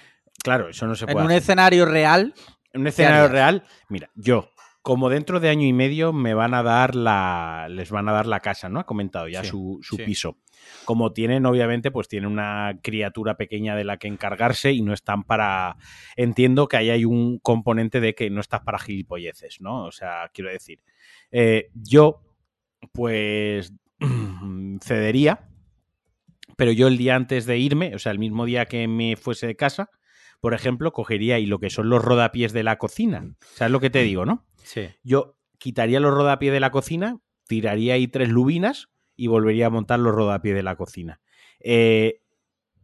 claro, 0.43 0.69
eso 0.69 0.86
no 0.88 0.95
se 0.95 1.06
en 1.06 1.12
puede 1.13 1.25
un 1.25 1.32
hacer. 1.32 1.41
escenario 1.43 1.86
real, 1.86 2.34
En 2.73 2.82
un 2.82 2.88
escenario 2.88 3.28
real, 3.30 3.63
mira, 3.88 4.10
yo, 4.15 4.52
como 4.82 5.10
dentro 5.10 5.39
de 5.39 5.50
año 5.50 5.65
y 5.68 5.74
medio 5.74 6.13
me 6.13 6.34
van 6.34 6.54
a 6.54 6.63
dar 6.63 6.96
la. 6.96 7.68
Les 7.70 7.92
van 7.92 8.08
a 8.10 8.13
dar 8.13 8.26
la 8.28 8.39
casa, 8.39 8.70
¿no? 8.70 8.80
Ha 8.80 8.86
comentado 8.86 9.28
ya 9.28 9.44
Sí, 9.44 9.50
su, 9.50 9.80
su 9.82 9.98
sí. 9.98 10.04
piso. 10.04 10.38
Como 10.86 11.13
tienen, 11.13 11.46
obviamente, 11.46 11.92
pues 11.92 12.08
tienen 12.08 12.30
una 12.32 12.80
criatura 12.82 13.36
pequeña 13.38 13.76
de 13.76 13.84
la 13.86 13.98
que 13.98 14.08
encargarse 14.08 14.72
y 14.72 14.82
no 14.82 14.94
están 14.94 15.24
para. 15.24 15.78
Entiendo 16.15 16.68
que 16.68 16.78
ahí 16.78 16.89
hay 16.89 17.06
un 17.06 17.39
componente 17.39 18.00
de 18.02 18.15
que 18.15 18.30
no 18.30 18.42
estás 18.42 18.62
para 18.62 18.80
gilipolleces, 18.80 19.62
¿no? 19.62 19.86
O 19.86 19.92
sea, 19.92 20.30
quiero 20.34 20.50
decir. 20.52 20.82
eh, 21.32 21.70
yo, 21.74 22.22
pues. 22.94 23.74
cedería. 24.82 25.46
Pero 26.58 26.72
yo 26.72 26.88
el 26.88 26.98
día 26.98 27.15
antes 27.15 27.46
de 27.46 27.58
irme, 27.58 27.96
o 27.96 28.00
sea, 28.00 28.12
el 28.12 28.20
mismo 28.20 28.46
día 28.46 28.65
que 28.65 28.88
me 28.88 29.15
fuese 29.15 29.48
de 29.48 29.56
casa, 29.56 29.89
por 30.39 30.54
ejemplo, 30.54 30.91
cogería 30.93 31.36
ahí 31.36 31.45
lo 31.45 31.60
que 31.60 31.69
son 31.69 31.89
los 31.89 32.04
rodapiés 32.04 32.54
de 32.54 32.63
la 32.63 32.78
cocina. 32.78 33.36
¿Sabes 33.56 33.71
lo 33.71 33.80
que 33.80 33.89
te 33.89 34.04
digo, 34.04 34.25
no? 34.25 34.45
sí. 34.63 34.88
Yo 35.04 35.38
quitaría 35.58 35.99
los 35.99 36.13
rodapiés 36.13 36.54
de 36.54 36.60
la 36.60 36.71
cocina, 36.71 37.19
tiraría 37.47 37.95
ahí 37.95 38.08
tres 38.08 38.30
lubinas 38.30 38.89
y 39.15 39.28
volvería 39.28 39.67
a 39.67 39.69
montar 39.69 39.99
los 39.99 40.15
rodapiés 40.15 40.56
de 40.56 40.63
la 40.63 40.75
cocina. 40.75 41.19
Eh, 41.60 42.21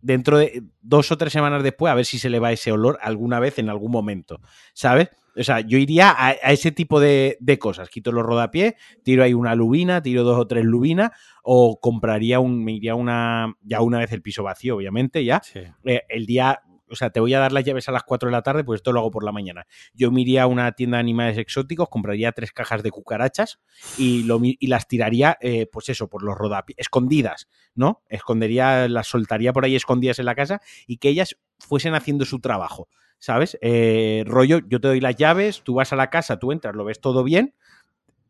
dentro 0.02 0.38
de 0.38 0.64
dos 0.82 1.12
o 1.12 1.18
tres 1.18 1.32
semanas 1.34 1.64
después, 1.64 1.92
a 1.92 1.96
ver 1.96 2.06
si 2.06 2.20
se 2.20 2.30
le 2.30 2.40
va 2.40 2.52
ese 2.52 2.72
olor 2.72 2.98
alguna 3.02 3.40
vez 3.40 3.58
en 3.60 3.70
algún 3.70 3.92
momento, 3.92 4.42
¿sabes? 4.74 5.10
O 5.38 5.44
sea, 5.44 5.62
yo 5.62 5.78
iría 5.78 6.12
a, 6.12 6.28
a 6.28 6.52
ese 6.52 6.72
tipo 6.72 7.00
de, 7.00 7.38
de 7.40 7.60
cosas. 7.60 7.90
Quito 7.90 8.12
los 8.12 8.24
rodapiés, 8.24 8.76
tiro 9.04 9.24
ahí 9.24 9.34
una 9.34 9.56
lubina, 9.56 10.02
tiro 10.02 10.24
dos 10.24 10.40
o 10.40 10.48
tres 10.48 10.64
lubinas, 10.64 11.12
o 11.44 11.80
compraría 11.80 12.40
un, 12.40 12.64
me 12.64 12.74
iría 12.74 12.96
una, 12.96 13.54
ya 13.62 13.82
una 13.82 14.00
vez 14.00 14.12
el 14.12 14.22
piso 14.22 14.44
vacío, 14.44 14.76
obviamente, 14.78 15.26
ya, 15.26 15.42
sí. 15.44 15.62
eh, 15.86 16.04
el 16.10 16.26
día, 16.26 16.62
o 16.96 16.98
sea, 16.98 17.10
te 17.10 17.20
voy 17.20 17.34
a 17.34 17.40
dar 17.40 17.52
las 17.52 17.64
llaves 17.64 17.88
a 17.90 17.92
las 17.92 18.04
4 18.04 18.28
de 18.30 18.32
la 18.34 18.42
tarde, 18.42 18.64
pues 18.64 18.80
esto 18.80 18.92
lo 18.92 19.00
hago 19.02 19.12
por 19.12 19.24
la 19.24 19.32
mañana. 19.32 19.66
Yo 19.94 20.12
me 20.12 20.22
iría 20.22 20.44
a 20.44 20.48
una 20.48 20.72
tienda 20.72 20.98
de 20.98 21.02
animales 21.02 21.38
exóticos, 21.38 21.90
compraría 21.90 22.32
tres 22.32 22.52
cajas 22.52 22.84
de 22.84 22.92
cucarachas 22.92 23.60
y, 23.98 24.24
las 24.68 24.88
tiraría, 24.88 25.38
eh, 25.42 25.68
pues 25.72 25.90
eso, 25.90 26.08
por 26.10 26.24
los 26.24 26.38
rodapiés, 26.38 26.78
escondidas, 26.80 27.50
¿no? 27.76 28.02
Escondería, 28.10 28.88
las 28.88 29.08
soltaría 29.08 29.54
por 29.54 29.66
ahí 29.66 29.76
escondidas 29.76 30.20
en 30.20 30.26
la 30.26 30.36
casa 30.36 30.62
y 30.88 30.98
que 30.98 31.10
ellas 31.10 31.38
fuesen 31.60 31.96
haciendo 31.96 32.26
su 32.26 32.40
trabajo, 32.40 32.88
¿sabes? 33.20 33.58
Eh, 33.62 34.24
rollo, 34.26 34.60
yo 34.68 34.80
te 34.80 34.88
doy 34.88 35.00
las 35.02 35.16
llaves, 35.16 35.62
tú 35.64 35.76
vas 35.76 35.94
a 35.94 35.96
la 35.96 36.10
casa, 36.10 36.40
tú 36.40 36.52
entras, 36.52 36.76
lo 36.76 36.86
ves 36.86 37.00
todo 37.02 37.24
bien, 37.24 37.56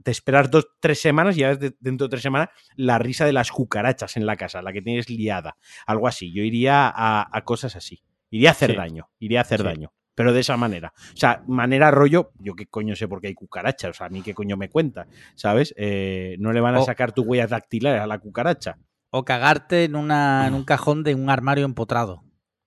te 0.03 0.11
esperas 0.11 0.51
dos, 0.51 0.67
tres 0.79 1.01
semanas 1.01 1.35
y 1.35 1.39
ya 1.41 1.49
ves 1.49 1.59
de- 1.59 1.75
dentro 1.79 2.05
de 2.07 2.11
tres 2.11 2.21
semanas 2.21 2.49
la 2.75 2.99
risa 2.99 3.25
de 3.25 3.33
las 3.33 3.51
cucarachas 3.51 4.17
en 4.17 4.25
la 4.27 4.35
casa, 4.35 4.61
la 4.61 4.71
que 4.71 4.81
tienes 4.81 5.09
liada. 5.09 5.57
Algo 5.87 6.07
así. 6.07 6.31
Yo 6.31 6.43
iría 6.43 6.93
a 6.95 7.41
cosas 7.43 7.75
así. 7.75 8.03
Iría 8.29 8.49
a 8.49 8.51
hacer 8.53 8.71
Sí. 8.71 8.77
daño. 8.77 9.09
Iría 9.19 9.39
a 9.39 9.41
hacer 9.43 9.59
Sí. 9.61 9.65
daño. 9.65 9.93
Pero 10.15 10.31
de 10.31 10.39
esa 10.39 10.55
manera. 10.55 10.93
O 11.13 11.17
sea, 11.17 11.43
manera 11.47 11.91
rollo, 11.91 12.31
yo 12.39 12.55
qué 12.55 12.67
coño 12.67 12.95
sé 12.95 13.07
por 13.07 13.19
qué 13.19 13.27
hay 13.27 13.33
cucarachas. 13.33 13.89
O 13.91 13.93
sea, 13.93 14.07
a 14.07 14.09
mí 14.09 14.21
qué 14.21 14.33
coño 14.33 14.55
me 14.55 14.69
cuenta. 14.69 15.07
¿Sabes? 15.35 15.73
Eh, 15.77 16.37
no 16.39 16.53
le 16.53 16.61
van 16.61 16.75
a 16.75 16.79
O- 16.79 16.85
sacar 16.85 17.11
tus 17.11 17.25
huellas 17.27 17.49
dactilares 17.49 18.01
a 18.01 18.07
la 18.07 18.19
cucaracha. 18.19 18.77
O 19.09 19.25
cagarte 19.25 19.83
en, 19.83 19.95
una, 19.95 20.47
en 20.47 20.53
un 20.53 20.63
cajón 20.65 21.03
de 21.03 21.15
un 21.15 21.29
armario 21.29 21.65
empotrado. 21.65 22.23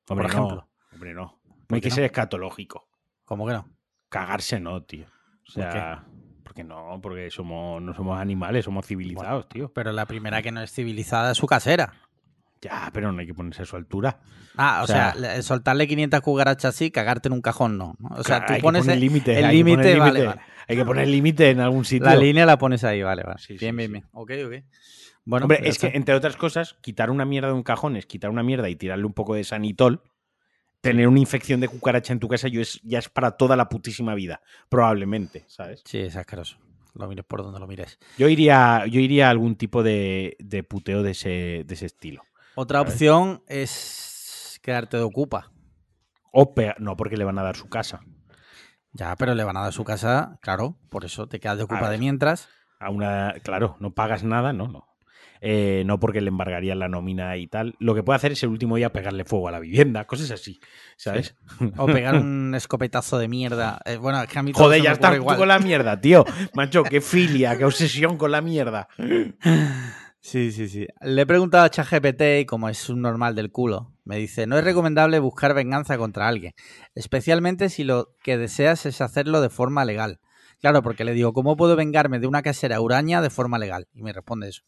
Hombre, 0.09 0.25
por 0.25 0.27
ejemplo. 0.27 0.57
no. 0.57 0.68
Hombre, 0.92 1.14
no. 1.14 1.40
No 1.47 1.64
¿Por 1.66 1.77
hay 1.77 1.81
qué 1.81 1.85
que 1.85 1.88
no? 1.90 1.94
ser 1.97 2.05
escatológico. 2.05 2.88
¿Cómo 3.25 3.47
que 3.47 3.53
no? 3.55 3.68
Cagarse 4.11 4.59
no, 4.61 4.83
tío. 4.83 5.07
O 5.07 5.09
¿Por 5.44 5.53
sea, 5.53 6.05
porque 6.42 6.64
no, 6.64 6.99
porque 7.03 7.31
somos, 7.31 7.81
no 7.83 7.94
somos 7.94 8.18
animales, 8.18 8.64
somos 8.64 8.87
civilizados, 8.87 9.49
tío. 9.49 9.71
Pero 9.73 9.92
la 9.92 10.07
primera 10.07 10.40
que 10.42 10.51
no 10.53 10.62
es 10.62 10.73
civilizada 10.73 11.33
es 11.33 11.38
su 11.38 11.47
casera. 11.47 11.92
Ya, 12.61 12.90
pero 12.92 13.12
no 13.12 13.21
hay 13.21 13.27
que 13.27 13.35
ponerse 13.35 13.62
a 13.62 13.64
su 13.64 13.77
altura. 13.77 14.18
Ah, 14.57 14.79
o, 14.81 14.85
O 14.85 14.87
sea, 14.87 15.12
sea- 15.12 15.21
le- 15.37 15.42
soltarle 15.42 15.87
500 15.87 16.21
cucarachas 16.21 16.75
así, 16.75 16.90
cagarte 16.90 17.29
en 17.29 17.35
un 17.35 17.40
cajón 17.40 17.79
no. 17.79 17.97
O 18.11 18.25
sea, 18.25 18.44
tú 18.47 18.55
pones 18.61 18.87
el, 18.88 18.99
límite, 18.99 19.38
el 19.38 19.44
hay 19.44 19.59
que 19.59 19.64
poner 19.71 19.87
límite, 19.87 20.27
vale. 20.27 20.40
Hay 20.66 20.77
que 20.77 20.85
poner 20.85 21.09
límite 21.09 21.51
en 21.51 21.61
algún 21.61 21.85
sitio. 21.85 22.07
La 22.07 22.16
línea 22.16 22.44
la 22.44 22.59
pones 22.59 22.85
ahí, 22.85 23.03
vale, 23.03 23.23
vale. 23.23 23.38
Sí, 23.38 23.57
bien, 23.57 23.73
sí, 23.73 23.77
bien, 23.77 23.88
sí. 23.88 23.92
bien. 23.92 24.05
Ok, 24.12 24.33
ok. 24.47 24.64
Bueno, 25.25 25.44
Hombre, 25.44 25.59
pues 25.59 25.71
es 25.71 25.79
que 25.79 25.97
entre 25.97 26.14
otras 26.14 26.37
cosas, 26.37 26.75
quitar 26.81 27.11
una 27.11 27.25
mierda 27.25 27.49
de 27.49 27.55
un 27.55 27.62
cajón 27.62 27.97
es 27.97 28.07
quitar 28.07 28.31
una 28.31 28.42
mierda 28.42 28.68
y 28.68 28.77
tirarle 28.77 29.05
un 29.05 29.12
poco 29.12 29.35
de 29.35 29.44
sanitol. 29.44 30.03
Tener 30.81 31.09
una 31.09 31.18
infección 31.18 31.59
de 31.61 31.68
cucaracha 31.68 32.12
en 32.12 32.21
tu 32.21 32.29
casa 32.29 32.47
yo 32.49 32.61
es, 32.61 32.81
ya 32.85 33.01
es 33.01 33.09
para 33.09 33.33
toda 33.33 33.57
la 33.57 33.68
putísima 33.68 34.14
vida, 34.14 34.40
probablemente, 34.68 35.44
¿sabes? 35.49 35.83
Sí, 35.85 35.99
es 35.99 36.14
asqueroso. 36.16 36.57
Lo 36.94 37.09
mires 37.09 37.25
por 37.25 37.42
donde 37.42 37.59
lo 37.59 37.66
mires. 37.66 37.99
Yo 38.16 38.29
iría, 38.29 38.85
yo 38.87 39.01
iría 39.01 39.27
a 39.27 39.31
algún 39.31 39.57
tipo 39.57 39.83
de, 39.83 40.37
de 40.38 40.62
puteo 40.62 41.03
de 41.03 41.11
ese, 41.11 41.64
de 41.66 41.75
ese 41.75 41.87
estilo. 41.87 42.23
Otra 42.61 42.81
opción 42.81 43.44
es 43.47 44.59
quedarte 44.64 44.97
de 44.97 45.05
ocupa. 45.05 45.53
O 46.33 46.53
no, 46.81 46.97
porque 46.97 47.16
le 47.16 47.23
van 47.23 47.38
a 47.38 47.44
dar 47.44 47.55
su 47.55 47.68
casa. 47.68 48.01
Ya, 48.90 49.14
pero 49.14 49.37
le 49.37 49.44
van 49.44 49.57
a 49.57 49.61
dar 49.61 49.73
su 49.73 49.85
casa, 49.85 50.40
claro, 50.42 50.77
por 50.90 51.05
eso 51.05 51.29
te 51.29 51.38
quedas 51.38 51.59
de 51.59 51.62
ocupa 51.62 51.88
de 51.88 51.99
mientras. 51.99 52.49
A 52.81 52.90
una, 52.90 53.33
claro, 53.44 53.77
no 53.79 53.94
pagas 53.94 54.25
nada, 54.25 54.53
no, 54.53 54.66
no. 54.66 54.88
Eh, 55.40 55.85
no 55.87 56.01
porque 56.01 56.21
le 56.21 56.31
embargarían 56.31 56.81
la 56.81 56.88
nómina 56.88 57.37
y 57.37 57.47
tal. 57.47 57.77
Lo 57.79 57.94
que 57.94 58.03
puede 58.03 58.16
hacer 58.16 58.33
es 58.33 58.42
el 58.42 58.49
último 58.49 58.75
día 58.75 58.92
pegarle 58.92 59.25
fuego 59.25 59.47
a 59.47 59.53
la 59.53 59.61
vivienda, 59.61 60.05
cosas 60.05 60.33
así, 60.33 60.59
¿sabes? 60.97 61.37
O 61.77 61.87
pegar 61.87 62.16
un 62.16 62.57
escopetazo 62.57 63.18
de 63.18 63.28
mierda. 63.28 63.80
Eh, 63.85 63.99
bueno, 63.99 64.20
es 64.20 64.28
que 64.28 64.37
a 64.37 64.43
mí 64.43 64.51
Joder, 64.53 64.83
ya 64.83 64.91
estás 64.91 65.20
con 65.20 65.47
la 65.47 65.61
mierda, 65.61 66.01
tío. 66.01 66.24
Macho, 66.55 66.83
qué 66.83 67.01
filia, 67.01 67.57
qué 67.57 67.64
obsesión 67.64 68.18
con 68.18 68.33
la 68.33 68.41
mierda. 68.41 68.89
Sí, 70.29 70.53
sí, 70.53 70.68
sí. 70.68 70.87
Le 71.01 71.22
he 71.22 71.26
preguntado 71.26 71.64
a 71.64 71.70
ChatGPT 71.70 72.22
y 72.41 72.45
como 72.45 72.68
es 72.68 72.91
un 72.91 73.01
normal 73.01 73.35
del 73.35 73.51
culo, 73.51 73.95
me 74.05 74.18
dice, 74.18 74.47
no 74.47 74.59
es 74.59 74.64
recomendable 74.64 75.18
buscar 75.20 75.55
venganza 75.55 75.97
contra 75.97 76.29
alguien, 76.29 76.53
especialmente 76.95 77.70
si 77.70 77.83
lo 77.83 78.14
que 78.22 78.37
deseas 78.37 78.85
es 78.85 79.01
hacerlo 79.01 79.41
de 79.41 79.49
forma 79.49 79.87
legal. 79.87 80.20
Claro, 80.61 80.83
porque 80.83 81.05
le 81.05 81.14
digo, 81.14 81.33
¿cómo 81.33 81.57
puedo 81.57 81.76
vengarme 81.76 82.18
de 82.18 82.26
una 82.26 82.43
casera 82.43 82.79
uraña 82.81 83.22
de 83.22 83.31
forma 83.31 83.59
legal? 83.59 83.87
Y 83.95 84.03
me 84.03 84.12
responde 84.12 84.49
eso. 84.51 84.64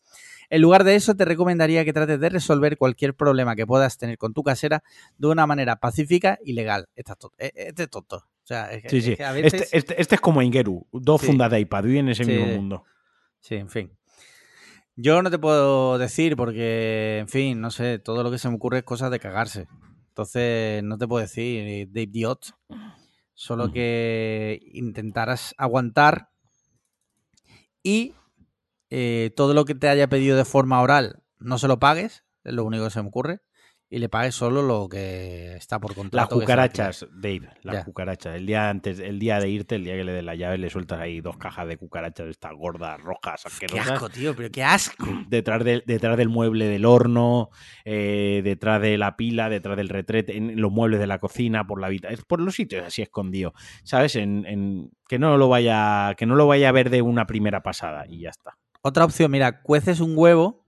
En 0.48 0.62
lugar 0.62 0.82
de 0.84 0.94
eso, 0.94 1.14
te 1.14 1.26
recomendaría 1.26 1.84
que 1.84 1.92
trates 1.92 2.18
de 2.20 2.28
resolver 2.30 2.78
cualquier 2.78 3.14
problema 3.14 3.54
que 3.54 3.66
puedas 3.66 3.98
tener 3.98 4.16
con 4.16 4.32
tu 4.32 4.42
casera 4.42 4.82
de 5.18 5.26
una 5.28 5.46
manera 5.46 5.76
pacífica 5.76 6.38
y 6.42 6.54
legal. 6.54 6.88
Esta 6.94 7.12
es 7.12 7.18
to- 7.18 7.32
eh, 7.38 7.52
Este 7.54 7.82
es 7.82 7.90
tonto. 7.90 8.16
O 8.16 8.46
sea, 8.46 8.72
es 8.72 8.82
que- 8.82 8.88
Sí, 8.88 8.96
es 8.98 9.04
sí. 9.04 9.16
que 9.16 9.24
a 9.24 9.32
veces... 9.32 9.54
Este, 9.62 9.76
este- 9.78 10.00
este 10.00 10.14
es 10.14 10.20
como 10.22 10.40
Ingeru, 10.40 10.86
dos 10.90 11.20
Sí. 11.20 11.26
fundas 11.26 11.50
de 11.50 11.61
iPad, 11.61 11.84
viven 11.84 12.06
en 12.06 12.12
ese 12.12 12.24
mismo 12.24 12.46
mundo. 12.46 12.84
Sí, 13.40 13.56
en 13.56 13.68
fin. 13.68 13.92
Yo 15.03 15.22
no 15.22 15.30
te 15.30 15.38
puedo 15.38 15.96
decir 15.96 16.36
porque, 16.36 17.20
en 17.20 17.28
fin, 17.28 17.59
no 17.59 17.70
sé, 17.70 17.98
todo 17.98 18.22
lo 18.22 18.30
que 18.30 18.36
se 18.36 18.51
me 18.51 18.57
ocurre 18.57 18.78
es 18.78 18.84
cosas 18.84 19.11
de 19.11 19.18
cagarse. 19.18 19.66
Entonces, 20.09 20.82
no 20.82 20.98
te 20.98 21.09
puedo 21.09 21.22
decir, 21.22 21.66
eh, 21.66 21.86
de 21.90 22.03
idiot. 22.03 22.55
Solo 23.32 23.72
que 23.72 24.61
intentaras 24.74 25.55
aguantar 25.57 26.28
y 27.82 28.14
eh, 28.90 29.32
todo 29.34 29.55
lo 29.55 29.64
que 29.64 29.74
te 29.74 29.88
haya 29.88 30.07
pedido 30.11 30.36
de 30.36 30.44
forma 30.44 30.82
oral 30.82 31.22
no 31.38 31.57
se 31.57 31.66
lo 31.66 31.78
pagues, 31.78 32.22
es 32.44 32.53
lo 32.53 32.66
único 32.66 32.84
que 32.84 32.90
se 32.90 33.01
me 33.01 33.09
ocurre, 33.09 33.40
y 33.93 33.99
le 33.99 34.09
pagues 34.09 34.36
solo 34.36 34.62
lo 34.62 34.88
que 34.88 35.57
está 35.57 35.80
por 35.80 35.91
Las 35.91 35.97
contrato. 35.97 36.36
que 36.38 36.41
cucarachas, 36.43 37.07
Dave, 37.12 37.51
las 37.62 37.74
Ya. 37.78 37.84
cucarachas. 37.84 38.36
El 38.36 38.47
día 38.47 38.70
antes, 38.70 39.01
el 39.01 39.18
día 39.18 39.41
de 39.41 39.49
irte, 39.51 39.74
el 39.74 39.82
día 39.82 39.97
que 39.97 40.05
le 40.05 40.12
des 40.12 40.22
la 40.22 40.36
llave, 40.36 40.59
le 40.59 40.70
sueltas 40.70 41.01
ahí 41.01 41.20
dos 41.20 41.36
cajas 41.38 41.66
de 41.66 41.76
cucarachas 41.76 42.28
estas 42.28 42.53
gordas, 42.55 43.01
rojas, 43.01 43.41
se- 43.41 43.49
Qué 43.49 43.66
asquerosas. 43.66 43.91
asco, 43.95 44.09
tío, 44.09 44.36
pero 44.36 44.49
qué 44.53 44.62
asco. 44.62 45.05
Detrás, 45.28 45.64
del- 45.64 45.82
detrás 45.86 46.16
del 46.16 46.28
mueble 46.28 46.66
del 46.68 46.84
horno, 46.84 47.51
eh, 47.84 48.43
detrás 48.45 48.80
de 48.80 48.97
la 48.97 49.16
pila, 49.16 49.49
detrás 49.51 49.76
del 49.76 49.88
retrete, 49.88 50.36
en 50.36 50.61
los 50.61 50.70
muebles 50.70 51.01
de 51.01 51.09
la 51.09 51.18
cocina, 51.18 51.66
por 51.66 51.80
la 51.80 51.88
habitación, 51.88 52.24
por 52.28 52.41
los 52.41 52.55
sitios 52.55 52.86
así 52.86 53.03
escondido, 53.03 53.55
¿sabes? 53.82 54.14
En, 54.14 54.47
en- 54.47 54.93
que 55.09 55.18
no 55.18 55.36
lo 55.36 55.49
vaya, 55.49 56.14
que 56.16 56.26
no 56.26 56.36
lo 56.36 56.47
vaya 56.47 56.68
a 56.68 56.72
ver 56.72 56.91
de 56.91 57.03
una 57.03 57.26
primera 57.26 57.64
pasada 57.64 58.05
y 58.09 58.20
ya 58.20 58.30
está. 58.30 58.57
Otra 58.82 59.05
opción, 59.05 59.32
mira, 59.32 59.62
cueces 59.62 59.99
un 59.99 60.12
huevo 60.16 60.64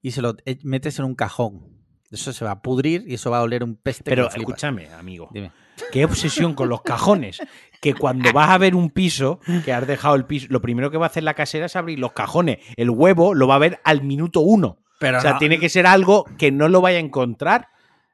y 0.00 0.12
se 0.12 0.22
lo 0.22 0.36
e- 0.46 0.58
metes 0.62 0.98
en 0.98 1.04
un 1.04 1.14
cajón. 1.14 1.77
Eso 2.10 2.32
se 2.32 2.44
va 2.44 2.52
a 2.52 2.62
pudrir 2.62 3.04
y 3.06 3.14
eso 3.14 3.30
va 3.30 3.38
a 3.38 3.42
oler 3.42 3.62
un 3.62 3.76
peste. 3.76 4.02
Pero 4.04 4.28
escúchame, 4.28 4.88
amigo, 4.94 5.28
Dime. 5.32 5.52
qué 5.92 6.04
obsesión 6.06 6.54
con 6.54 6.68
los 6.68 6.82
cajones. 6.82 7.38
Que 7.80 7.94
cuando 7.94 8.32
vas 8.32 8.50
a 8.50 8.58
ver 8.58 8.74
un 8.74 8.90
piso, 8.90 9.40
que 9.64 9.72
has 9.72 9.86
dejado 9.86 10.14
el 10.16 10.24
piso, 10.24 10.46
lo 10.50 10.60
primero 10.60 10.90
que 10.90 10.96
va 10.98 11.06
a 11.06 11.08
hacer 11.08 11.22
la 11.22 11.34
casera 11.34 11.66
es 11.66 11.76
abrir 11.76 11.98
los 11.98 12.12
cajones. 12.12 12.58
El 12.76 12.90
huevo 12.90 13.34
lo 13.34 13.46
va 13.46 13.56
a 13.56 13.58
ver 13.58 13.80
al 13.84 14.02
minuto 14.02 14.40
uno. 14.40 14.78
Pero 14.98 15.18
o 15.18 15.20
sea, 15.20 15.34
no- 15.34 15.38
tiene 15.38 15.60
que 15.60 15.68
ser 15.68 15.86
algo 15.86 16.24
que 16.38 16.50
no 16.50 16.68
lo 16.68 16.80
vaya 16.80 16.96
a 16.96 17.00
encontrar. 17.02 17.68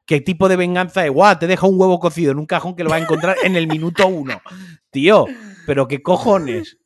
¿Qué 0.06 0.20
tipo 0.20 0.50
de 0.50 0.56
venganza 0.56 1.02
es? 1.06 1.10
Guau, 1.10 1.38
te 1.38 1.46
deja 1.46 1.66
un 1.66 1.80
huevo 1.80 1.98
cocido 1.98 2.32
en 2.32 2.38
un 2.38 2.44
cajón 2.44 2.76
que 2.76 2.84
lo 2.84 2.90
va 2.90 2.96
a 2.96 3.00
encontrar 3.00 3.36
en 3.42 3.56
el 3.56 3.66
minuto 3.68 4.06
uno. 4.06 4.42
Tío, 4.90 5.24
pero 5.66 5.88
qué 5.88 6.02
cojones. 6.02 6.76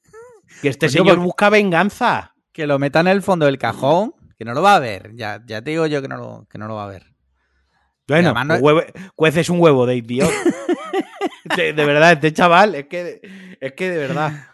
Que 0.63 0.69
este 0.69 0.87
Coño, 0.87 0.99
señor 1.05 1.19
busca 1.19 1.51
venganza. 1.51 2.35
que 2.53 2.67
lo 2.69 2.79
meta 2.79 3.01
en 3.01 3.09
el 3.09 3.23
fondo 3.23 3.47
del 3.47 3.59
cajón, 3.59 4.15
que 4.39 4.45
no 4.45 4.55
lo 4.55 4.63
va 4.63 4.77
a 4.77 4.79
ver. 4.81 5.15
Ya, 5.17 5.43
ya 5.45 5.61
te 5.63 5.71
digo 5.71 5.87
yo 5.87 6.01
que 6.01 6.09
no 6.09 6.17
lo, 6.17 6.47
que 6.49 6.59
no 6.59 6.69
lo 6.69 6.77
va 6.77 6.85
a 6.85 6.89
ver. 6.89 7.13
Bueno, 8.07 8.33
no- 8.45 8.59
cueces 9.15 9.51
un 9.51 9.61
huevo, 9.61 9.85
Dave, 9.85 10.01
tío. 10.03 10.27
de, 11.57 11.73
de 11.75 11.85
verdad, 11.85 12.13
este 12.13 12.33
chaval, 12.33 12.75
es 12.75 12.87
que, 12.87 13.21
es 13.61 13.73
que 13.73 13.91
de 13.91 13.99
verdad. 13.99 14.47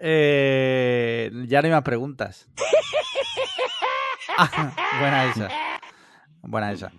Eh, 0.00 1.30
ya 1.46 1.60
no 1.60 1.66
hay 1.66 1.72
más 1.72 1.82
preguntas. 1.82 2.46
Ah, 4.42 4.74
buena 4.98 5.30
esa. 5.30 5.48
Buena 6.40 6.72
esa. 6.72 6.92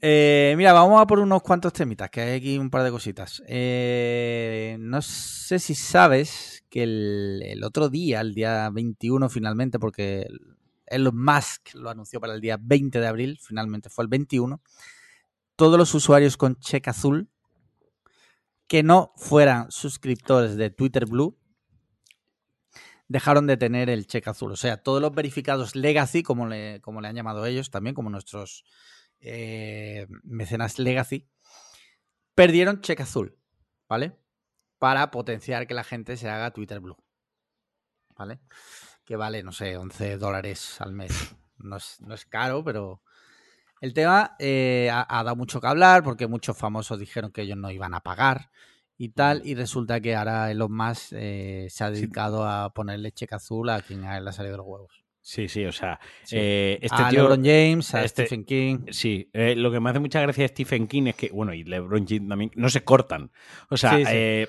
Eh, 0.00 0.54
mira, 0.56 0.72
vamos 0.72 1.00
a 1.02 1.06
por 1.06 1.18
unos 1.18 1.42
cuantos 1.42 1.72
temitas, 1.72 2.10
que 2.10 2.20
hay 2.20 2.36
aquí 2.36 2.58
un 2.58 2.70
par 2.70 2.84
de 2.84 2.92
cositas. 2.92 3.42
Eh, 3.48 4.76
no 4.78 5.02
sé 5.02 5.58
si 5.58 5.74
sabes 5.74 6.64
que 6.70 6.84
el, 6.84 7.42
el 7.44 7.64
otro 7.64 7.88
día, 7.88 8.20
el 8.20 8.34
día 8.34 8.70
21 8.70 9.28
finalmente, 9.30 9.80
porque 9.80 10.28
Elon 10.92 11.16
Musk 11.16 11.74
lo 11.74 11.90
anunció 11.90 12.20
para 12.20 12.34
el 12.34 12.40
día 12.40 12.58
20 12.60 13.00
de 13.00 13.06
abril, 13.06 13.38
finalmente 13.40 13.90
fue 13.90 14.04
el 14.04 14.08
21, 14.08 14.62
todos 15.56 15.78
los 15.78 15.94
usuarios 15.94 16.36
con 16.36 16.58
cheque 16.58 16.90
azul 16.90 17.28
que 18.66 18.82
no 18.82 19.12
fueran 19.16 19.70
suscriptores 19.70 20.56
de 20.56 20.70
Twitter 20.70 21.06
Blue 21.06 21.38
dejaron 23.12 23.46
de 23.46 23.58
tener 23.58 23.90
el 23.90 24.06
cheque 24.06 24.30
azul. 24.30 24.52
O 24.52 24.56
sea, 24.56 24.78
todos 24.78 25.02
los 25.02 25.14
verificados 25.14 25.76
legacy, 25.76 26.22
como 26.22 26.46
le, 26.46 26.80
como 26.80 27.00
le 27.02 27.08
han 27.08 27.14
llamado 27.14 27.44
ellos 27.44 27.70
también, 27.70 27.94
como 27.94 28.08
nuestros 28.08 28.64
eh, 29.20 30.06
mecenas 30.22 30.78
legacy, 30.78 31.28
perdieron 32.34 32.80
cheque 32.80 33.02
azul, 33.02 33.38
¿vale? 33.88 34.16
Para 34.78 35.10
potenciar 35.10 35.66
que 35.66 35.74
la 35.74 35.84
gente 35.84 36.16
se 36.16 36.30
haga 36.30 36.52
Twitter 36.52 36.80
Blue, 36.80 36.96
¿vale? 38.16 38.40
Que 39.04 39.16
vale, 39.16 39.42
no 39.42 39.52
sé, 39.52 39.76
11 39.76 40.16
dólares 40.16 40.80
al 40.80 40.92
mes. 40.92 41.34
No 41.58 41.76
es, 41.76 42.00
no 42.00 42.14
es 42.14 42.24
caro, 42.24 42.64
pero 42.64 43.02
el 43.80 43.92
tema 43.94 44.34
eh, 44.38 44.90
ha, 44.92 45.06
ha 45.08 45.22
dado 45.24 45.36
mucho 45.36 45.60
que 45.60 45.66
hablar 45.66 46.02
porque 46.02 46.26
muchos 46.26 46.56
famosos 46.56 46.98
dijeron 46.98 47.30
que 47.32 47.42
ellos 47.42 47.56
no 47.56 47.70
iban 47.70 47.94
a 47.94 48.00
pagar 48.00 48.50
y 48.98 49.08
tal, 49.10 49.42
y 49.44 49.54
resulta 49.56 50.00
que 50.00 50.14
ahora 50.14 50.50
Elon 50.50 50.72
Musk 50.72 51.12
eh, 51.12 51.66
se 51.70 51.82
ha 51.82 51.90
dedicado 51.90 52.46
a 52.46 52.72
ponerle 52.72 53.10
cheque 53.12 53.34
azul 53.34 53.68
a 53.70 53.80
quien 53.80 54.04
a 54.04 54.18
él 54.18 54.24
le 54.24 54.30
ha 54.30 54.32
salido 54.32 54.56
los 54.56 54.66
huevos. 54.66 55.02
Sí, 55.20 55.48
sí, 55.48 55.64
o 55.64 55.72
sea, 55.72 55.98
Sí. 56.24 56.36
eh, 56.38 56.78
este 56.82 57.00
a 57.02 57.08
tío. 57.08 57.22
LeBron 57.22 57.44
James, 57.44 57.94
a 57.94 58.04
este- 58.04 58.26
Stephen 58.26 58.44
King. 58.44 58.78
Sí, 58.90 59.30
eh, 59.32 59.54
lo 59.56 59.70
que 59.72 59.78
me 59.80 59.90
hace 59.90 59.98
mucha 60.00 60.20
gracia 60.20 60.42
de 60.42 60.48
Stephen 60.48 60.86
King 60.88 61.06
es 61.08 61.14
que, 61.16 61.30
bueno, 61.30 61.54
y 61.54 61.62
LeBron 61.64 62.06
James 62.06 62.28
también, 62.28 62.50
no 62.56 62.68
se 62.68 62.82
cortan. 62.84 63.30
O 63.70 63.76
sea, 63.76 63.90
Sí, 63.96 64.04
sí. 64.04 64.10
eh, 64.12 64.48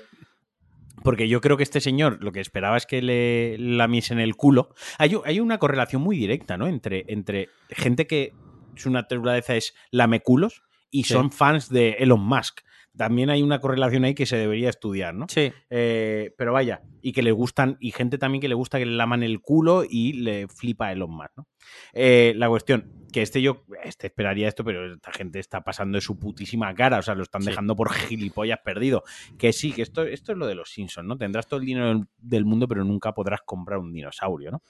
porque 1.04 1.28
yo 1.28 1.42
creo 1.42 1.58
que 1.58 1.62
este 1.62 1.82
señor 1.82 2.16
lo 2.24 2.32
que 2.32 2.40
esperaba 2.40 2.78
es 2.78 2.86
que 2.86 3.02
le 3.02 3.58
lamiesen 3.58 4.18
el 4.18 4.36
culo. 4.36 4.70
Hay, 4.96 5.38
una 5.38 5.58
correlación 5.58 6.00
muy 6.00 6.16
directa, 6.16 6.56
¿no? 6.56 6.66
Entre, 6.66 7.04
entre 7.08 7.50
gente 7.68 8.06
que 8.06 8.32
su 8.74 8.90
naturaleza 8.90 9.54
es 9.54 9.74
lameculos 9.90 10.62
y 10.90 11.04
Sí. 11.04 11.12
son 11.12 11.30
fans 11.30 11.68
de 11.68 11.96
Elon 11.98 12.24
Musk. 12.24 12.62
También 12.96 13.28
hay 13.30 13.42
una 13.42 13.60
correlación 13.60 14.04
ahí 14.04 14.14
que 14.14 14.24
se 14.26 14.36
debería 14.36 14.70
estudiar, 14.70 15.14
¿no? 15.14 15.26
Sí, 15.28 15.52
Eh, 15.70 16.32
pero 16.38 16.52
vaya, 16.52 16.82
y 17.02 17.12
que 17.12 17.22
le 17.22 17.32
gustan, 17.32 17.76
y 17.80 17.90
gente 17.90 18.18
también 18.18 18.40
que 18.40 18.48
le 18.48 18.54
gusta 18.54 18.78
que 18.78 18.86
le 18.86 18.92
laman 18.92 19.22
el 19.22 19.40
culo 19.40 19.82
y 19.88 20.12
le 20.14 20.46
flipa 20.48 20.92
Elon 20.92 21.10
Musk, 21.10 21.32
¿no? 21.36 21.46
Eh, 21.92 22.34
la 22.36 22.48
cuestión, 22.48 22.92
que 23.12 23.22
este 23.22 23.40
yo, 23.42 23.64
este 23.82 24.06
esperaría 24.08 24.46
esto, 24.48 24.64
pero 24.64 24.92
esta 24.92 25.12
gente 25.12 25.38
está 25.40 25.62
pasando 25.62 25.96
de 25.96 26.02
su 26.02 26.18
putísima 26.18 26.72
cara, 26.74 26.98
o 26.98 27.02
sea, 27.02 27.14
lo 27.14 27.22
están 27.22 27.42
Sí. 27.42 27.48
dejando 27.50 27.74
por 27.74 27.90
gilipollas 27.92 28.60
perdido. 28.64 29.02
Que 29.38 29.52
sí, 29.52 29.72
que 29.72 29.82
esto, 29.82 30.02
esto 30.04 30.32
es 30.32 30.38
lo 30.38 30.46
de 30.46 30.54
los 30.54 30.70
Simpsons, 30.70 31.06
¿no? 31.08 31.16
Tendrás 31.16 31.46
todo 31.48 31.60
el 31.60 31.66
dinero 31.66 31.88
del- 31.88 32.06
del 32.18 32.44
mundo, 32.44 32.68
pero 32.68 32.84
nunca 32.84 33.12
podrás 33.12 33.40
comprar 33.42 33.78
un 33.80 33.92
dinosaurio, 33.92 34.50
¿no? 34.52 34.62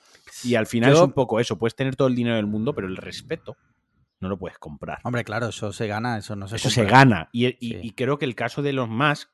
Y 0.45 0.55
al 0.55 0.67
final 0.67 0.93
Yo- 0.93 0.97
es 0.99 1.03
un 1.05 1.13
poco 1.13 1.41
eso, 1.41 1.59
puedes 1.59 1.75
tener 1.75 1.95
todo 1.97 2.09
el 2.09 2.15
dinero 2.15 2.37
del 2.37 2.47
mundo, 2.47 2.75
pero 2.75 2.87
el 2.87 2.97
respeto 2.97 3.57
no 4.25 4.29
lo 4.31 4.39
puedes 4.39 4.59
comprar. 4.59 4.99
hombre, 5.05 5.23
claro, 5.23 5.49
eso 5.51 5.73
se 5.73 5.87
gana, 5.87 6.19
eso 6.19 6.35
no 6.35 6.49
se 6.49 6.57
Eso 6.57 6.69
se 6.71 6.85
gana. 6.85 7.29
Y, 7.33 7.47
y- 7.47 7.55
Sí. 7.75 7.79
y 7.83 7.91
creo 7.93 8.19
que 8.19 8.25
el 8.25 8.35
caso 8.35 8.61
de 8.63 8.73
los 8.73 8.89
más, 8.89 9.31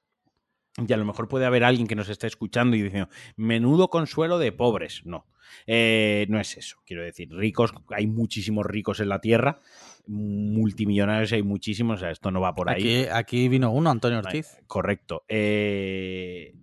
y 0.77 0.93
a 0.93 0.97
lo 0.99 1.05
mejor 1.07 1.27
puede 1.29 1.47
haber 1.47 1.65
alguien 1.65 1.87
que 1.87 1.95
nos 1.97 2.09
esté 2.09 2.27
escuchando 2.27 2.77
y 2.77 2.83
diciendo, 2.83 3.09
menudo 3.37 3.89
consuelo 3.89 4.39
de 4.39 4.53
pobres. 4.53 5.03
No, 5.05 5.27
Eh, 5.67 6.27
no 6.29 6.39
es 6.39 6.57
eso. 6.57 6.77
Quiero 6.87 7.03
decir, 7.03 7.29
ricos, 7.33 7.73
hay 7.89 8.07
muchísimos 8.07 8.65
ricos 8.67 9.01
en 9.01 9.09
la 9.09 9.21
tierra, 9.21 9.59
multimillonarios 10.07 11.33
hay 11.33 11.43
muchísimos, 11.43 11.97
o 11.97 12.01
sea, 12.01 12.11
esto 12.13 12.31
no 12.31 12.41
va 12.41 12.55
por 12.55 12.71
ahí. 12.71 13.03
Aquí, 13.03 13.09
aquí 13.13 13.49
vino 13.49 13.71
uno, 13.73 13.91
Antonio 13.91 14.19
Ortiz. 14.19 14.59
Correcto. 14.69 15.25
Eh, 15.29 16.55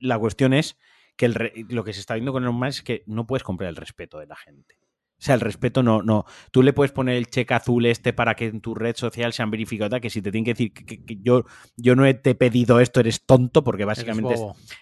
la 0.00 0.18
cuestión 0.18 0.52
es 0.54 0.76
que 1.16 1.26
el 1.26 1.66
lo 1.68 1.84
que 1.84 1.92
se 1.92 2.00
está 2.00 2.14
viendo 2.14 2.32
con 2.32 2.44
los 2.44 2.54
más 2.54 2.76
es 2.76 2.82
que 2.82 3.02
no 3.06 3.26
puedes 3.26 3.44
comprar 3.44 3.68
el 3.70 3.76
respeto 3.76 4.18
de 4.18 4.26
la 4.26 4.36
gente. 4.36 4.76
O 5.22 5.24
sea, 5.24 5.36
el 5.36 5.40
respeto 5.40 5.84
no, 5.84 6.02
no. 6.02 6.24
Tú 6.50 6.64
le 6.64 6.72
puedes 6.72 6.90
poner 6.90 7.14
el 7.16 7.28
cheque 7.28 7.54
azul 7.54 7.86
este 7.86 8.12
para 8.12 8.34
que 8.34 8.46
en 8.46 8.60
tu 8.60 8.74
red 8.74 8.96
social 8.96 9.32
sean 9.32 9.52
verificados, 9.52 10.00
que 10.00 10.10
si 10.10 10.20
te 10.20 10.32
tienen 10.32 10.44
que 10.44 10.50
decir 10.54 10.72
que, 10.72 10.84
que- 10.84 11.04
que 11.04 11.16
yo, 11.22 11.44
yo 11.76 11.94
no 11.94 12.04
he- 12.04 12.14
te 12.14 12.30
he 12.30 12.34
pedido 12.34 12.80
esto, 12.80 12.98
eres 12.98 13.24
tonto, 13.24 13.62
porque 13.62 13.84
básicamente. 13.84 14.34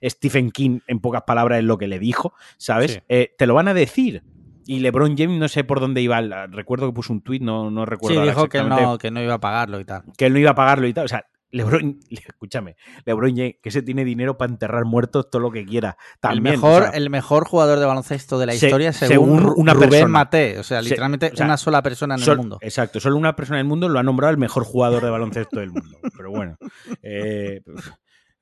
Stephen 0.03 0.51
King, 0.51 0.79
en 0.87 1.01
pocas 1.01 1.25
palabras, 1.27 1.59
es 1.59 1.65
lo 1.67 1.77
que 1.77 1.89
le 1.89 1.99
dijo, 1.99 2.33
¿sabes? 2.57 2.93
Sí. 2.93 2.99
Eh, 3.11 3.35
te 3.37 3.47
lo 3.47 3.53
van 3.53 3.69
a 3.69 3.75
decir. 3.75 4.23
Y 4.67 4.79
LeBron 4.81 5.15
James 5.17 5.39
no 5.39 5.49
sé 5.49 5.63
por 5.65 5.79
dónde 5.79 6.01
iba. 6.01 6.21
Recuerdo 6.47 6.87
que 6.87 6.95
puso 6.95 7.13
un 7.13 7.21
tuit, 7.21 7.43
no, 7.43 7.71
no 7.71 7.85
recuerdo. 7.85 8.21
Sí, 8.23 8.27
dijo 8.29 8.49
que 8.49 8.59
no, 8.63 8.99
que 8.99 9.11
no 9.11 9.23
iba 9.23 9.35
a 9.35 9.41
pagarlo 9.41 9.79
y 9.79 9.85
tal. 9.85 10.05
que 10.17 10.25
él 10.27 10.33
no 10.33 10.39
iba 10.39 10.53
a 10.53 10.55
pagarlo 10.55 10.87
y 10.87 10.95
tal. 10.95 11.05
O 11.05 11.09
sea, 11.09 11.27
LeBron, 11.53 11.99
escúchame, 12.11 12.77
LeBron 13.05 13.31
James, 13.37 13.55
que 13.63 13.71
se 13.71 13.83
tiene 13.83 14.05
dinero 14.05 14.39
para 14.39 14.53
enterrar 14.53 14.85
muertos 14.85 15.31
todo 15.31 15.43
lo 15.43 15.51
que 15.51 15.65
quiera. 15.65 15.97
También, 16.21 16.47
el, 16.47 16.53
mejor, 16.61 16.83
o 16.83 16.87
sea, 16.87 16.95
el 16.97 17.11
mejor 17.11 17.45
jugador 17.47 17.79
de 17.81 17.87
baloncesto 17.87 18.39
de 18.39 18.47
la 18.47 18.53
Se- 18.53 18.67
historia 18.67 18.93
según 18.93 19.39
según, 19.41 19.55
una 19.57 19.75
Rubén 19.75 19.91
persona. 19.91 20.09
Mate. 20.09 20.59
O 20.59 20.63
sea, 20.63 20.83
Se- 20.83 20.89
literalmente 20.91 21.31
o 21.33 21.37
sea, 21.37 21.47
una 21.47 21.57
sola 21.57 21.83
persona 21.83 22.15
en 22.15 22.21
sol- 22.21 22.33
el 22.33 22.39
mundo. 22.39 22.59
Exacto, 22.61 23.01
solo 23.01 23.17
una 23.17 23.35
persona 23.37 23.59
en 23.59 23.67
el 23.67 23.69
mundo 23.69 23.89
lo 23.89 23.99
ha 23.99 24.03
nombrado 24.03 24.31
el 24.31 24.39
mejor 24.39 24.65
jugador 24.65 25.03
de 25.03 25.11
baloncesto 25.11 25.61
del 25.61 25.71
mundo. 25.73 25.99
Pero 26.17 26.31
bueno, 26.31 26.57
eh, 27.03 27.63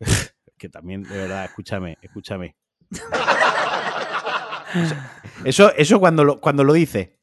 que 0.59 0.68
también, 0.68 1.02
de 1.04 1.16
verdad, 1.16 1.44
escúchame, 1.44 1.96
escúchame. 2.02 2.56
Eso, 5.44 5.72
eso 5.76 5.98
cuando 5.98 6.24
lo, 6.24 6.40
cuando 6.40 6.64
lo 6.64 6.72
dice, 6.72 7.16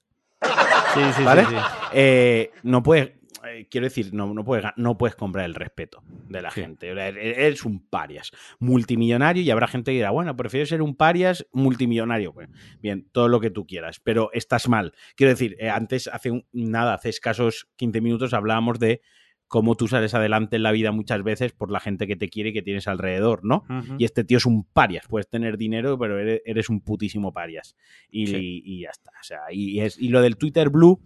Sí, 0.93 1.01
sí, 1.17 1.23
¿vale? 1.23 1.43
sí, 1.45 1.51
sí. 1.51 1.57
eh, 1.93 2.51
no 2.63 2.81
puedes, 2.81 3.11
eh, 3.47 3.67
quiero 3.69 3.85
decir, 3.85 4.13
no, 4.13 4.33
no, 4.33 4.43
puedes, 4.43 4.65
no 4.77 4.97
puedes 4.97 5.15
comprar 5.15 5.45
el 5.45 5.55
respeto 5.55 6.03
de 6.29 6.41
la 6.41 6.51
Sí. 6.51 6.61
gente. 6.61 6.93
Sea, 6.93 7.07
Eres 7.09 7.65
un 7.65 7.79
parias, 7.87 8.31
multimillonario, 8.59 9.43
y 9.43 9.49
habrá 9.51 9.67
gente 9.67 9.91
que 9.91 9.97
dirá, 9.97 10.11
bueno, 10.11 10.35
prefiero 10.35 10.65
ser 10.65 10.81
un 10.81 10.95
parias 10.95 11.45
multimillonario. 11.53 12.33
Bueno, 12.33 12.53
bien, 12.81 13.07
todo 13.11 13.27
lo 13.27 13.39
que 13.39 13.49
tú 13.51 13.65
quieras, 13.65 13.99
pero 13.99 14.29
estás 14.33 14.67
mal. 14.67 14.93
Quiero 15.15 15.31
decir, 15.31 15.55
eh, 15.59 15.69
antes, 15.69 16.07
hace 16.07 16.31
un- 16.31 16.45
nada, 16.51 16.93
hace 16.95 17.09
escasos 17.09 17.67
15 17.75 18.01
minutos 18.01 18.33
hablábamos 18.33 18.79
de 18.79 19.01
cómo 19.47 19.75
tú 19.75 19.87
sales 19.87 20.15
adelante 20.15 20.55
en 20.55 20.63
la 20.63 20.71
vida 20.71 20.91
muchas 20.91 21.21
veces 21.23 21.53
por 21.53 21.69
la 21.71 21.79
gente 21.79 22.07
que 22.07 22.15
te 22.15 22.29
quiere 22.29 22.49
y 22.49 22.53
que 22.53 22.63
tienes 22.63 22.87
alrededor, 22.87 23.45
¿no? 23.45 23.63
Y 23.99 24.03
este 24.03 24.23
tío 24.23 24.37
es 24.39 24.45
un 24.47 24.63
parias. 24.65 25.05
Puedes 25.07 25.29
tener 25.29 25.57
dinero, 25.57 25.99
pero 25.99 26.17
eres, 26.19 26.41
eres 26.45 26.67
un 26.69 26.81
putísimo 26.81 27.31
parias. 27.31 27.75
Y, 28.09 28.25
Sí. 28.27 28.61
y 28.65 28.81
ya 28.81 28.89
está. 28.89 29.11
O 29.11 29.23
sea, 29.23 29.39
y, 29.51 29.79
es, 29.81 29.99
y 30.01 30.09
lo 30.09 30.21
del 30.21 30.37
Twitter 30.37 30.69
Blue, 30.69 30.99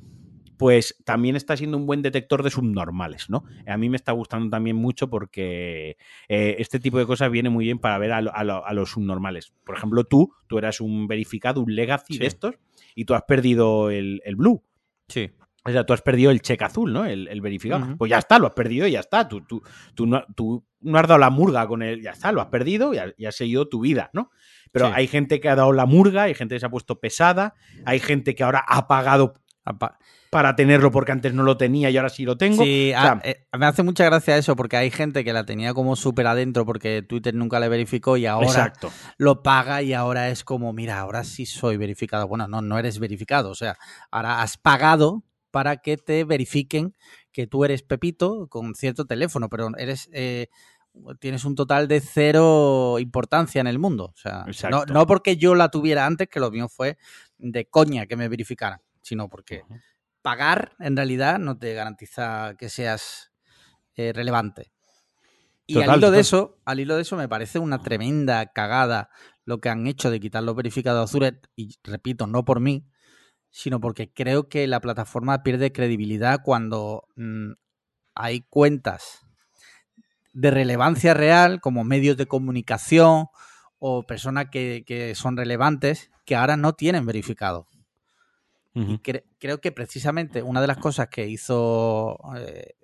pues 0.59 0.97
también 1.05 1.37
está 1.37 1.55
siendo 1.55 1.77
un 1.77 1.85
buen 1.85 2.01
detector 2.01 2.43
de 2.43 2.49
subnormales, 2.49 3.29
¿no? 3.29 3.45
A 3.65 3.77
mí 3.77 3.89
me 3.89 3.95
está 3.95 4.11
gustando 4.11 4.49
también 4.49 4.75
mucho 4.75 5.09
porque 5.09 5.95
eh, 6.27 6.57
este 6.59 6.81
tipo 6.81 6.99
de 6.99 7.05
cosas 7.05 7.31
viene 7.31 7.49
muy 7.49 7.63
bien 7.63 7.79
para 7.79 7.97
ver 7.97 8.11
a, 8.11 8.73
los 8.73 8.89
subnormales. 8.89 9.53
Por 9.63 9.77
ejemplo, 9.77 10.03
tú, 10.03 10.33
tú 10.47 10.57
eras 10.57 10.81
un 10.81 11.07
verificado, 11.07 11.61
un 11.61 11.73
legacy 11.73 12.17
de 12.17 12.27
estos, 12.27 12.55
y 12.93 13.05
tú 13.05 13.13
has 13.13 13.23
perdido 13.23 13.89
el, 13.89 14.21
blue. 14.35 14.61
Sí. 15.07 15.31
O 15.63 15.71
sea, 15.71 15.85
tú 15.85 15.93
has 15.93 16.01
perdido 16.01 16.29
el 16.29 16.41
cheque 16.41 16.65
azul, 16.65 16.91
¿no? 16.91 17.05
El, 17.05 17.39
verificado. 17.39 17.95
Pues 17.97 18.09
ya 18.09 18.17
está, 18.17 18.37
lo 18.37 18.47
has 18.47 18.53
perdido 18.53 18.85
y 18.85 18.91
ya 18.91 18.99
está. 18.99 19.29
Tú, 19.29 19.39
tú, 19.47 19.63
tú, 19.95 20.07
no, 20.07 20.25
tú, 20.35 20.65
no, 20.81 20.99
has 20.99 21.07
dado 21.07 21.19
la 21.19 21.29
murga 21.29 21.65
con 21.67 21.83
él, 21.83 22.01
ya 22.01 22.11
está, 22.11 22.33
lo 22.33 22.41
has 22.41 22.47
perdido 22.47 22.91
y, 22.93 23.25
has 23.25 23.35
seguido 23.35 23.69
tu 23.69 23.79
vida, 23.79 24.09
¿no? 24.11 24.29
Pero 24.73 24.87
hay 24.87 25.07
gente 25.07 25.39
que 25.39 25.47
ha 25.47 25.55
dado 25.55 25.71
la 25.71 25.85
murga, 25.85 26.23
hay 26.23 26.33
gente 26.33 26.55
que 26.55 26.59
se 26.59 26.65
ha 26.65 26.69
puesto 26.69 26.99
pesada, 26.99 27.53
hay 27.85 28.01
gente 28.01 28.35
que 28.35 28.43
ahora 28.43 28.61
ha 28.67 28.89
pagado 28.89 29.35
para 30.29 30.55
tenerlo 30.55 30.91
porque 30.91 31.11
antes 31.11 31.33
no 31.33 31.43
lo 31.43 31.57
tenía 31.57 31.89
y 31.89 31.97
ahora 31.97 32.09
sí 32.09 32.23
lo 32.23 32.37
tengo. 32.37 32.63
Sí, 32.63 32.91
eh, 33.23 33.45
me 33.57 33.65
hace 33.65 33.83
mucha 33.83 34.05
gracia 34.05 34.37
eso 34.37 34.55
porque 34.55 34.77
hay 34.77 34.91
gente 34.91 35.23
que 35.23 35.33
la 35.33 35.45
tenía 35.45 35.73
como 35.73 35.95
súper 35.95 36.27
adentro 36.27 36.65
porque 36.65 37.01
Twitter 37.01 37.33
nunca 37.33 37.59
le 37.59 37.69
verificó 37.69 38.17
y 38.17 38.25
ahora 38.25 38.73
lo 39.17 39.41
paga 39.41 39.81
y 39.81 39.93
ahora 39.93 40.29
es 40.29 40.43
como, 40.43 40.71
mira, 40.73 40.99
ahora 40.99 41.23
sí 41.23 41.45
soy 41.45 41.77
verificado. 41.77 42.27
Bueno, 42.27 42.47
no, 42.47 42.61
no 42.61 42.77
eres 42.77 42.99
verificado, 42.99 43.49
o 43.49 43.55
sea, 43.55 43.77
ahora 44.11 44.41
has 44.41 44.57
pagado 44.57 45.23
para 45.51 45.77
que 45.77 45.97
te 45.97 46.23
verifiquen 46.25 46.93
que 47.31 47.47
tú 47.47 47.65
eres 47.65 47.81
Pepito 47.81 48.47
con 48.49 48.75
cierto 48.75 49.05
teléfono, 49.05 49.49
pero 49.49 49.69
eres... 49.77 50.09
Eh, 50.13 50.47
tienes 51.19 51.45
un 51.45 51.55
total 51.55 51.87
de 51.87 52.01
cero 52.01 52.97
importancia 52.99 53.61
en 53.61 53.67
el 53.67 53.79
mundo. 53.79 54.11
O 54.13 54.17
sea, 54.17 54.45
no, 54.69 54.85
no, 54.85 55.05
porque 55.05 55.37
yo 55.37 55.55
la 55.55 55.69
tuviera 55.69 56.05
antes, 56.05 56.27
que 56.27 56.39
lo 56.39 56.51
mío 56.51 56.67
fue 56.67 56.97
de 57.37 57.65
coña 57.65 58.05
que 58.05 58.15
me 58.15 58.27
verificaran, 58.27 58.81
sino 59.01 59.29
porque 59.29 59.63
pagar 60.29 60.75
en 60.77 60.95
realidad 60.95 61.39
no 61.39 61.57
te 61.57 61.73
garantiza 61.73 62.53
que 62.55 62.69
seas 62.69 63.31
eh, 63.95 64.13
relevante. 64.13 64.71
Y 65.65 65.81
al 65.81 65.97
hilo 65.97 66.11
de 66.11 66.19
eso, 66.19 66.59
al 66.65 66.79
hilo 66.79 66.95
de 66.95 67.01
eso 67.01 67.15
me 67.15 67.27
parece 67.27 67.57
una 67.57 67.81
tremenda 67.81 68.45
cagada 68.45 69.09
lo 69.45 69.59
que 69.59 69.69
han 69.69 69.87
hecho 69.87 70.11
de 70.11 70.19
quitar 70.19 70.43
los 70.43 70.55
verificados 70.55 71.09
azules, 71.09 71.33
y 71.55 71.75
repito, 71.83 72.27
no 72.27 72.45
por 72.45 72.59
mí, 72.59 72.85
sino 73.49 73.79
porque 73.79 74.13
creo 74.13 74.49
que 74.49 74.67
la 74.67 74.81
plataforma 74.81 75.41
pierde 75.41 75.71
credibilidad 75.71 76.41
cuando 76.43 77.07
mm, 77.15 77.53
hay 78.13 78.41
cuentas 78.41 79.21
de 80.33 80.51
relevancia 80.51 81.15
real, 81.15 81.59
como 81.59 81.83
medios 81.83 82.17
de 82.17 82.27
comunicación 82.27 83.29
o 83.79 84.03
personas 84.03 84.49
que, 84.51 85.13
son 85.15 85.37
relevantes, 85.37 86.11
que 86.27 86.35
ahora 86.35 86.55
no 86.55 86.73
tienen 86.73 87.07
verificado. 87.07 87.65
Y 88.73 88.99
creo 88.99 89.59
que 89.59 89.71
precisamente 89.71 90.41
una 90.41 90.61
de 90.61 90.67
las 90.67 90.77
cosas 90.77 91.07
que 91.09 91.27
hizo, 91.27 92.17
eh, 92.37 92.75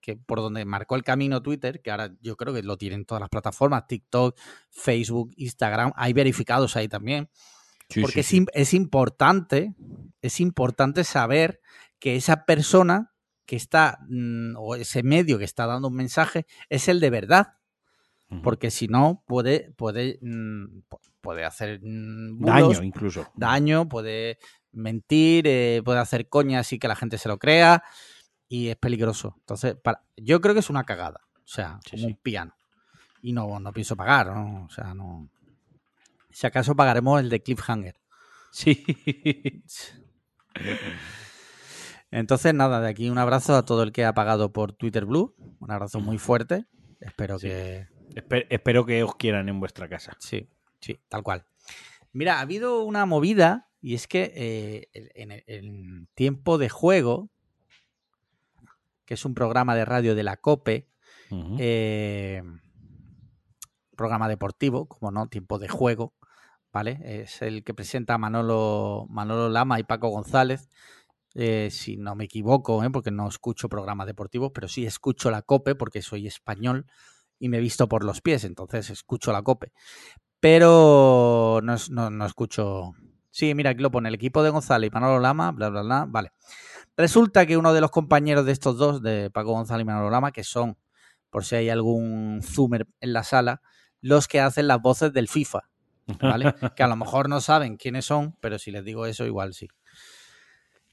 que, 0.00 0.16
por 0.16 0.40
donde 0.40 0.64
marcó 0.64 0.94
el 0.94 1.02
camino 1.02 1.42
Twitter, 1.42 1.80
que 1.80 1.90
ahora 1.90 2.14
yo 2.20 2.36
creo 2.36 2.52
que 2.54 2.62
lo 2.62 2.76
tienen 2.76 3.04
todas 3.04 3.20
las 3.20 3.30
plataformas, 3.30 3.86
TikTok, 3.86 4.38
Facebook, 4.70 5.32
Instagram, 5.36 5.92
hay 5.96 6.12
verificados 6.12 6.76
ahí 6.76 6.86
también. 6.86 7.30
porque 8.00 8.20
Es, 8.20 8.32
es 8.52 8.74
importante, 8.74 9.74
es 10.20 10.40
importante 10.40 11.02
saber 11.02 11.60
que 11.98 12.16
esa 12.16 12.44
persona 12.44 13.12
que 13.46 13.56
está, 13.56 13.98
mm, 14.08 14.56
o 14.56 14.76
ese 14.76 15.02
medio 15.02 15.38
que 15.38 15.44
está 15.44 15.66
dando 15.66 15.88
un 15.88 15.94
mensaje, 15.94 16.46
es 16.68 16.88
el 16.88 17.00
de 17.00 17.10
verdad. 17.10 17.54
Porque 18.42 18.70
si 18.70 18.88
no, 18.88 19.22
puede, 19.26 19.72
puede, 19.76 20.18
mm, 20.22 20.84
puede 21.20 21.44
hacer 21.44 21.80
mm, 21.82 22.42
daño 22.42 22.82
incluso. 22.82 23.30
Daño, 23.36 23.90
puede 23.90 24.38
mentir, 24.72 25.46
eh, 25.46 25.82
puede 25.84 25.98
hacer 25.98 26.28
coñas 26.28 26.72
y 26.72 26.78
que 26.78 26.88
la 26.88 26.96
gente 26.96 27.18
se 27.18 27.28
lo 27.28 27.38
crea 27.38 27.82
y 28.48 28.68
es 28.68 28.76
peligroso. 28.76 29.36
Entonces, 29.38 29.76
para, 29.76 30.02
yo 30.16 30.40
creo 30.40 30.54
que 30.54 30.60
es 30.60 30.70
una 30.70 30.84
cagada. 30.84 31.20
O 31.36 31.48
sea, 31.48 31.80
como 31.90 32.06
un 32.06 32.16
piano. 32.16 32.54
Y 33.22 33.32
no, 33.32 33.60
no 33.60 33.72
pienso 33.72 33.96
pagar, 33.96 34.28
¿no? 34.28 34.64
O 34.66 34.70
sea, 34.70 34.94
no. 34.94 35.28
Si 36.30 36.46
acaso 36.46 36.74
pagaremos 36.74 37.20
el 37.20 37.30
de 37.30 37.42
Cliffhanger. 37.42 37.96
Sí. 38.50 38.84
Entonces, 42.10 42.52
nada, 42.52 42.80
de 42.80 42.90
aquí 42.90 43.08
un 43.08 43.18
abrazo 43.18 43.56
a 43.56 43.64
todo 43.64 43.82
el 43.82 43.92
que 43.92 44.04
ha 44.04 44.12
pagado 44.12 44.52
por 44.52 44.72
Twitter 44.72 45.06
Blue. 45.06 45.34
Un 45.60 45.70
abrazo 45.70 46.00
muy 46.00 46.18
fuerte. 46.18 46.66
Espero 47.00 47.38
que. 47.38 47.88
espero 48.50 48.84
que 48.84 49.02
os 49.02 49.14
quieran 49.16 49.48
en 49.48 49.60
vuestra 49.60 49.88
casa. 49.88 50.14
Sí, 50.18 50.50
sí, 50.80 51.00
tal 51.08 51.22
cual. 51.22 51.46
Mira, 52.12 52.36
ha 52.36 52.40
habido 52.40 52.82
una 52.82 53.06
movida 53.06 53.70
y 53.82 53.94
es 53.94 54.06
que 54.06 54.32
eh, 54.34 54.88
en 54.94 55.32
el 55.32 56.08
tiempo 56.14 56.56
de 56.56 56.70
juego, 56.70 57.28
que 59.04 59.14
es 59.14 59.24
un 59.24 59.34
programa 59.34 59.74
de 59.74 59.84
radio 59.84 60.14
de 60.14 60.22
la 60.22 60.38
COPE, 60.38 60.88
eh, 61.58 62.42
programa 63.96 64.28
deportivo, 64.28 64.86
como 64.86 65.10
no, 65.10 65.28
tiempo 65.28 65.58
de 65.58 65.68
juego, 65.68 66.14
¿vale? 66.72 67.00
Es 67.04 67.42
el 67.42 67.64
que 67.64 67.74
presenta 67.74 68.16
Manolo, 68.16 69.06
Manolo 69.10 69.48
Lama 69.48 69.78
y 69.80 69.84
Paco 69.84 70.08
González 70.08 70.68
eh, 71.34 71.68
si 71.70 71.96
no 71.96 72.14
me 72.14 72.24
equivoco, 72.24 72.84
¿eh? 72.84 72.90
porque 72.90 73.10
no 73.10 73.26
escucho 73.28 73.68
programas 73.68 74.06
deportivos, 74.06 74.52
pero 74.54 74.68
sí 74.68 74.84
escucho 74.84 75.30
la 75.30 75.42
COPE 75.42 75.74
porque 75.74 76.02
soy 76.02 76.26
español 76.26 76.86
y 77.38 77.48
me 77.48 77.58
he 77.58 77.60
visto 77.60 77.88
por 77.88 78.04
los 78.04 78.20
pies, 78.20 78.44
entonces 78.44 78.90
escucho 78.90 79.32
la 79.32 79.42
COPE. 79.42 79.72
Pero 80.40 81.60
no, 81.62 82.26
escucho... 82.26 82.92
Sí, 83.32 83.54
mira, 83.54 83.70
aquí 83.70 83.82
lo 83.82 83.90
pone 83.90 84.10
el 84.10 84.14
equipo 84.14 84.42
de 84.42 84.50
González 84.50 84.88
y 84.88 84.94
Manolo 84.94 85.18
Lama, 85.18 85.52
bla, 85.52 85.70
bla, 85.70 85.80
bla, 85.80 86.04
vale. 86.06 86.32
Resulta 86.98 87.46
que 87.46 87.56
uno 87.56 87.72
de 87.72 87.80
los 87.80 87.90
compañeros 87.90 88.44
de 88.44 88.52
estos 88.52 88.76
dos, 88.76 89.02
de 89.02 89.30
Paco 89.30 89.52
González 89.52 89.84
y 89.84 89.86
Manolo 89.86 90.10
Lama, 90.10 90.32
que 90.32 90.44
son, 90.44 90.76
por 91.30 91.46
si 91.46 91.56
hay 91.56 91.70
algún 91.70 92.42
zoomer 92.42 92.86
en 93.00 93.14
la 93.14 93.24
sala, 93.24 93.62
los 94.02 94.28
que 94.28 94.40
hacen 94.40 94.68
las 94.68 94.82
voces 94.82 95.14
del 95.14 95.28
FIFA, 95.28 95.60
¿vale? 96.20 96.54
que 96.76 96.82
a 96.82 96.86
lo 96.86 96.96
mejor 96.96 97.30
no 97.30 97.40
saben 97.40 97.78
quiénes 97.78 98.04
son, 98.04 98.36
pero 98.40 98.58
si 98.58 98.70
les 98.70 98.84
digo 98.84 99.06
eso, 99.06 99.24
igual 99.24 99.54
sí. 99.54 99.68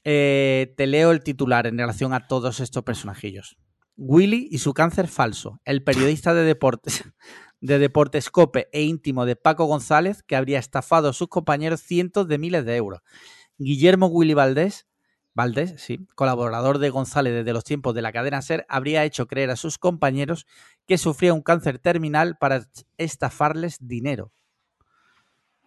Eh, 0.04 0.72
te 0.78 0.86
leo 0.86 1.10
el 1.10 1.22
titular 1.22 1.66
en 1.66 1.76
relación 1.76 2.14
a 2.14 2.26
todos 2.26 2.60
estos 2.60 2.82
personajillos. 2.84 3.58
Willy 3.98 4.48
y 4.50 4.60
su 4.60 4.72
cáncer 4.72 5.08
falso. 5.08 5.60
El 5.66 5.84
periodista 5.84 6.32
de 6.32 6.44
deportes 6.44 7.04
de 7.60 7.78
Deportescope 7.78 8.68
e 8.72 8.82
íntimo 8.82 9.26
de 9.26 9.36
Paco 9.36 9.66
González, 9.66 10.22
que 10.22 10.36
habría 10.36 10.58
estafado 10.58 11.08
a 11.08 11.12
sus 11.12 11.28
compañeros 11.28 11.80
cientos 11.80 12.28
de 12.28 12.38
miles 12.38 12.64
de 12.64 12.76
euros. 12.76 13.02
Guillermo 13.58 14.06
Willy 14.06 14.34
Valdés, 14.34 14.86
Valdés, 15.34 15.74
sí, 15.76 16.06
colaborador 16.14 16.78
de 16.78 16.90
González 16.90 17.32
desde 17.32 17.52
los 17.52 17.64
tiempos 17.64 17.94
de 17.94 18.02
la 18.02 18.12
cadena 18.12 18.42
SER, 18.42 18.66
habría 18.68 19.04
hecho 19.04 19.26
creer 19.26 19.50
a 19.50 19.56
sus 19.56 19.78
compañeros 19.78 20.46
que 20.86 20.98
sufría 20.98 21.34
un 21.34 21.42
cáncer 21.42 21.78
terminal 21.78 22.36
para 22.38 22.66
estafarles 22.98 23.78
dinero. 23.80 24.32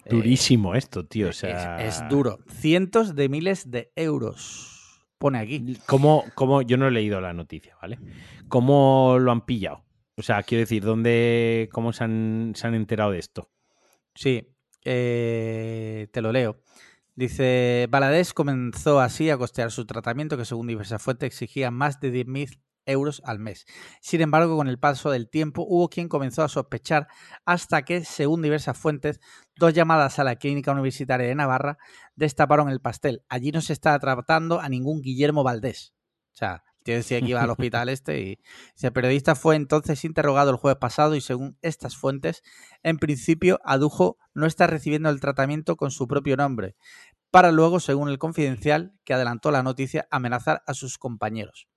Durísimo 0.09 0.75
esto, 0.75 1.05
tío. 1.05 1.29
es, 1.29 2.03
duro. 2.09 2.39
Cientos 2.49 3.15
de 3.15 3.29
miles 3.29 3.71
de 3.71 3.91
euros. 3.95 5.05
Pone 5.17 5.39
aquí. 5.39 5.77
¿Cómo, 5.85 6.25
cómo, 6.35 6.61
yo 6.61 6.75
no 6.75 6.87
he 6.87 6.91
leído 6.91 7.21
la 7.21 7.31
noticia, 7.31 7.77
¿vale? 7.81 7.99
¿Cómo 8.49 9.17
lo 9.19 9.31
han 9.31 9.45
pillado? 9.45 9.82
O 10.15 10.21
sea, 10.21 10.43
quiero 10.43 10.61
decir, 10.61 10.83
¿dónde, 10.83 11.69
cómo 11.71 11.91
se 11.93 12.03
han, 12.03 12.53
enterado 12.63 13.11
de 13.11 13.19
esto? 13.19 13.49
Sí, 14.15 14.55
eh, 14.83 16.07
te 16.11 16.21
lo 16.21 16.31
leo. 16.31 16.61
Dice, 17.15 17.87
Baladés 17.89 18.33
comenzó 18.33 18.99
así 18.99 19.29
a 19.29 19.37
costear 19.37 19.71
su 19.71 19.85
tratamiento 19.85 20.37
que 20.37 20.45
según 20.45 20.67
diversas 20.67 21.01
fuentes 21.01 21.27
exigía 21.27 21.71
más 21.71 21.99
de 21.99 22.11
10.000 22.11 22.59
euros 22.85 23.21
al 23.25 23.39
mes. 23.39 23.65
Sin 24.01 24.21
embargo, 24.21 24.57
con 24.57 24.67
el 24.67 24.79
paso 24.79 25.11
del 25.11 25.29
tiempo 25.29 25.65
hubo 25.67 25.89
quien 25.89 26.09
comenzó 26.09 26.43
a 26.43 26.49
sospechar 26.49 27.07
hasta 27.45 27.83
que, 27.83 28.03
según 28.03 28.41
diversas 28.41 28.77
fuentes, 28.77 29.19
dos 29.55 29.73
llamadas 29.73 30.19
a 30.19 30.23
la 30.23 30.35
Clínica 30.35 30.71
Universitaria 30.71 31.27
de 31.27 31.35
Navarra 31.35 31.77
destaparon 32.15 32.69
el 32.69 32.81
pastel. 32.81 33.23
Allí 33.29 33.51
no 33.51 33.61
se 33.61 33.73
estaba 33.73 33.99
tratando 33.99 34.59
a 34.59 34.69
ningún 34.69 35.01
Guillermo 35.01 35.43
Valdés. 35.43 35.93
O 36.33 36.35
sea, 36.35 36.63
yo 36.85 36.93
decía 36.93 37.19
que 37.19 37.27
iba 37.27 37.41
al 37.41 37.49
hospital 37.49 37.89
este 37.89 38.21
y 38.21 38.39
el 38.81 38.93
periodista 38.93 39.35
fue 39.35 39.55
entonces 39.55 40.03
interrogado 40.05 40.51
el 40.51 40.57
jueves 40.57 40.79
pasado 40.79 41.15
y 41.15 41.21
según 41.21 41.57
estas 41.61 41.97
fuentes, 41.97 42.43
en 42.83 42.97
principio 42.97 43.59
adujo 43.63 44.17
no 44.33 44.45
estar 44.45 44.69
recibiendo 44.69 45.09
el 45.09 45.19
tratamiento 45.19 45.75
con 45.75 45.91
su 45.91 46.07
propio 46.07 46.37
nombre, 46.37 46.75
para 47.31 47.51
luego, 47.51 47.79
según 47.79 48.09
el 48.09 48.19
confidencial 48.19 48.93
que 49.03 49.13
adelantó 49.13 49.49
la 49.49 49.63
noticia, 49.63 50.07
amenazar 50.11 50.61
a 50.67 50.73
sus 50.73 50.97
compañeros 50.97 51.67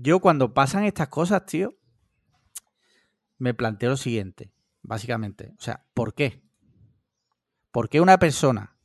yo 0.00 0.20
cuando 0.20 0.54
pasan 0.54 0.84
estas 0.84 1.08
cosas, 1.08 1.44
tío, 1.44 1.74
me 3.36 3.52
planteo 3.52 3.90
lo 3.90 3.96
siguiente, 3.96 4.52
básicamente. 4.82 5.54
O 5.58 5.60
sea, 5.60 5.84
¿por 5.92 6.14
qué? 6.14 6.44
¿Por 7.72 7.88
qué 7.88 8.00
una 8.00 8.18
persona 8.18 8.76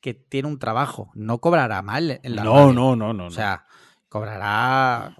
que 0.00 0.14
tiene 0.14 0.48
un 0.48 0.58
trabajo 0.58 1.10
no 1.14 1.38
cobrará 1.38 1.82
mal 1.82 2.20
en 2.22 2.34
la 2.34 2.42
No, 2.42 2.72
no, 2.72 2.96
no, 2.96 3.12
no. 3.12 3.26
O 3.26 3.30
sea, 3.30 3.66
cobrará 4.10 5.14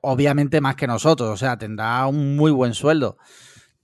obviamente 0.00 0.60
más 0.60 0.74
que 0.74 0.86
nosotros, 0.88 1.28
o 1.28 1.36
sea, 1.36 1.58
tendrá 1.58 2.06
un 2.06 2.34
muy 2.34 2.50
buen 2.50 2.74
sueldo. 2.74 3.18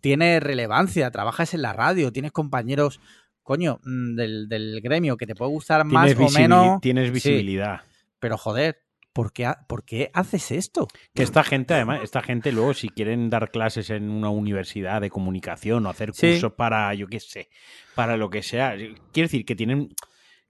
Tiene 0.00 0.40
relevancia, 0.40 1.10
trabajas 1.10 1.52
en 1.54 1.62
la 1.62 1.74
radio, 1.74 2.12
tienes 2.12 2.32
compañeros, 2.32 2.98
coño, 3.42 3.78
mm, 3.84 4.14
del, 4.16 4.80
gremio 4.82 5.16
que 5.18 5.26
te 5.26 5.34
puede 5.34 5.50
gustar 5.50 5.84
más 5.84 6.14
o 6.14 6.30
menos. 6.30 6.80
Tienes 6.80 7.12
visibilidad. 7.12 7.82
pero 8.20 8.38
joder, 8.38 8.80
¿por 9.12 9.32
qué, 9.32 9.52
por 9.68 9.84
qué 9.84 10.10
haces 10.14 10.50
esto? 10.50 10.88
Que 11.14 11.24
esta 11.24 11.44
gente, 11.44 11.74
además, 11.74 12.00
esta 12.02 12.22
gente 12.22 12.50
luego, 12.50 12.72
si 12.72 12.88
quieren 12.88 13.28
dar 13.28 13.50
clases 13.50 13.90
en 13.90 14.08
una 14.08 14.30
universidad 14.30 15.00
de 15.02 15.10
comunicación 15.10 15.84
o 15.84 15.90
hacer 15.90 16.14
Sí. 16.14 16.32
cursos 16.32 16.54
para, 16.54 16.94
yo 16.94 17.06
qué 17.06 17.20
sé, 17.20 17.50
para 17.94 18.16
lo 18.16 18.30
que 18.30 18.42
sea, 18.42 18.74
quiero 19.12 19.26
decir 19.26 19.44
que 19.44 19.54
tienen, 19.54 19.94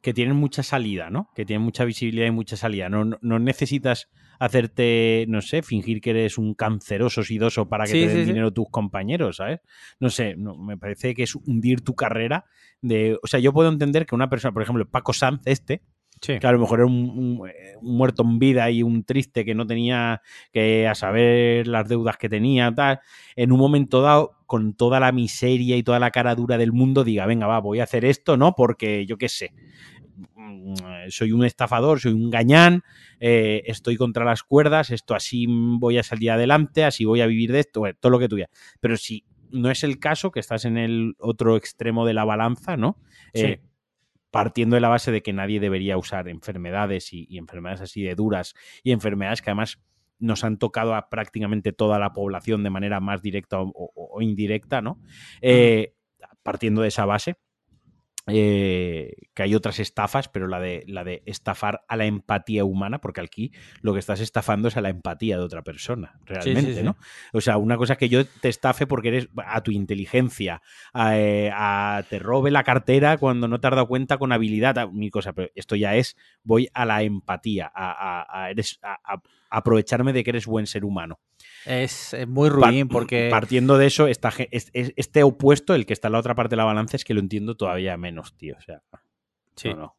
que 0.00 0.14
tienen 0.14 0.36
mucha 0.36 0.62
salida, 0.62 1.10
¿no? 1.10 1.30
Que 1.34 1.44
tienen 1.44 1.62
mucha 1.64 1.84
visibilidad 1.84 2.26
y 2.26 2.30
mucha 2.30 2.56
salida. 2.56 2.88
No, 2.88 3.04
no- 3.04 3.18
no 3.20 3.38
necesitas 3.38 4.08
hacerte, 4.38 5.24
no 5.28 5.40
sé, 5.42 5.62
fingir 5.62 6.00
que 6.00 6.10
eres 6.10 6.38
un 6.38 6.54
canceroso 6.54 7.22
sidoso 7.24 7.68
para 7.68 7.84
que 7.84 7.92
Sí, 7.92 8.00
te 8.00 8.06
den 8.06 8.16
sí, 8.16 8.22
sí. 8.22 8.26
dinero 8.28 8.52
tus 8.52 8.66
compañeros, 8.70 9.36
¿sabes? 9.36 9.60
No 10.00 10.10
sé, 10.10 10.36
no, 10.36 10.56
me 10.56 10.76
parece 10.76 11.14
que 11.14 11.24
es 11.24 11.34
hundir 11.34 11.80
tu 11.82 11.94
carrera 11.94 12.44
de... 12.80 13.18
O 13.22 13.26
sea, 13.26 13.40
yo 13.40 13.52
puedo 13.52 13.68
entender 13.68 14.06
que 14.06 14.14
una 14.14 14.30
persona, 14.30 14.52
por 14.52 14.62
ejemplo, 14.62 14.88
Paco 14.88 15.12
Sanz, 15.12 15.40
este, 15.44 15.82
Sí. 16.20 16.38
que 16.38 16.46
a 16.46 16.52
lo 16.52 16.58
mejor 16.58 16.80
era 16.80 16.86
un, 16.86 16.94
un- 17.40 17.48
eh, 17.48 17.74
un 17.80 17.96
muerto 17.96 18.22
en 18.22 18.38
vida 18.38 18.70
y 18.70 18.82
un 18.82 19.04
triste 19.04 19.44
que 19.44 19.54
no 19.54 19.66
tenía 19.66 20.20
que 20.52 20.86
a 20.88 20.94
saber 20.94 21.66
las 21.66 21.88
deudas 21.88 22.16
que 22.16 22.28
tenía, 22.28 22.72
tal, 22.74 23.00
en 23.36 23.52
un 23.52 23.58
momento 23.58 24.00
dado, 24.02 24.32
con 24.46 24.74
toda 24.74 24.98
la 25.00 25.12
miseria 25.12 25.76
y 25.76 25.82
toda 25.82 25.98
la 25.98 26.10
cara 26.10 26.34
dura 26.34 26.56
del 26.58 26.72
mundo, 26.72 27.04
diga, 27.04 27.26
venga, 27.26 27.46
va, 27.46 27.60
voy 27.60 27.80
a 27.80 27.84
hacer 27.84 28.04
esto, 28.04 28.36
¿no? 28.36 28.54
Porque 28.56 29.04
yo 29.06 29.18
qué 29.18 29.28
sé, 29.28 29.52
mm, 30.34 30.74
soy 31.10 31.32
un 31.32 31.44
estafador, 31.44 32.00
soy 32.00 32.12
un 32.12 32.30
gañán, 32.30 32.82
eh, 33.20 33.62
estoy 33.66 33.96
contra 33.96 34.24
las 34.24 34.42
cuerdas, 34.42 34.90
esto 34.90 35.14
así 35.14 35.46
voy 35.48 35.98
a 35.98 36.02
salir 36.02 36.30
adelante, 36.30 36.84
así 36.84 37.04
voy 37.04 37.20
a 37.20 37.26
vivir 37.26 37.52
de 37.52 37.60
esto, 37.60 37.80
bueno, 37.80 37.96
todo 38.00 38.10
lo 38.10 38.18
que 38.18 38.28
tuviera. 38.28 38.50
Pero 38.80 38.96
si 38.96 39.24
no 39.50 39.70
es 39.70 39.82
el 39.84 39.98
caso, 39.98 40.30
que 40.30 40.40
estás 40.40 40.64
en 40.64 40.76
el 40.76 41.14
otro 41.18 41.56
extremo 41.56 42.04
de 42.06 42.14
la 42.14 42.24
balanza, 42.24 42.76
¿no? 42.76 42.98
Eh, 43.32 43.60
Sí. 43.60 43.67
Partiendo 44.30 44.74
de 44.74 44.80
la 44.80 44.88
base 44.88 45.10
de 45.12 45.22
que 45.22 45.32
nadie 45.32 45.60
debería 45.60 45.96
usar 45.96 46.28
enfermedades 46.28 47.12
y, 47.12 47.26
y 47.28 47.38
enfermedades 47.38 47.80
así 47.80 48.02
de 48.02 48.14
duras 48.14 48.54
y 48.82 48.92
enfermedades 48.92 49.42
que 49.42 49.50
además 49.50 49.78
nos 50.18 50.42
han 50.44 50.58
tocado 50.58 50.94
a 50.94 51.08
prácticamente 51.08 51.72
toda 51.72 51.98
la 51.98 52.12
población 52.12 52.62
de 52.64 52.70
manera 52.70 53.00
más 53.00 53.22
directa 53.22 53.60
o, 53.60 53.68
o- 53.74 53.92
o 53.94 54.20
indirecta, 54.22 54.80
¿no? 54.82 55.00
Eh, 55.40 55.94
partiendo 56.42 56.82
de 56.82 56.88
esa 56.88 57.04
base, 57.04 57.36
eh, 58.30 59.14
que 59.34 59.42
hay 59.42 59.54
otras 59.54 59.78
estafas, 59.80 60.28
pero 60.28 60.46
la 60.48 60.60
de, 60.60 60.84
la 60.86 61.04
de 61.04 61.22
estafar 61.26 61.82
a 61.88 61.96
la 61.96 62.04
empatía 62.06 62.64
humana, 62.64 63.00
porque 63.00 63.20
aquí 63.20 63.52
lo 63.80 63.92
que 63.92 63.98
estás 63.98 64.20
estafando 64.20 64.68
es 64.68 64.76
a 64.76 64.80
la 64.80 64.90
empatía 64.90 65.38
de 65.38 65.44
otra 65.44 65.62
persona, 65.62 66.18
realmente, 66.26 66.74
sí. 66.74 66.82
¿no? 66.82 66.96
O 67.32 67.40
sea, 67.40 67.56
una 67.56 67.76
cosa 67.76 67.94
es 67.94 67.98
que 67.98 68.08
yo 68.08 68.26
te 68.26 68.48
estafe 68.48 68.86
porque 68.86 69.08
eres 69.08 69.28
a 69.36 69.62
tu 69.62 69.70
inteligencia, 69.70 70.60
a, 70.92 71.18
eh, 71.18 71.50
a- 71.54 72.04
te 72.08 72.18
robe 72.18 72.50
la 72.50 72.64
cartera 72.64 73.16
cuando 73.16 73.48
no 73.48 73.60
te 73.60 73.66
has 73.66 73.72
dado 73.74 73.88
cuenta 73.88 74.18
con 74.18 74.32
habilidad, 74.32 74.78
a- 74.78 74.86
mi 74.86 75.10
cosa, 75.10 75.32
pero 75.32 75.48
esto 75.54 75.76
ya 75.76 75.96
es, 75.96 76.16
voy 76.42 76.68
a 76.74 76.84
la 76.84 77.02
empatía, 77.02 77.70
a, 77.74 78.26
a- 78.44 78.50
eres, 78.50 78.78
a- 78.82 78.98
a 79.04 79.20
aprovecharme 79.50 80.12
de 80.12 80.24
que 80.24 80.30
eres 80.30 80.46
buen 80.46 80.66
ser 80.66 80.84
humano. 80.84 81.18
Es, 81.64 82.14
es 82.14 82.26
muy 82.28 82.48
ruin 82.48 82.88
porque... 82.88 83.28
Partiendo 83.30 83.78
de 83.78 83.86
eso, 83.86 84.06
esta 84.06 84.30
ge- 84.30 84.48
es- 84.52 84.70
es- 84.72 84.92
este 84.96 85.22
opuesto, 85.22 85.74
el 85.74 85.86
que 85.86 85.92
está 85.92 86.08
en 86.08 86.12
la 86.12 86.18
otra 86.20 86.34
parte 86.34 86.50
de 86.52 86.56
la 86.58 86.64
balanza, 86.64 86.96
es 86.96 87.04
que 87.04 87.14
lo 87.14 87.20
entiendo 87.20 87.56
todavía 87.56 87.96
menos, 87.96 88.36
tío. 88.36 88.56
O 88.58 88.60
sea, 88.60 88.82
Sí. 89.56 89.70
no, 89.70 89.76
no. 89.76 89.96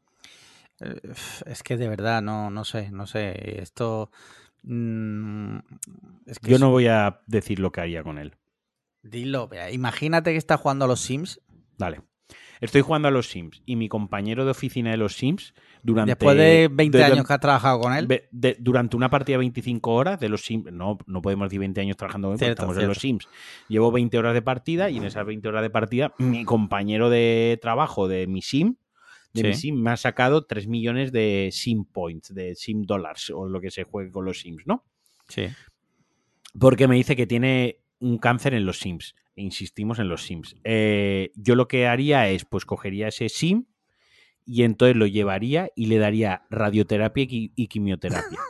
Eh, 0.81 0.99
Es 1.45 1.63
que 1.63 1.75
de 1.77 1.89
verdad, 1.89 2.21
no, 2.21 2.49
no 2.49 2.63
sé, 2.63 2.89
no 2.91 3.05
sé. 3.07 3.59
Esto. 3.61 4.11
mm, 4.63 5.57
es 6.25 6.39
que 6.39 6.51
Yo 6.51 6.59
no 6.59 6.69
voy 6.69 6.87
a 6.87 7.21
decir 7.27 7.59
lo 7.59 7.71
que 7.71 7.81
haría 7.81 8.03
con 8.03 8.17
él. 8.17 8.35
Dilo, 9.01 9.49
imagínate 9.71 10.31
que 10.31 10.37
está 10.37 10.57
jugando 10.57 10.85
a 10.85 10.87
los 10.87 10.99
Sims. 11.01 11.41
Dale. 11.77 12.01
Estoy 12.61 12.81
jugando 12.81 13.07
a 13.07 13.11
los 13.11 13.29
Sims 13.29 13.61
y 13.65 13.75
mi 13.77 13.87
compañero 13.87 14.43
de 14.43 14.51
oficina 14.51 14.91
de 14.91 14.97
los 14.97 15.15
Sims, 15.15 15.53
durante. 15.81 16.11
Después 16.11 16.35
de 16.37 16.69
20 16.71 16.97
de- 16.97 17.03
años 17.05 17.25
que 17.25 17.33
has 17.33 17.39
trabajado 17.39 17.79
con 17.79 17.93
él. 17.95 18.07
De- 18.31 18.57
durante 18.59 18.97
una 18.97 19.09
partida 19.09 19.35
de 19.35 19.39
25 19.39 19.93
horas 19.93 20.19
de 20.19 20.27
los 20.29 20.41
Sims, 20.41 20.71
no, 20.71 20.97
no 21.07 21.21
podemos 21.21 21.45
decir 21.47 21.59
20 21.59 21.79
años 21.81 21.95
trabajando 21.95 22.27
con 22.27 22.33
él, 22.33 22.39
Cierto, 22.39 22.63
estamos 22.63 22.77
en 22.77 22.87
los 22.87 22.97
Sims. 22.97 23.27
Llevo 23.69 23.91
20 23.91 24.17
horas 24.17 24.33
de 24.33 24.41
partida 24.41 24.89
y 24.89 24.97
en 24.97 25.05
esas 25.05 25.25
20 25.25 25.47
horas 25.47 25.61
de 25.61 25.69
partida, 25.69 26.13
mi 26.17 26.43
compañero 26.43 27.09
de 27.09 27.57
trabajo 27.61 28.07
de 28.09 28.27
mi 28.27 28.41
Sim, 28.41 28.75
de 29.33 29.43
mi. 29.43 29.53
Sim, 29.53 29.75
me 29.81 29.91
ha 29.91 29.97
sacado 29.97 30.45
3 30.45 30.67
millones 30.67 31.11
de 31.13 31.49
Sim 31.53 31.85
Points, 31.85 32.33
de 32.33 32.55
Sim 32.55 32.83
Dollars, 32.83 33.29
o 33.29 33.47
lo 33.47 33.61
que 33.61 33.71
se 33.71 33.83
juegue 33.85 34.11
con 34.11 34.25
los 34.25 34.39
Sims, 34.41 34.63
¿no? 34.65 34.83
Sí. 35.27 35.45
Porque 36.59 36.87
me 36.87 36.95
dice 36.95 37.15
que 37.15 37.27
tiene 37.27 37.78
un 37.99 38.17
cáncer 38.17 38.53
en 38.53 38.65
los 38.65 38.79
Sims. 38.79 39.15
E 39.35 39.41
insistimos 39.41 39.99
en 39.99 40.09
los 40.09 40.23
Sims. 40.23 40.55
Eh, 40.63 41.31
yo 41.35 41.55
lo 41.55 41.67
que 41.67 41.87
haría 41.87 42.27
es, 42.29 42.45
pues 42.45 42.65
cogería 42.65 43.07
ese 43.07 43.29
Sim 43.29 43.65
y 44.45 44.63
entonces 44.63 44.95
lo 44.97 45.05
llevaría 45.05 45.69
y 45.75 45.85
le 45.85 45.97
daría 45.97 46.43
radioterapia 46.49 47.23
y, 47.23 47.27
qui- 47.27 47.51
y 47.55 47.67
quimioterapia. 47.67 48.39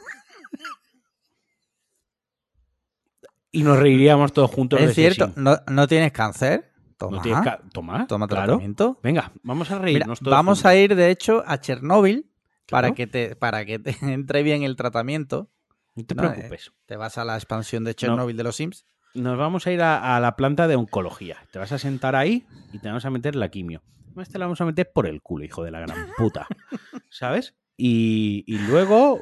y 3.51 3.63
nos 3.63 3.79
reiríamos 3.79 4.31
todos 4.33 4.51
juntos 4.51 4.79
Es 4.81 4.93
cierto, 4.95 5.31
no, 5.35 5.57
no 5.67 5.87
tienes 5.87 6.11
cáncer. 6.11 6.71
Toma, 6.97 7.17
¿No 7.17 7.23
tienes 7.23 7.41
ca- 7.41 7.61
Toma, 7.71 8.07
toma 8.07 8.27
claro. 8.27 8.45
tratamiento. 8.53 8.99
Venga, 9.01 9.31
vamos 9.41 9.71
a 9.71 9.75
Mira, 9.75 9.85
reírnos 9.85 10.19
todos 10.19 10.31
vamos 10.35 10.57
juntos. 10.59 10.65
a 10.71 10.75
ir, 10.75 10.95
de 10.95 11.09
hecho, 11.11 11.43
a 11.47 11.59
Chernóbil 11.59 12.29
para 12.69 12.91
que 12.93 13.07
te, 13.07 13.35
para 13.37 13.65
que 13.65 13.79
te 13.79 13.95
entre 14.01 14.43
bien 14.43 14.63
el 14.63 14.75
tratamiento. 14.75 15.49
No 15.95 16.05
te 16.05 16.13
No, 16.15 16.23
eh. 16.25 16.29
preocupes. 16.33 16.71
Te 16.85 16.97
vas 16.97 17.17
a 17.17 17.23
la 17.25 17.35
expansión 17.35 17.83
de 17.85 17.95
Chernóbil 17.95 18.35
de 18.37 18.43
los 18.43 18.55
Sims. 18.57 18.85
Nos 19.15 19.37
vamos 19.37 19.65
a 19.67 19.71
ir 19.71 19.81
a, 19.81 20.15
a 20.15 20.19
la 20.19 20.35
planta 20.35 20.67
de 20.67 20.75
oncología. 20.75 21.37
Te 21.51 21.59
vas 21.59 21.71
a 21.71 21.79
sentar 21.79 22.15
ahí 22.15 22.45
y 22.73 22.79
te 22.79 22.87
vamos 22.87 23.05
a 23.05 23.09
meter 23.09 23.35
la 23.35 23.49
quimio. 23.49 23.81
Además, 24.07 24.29
te 24.29 24.37
la 24.39 24.45
vamos 24.45 24.61
a 24.61 24.65
meter 24.65 24.91
por 24.93 25.07
el 25.07 25.21
culo, 25.21 25.45
hijo 25.45 25.63
de 25.63 25.71
la 25.71 25.79
gran 25.79 26.07
puta. 26.17 26.47
¿Sabes? 27.09 27.55
Y, 27.77 28.43
y 28.47 28.57
luego 28.59 29.21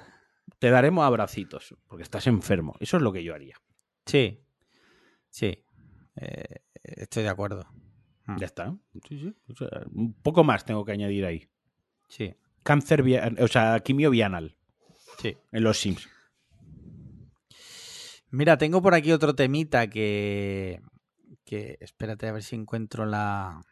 te 0.59 0.69
daremos 0.71 1.05
abracitos, 1.05 1.75
porque 1.87 2.03
estás 2.03 2.27
enfermo. 2.27 2.75
Eso 2.79 2.97
es 2.97 3.03
lo 3.03 3.13
que 3.13 3.23
yo 3.23 3.33
haría. 3.35 3.55
Sí. 4.05 4.43
Sí. 5.29 5.63
Eh, 6.15 6.61
estoy 6.83 7.23
de 7.23 7.29
acuerdo. 7.29 7.65
Mm, 8.25 8.37
Ya 8.39 8.45
está. 8.45 8.75
Sí, 9.07 9.19
sí. 9.19 9.35
O 9.49 9.55
sea, 9.55 9.83
un 9.93 10.13
poco 10.13 10.43
más 10.43 10.65
tengo 10.65 10.83
que 10.83 10.91
añadir 10.93 11.25
ahí. 11.25 11.47
Sí. 12.09 12.33
Cáncer, 12.63 13.03
o 13.39 13.47
sea, 13.47 13.79
quimio 13.81 14.09
bienal 14.09 14.55
Sí. 15.19 15.37
en 15.51 15.63
los 15.63 15.79
Sims. 15.79 16.09
Mira, 18.37 18.59
tengo 18.59 18.83
por 18.83 18.93
aquí 18.93 19.11
otro 19.11 19.33
temita 19.33 19.89
que. 19.89 20.79
que 21.43 21.79
espérate 21.81 22.27
a 22.27 22.31
ver 22.33 22.43
si 22.43 22.55
encuentro 22.55 23.07
la, 23.07 23.63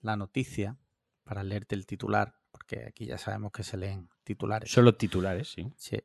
la 0.00 0.16
noticia 0.16 0.78
para 1.22 1.42
leerte 1.42 1.74
el 1.74 1.84
titular, 1.84 2.34
porque 2.50 2.86
aquí 2.88 3.04
ya 3.04 3.18
sabemos 3.18 3.52
que 3.52 3.62
se 3.62 3.76
leen 3.76 4.08
titulares. 4.24 4.72
Solo 4.72 4.94
titulares, 4.94 5.52
sí. 5.52 5.70
Sí. 5.76 5.98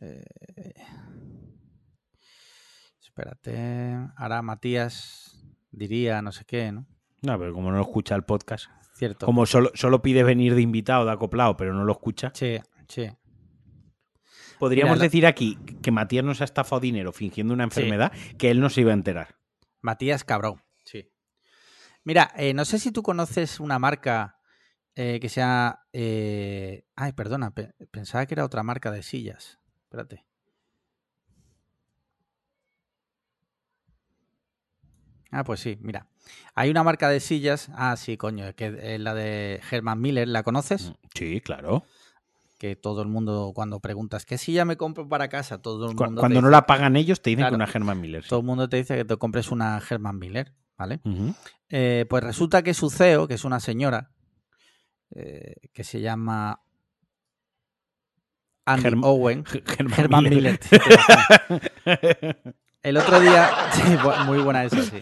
Eh, 0.00 0.24
espérate. 3.00 3.96
Ahora 4.16 4.42
Matías 4.42 5.40
diría 5.70 6.20
no 6.20 6.32
sé 6.32 6.44
qué, 6.44 6.72
¿no? 6.72 6.84
No, 7.22 7.38
pero 7.38 7.52
como 7.52 7.70
no 7.70 7.76
lo 7.76 7.82
escucha 7.84 8.16
el 8.16 8.24
podcast, 8.24 8.66
Cierto. 8.94 9.24
como 9.24 9.46
solo, 9.46 9.70
solo 9.74 10.02
pide 10.02 10.24
venir 10.24 10.56
de 10.56 10.62
invitado, 10.62 11.04
de 11.04 11.12
acoplado, 11.12 11.56
pero 11.56 11.74
no 11.74 11.84
lo 11.84 11.92
escucha, 11.92 12.32
Sí, 12.34 12.58
sí. 12.88 13.08
Podríamos 14.58 14.96
Mira, 14.96 15.04
decir 15.04 15.26
aquí 15.26 15.56
que 15.82 15.90
Matías 15.90 16.24
nos 16.24 16.40
ha 16.40 16.44
estafado 16.44 16.80
dinero 16.80 17.12
fingiendo 17.12 17.54
una 17.54 17.64
Sí. 17.64 17.80
enfermedad 17.80 18.12
que 18.38 18.50
él 18.50 18.60
no 18.60 18.70
se 18.70 18.80
iba 18.82 18.90
a 18.90 18.94
enterar. 18.94 19.36
Matías 19.80 20.24
Cabrón. 20.24 20.62
Sí. 20.84 21.10
Mira, 22.04 22.32
eh, 22.36 22.54
no 22.54 22.64
sé 22.64 22.78
si 22.78 22.90
tú 22.92 23.02
conoces 23.02 23.60
una 23.60 23.78
marca 23.78 24.34
eh, 24.94 25.20
que 25.20 25.28
sea. 25.28 25.84
eh, 25.92 26.84
Ay, 26.96 27.12
perdona, 27.12 27.52
pe- 27.52 27.72
pensaba 27.90 28.26
que 28.26 28.34
era 28.34 28.44
otra 28.44 28.62
marca 28.64 28.90
de 28.90 29.02
sillas. 29.04 29.58
Espérate. 29.84 30.24
Ah, 35.30 35.44
pues 35.44 35.60
sí, 35.60 35.78
mira. 35.82 36.06
Hay 36.54 36.70
una 36.70 36.82
marca 36.82 37.08
de 37.10 37.20
sillas. 37.20 37.68
Ah, 37.74 37.96
sí, 37.96 38.16
coño, 38.16 38.54
que 38.54 38.94
es 38.94 39.00
la 39.00 39.14
de 39.14 39.60
Herman 39.70 40.00
Miller. 40.00 40.26
¿La 40.26 40.42
conoces? 40.42 40.92
Sí, 41.14 41.40
claro. 41.42 41.84
Que 42.58 42.74
todo 42.74 43.02
el 43.02 43.08
mundo, 43.08 43.52
cuando 43.54 43.78
preguntas, 43.78 44.26
¿qué 44.26 44.36
silla 44.36 44.64
me 44.64 44.76
compro 44.76 45.08
para 45.08 45.28
casa? 45.28 45.62
Todo 45.62 45.84
el 45.90 45.94
mundo, 45.94 46.20
Cuando 46.20 46.40
no 46.40 46.48
dice, 46.48 46.50
la 46.50 46.66
pagan 46.66 46.96
ellos, 46.96 47.22
te 47.22 47.30
dicen 47.30 47.42
Claro. 47.42 47.52
que 47.52 47.62
una 47.62 47.70
Herman 47.72 48.00
Miller. 48.00 48.24
sí. 48.24 48.28
todo 48.30 48.40
el 48.40 48.46
mundo 48.46 48.68
te 48.68 48.78
dice 48.78 48.96
que 48.96 49.04
te 49.04 49.16
compres 49.16 49.52
una 49.52 49.80
Herman 49.88 50.18
Miller, 50.18 50.54
¿vale? 50.76 51.00
Eh, 51.68 52.04
pues 52.10 52.24
resulta 52.24 52.62
que 52.62 52.74
su 52.74 52.90
CEO, 52.90 53.28
que 53.28 53.34
es 53.34 53.44
una 53.44 53.60
señora, 53.60 54.10
eh, 55.14 55.54
que 55.72 55.84
se 55.84 56.00
llama 56.00 56.60
Germ- 58.66 59.04
Owen, 59.04 59.44
Herman, 59.78 60.00
Herman 60.00 60.24
Miller. 60.24 60.58
El 62.82 62.96
otro 62.96 63.20
día, 63.20 63.50
sí, 63.72 63.82
muy 64.26 64.38
buena 64.40 64.64
esa, 64.64 64.82
sí. 64.82 65.00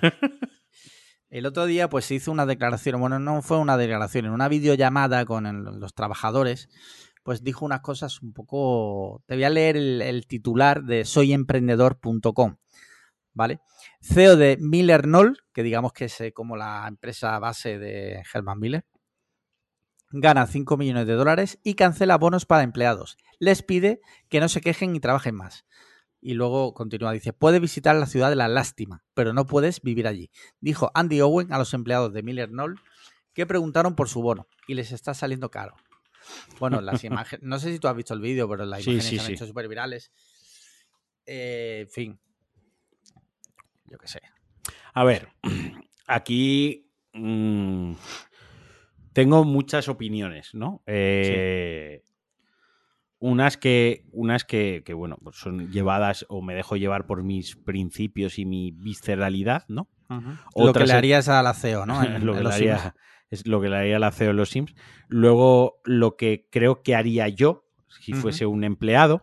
El 1.30 1.46
otro 1.46 1.66
día, 1.66 1.88
pues 1.88 2.04
se 2.04 2.14
hizo 2.14 2.30
una 2.32 2.46
declaración, 2.46 3.00
bueno, 3.00 3.18
no 3.18 3.42
fue 3.42 3.59
una 3.59 3.76
declaración, 3.76 4.26
en 4.26 4.32
una 4.32 4.48
videollamada 4.48 5.24
con 5.24 5.46
el- 5.46 5.64
los 5.80 5.94
trabajadores, 5.94 6.68
pues 7.26 7.42
dijo 7.42 7.64
unas 7.64 7.80
cosas 7.80 8.22
un 8.22 8.32
poco. 8.32 9.24
Te 9.26 9.34
voy 9.34 9.42
a 9.42 9.50
leer 9.50 9.76
el, 9.76 10.26
titular 10.28 10.84
de 10.84 11.04
soyemprendedor.com, 11.04 12.56
¿vale? 13.32 13.58
CEO 14.00 14.36
de 14.36 14.56
Miller 14.60 15.02
Knoll, 15.02 15.36
que 15.52 15.64
digamos 15.64 15.92
que 15.92 16.04
es 16.04 16.20
eh, 16.20 16.32
como 16.32 16.56
la 16.56 16.86
empresa 16.86 17.36
base 17.40 17.80
de 17.80 18.22
Herman 18.32 18.60
Miller, 18.60 18.86
gana 20.12 20.46
5 20.46 20.76
millones 20.76 21.08
de 21.08 21.14
dólares 21.14 21.58
y 21.64 21.74
cancela 21.74 22.16
bonos 22.16 22.46
para 22.46 22.62
empleados. 22.62 23.18
Les 23.40 23.64
pide 23.64 24.00
que 24.28 24.38
no 24.38 24.48
se 24.48 24.60
quejen 24.60 24.94
y 24.94 25.00
trabajen 25.00 25.34
más. 25.34 25.66
Y 26.20 26.34
luego 26.34 26.74
continúa, 26.74 27.10
dice, 27.10 27.32
puedes 27.32 27.60
visitar 27.60 27.96
la 27.96 28.06
ciudad 28.06 28.30
de 28.30 28.36
la 28.36 28.46
lástima, 28.46 29.02
pero 29.14 29.32
no 29.32 29.46
puedes 29.46 29.82
vivir 29.82 30.06
allí. 30.06 30.30
Dijo 30.60 30.92
Andy 30.94 31.22
Owen 31.22 31.52
a 31.52 31.58
los 31.58 31.74
empleados 31.74 32.12
de 32.12 32.22
Miller 32.22 32.50
Knoll 32.50 32.80
que 33.32 33.46
preguntaron 33.46 33.96
por 33.96 34.08
su 34.08 34.22
bono 34.22 34.46
y 34.68 34.74
les 34.74 34.92
está 34.92 35.12
saliendo 35.12 35.50
caro. 35.50 35.74
Bueno, 36.58 36.80
las 36.80 37.02
imágenes, 37.04 37.44
no 37.44 37.58
sé 37.58 37.72
si 37.72 37.78
tú 37.78 37.88
has 37.88 37.96
visto 37.96 38.14
el 38.14 38.20
vídeo, 38.20 38.48
pero 38.48 38.64
las 38.64 38.82
Sí, 38.82 38.90
imágenes 38.92 39.08
sí, 39.10 39.16
se 39.16 39.20
han 39.20 39.26
sí. 39.28 39.32
hecho 39.34 39.46
súper 39.46 39.68
virales. 39.68 40.12
Eh, 41.26 41.80
en 41.82 41.88
fin, 41.90 42.20
yo 43.86 43.98
qué 43.98 44.06
sé. 44.08 44.20
A 44.94 45.04
ver, 45.04 45.28
aquí 46.06 46.90
mm, 47.12 47.92
tengo 49.12 49.44
muchas 49.44 49.88
opiniones, 49.88 50.54
¿no? 50.54 50.82
Eh, 50.86 52.02
Unas 53.18 53.56
que, 53.56 54.04
unas 54.12 54.44
que, 54.44 54.82
que, 54.84 54.92
bueno, 54.92 55.16
pues 55.22 55.36
son 55.36 55.70
llevadas 55.70 56.26
o 56.28 56.42
me 56.42 56.54
dejo 56.54 56.76
llevar 56.76 57.06
por 57.06 57.24
mis 57.24 57.56
principios 57.56 58.38
y 58.38 58.44
mi 58.44 58.72
visceralidad, 58.72 59.64
¿no? 59.68 59.88
Lo 60.54 60.72
que 60.74 60.84
le 60.84 60.92
harías 60.92 61.28
a 61.28 61.42
la 61.42 61.54
CEO, 61.54 61.86
¿no? 61.86 61.94
En- 62.04 62.26
lo, 62.26 62.34
que 62.34 62.42
le 62.42 62.52
haría. 62.52 62.94
Es 63.30 63.46
lo 63.46 63.60
que 63.60 63.68
le 63.68 63.76
haría 63.76 63.98
la 63.98 64.12
CEO 64.12 64.30
en 64.30 64.36
los 64.36 64.50
Sims. 64.50 64.74
Luego, 65.08 65.80
lo 65.84 66.16
que 66.16 66.46
creo 66.50 66.82
que 66.82 66.94
haría 66.94 67.28
yo 67.28 67.66
si 68.00 68.12
fuese 68.12 68.46
un 68.46 68.64
empleado. 68.64 69.22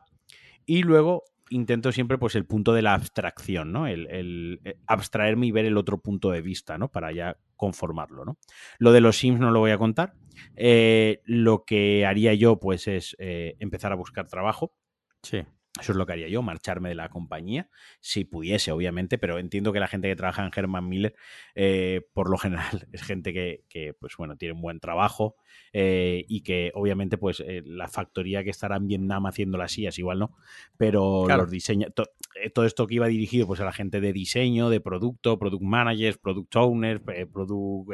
Y 0.66 0.84
luego 0.84 1.24
intento 1.50 1.92
siempre 1.92 2.18
pues 2.18 2.36
el 2.36 2.46
punto 2.46 2.74
de 2.74 2.82
la 2.82 2.94
abstracción, 2.94 3.72
¿no? 3.72 3.88
El, 3.88 4.08
el, 4.08 4.62
eh, 4.66 4.78
abstraerme 4.88 5.48
y 5.48 5.52
ver 5.52 5.66
el 5.66 5.78
otro 5.78 6.00
punto 6.00 6.32
de 6.32 6.42
vista, 6.42 6.78
¿no? 6.78 6.90
Para 6.90 7.12
ya 7.12 7.38
conformarlo, 7.56 8.26
¿no? 8.26 8.38
Lo 8.80 8.92
de 8.92 9.02
los 9.02 9.18
Sims 9.18 9.40
no 9.40 9.52
lo 9.52 9.60
voy 9.60 9.72
a 9.72 9.78
contar. 9.78 10.14
Eh, 10.56 11.22
lo 11.26 11.64
que 11.64 12.06
haría 12.06 12.34
yo, 12.34 12.60
pues, 12.60 12.88
es 12.88 13.16
eh, 13.20 13.56
empezar 13.60 13.92
a 13.92 13.96
buscar 13.96 14.28
trabajo. 14.28 14.74
Sí. 15.22 15.44
Eso 15.82 15.92
es 15.92 15.98
lo 15.98 16.06
que 16.06 16.14
haría 16.14 16.28
yo, 16.28 16.44
marcharme 16.44 16.90
de 16.90 16.96
la 16.96 17.10
compañía, 17.10 17.68
si 18.00 18.26
pudiese, 18.26 18.72
obviamente, 18.72 19.18
pero 19.18 19.40
entiendo 19.40 19.74
que 19.74 19.80
la 19.80 19.88
gente 19.88 20.08
que 20.08 20.16
trabaja 20.16 20.46
en 20.46 20.52
Herman 20.56 20.88
Miller, 20.88 21.16
eh, 21.56 22.02
por 22.14 22.30
lo 22.30 22.38
general, 22.38 22.88
es 22.92 23.02
gente 23.02 23.34
que, 23.34 23.64
que, 23.70 23.96
pues 23.96 24.16
bueno, 24.16 24.38
tiene 24.38 24.54
un 24.54 24.62
buen 24.62 24.80
trabajo 24.80 25.36
eh, 25.74 26.26
y 26.28 26.42
que 26.42 26.72
obviamente, 26.76 27.18
pues 27.18 27.40
eh, 27.40 27.64
la 27.66 27.88
factoría 27.88 28.44
que 28.44 28.52
estará 28.52 28.76
en 28.76 28.86
Vietnam 28.88 29.26
haciendo 29.26 29.58
las 29.58 29.72
sillas, 29.72 29.98
igual 29.98 30.20
no, 30.20 30.36
pero 30.78 31.24
Claro. 31.26 31.42
los 31.42 31.52
diseños, 31.52 31.92
to- 31.96 32.06
todo 32.54 32.66
esto 32.66 32.86
que 32.86 32.94
iba 32.96 33.08
dirigido 33.08 33.48
pues 33.48 33.60
a 33.60 33.66
la 33.66 33.72
gente 33.74 34.00
de 34.00 34.14
diseño, 34.14 34.70
de 34.70 34.80
producto, 34.80 35.40
product 35.40 35.64
managers, 35.64 36.18
product 36.20 36.56
owners, 36.56 37.02
product, 37.32 37.90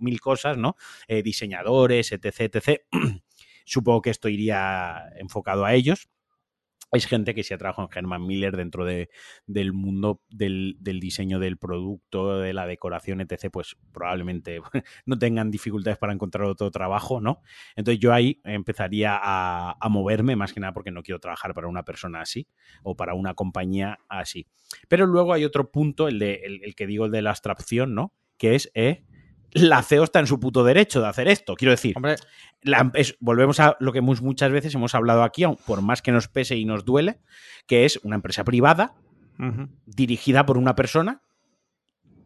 mil 0.00 0.20
cosas, 0.20 0.56
¿no? 0.58 0.74
Diseñadores, 1.08 2.10
etc, 2.12 2.40
etc. 2.40 2.80
Supongo 3.64 4.02
que 4.02 4.10
esto 4.10 4.28
iría 4.28 5.04
enfocado 5.18 5.64
a 5.64 5.74
ellos. 5.74 6.08
Es 6.92 7.06
gente 7.06 7.34
que 7.34 7.44
se 7.44 7.54
ha 7.54 7.58
trabajado 7.58 7.88
en 7.92 7.98
Herman 7.98 8.26
Miller 8.26 8.56
dentro 8.56 8.84
de, 8.84 9.10
del 9.46 9.72
mundo 9.72 10.22
del, 10.28 10.76
del 10.80 10.98
diseño 10.98 11.38
del 11.38 11.56
producto, 11.56 12.38
de 12.38 12.52
la 12.52 12.66
decoración, 12.66 13.20
etc., 13.20 13.48
pues 13.52 13.76
probablemente 13.92 14.60
no 15.06 15.18
tengan 15.18 15.50
dificultades 15.50 15.98
para 15.98 16.12
encontrar 16.12 16.48
otro 16.48 16.70
trabajo, 16.70 17.20
¿no? 17.20 17.42
Entonces 17.76 18.00
yo 18.00 18.12
ahí 18.12 18.40
empezaría 18.44 19.18
a, 19.22 19.76
a 19.80 19.88
moverme, 19.88 20.34
más 20.36 20.52
que 20.52 20.60
nada 20.60 20.72
porque 20.72 20.90
no 20.90 21.02
quiero 21.02 21.20
trabajar 21.20 21.54
para 21.54 21.68
una 21.68 21.84
persona 21.84 22.20
así 22.20 22.48
o 22.82 22.96
para 22.96 23.14
una 23.14 23.34
compañía 23.34 23.98
así. 24.08 24.46
Pero 24.88 25.06
luego 25.06 25.32
hay 25.32 25.44
otro 25.44 25.70
punto, 25.70 26.08
el, 26.08 26.18
de, 26.18 26.40
el, 26.44 26.64
el 26.64 26.74
que 26.74 26.86
digo, 26.86 27.06
el 27.06 27.12
de 27.12 27.22
la 27.22 27.30
abstracción, 27.30 27.94
¿no? 27.94 28.14
Que 28.36 28.54
es, 28.54 28.70
eh, 28.74 29.04
la 29.52 29.82
CEO 29.82 30.04
está 30.04 30.20
en 30.20 30.26
su 30.26 30.38
puto 30.40 30.64
derecho 30.64 31.00
de 31.00 31.08
hacer 31.08 31.28
esto. 31.28 31.54
Quiero 31.54 31.72
decir, 31.72 31.94
Hombre, 31.96 32.16
la- 32.62 32.90
es- 32.94 33.16
volvemos 33.20 33.58
a 33.60 33.76
lo 33.80 33.92
que 33.92 34.00
muchas 34.00 34.50
veces 34.52 34.74
hemos 34.74 34.94
hablado 34.94 35.22
aquí, 35.22 35.42
aun 35.44 35.56
por 35.66 35.82
más 35.82 36.02
que 36.02 36.12
nos 36.12 36.28
pese 36.28 36.56
y 36.56 36.64
nos 36.64 36.84
duele, 36.84 37.18
que 37.66 37.84
es 37.84 37.98
una 38.02 38.16
empresa 38.16 38.44
privada 38.44 38.94
dirigida 39.86 40.44
por 40.46 40.58
una 40.58 40.74
persona 40.74 41.22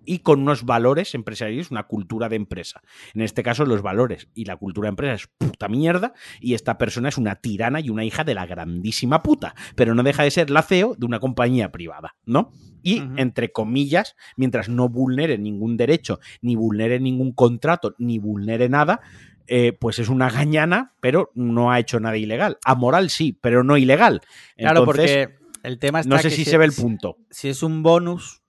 y 0.07 0.21
con 0.21 0.43
unos 0.43 0.65
valores 0.65 1.15
empresariales, 1.15 1.71
una 1.71 1.85
cultura 1.85 2.29
de 2.29 2.37
empresa. 2.37 2.83
En 3.15 3.23
este 3.23 3.43
caso, 3.43 3.65
los 3.65 3.83
valores 3.83 4.29
y 4.35 4.45
la 4.45 4.57
cultura 4.57 4.87
de 4.87 4.91
empresa 4.91 5.15
es 5.15 5.29
puta 5.39 5.69
mierda 5.69 6.13
y 6.41 6.55
esta 6.55 6.79
persona 6.79 7.09
es 7.09 7.19
una 7.19 7.37
tirana 7.37 7.81
y 7.81 7.91
una 7.91 8.05
hija 8.05 8.25
de 8.25 8.35
la 8.35 8.47
grandísima 8.47 9.23
puta, 9.23 9.55
pero 9.75 9.95
no 9.95 10.03
deja 10.03 10.23
de 10.23 10.31
ser 10.31 10.51
la 10.51 10.63
CEO 10.63 10.95
de 10.97 11.07
una 11.07 11.21
compañía 11.21 11.73
privada, 11.73 12.17
¿no? 12.25 12.53
Y, 12.87 13.03
entre 13.17 13.51
comillas, 13.51 14.15
mientras 14.37 14.69
no 14.69 14.91
vulnere 14.91 15.39
ningún 15.39 15.79
derecho, 15.79 16.21
ni 16.43 16.55
vulnere 16.55 17.01
ningún 17.01 17.33
contrato, 17.33 17.95
ni 17.97 18.19
vulnere 18.19 18.69
nada, 18.69 19.01
eh, 19.47 19.73
pues 19.73 19.99
es 19.99 20.11
una 20.11 20.29
gañana, 20.29 20.93
pero 21.01 21.31
no 21.35 21.73
ha 21.73 21.81
hecho 21.81 21.99
nada 21.99 22.19
ilegal. 22.19 22.59
Amoral 22.63 23.09
sí, 23.09 23.39
pero 23.41 23.65
no 23.65 23.79
ilegal. 23.79 24.21
Claro, 24.59 24.81
Entonces, 24.81 25.29
porque 25.29 25.35
el 25.63 25.79
tema 25.79 26.01
está 26.01 26.15
no 26.15 26.21
sé 26.21 26.29
que 26.29 26.35
si 26.35 26.45
se 26.45 26.59
ve 26.59 26.67
el 26.67 26.73
punto. 26.73 27.17
Si 27.31 27.49
es 27.49 27.63
un 27.63 27.83
bonus, 27.83 28.45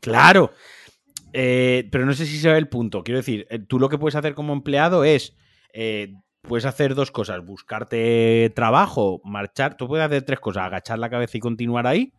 Claro. 0.00 0.52
Eh, 1.32 1.88
pero 1.92 2.06
no 2.06 2.12
sé 2.14 2.26
si 2.26 2.38
se 2.38 2.50
ve 2.50 2.58
el 2.58 2.68
punto. 2.68 3.02
Quiero 3.04 3.18
decir, 3.18 3.46
eh, 3.50 3.58
tú 3.58 3.78
lo 3.78 3.88
que 3.88 3.98
puedes 3.98 4.16
hacer 4.16 4.34
como 4.34 4.52
empleado 4.52 5.04
es. 5.04 5.36
eh, 5.72 6.14
puedes 6.42 6.64
hacer 6.64 6.94
dos 6.94 7.10
cosas: 7.10 7.44
buscarte 7.44 8.50
trabajo, 8.54 9.20
marchar. 9.24 9.76
Tú 9.76 9.86
puedes 9.88 10.06
hacer 10.06 10.22
tres 10.22 10.40
cosas: 10.40 10.64
agachar 10.64 10.98
la 10.98 11.10
cabeza 11.10 11.36
y 11.36 11.40
continuar 11.40 11.86
ahí. 11.86 12.12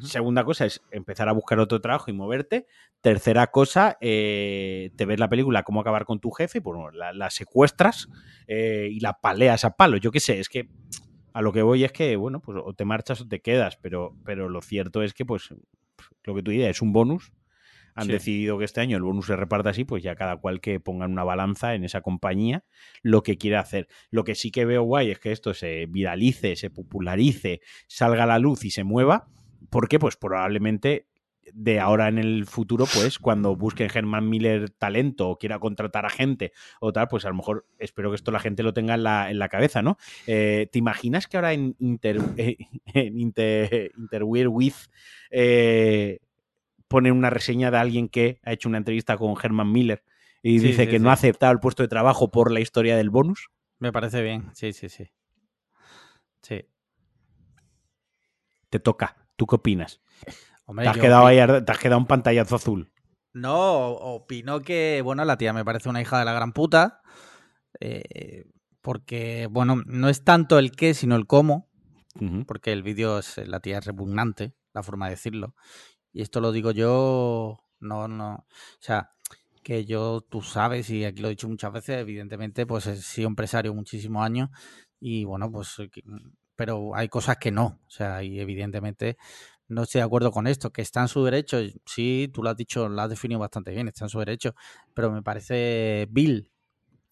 Segunda 0.00 0.42
cosa 0.44 0.66
es 0.66 0.82
empezar 0.90 1.28
a 1.28 1.32
buscar 1.32 1.60
otro 1.60 1.80
trabajo 1.80 2.10
y 2.10 2.12
moverte. 2.12 2.66
Tercera 3.02 3.46
cosa, 3.52 3.96
eh, 4.00 4.90
te 4.96 5.06
ves 5.06 5.20
la 5.20 5.28
película 5.28 5.62
Cómo 5.62 5.80
acabar 5.80 6.04
con 6.04 6.18
tu 6.18 6.32
jefe, 6.32 6.60
pues 6.60 6.76
bueno, 6.76 6.90
la, 6.90 7.12
la 7.12 7.30
secuestras 7.30 8.08
eh, 8.48 8.88
y 8.90 8.98
la 8.98 9.12
paleas 9.20 9.64
a 9.64 9.76
palo. 9.76 9.96
Yo 9.96 10.10
qué 10.10 10.18
sé, 10.18 10.40
es 10.40 10.48
que 10.48 10.68
a 11.32 11.40
lo 11.40 11.52
que 11.52 11.62
voy 11.62 11.84
es 11.84 11.92
que, 11.92 12.16
bueno, 12.16 12.40
pues 12.40 12.58
o 12.60 12.72
te 12.74 12.84
marchas 12.84 13.20
o 13.20 13.28
te 13.28 13.40
quedas, 13.40 13.76
pero, 13.76 14.16
pero 14.24 14.48
lo 14.48 14.60
cierto 14.60 15.04
es 15.04 15.14
que, 15.14 15.24
pues, 15.24 15.50
lo 16.24 16.34
que 16.34 16.42
tú 16.42 16.50
dices 16.50 16.70
es 16.70 16.82
un 16.82 16.92
bonus. 16.92 17.30
Han 17.96 18.06
Sí. 18.06 18.12
decidido 18.12 18.58
que 18.58 18.64
este 18.64 18.80
año 18.80 18.96
el 18.96 19.02
bonus 19.02 19.26
se 19.26 19.34
reparta 19.36 19.70
así, 19.70 19.84
pues 19.84 20.02
ya 20.02 20.14
cada 20.14 20.36
cual 20.36 20.60
que 20.60 20.78
ponga 20.80 21.06
en 21.06 21.12
una 21.12 21.24
balanza 21.24 21.74
en 21.74 21.82
esa 21.84 22.02
compañía 22.02 22.62
lo 23.02 23.22
que 23.22 23.36
quiera 23.38 23.60
hacer. 23.60 23.88
Lo 24.10 24.22
que 24.22 24.34
sí 24.34 24.50
que 24.50 24.64
veo 24.64 24.82
guay 24.82 25.10
es 25.10 25.18
que 25.18 25.32
esto 25.32 25.54
se 25.54 25.86
viralice, 25.86 26.54
se 26.56 26.70
popularice, 26.70 27.60
salga 27.88 28.22
a 28.24 28.26
la 28.26 28.38
luz 28.38 28.64
y 28.64 28.70
se 28.70 28.84
mueva. 28.84 29.26
¿Por 29.70 29.88
qué? 29.88 29.98
Pues 29.98 30.16
probablemente 30.16 31.06
de 31.54 31.78
ahora 31.78 32.08
en 32.08 32.18
el 32.18 32.44
futuro, 32.44 32.86
pues 32.92 33.20
cuando 33.20 33.54
busquen 33.54 33.88
Herman 33.94 34.28
Miller 34.28 34.68
talento 34.70 35.28
o 35.28 35.38
quiera 35.38 35.60
contratar 35.60 36.04
a 36.04 36.10
gente 36.10 36.50
o 36.80 36.92
tal, 36.92 37.06
pues 37.06 37.24
a 37.24 37.28
lo 37.28 37.36
mejor 37.36 37.66
espero 37.78 38.10
que 38.10 38.16
esto 38.16 38.32
la 38.32 38.40
gente 38.40 38.64
lo 38.64 38.74
tenga 38.74 38.94
en 38.94 39.04
la, 39.04 39.30
en 39.30 39.38
la 39.38 39.48
cabeza, 39.48 39.80
¿no? 39.80 39.96
Eh, 40.26 40.68
¿Te 40.72 40.80
imaginas 40.80 41.28
que 41.28 41.36
ahora 41.36 41.52
en 41.52 41.76
Inter, 41.78 42.18
eh, 42.36 42.56
en 42.86 43.18
Inter, 43.20 43.92
Interwear 43.96 44.48
With 44.48 44.74
eh, 45.30 46.18
ponen 46.96 47.12
una 47.12 47.28
reseña 47.28 47.70
de 47.70 47.76
alguien 47.76 48.08
que 48.08 48.40
ha 48.42 48.52
hecho 48.52 48.68
una 48.70 48.78
entrevista 48.78 49.18
con 49.18 49.34
Herman 49.42 49.70
Miller 49.70 50.02
y 50.42 50.60
Sí, 50.60 50.68
dice 50.68 50.84
sí, 50.84 50.90
que 50.90 50.96
sí. 50.98 51.02
no 51.02 51.10
ha 51.10 51.12
aceptado 51.12 51.52
el 51.52 51.60
puesto 51.60 51.82
de 51.82 51.88
trabajo 51.88 52.30
por 52.30 52.50
la 52.50 52.60
historia 52.60 52.96
del 52.96 53.10
bonus? 53.10 53.48
me 53.78 53.92
parece 53.92 54.22
bien. 54.22 54.50
Sí, 54.54 54.72
sí, 54.72 54.88
sí. 54.88 55.10
Sí. 56.42 56.64
Te 58.70 58.80
toca. 58.80 59.16
¿Tú 59.36 59.46
qué 59.46 59.56
opinas? 59.56 60.00
Hombre, 60.64 60.84
Te 60.84 60.90
has, 60.90 60.96
quedado 60.98 61.26
ahí, 61.26 61.36
te 61.64 61.70
has 61.72 61.78
quedado 61.78 61.98
un 62.00 62.06
pantallazo 62.06 62.56
azul. 62.56 62.90
No, 63.34 63.88
opino 63.90 64.62
que, 64.62 65.02
bueno, 65.04 65.22
la 65.26 65.36
tía 65.36 65.52
me 65.52 65.64
parece 65.64 65.88
una 65.90 66.00
hija 66.00 66.18
de 66.18 66.24
la 66.24 66.32
gran 66.32 66.52
puta. 66.52 67.02
eh, 67.80 68.44
porque, 68.80 69.48
bueno, 69.50 69.82
no 69.84 70.08
es 70.08 70.24
tanto 70.24 70.58
el 70.58 70.70
qué, 70.70 70.94
sino 70.94 71.16
el 71.16 71.26
cómo. 71.26 71.68
Porque 72.46 72.72
el 72.72 72.82
vídeo, 72.82 73.18
es, 73.18 73.36
la 73.46 73.60
tía 73.60 73.78
es 73.78 73.84
repugnante, 73.84 74.54
la 74.72 74.82
forma 74.82 75.06
de 75.06 75.10
decirlo. 75.10 75.54
Y 76.16 76.22
esto 76.22 76.40
lo 76.40 76.50
digo 76.50 76.70
yo, 76.70 77.58
no, 77.78 78.08
no. 78.08 78.32
O 78.36 78.80
sea, 78.80 79.10
que 79.62 79.84
yo, 79.84 80.22
tú 80.22 80.40
sabes, 80.40 80.88
y 80.88 81.04
aquí 81.04 81.20
lo 81.20 81.28
he 81.28 81.32
dicho 81.32 81.46
muchas 81.46 81.70
veces, 81.70 81.98
evidentemente, 81.98 82.64
pues 82.64 82.86
he 82.86 82.96
sido 82.96 83.28
empresario 83.28 83.74
muchísimos 83.74 84.24
años. 84.24 84.48
Y 84.98 85.26
bueno, 85.26 85.52
pues, 85.52 85.78
eh, 85.78 85.90
pero 86.56 86.96
hay 86.96 87.10
cosas 87.10 87.36
que 87.36 87.50
no. 87.50 87.82
O 87.86 87.90
sea, 87.90 88.22
y 88.22 88.40
evidentemente 88.40 89.18
no 89.68 89.82
estoy 89.82 89.98
de 89.98 90.06
acuerdo 90.06 90.30
con 90.30 90.46
esto, 90.46 90.72
que 90.72 90.80
está 90.80 91.02
en 91.02 91.08
su 91.08 91.22
derecho. 91.22 91.58
Sí, 91.84 92.30
tú 92.32 92.42
lo 92.42 92.48
has 92.48 92.56
dicho, 92.56 92.88
lo 92.88 93.02
has 93.02 93.10
definido 93.10 93.38
bastante 93.38 93.72
bien, 93.72 93.86
está 93.86 94.06
en 94.06 94.08
su 94.08 94.18
derecho, 94.18 94.54
pero 94.94 95.12
me 95.12 95.22
parece 95.22 96.08
vil. 96.08 96.50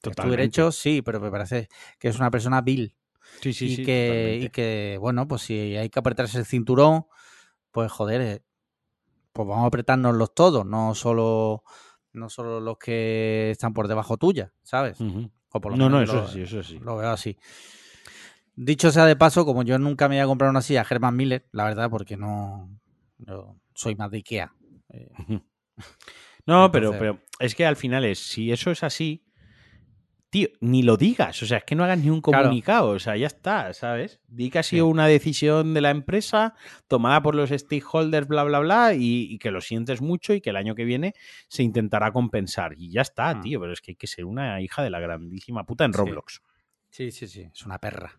Tu 0.01 0.13
derecho, 0.31 0.73
sí, 0.73 1.03
pero 1.03 1.21
me 1.21 1.31
parece 1.31 1.69
que 1.99 2.09
es 2.09 2.17
una 2.17 2.31
persona 2.31 2.63
vil 2.63 2.97
Sí, 3.43 3.53
sí, 3.53 3.67
y, 3.67 3.77
sí. 3.77 3.85
que, 3.85 4.07
totalmente. 4.07 4.47
y 4.47 4.49
que, 4.49 4.97
bueno, 4.99 5.29
pues 5.29 5.43
si 5.43 5.77
hay 5.77 5.91
que 5.91 5.99
apretarse 5.99 6.39
el 6.39 6.47
cinturón, 6.47 7.05
pues 7.71 7.93
joder, 7.93 8.21
eh, 8.23 8.43
pues 9.35 9.49
vamos 9.49 9.65
a 9.65 9.67
apretárnoslos 9.67 10.33
todos, 10.33 10.65
no 10.65 10.95
solo, 10.95 11.65
no 12.13 12.31
solo 12.31 12.61
los 12.61 12.79
que 12.79 13.51
están 13.51 13.75
por 13.75 13.89
debajo 13.89 14.17
tuya, 14.17 14.53
¿sabes? 14.63 15.01
Ujú. 15.01 15.29
O 15.51 15.61
por 15.61 15.73
lo 15.73 15.77
No, 15.79 15.91
no, 15.91 16.01
eso 16.01 16.15
lo, 16.15 16.29
sí, 16.29 16.41
eso 16.43 16.63
sí. 16.63 16.79
lo 16.79 16.97
veo 16.97 17.11
así. 17.11 17.37
Dicho 18.55 18.93
sea 18.93 19.07
de 19.07 19.17
paso, 19.17 19.45
como 19.45 19.65
yo 19.65 19.77
nunca 19.81 20.09
me 20.09 20.15
voy 20.15 20.23
a 20.23 20.27
comprar 20.27 20.51
una 20.51 20.63
silla 20.63 20.87
Herman 20.89 21.17
Miller, 21.17 21.49
la 21.51 21.65
verdad, 21.65 21.91
porque 21.91 22.17
no 22.17 22.71
yo 23.19 23.57
soy 23.75 23.97
más 23.97 24.11
de 24.13 24.19
Ikea. 24.19 24.55
eh, 24.91 25.11
No, 26.47 26.71
pero, 26.71 26.93
pero 26.97 27.19
es 27.41 27.57
que 27.57 27.67
al 27.67 27.75
final 27.75 28.05
es, 28.05 28.21
si 28.21 28.53
eso 28.53 28.71
es 28.71 28.85
así, 28.85 29.24
tío, 30.35 30.49
ni 30.61 30.83
lo 30.83 30.97
digas, 30.97 31.41
o 31.45 31.47
sea, 31.47 31.59
es 31.59 31.65
que 31.65 31.77
no 31.77 31.85
hagas 31.85 31.99
ni 32.01 32.11
un 32.11 32.21
Claro. 32.21 32.43
comunicado, 32.47 32.89
o 32.89 32.99
sea, 32.99 33.17
ya 33.17 33.29
está, 33.29 33.73
¿sabes? 33.73 34.21
Di 34.27 34.51
que 34.51 34.59
ha 34.59 34.63
sido 34.65 34.87
Sí. 34.87 34.91
una 34.91 35.07
decisión 35.07 35.75
de 35.75 35.81
la 35.81 35.91
empresa 35.91 36.55
tomada 36.89 37.23
por 37.23 37.37
los 37.37 37.51
stakeholders, 37.51 38.27
bla, 38.27 38.43
bla, 38.43 38.59
bla, 38.59 38.95
y, 38.95 39.33
y 39.33 39.39
que 39.39 39.53
lo 39.53 39.61
sientes 39.61 40.01
mucho 40.03 40.35
y 40.35 40.41
que 40.41 40.51
el 40.51 40.57
año 40.57 40.75
que 40.75 40.85
viene 40.85 41.15
se 41.47 41.63
intentará 41.63 42.11
compensar. 42.11 42.75
Y 42.77 42.91
ya 42.91 43.03
está, 43.03 43.33
Mm. 43.33 43.41
tío, 43.43 43.61
pero 43.61 43.73
es 43.73 43.81
que 43.81 43.93
hay 43.93 43.97
que 43.97 44.09
ser 44.09 44.25
una 44.25 44.61
hija 44.61 44.83
de 44.83 44.91
la 44.91 44.99
grandísima 44.99 45.65
puta 45.65 45.85
en 45.85 45.93
Sí. 45.93 45.99
Roblox. 46.01 46.43
Sí, 46.91 47.13
sí, 47.13 47.29
sí, 47.29 47.49
es 47.55 47.65
una 47.65 47.79
perra. 47.79 48.19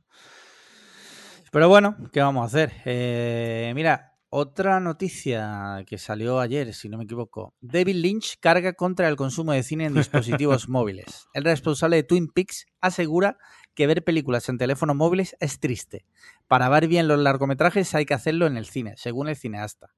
Pero 1.52 1.68
bueno, 1.70 1.96
¿qué 2.14 2.22
vamos 2.22 2.44
a 2.44 2.46
hacer? 2.48 2.74
Eh, 2.86 3.72
mira, 3.76 4.15
otra 4.38 4.82
noticia 4.82 5.86
que 5.88 5.98
salió 5.98 6.42
ayer, 6.42 6.74
si 6.74 6.90
no 6.90 6.98
me 6.98 7.06
equivoco. 7.06 7.54
David 7.62 7.96
Lynch 7.96 8.36
carga 8.42 8.74
contra 8.74 9.08
el 9.08 9.16
consumo 9.16 9.54
de 9.54 9.64
cine 9.64 9.86
en 9.86 9.94
dispositivos 9.94 10.68
móviles. 10.70 11.30
El 11.34 11.46
responsable 11.46 11.96
de 11.96 12.04
Twin 12.04 12.28
Peaks 12.28 12.66
asegura 12.82 13.38
que 13.76 13.88
ver 13.88 14.04
películas 14.04 14.50
en 14.50 14.58
teléfonos 14.58 14.98
móviles 14.98 15.38
es 15.40 15.62
triste. 15.62 16.06
Para 16.50 16.68
ver 16.68 16.90
bien 16.90 17.08
los 17.08 17.18
largometrajes 17.18 17.96
hay 17.96 18.06
que 18.06 18.14
hacerlo 18.14 18.46
en 18.46 18.58
el 18.58 18.66
cine, 18.66 18.96
según 18.98 19.30
el 19.30 19.38
cineasta. 19.38 19.96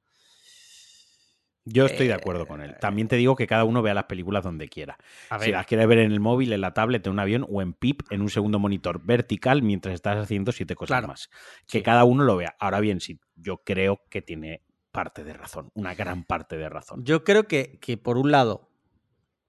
Yo 1.69 1.85
estoy 1.85 2.07
de 2.07 2.13
acuerdo 2.13 2.47
con 2.47 2.61
él. 2.61 2.75
También 2.79 3.07
te 3.07 3.15
digo 3.15 3.35
que 3.35 3.47
cada 3.47 3.63
uno 3.63 3.81
vea 3.81 3.93
las 3.93 4.05
películas 4.05 4.43
donde 4.43 4.67
quiera. 4.69 4.97
A 5.29 5.39
Si 5.39 5.51
las 5.51 5.65
quieres 5.65 5.87
ver 5.87 5.99
en 5.99 6.11
el 6.11 6.19
móvil, 6.19 6.53
en 6.53 6.61
la 6.61 6.73
tablet, 6.73 7.05
en 7.05 7.13
un 7.13 7.19
avión 7.19 7.45
o 7.49 7.61
en 7.61 7.73
PIP, 7.73 8.03
en 8.11 8.21
un 8.21 8.29
segundo 8.29 8.59
monitor 8.59 9.01
vertical 9.03 9.61
mientras 9.63 9.93
estás 9.95 10.17
haciendo 10.17 10.51
siete 10.51 10.75
cosas 10.75 10.87
Claro. 10.95 11.07
más. 11.09 11.29
Que 11.67 11.79
Sí. 11.79 11.83
cada 11.83 12.03
uno 12.03 12.23
lo 12.23 12.37
vea. 12.37 12.55
Ahora 12.59 12.79
bien, 12.79 13.01
sí, 13.01 13.19
yo 13.35 13.63
creo 13.63 14.01
que 14.09 14.21
tiene 14.21 14.63
parte 14.91 15.23
de 15.23 15.33
razón, 15.33 15.69
una 15.75 15.93
gran 15.93 16.23
parte 16.23 16.57
de 16.57 16.69
razón. 16.69 17.03
Yo 17.03 17.23
creo 17.23 17.47
que, 17.47 17.77
que 17.79 17.97
por 17.97 18.17
un 18.17 18.31
lado, 18.31 18.69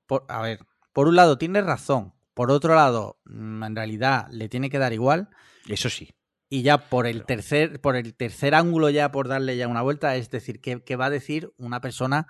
por, 0.07 0.25
a 0.29 0.43
ver, 0.43 0.61
por 0.93 1.09
un 1.09 1.17
lado 1.17 1.39
tiene 1.39 1.61
razón, 1.63 2.13
por 2.35 2.51
otro 2.51 2.75
lado, 2.75 3.19
mm, 3.25 3.63
en 3.65 3.77
realidad 3.77 4.27
le 4.31 4.49
tiene 4.49 4.69
que 4.71 4.79
dar 4.79 4.93
igual, 4.93 5.29
Eso 5.69 5.89
sí. 5.91 6.11
Y 6.51 6.63
ya 6.63 6.79
por 6.89 7.07
el 7.07 7.25
tercer, 7.25 7.81
por 7.81 7.97
el 7.97 8.15
tercer 8.15 8.55
ángulo, 8.55 8.91
ya 8.91 9.11
por 9.11 9.29
darle 9.29 9.57
ya 9.57 9.69
una 9.69 9.83
vuelta, 9.83 10.17
es 10.17 10.31
decir, 10.31 10.61
¿qué, 10.61 10.83
qué 10.83 10.97
va 10.97 11.07
a 11.07 11.11
decir 11.11 11.53
una 11.59 11.81
persona 11.81 12.27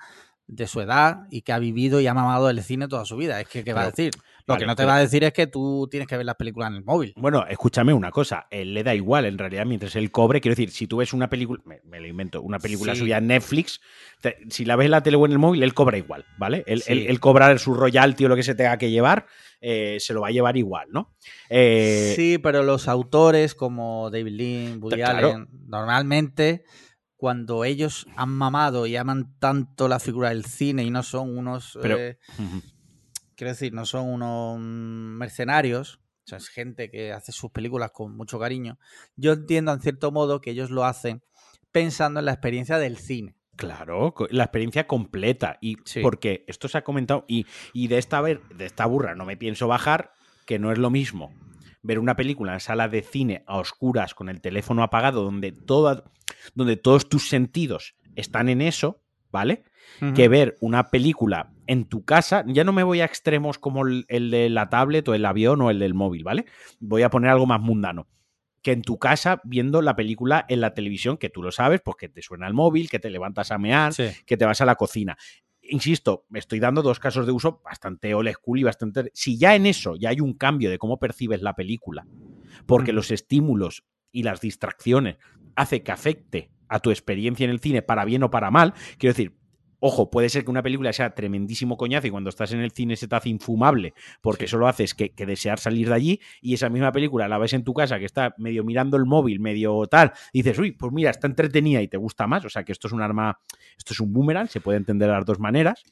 de 0.46 0.66
su 0.66 0.80
edad 0.80 1.26
y 1.30 1.42
que 1.42 1.52
ha 1.52 1.58
vivido 1.58 2.00
y 2.00 2.06
ha 2.06 2.14
mamado 2.14 2.50
el 2.50 2.62
cine 2.62 2.88
toda 2.88 3.04
su 3.04 3.16
vida? 3.16 3.40
Es 3.40 3.48
que, 3.48 3.64
¿qué 3.64 3.72
va 3.72 3.82
a 3.82 3.90
decir? 3.90 4.12
Lo 4.48 4.54
vale, 4.54 4.62
que 4.62 4.66
no 4.66 4.74
te 4.74 4.80
pero- 4.82 4.88
va 4.88 4.96
a 4.96 5.00
decir 5.00 5.22
es 5.24 5.32
que 5.32 5.46
tú 5.46 5.86
tienes 5.90 6.08
que 6.08 6.16
ver 6.16 6.26
las 6.26 6.34
películas 6.36 6.70
en 6.70 6.76
el 6.76 6.84
móvil. 6.84 7.12
Bueno, 7.16 7.46
escúchame 7.46 7.92
una 7.92 8.10
cosa, 8.10 8.46
él 8.50 8.74
le 8.74 8.82
da 8.82 8.94
igual, 8.94 9.26
en 9.26 9.38
realidad, 9.38 9.66
mientras 9.66 9.94
él 9.94 10.10
cobre, 10.10 10.40
quiero 10.40 10.52
decir, 10.56 10.70
si 10.70 10.86
tú 10.86 10.96
ves 10.96 11.12
una 11.12 11.28
película, 11.28 11.62
me, 11.66 11.80
me 11.84 12.00
lo 12.00 12.06
invento, 12.06 12.40
una 12.42 12.58
película 12.58 12.94
Sí. 12.94 13.00
suya 13.00 13.18
en 13.18 13.26
Netflix, 13.28 13.80
te- 14.20 14.38
si 14.48 14.64
la 14.64 14.74
ves 14.76 14.86
en 14.86 14.90
la 14.92 15.02
tele 15.02 15.16
o 15.16 15.26
en 15.26 15.32
el 15.32 15.38
móvil, 15.38 15.62
él 15.62 15.74
cobra 15.74 15.98
igual, 15.98 16.24
¿vale? 16.38 16.64
Él, 16.66 16.80
Sí. 16.82 16.92
él- 16.92 17.06
él 17.08 17.20
cobra 17.20 17.56
su 17.58 17.74
royalty 17.74 18.24
o 18.24 18.28
lo 18.28 18.36
que 18.36 18.42
se 18.42 18.54
tenga 18.54 18.78
que 18.78 18.90
llevar, 18.90 19.26
eh, 19.60 19.98
se 20.00 20.14
lo 20.14 20.22
va 20.22 20.28
a 20.28 20.30
llevar 20.30 20.56
igual, 20.56 20.88
¿no? 20.90 21.14
Eh, 21.50 22.14
Sí, 22.16 22.38
pero 22.38 22.62
los 22.62 22.88
autores 22.88 23.54
como 23.54 24.08
David 24.10 24.32
Lynn, 24.32 24.82
Woody 24.82 24.96
Claro. 24.96 25.28
Allen, 25.28 25.48
normalmente 25.66 26.64
cuando 27.16 27.64
ellos 27.64 28.06
han 28.16 28.28
mamado 28.30 28.86
y 28.86 28.94
aman 28.96 29.34
tanto 29.40 29.88
la 29.88 29.98
figura 29.98 30.28
del 30.28 30.44
cine 30.44 30.84
y 30.84 30.90
no 30.90 31.02
son 31.02 31.36
unos, 31.36 31.76
Pero- 31.82 31.98
eh. 31.98 32.18
Quiero 33.38 33.52
decir, 33.52 33.72
no 33.72 33.86
son 33.86 34.08
unos 34.10 34.58
mercenarios, 34.58 36.00
o 36.24 36.28
sea, 36.28 36.38
es 36.38 36.48
gente 36.48 36.90
que 36.90 37.12
hace 37.12 37.30
sus 37.30 37.52
películas 37.52 37.92
con 37.92 38.16
mucho 38.16 38.38
cariño, 38.40 38.78
yo 39.14 39.32
entiendo 39.32 39.72
en 39.72 39.80
cierto 39.80 40.10
modo 40.10 40.40
que 40.40 40.50
ellos 40.50 40.70
lo 40.70 40.84
hacen 40.84 41.22
pensando 41.70 42.18
en 42.18 42.26
la 42.26 42.32
experiencia 42.32 42.78
del 42.78 42.98
cine. 42.98 43.36
Claro, 43.54 44.12
la 44.30 44.44
experiencia 44.44 44.86
completa. 44.86 45.58
Y 45.60 45.76
Sí. 45.84 46.00
porque 46.00 46.44
esto 46.48 46.68
se 46.68 46.78
ha 46.78 46.84
comentado, 46.84 47.24
y, 47.28 47.46
y 47.72 47.86
de, 47.86 47.98
esta 47.98 48.20
ver, 48.20 48.42
de 48.54 48.66
esta 48.66 48.86
burra 48.86 49.14
no 49.14 49.24
me 49.24 49.36
pienso 49.36 49.68
bajar, 49.68 50.12
que 50.44 50.58
no 50.58 50.72
es 50.72 50.78
lo 50.78 50.90
mismo 50.90 51.32
ver 51.82 52.00
una 52.00 52.16
película 52.16 52.54
en 52.54 52.60
sala 52.60 52.88
de 52.88 53.02
cine 53.02 53.44
a 53.46 53.58
oscuras 53.58 54.14
con 54.14 54.28
el 54.28 54.40
teléfono 54.40 54.82
apagado, 54.82 55.22
donde, 55.22 55.52
toda, 55.52 56.04
donde 56.54 56.76
todos 56.76 57.08
tus 57.08 57.28
sentidos 57.28 57.94
están 58.16 58.48
en 58.48 58.62
eso, 58.62 59.00
¿vale? 59.30 59.62
Que 60.14 60.28
ver 60.28 60.56
una 60.60 60.90
película 60.90 61.52
en 61.68 61.84
tu 61.84 62.02
casa, 62.04 62.44
ya 62.46 62.64
no 62.64 62.72
me 62.72 62.82
voy 62.82 63.02
a 63.02 63.04
extremos 63.04 63.58
como 63.58 63.86
el, 63.86 64.06
el 64.08 64.30
de 64.30 64.48
la 64.48 64.70
tablet 64.70 65.06
o 65.06 65.14
el 65.14 65.24
avión 65.26 65.60
o 65.60 65.70
el 65.70 65.78
del 65.78 65.92
móvil, 65.92 66.24
¿vale? 66.24 66.46
Voy 66.80 67.02
a 67.02 67.10
poner 67.10 67.30
algo 67.30 67.46
más 67.46 67.60
mundano. 67.60 68.08
Que 68.62 68.72
en 68.72 68.80
tu 68.80 68.98
casa 68.98 69.42
viendo 69.44 69.82
la 69.82 69.94
película 69.94 70.46
en 70.48 70.62
la 70.62 70.72
televisión, 70.72 71.18
que 71.18 71.28
tú 71.28 71.42
lo 71.42 71.52
sabes, 71.52 71.82
pues 71.84 71.96
que 71.98 72.08
te 72.08 72.22
suena 72.22 72.48
el 72.48 72.54
móvil, 72.54 72.88
que 72.88 72.98
te 72.98 73.10
levantas 73.10 73.52
a 73.52 73.58
mear, 73.58 73.92
Sí. 73.92 74.08
que 74.24 74.38
te 74.38 74.46
vas 74.46 74.62
a 74.62 74.64
la 74.64 74.76
cocina. 74.76 75.18
Insisto, 75.60 76.24
me 76.30 76.38
estoy 76.38 76.58
dando 76.58 76.80
dos 76.80 76.98
casos 76.98 77.26
de 77.26 77.32
uso 77.32 77.60
bastante 77.62 78.14
old 78.14 78.32
school 78.32 78.58
y 78.58 78.62
bastante... 78.62 79.10
Si 79.12 79.36
ya 79.36 79.54
en 79.54 79.66
eso 79.66 79.94
ya 79.96 80.08
hay 80.08 80.20
un 80.22 80.32
cambio 80.32 80.70
de 80.70 80.78
cómo 80.78 80.98
percibes 80.98 81.42
la 81.42 81.54
película, 81.54 82.06
porque 82.64 82.92
Ujú. 82.92 82.96
los 82.96 83.10
estímulos 83.10 83.84
y 84.10 84.22
las 84.22 84.40
distracciones 84.40 85.18
hace 85.54 85.82
que 85.82 85.92
afecte 85.92 86.50
a 86.68 86.80
tu 86.80 86.90
experiencia 86.90 87.44
en 87.44 87.50
el 87.50 87.60
cine 87.60 87.82
para 87.82 88.06
bien 88.06 88.22
o 88.22 88.30
para 88.30 88.50
mal, 88.50 88.72
quiero 88.96 89.12
decir, 89.12 89.36
ojo, 89.80 90.10
puede 90.10 90.28
ser 90.28 90.44
que 90.44 90.50
una 90.50 90.62
película 90.62 90.92
sea 90.92 91.14
tremendísimo 91.14 91.76
coñazo 91.76 92.06
y 92.06 92.10
cuando 92.10 92.30
estás 92.30 92.52
en 92.52 92.60
el 92.60 92.72
cine 92.72 92.96
se 92.96 93.06
te 93.08 93.14
hace 93.16 93.28
infumable 93.28 93.94
porque 94.20 94.46
Sí. 94.46 94.50
solo 94.52 94.66
haces 94.68 94.94
que, 94.94 95.10
que 95.10 95.24
desear 95.26 95.58
salir 95.58 95.88
de 95.88 95.94
allí 95.94 96.20
y 96.40 96.54
esa 96.54 96.68
misma 96.68 96.90
película 96.92 97.28
la 97.28 97.38
ves 97.38 97.52
en 97.52 97.62
tu 97.64 97.74
casa 97.74 97.98
que 97.98 98.04
está 98.04 98.34
medio 98.38 98.64
mirando 98.64 98.96
el 98.96 99.04
móvil, 99.06 99.38
medio 99.40 99.86
tal, 99.86 100.12
y 100.32 100.42
dices, 100.42 100.58
uy, 100.58 100.72
pues 100.72 100.92
mira, 100.92 101.10
está 101.10 101.26
entretenida 101.28 101.80
y 101.80 101.88
te 101.88 101.96
gusta 101.96 102.26
más, 102.26 102.44
o 102.44 102.48
sea 102.48 102.64
que 102.64 102.72
esto 102.72 102.88
es 102.88 102.92
un 102.92 103.02
arma, 103.02 103.38
esto 103.76 103.92
es 103.94 104.00
un 104.00 104.12
boomerang, 104.12 104.48
se 104.48 104.60
puede 104.60 104.78
entender 104.78 105.08
de 105.08 105.14
las 105.14 105.24
dos 105.24 105.38
maneras, 105.38 105.84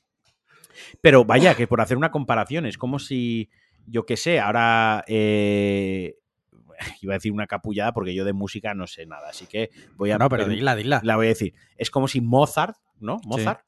pero 1.01 1.25
vaya, 1.25 1.55
que 1.55 1.67
por 1.67 1.81
hacer 1.81 1.97
una 1.97 2.11
comparación, 2.11 2.67
es 2.67 2.77
como 2.79 2.99
si, 2.99 3.51
yo 3.87 4.05
qué 4.05 4.17
sé, 4.17 4.41
ahora... 4.41 5.05
eh, 5.07 6.17
iba 7.03 7.15
a 7.15 7.17
decir 7.17 7.33
una 7.33 7.47
capullada 7.47 7.93
porque 7.93 8.15
yo 8.15 8.25
de 8.25 8.33
música 8.35 8.75
no 8.75 8.87
sé 8.87 9.07
nada, 9.07 9.29
así 9.31 9.47
que 9.47 9.71
voy 9.97 10.11
a... 10.11 10.19
No, 10.19 10.29
pero 10.29 10.47
dila, 10.47 10.77
dila. 10.77 11.01
La 11.03 11.17
voy 11.17 11.27
a 11.27 11.29
decir. 11.31 11.55
Es 11.77 11.91
como 11.91 12.07
si 12.09 12.21
Mozart, 12.21 12.77
¿no? 13.01 13.19
Mozart. 13.25 13.61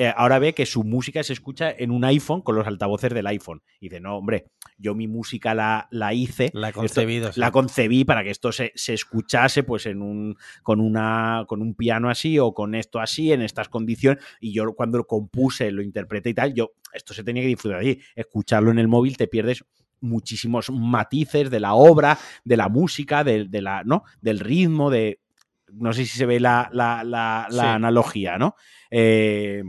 Eh, 0.00 0.12
ahora 0.16 0.38
ve 0.38 0.54
que 0.54 0.64
su 0.64 0.84
música 0.84 1.22
se 1.22 1.32
escucha 1.32 1.70
en 1.76 1.90
un 1.90 2.04
iPhone 2.04 2.40
con 2.42 2.54
los 2.54 2.66
altavoces 2.66 3.12
del 3.12 3.26
iPhone. 3.26 3.62
Y 3.80 3.88
dice, 3.88 4.00
no, 4.00 4.16
hombre, 4.16 4.46
yo 4.78 4.94
mi 4.94 5.08
música 5.08 5.54
la, 5.54 5.88
la 5.90 6.14
hice. 6.14 6.50
La 6.54 6.68
esto- 6.68 6.80
concebido. 6.80 7.30
la 7.34 7.50
concebí 7.50 8.04
para 8.04 8.22
que 8.22 8.30
esto 8.30 8.52
se, 8.52 8.72
se 8.76 8.94
escuchase 8.94 9.64
pues 9.64 9.86
en 9.86 10.00
un 10.02 10.36
con 10.62 10.80
una 10.80 11.44
con 11.48 11.60
un 11.62 11.74
piano 11.74 12.08
así 12.08 12.38
o 12.38 12.54
con 12.54 12.74
esto 12.74 13.00
así 13.00 13.32
en 13.32 13.42
estas 13.42 13.68
condiciones 13.68 14.22
y 14.40 14.52
yo 14.52 14.72
cuando 14.74 14.98
lo 14.98 15.06
compuse 15.06 15.70
lo 15.72 15.82
interpreté 15.82 16.30
y 16.30 16.34
tal 16.34 16.54
yo 16.54 16.70
esto 16.94 17.12
se 17.12 17.24
tenía 17.24 17.42
que 17.42 17.48
disfrutar 17.48 17.80
allí 17.80 17.98
escucharlo 18.14 18.70
en 18.70 18.78
el 18.78 18.86
móvil 18.88 19.16
te 19.16 19.26
pierdes 19.26 19.64
muchísimos 20.00 20.70
matices 20.70 21.50
de 21.50 21.60
la 21.60 21.74
obra 21.74 22.16
de 22.44 22.56
la 22.56 22.68
música 22.68 23.24
de, 23.24 23.46
de 23.46 23.60
la 23.62 23.82
no 23.84 24.04
del 24.20 24.38
ritmo 24.38 24.90
de 24.90 25.20
no 25.72 25.92
sé 25.92 26.04
si 26.06 26.16
se 26.16 26.24
ve 26.26 26.38
la, 26.40 26.70
la, 26.72 27.02
la- 27.04 27.46
la 27.50 27.62
Sí. 27.62 27.68
analogía 27.68 28.38
no 28.38 28.54
Eh, 28.90 29.62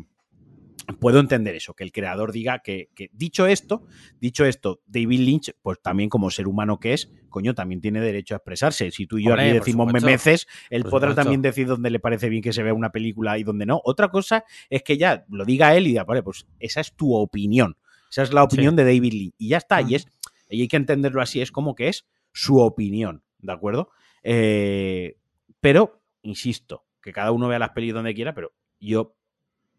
puedo 1.00 1.20
entender 1.20 1.56
eso, 1.56 1.74
que 1.74 1.84
el 1.84 1.92
creador 1.92 2.32
diga 2.32 2.60
que, 2.60 2.90
que 2.96 3.10
dicho 3.14 3.46
esto, 3.48 3.86
dicho 4.20 4.46
esto, 4.46 4.82
David 4.88 5.20
Lynch, 5.20 5.52
pues 5.62 5.80
también 5.82 6.10
como 6.10 6.30
ser 6.32 6.48
humano 6.48 6.80
que 6.80 6.94
es, 6.94 7.12
coño, 7.30 7.54
también 7.54 7.82
tiene 7.82 8.02
derecho 8.02 8.34
a 8.34 8.38
expresarse. 8.38 8.90
Si 8.92 9.06
tú 9.06 9.18
y 9.18 9.26
yo 9.26 9.32
Hombre, 9.32 9.50
aquí 9.50 9.60
decimos 9.60 9.92
memeces, 9.94 10.48
él 10.70 10.82
Por 10.84 10.92
podrá 10.92 11.10
supuesto. 11.10 11.22
también 11.24 11.42
decir 11.42 11.68
dónde 11.68 11.90
le 11.90 12.00
parece 12.00 12.30
bien 12.30 12.42
que 12.42 12.54
se 12.54 12.64
vea 12.64 12.74
una 12.74 12.92
película 12.92 13.38
y 13.38 13.44
dónde 13.44 13.66
no. 13.66 13.82
Otra 13.84 14.10
cosa 14.10 14.44
es 14.70 14.82
que 14.84 14.98
ya 14.98 15.26
lo 15.30 15.46
diga 15.46 15.76
él 15.76 15.86
y 15.86 15.90
diga, 15.90 16.04
vale, 16.06 16.24
pues 16.24 16.48
esa 16.60 16.82
es 16.82 16.96
tu 16.96 17.14
opinión. 17.14 17.78
Esa 18.10 18.24
es 18.24 18.34
la 18.34 18.44
opinión 18.44 18.74
Sí. 18.74 18.78
de 18.78 18.84
David 18.86 19.14
Lynch. 19.14 19.36
Y 19.38 19.50
ya 19.50 19.58
está, 19.58 19.82
y 19.82 19.96
es, 19.96 20.08
y 20.50 20.62
hay 20.62 20.68
que 20.68 20.78
entenderlo 20.78 21.22
así, 21.22 21.42
es 21.42 21.52
como 21.52 21.76
que 21.76 21.90
es 21.90 22.08
su 22.34 22.58
opinión, 22.60 23.24
¿de 23.38 23.52
acuerdo? 23.54 23.92
Eh, 24.24 25.18
pero, 25.62 26.02
insisto, 26.24 26.86
que 27.02 27.14
cada 27.14 27.32
uno 27.32 27.48
vea 27.48 27.60
las 27.60 27.72
pelis 27.72 27.94
donde 27.94 28.14
quiera, 28.16 28.34
pero 28.34 28.54
yo 28.80 29.16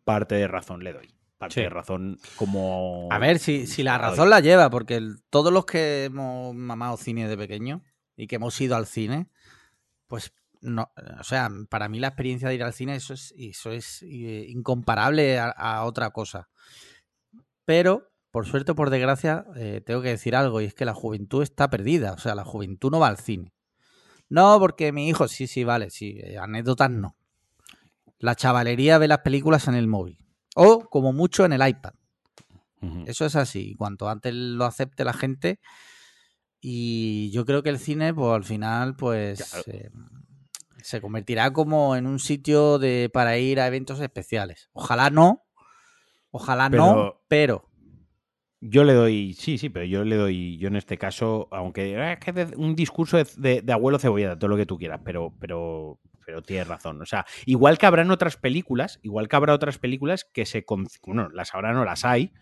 parte 0.04 0.34
de 0.36 0.48
razón 0.48 0.82
le 0.84 0.92
doy. 0.92 1.14
Parte 1.38 1.54
Sí. 1.54 1.60
de 1.62 1.70
razón 1.70 2.18
como... 2.36 3.08
A 3.10 3.18
ver, 3.18 3.38
si, 3.38 3.66
si 3.66 3.82
la 3.82 3.96
razón 3.96 4.28
la 4.28 4.40
lleva, 4.40 4.68
porque 4.68 4.96
el- 4.96 5.22
todos 5.30 5.52
los 5.52 5.64
que 5.64 6.04
hemos 6.04 6.54
mamado 6.54 6.96
cine 6.98 7.26
de 7.28 7.36
pequeño 7.38 7.82
y 8.16 8.26
que 8.26 8.36
hemos 8.36 8.60
ido 8.60 8.76
al 8.76 8.86
cine, 8.86 9.28
pues 10.06 10.34
no, 10.60 10.92
o 11.18 11.24
sea, 11.24 11.48
para 11.70 11.88
mí 11.88 11.98
la 12.00 12.08
experiencia 12.08 12.48
de 12.48 12.54
ir 12.56 12.62
al 12.62 12.74
cine 12.74 12.94
eso 12.94 13.14
es, 13.14 13.32
eso 13.38 13.72
es 13.72 14.02
eh, 14.02 14.44
incomparable 14.48 15.38
a, 15.38 15.48
a 15.48 15.84
otra 15.84 16.10
cosa. 16.10 16.50
Pero, 17.64 18.10
por 18.30 18.46
suerte 18.46 18.72
o 18.72 18.74
por 18.74 18.90
desgracia, 18.90 19.46
eh, 19.56 19.80
tengo 19.84 20.02
que 20.02 20.08
decir 20.10 20.36
algo, 20.36 20.60
y 20.60 20.64
es 20.66 20.74
que 20.74 20.84
la 20.84 20.94
juventud 20.94 21.42
está 21.42 21.70
perdida. 21.70 22.12
O 22.12 22.18
sea, 22.18 22.34
la 22.34 22.44
juventud 22.44 22.90
no 22.90 22.98
va 23.00 23.08
al 23.08 23.18
cine. 23.18 23.54
No, 24.28 24.58
porque 24.60 24.92
mi 24.92 25.08
hijo, 25.08 25.26
sí, 25.28 25.46
sí, 25.46 25.64
vale, 25.64 25.90
sí, 25.90 26.18
eh, 26.22 26.38
anécdotas 26.38 26.90
no. 26.90 27.16
La 28.20 28.34
chavalería 28.36 28.98
ve 28.98 29.08
las 29.08 29.18
películas 29.18 29.66
en 29.66 29.74
el 29.74 29.88
móvil. 29.88 30.24
O, 30.54 30.88
como 30.88 31.12
mucho, 31.12 31.44
en 31.44 31.52
el 31.52 31.66
iPad. 31.68 31.92
Eso 33.06 33.26
es 33.26 33.34
así. 33.36 33.74
Cuanto 33.74 34.08
antes 34.08 34.32
lo 34.32 34.64
acepte 34.64 35.04
la 35.04 35.12
gente. 35.12 35.58
Y 36.60 37.30
yo 37.32 37.44
creo 37.44 37.62
que 37.62 37.70
el 37.70 37.78
cine, 37.78 38.12
pues 38.14 38.32
al 38.34 38.44
final, 38.44 38.96
pues 38.96 39.42
Claro. 39.50 39.64
eh, 39.78 39.90
se 40.82 41.00
convertirá 41.00 41.52
como 41.52 41.96
en 41.96 42.06
un 42.06 42.18
sitio 42.18 42.78
de 42.78 43.10
para 43.12 43.38
ir 43.38 43.60
a 43.60 43.66
eventos 43.66 44.00
especiales. 44.00 44.68
Ojalá 44.72 45.10
no. 45.10 45.42
Ojalá 46.30 46.68
no, 46.68 47.20
Pero- 47.28 47.66
Yo 48.62 48.84
le 48.84 48.92
doy, 48.92 49.32
sí, 49.32 49.56
sí, 49.56 49.70
pero 49.70 49.86
yo 49.86 50.04
le 50.04 50.16
doy, 50.16 50.58
yo 50.58 50.68
en 50.68 50.76
este 50.76 50.98
caso, 50.98 51.48
aunque 51.50 52.12
es 52.12 52.18
que 52.18 52.42
es 52.42 52.52
un 52.56 52.76
discurso 52.76 53.16
de, 53.16 53.26
de, 53.38 53.62
de 53.62 53.72
abuelo 53.72 53.98
cebolleta, 53.98 54.38
todo 54.38 54.48
lo 54.48 54.56
que 54.58 54.66
tú 54.66 54.76
quieras, 54.76 55.00
pero, 55.02 55.32
pero, 55.40 55.98
pero 56.30 56.42
tienes 56.42 56.68
razón. 56.68 57.02
O 57.02 57.06
sea, 57.06 57.26
igual 57.44 57.76
que 57.76 57.86
habrán 57.86 58.12
otras 58.12 58.36
películas, 58.36 59.00
igual 59.02 59.26
que 59.26 59.34
habrá 59.34 59.52
otras 59.52 59.78
películas 59.78 60.24
que 60.24 60.46
se, 60.46 60.64
bueno, 61.04 61.28
las 61.30 61.52
habrá, 61.56 61.72
no 61.72 61.84
las 61.84 62.04
hay, 62.04 62.32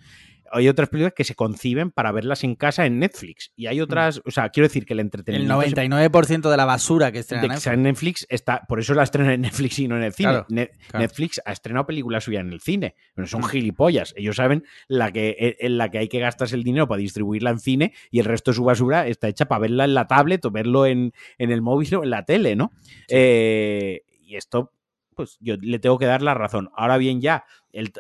hay 0.53 0.69
otras 0.69 0.89
películas 0.89 1.13
que 1.15 1.25
se 1.25 1.35
conciben 1.35 1.91
para 1.91 2.13
verlas 2.13 2.45
en 2.45 2.55
casa 2.55 2.87
en 2.87 2.99
Netflix. 2.99 3.53
Y 3.57 3.67
hay 3.67 3.81
otras, 3.81 4.21
o 4.25 4.31
sea, 4.31 4.49
quiero 4.51 4.69
decir 4.69 4.85
que 4.87 4.93
el 4.95 5.01
El 5.01 5.07
entretenimiento. 5.07 5.61
se- 5.63 5.69
99% 5.71 6.51
de 6.51 6.57
la 6.57 6.65
basura 6.65 7.13
que 7.13 7.19
estrena 7.21 7.43
Netflix. 7.43 7.67
en 7.67 7.83
Netflix 7.83 8.27
está, 8.29 8.63
por 8.69 8.81
eso 8.81 8.95
la 8.95 9.03
estrenan 9.03 9.33
en 9.33 9.41
Netflix 9.43 9.79
y 9.79 9.89
no 9.89 9.97
en 9.97 10.03
el 10.05 10.13
cine. 10.13 10.31
Claro, 10.31 10.47
claro. 10.49 10.69
Netflix 10.99 11.41
ha 11.45 11.53
estrenado 11.53 11.87
películas 11.87 12.25
suyas 12.25 12.41
en 12.43 12.53
el 12.53 12.61
cine, 12.61 12.95
pero 13.15 13.27
son 13.27 13.41
Mm. 13.41 13.45
gilipollas. 13.45 14.15
Ellos 14.17 14.37
saben 14.37 14.65
la 14.89 15.11
que, 15.13 15.37
e, 15.39 15.57
en 15.67 15.79
la 15.79 15.91
que 15.91 15.99
hay 15.99 16.09
que 16.09 16.19
gastarse 16.21 16.57
el 16.57 16.65
dinero 16.65 16.89
para 16.89 17.01
distribuirla 17.01 17.51
en 17.51 17.59
cine 17.61 17.93
y 18.11 18.19
el 18.21 18.25
resto 18.25 18.51
de 18.51 18.57
su 18.57 18.65
basura 18.65 19.07
está 19.07 19.29
hecha 19.29 19.47
para 19.47 19.61
verla 19.61 19.85
en 19.85 19.95
la 19.95 20.07
tablet 20.07 20.45
o 20.45 20.51
verlo 20.51 20.87
en, 20.87 21.13
en 21.39 21.51
el 21.51 21.63
móvil 21.63 21.95
o 21.97 22.03
en 22.05 22.11
la 22.11 22.25
tele, 22.25 22.57
¿no? 22.57 22.71
Eh, 23.09 24.03
y 24.23 24.37
esto, 24.37 24.73
pues 25.15 25.37
yo 25.41 25.57
le 25.61 25.79
tengo 25.79 25.99
que 25.99 26.07
dar 26.07 26.23
la 26.23 26.35
razón. 26.35 26.71
Ahora 26.77 26.97
bien, 26.99 27.21
ya, 27.21 27.45
el, 27.73 27.93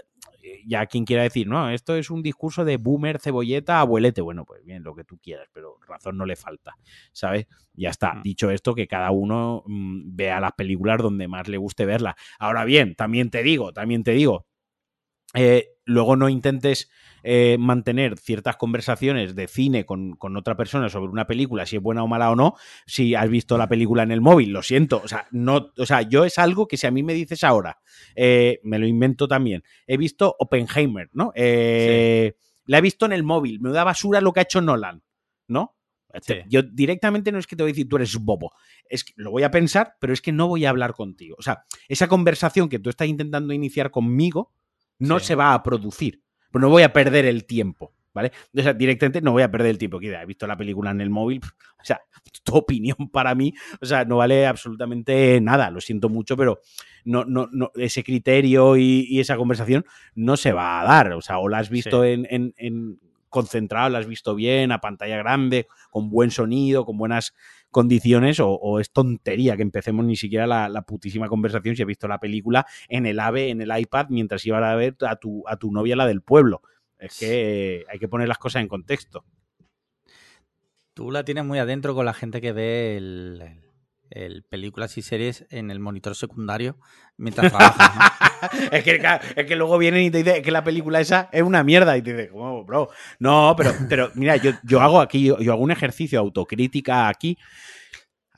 ya 0.67 0.87
quien 0.87 1.05
quiera 1.05 1.23
decir, 1.23 1.47
no, 1.47 1.71
esto 1.71 1.97
es 1.97 2.11
un 2.11 2.23
discurso 2.23 2.65
de 2.65 2.77
boomer, 2.77 3.21
cebolleta, 3.21 3.81
abuelete. 3.81 4.21
Bueno, 4.21 4.45
pues 4.45 4.65
bien, 4.65 4.83
lo 4.83 4.95
que 4.95 5.05
tú 5.05 5.19
quieras, 5.19 5.49
pero 5.53 5.79
razón 5.87 6.17
no 6.17 6.27
le 6.27 6.37
falta, 6.37 6.77
¿sabes? 7.13 7.47
Ya 7.75 7.91
está. 7.91 8.15
Mm. 8.15 8.23
Dicho 8.23 8.51
esto, 8.51 8.75
que 8.75 8.87
cada 8.87 9.11
uno 9.11 9.63
mm, 9.67 10.17
vea 10.17 10.41
las 10.41 10.53
películas 10.53 10.99
donde 10.99 11.29
más 11.29 11.49
le 11.49 11.57
guste 11.57 11.87
verla. 11.87 12.17
Ahora 12.39 12.65
bien, 12.65 12.95
también 12.95 13.31
te 13.31 13.43
digo, 13.43 13.73
también 13.73 14.05
te 14.05 14.13
digo, 14.13 14.47
eh, 15.35 15.78
luego 15.89 16.16
no 16.16 16.28
intentes 16.28 16.91
eh, 17.22 17.57
mantener 17.59 18.18
ciertas 18.18 18.57
conversaciones 18.57 19.34
de 19.34 19.49
cine 19.49 19.86
con, 19.86 20.12
con 20.16 20.36
otra 20.36 20.55
persona 20.55 20.89
sobre 20.89 21.11
una 21.11 21.26
película, 21.26 21.66
si 21.66 21.76
es 21.76 21.82
buena 21.82 22.05
o 22.05 22.07
mala 22.07 22.30
o 22.30 22.36
no, 22.36 22.55
si 22.86 23.14
has 23.14 23.28
visto 23.28 23.57
la 23.57 23.68
película 23.68 24.03
en 24.03 24.12
el 24.12 24.20
móvil, 24.20 24.53
lo 24.53 24.62
siento. 24.62 25.01
O 25.03 25.09
sea, 25.09 25.26
no, 25.30 25.72
o 25.76 25.86
sea, 25.86 26.03
yo 26.03 26.24
es 26.24 26.39
algo 26.39 26.68
que 26.68 26.76
si 26.76 26.86
a 26.86 26.91
mí 26.91 27.03
me 27.03 27.14
dices 27.14 27.43
ahora, 27.43 27.78
eh, 28.14 28.61
me 28.62 28.78
lo 28.78 28.86
invento 28.86 29.26
también. 29.26 29.64
He 29.86 29.97
visto 29.97 30.36
Oppenheimer, 30.39 31.09
¿no? 31.12 31.32
Eh, 31.34 32.34
La 32.66 32.78
he 32.78 32.82
visto 32.82 33.07
en 33.07 33.12
el 33.12 33.24
móvil, 33.24 33.61
me 33.61 33.70
da 33.70 33.82
basura 33.82 34.20
lo 34.20 34.32
que 34.32 34.41
ha 34.41 34.43
hecho 34.43 34.61
Nolan, 34.61 35.03
¿no? 35.49 35.74
Sí. 36.22 36.34
Yo 36.49 36.62
directamente 36.62 37.32
no 37.32 37.39
es 37.39 37.47
que 37.47 37.57
te 37.57 37.62
voy 37.62 37.70
a 37.70 37.72
decir 37.72 37.89
tú 37.89 37.97
eres 37.97 38.16
bobo, 38.16 38.53
es 38.89 39.05
que 39.05 39.12
lo 39.16 39.30
voy 39.30 39.43
a 39.43 39.51
pensar, 39.51 39.97
pero 40.01 40.12
es 40.12 40.20
que 40.20 40.32
no 40.32 40.49
voy 40.49 40.64
a 40.64 40.70
hablar 40.70 40.93
contigo. 40.93 41.36
O 41.39 41.43
sea, 41.43 41.64
esa 41.89 42.09
conversación 42.09 42.68
que 42.68 42.78
tú 42.78 42.91
estás 42.91 43.09
intentando 43.09 43.53
iniciar 43.53 43.91
conmigo 43.91 44.53
no 44.99 45.19
Sí. 45.19 45.27
se 45.27 45.35
va 45.35 45.55
a 45.55 45.63
producir. 45.63 46.23
Pero 46.51 46.63
no 46.63 46.71
voy 46.71 46.83
a 46.83 46.93
perder 46.93 47.27
el 47.27 47.45
tiempo, 47.45 47.93
¿vale? 48.15 48.33
O 48.57 48.63
sea, 48.63 48.73
directamente 48.73 49.21
no 49.21 49.33
voy 49.33 49.43
a 49.43 49.51
perder 49.51 49.71
el 49.71 49.79
tiempo. 49.79 49.99
Que 50.01 50.13
he 50.13 50.27
visto 50.27 50.47
la 50.47 50.57
película 50.57 50.91
en 50.91 51.01
el 51.01 51.11
móvil, 51.11 51.41
o 51.81 51.85
sea, 51.85 52.01
tu 52.45 52.55
opinión 52.57 52.97
para 53.13 53.35
mí, 53.35 53.53
o 53.81 53.87
sea, 53.87 54.05
no 54.05 54.17
vale 54.17 54.47
absolutamente 54.47 55.41
nada. 55.41 55.71
Lo 55.71 55.81
siento 55.81 56.09
mucho, 56.09 56.37
pero 56.37 56.61
no, 57.05 57.25
no, 57.25 57.49
no, 57.53 57.71
ese 57.75 58.03
criterio 58.03 58.77
y, 58.77 59.07
y 59.09 59.21
esa 59.21 59.37
conversación 59.37 59.85
no 60.15 60.37
se 60.37 60.53
va 60.53 60.81
a 60.81 60.85
dar. 60.85 61.13
O 61.13 61.21
sea, 61.21 61.39
o 61.39 61.49
la 61.49 61.59
has 61.59 61.69
visto 61.71 62.03
Sí. 62.03 62.09
en, 62.11 62.27
en- 62.31 62.55
en 62.57 62.99
concentrado, 63.31 63.91
la 63.91 63.99
has 63.99 64.07
visto 64.07 64.35
bien, 64.35 64.73
a 64.73 64.81
pantalla 64.81 65.19
grande, 65.19 65.67
con 65.91 66.09
buen 66.09 66.31
sonido, 66.31 66.87
con 66.87 66.97
buenas 66.97 67.35
condiciones, 67.71 68.39
o, 68.41 68.81
es 68.81 68.91
tontería 68.91 69.57
que 69.57 69.62
empecemos 69.62 70.05
ni 70.05 70.16
siquiera 70.16 70.47
la, 70.47 70.69
la 70.69 70.83
putísima 70.83 71.29
conversación 71.29 71.77
si 71.77 71.83
he 71.83 71.87
visto 71.87 72.09
la 72.09 72.21
película 72.21 72.66
en 72.89 73.07
el 73.07 73.21
AVE, 73.21 73.51
en 73.51 73.61
el 73.61 73.77
iPad, 73.77 74.07
mientras 74.11 74.45
iba 74.47 74.59
a 74.59 74.75
ver 74.75 74.97
a 75.07 75.16
tu, 75.16 75.45
a 75.47 75.57
tu 75.57 75.73
novia, 75.73 75.97
la 75.97 76.07
del 76.07 76.23
pueblo. 76.23 76.62
Es 76.99 77.19
que 77.19 77.85
hay 77.89 77.99
que 77.99 78.09
poner 78.09 78.29
las 78.29 78.39
cosas 78.39 78.62
en 78.62 78.69
contexto. 78.69 79.25
Tú 80.95 81.12
la 81.12 81.25
tienes 81.25 81.45
muy 81.45 81.59
adentro 81.59 81.95
con 81.95 82.07
la 82.07 82.12
gente 82.12 82.41
que 82.41 82.53
ve 82.53 82.97
el, 82.97 83.68
el- 84.11 84.33
el 84.33 84.43
películas 84.45 84.97
y 84.99 85.03
series 85.03 85.47
en 85.51 85.71
el 85.71 85.81
monitor 85.81 86.15
secundario 86.15 86.77
mientras 87.17 87.51
trabajas. 87.51 87.95
¿no? 87.97 88.03
es, 88.73 88.85
que, 88.85 89.01
es 89.37 89.47
que 89.47 89.57
luego 89.57 89.79
vienen 89.79 90.03
y 90.05 90.11
te 90.11 90.23
dicen 90.23 90.43
que 90.43 90.51
la 90.51 90.65
película 90.65 91.01
esa 91.01 91.29
es 91.33 91.43
una 91.43 91.65
mierda. 91.65 91.97
Y 91.97 92.03
te 92.03 92.13
dices, 92.15 92.31
¿cómo, 92.33 92.65
bro? 92.65 92.89
No, 93.19 93.55
pero, 93.57 93.73
pero 93.89 94.11
mira, 94.15 94.37
yo, 94.37 94.53
yo 94.63 94.81
hago 94.81 95.01
aquí, 95.01 95.25
yo, 95.25 95.39
yo 95.41 95.53
hago 95.53 95.63
un 95.63 95.71
ejercicio 95.71 96.19
de 96.19 96.25
autocrítica 96.25 97.09
aquí. 97.09 97.37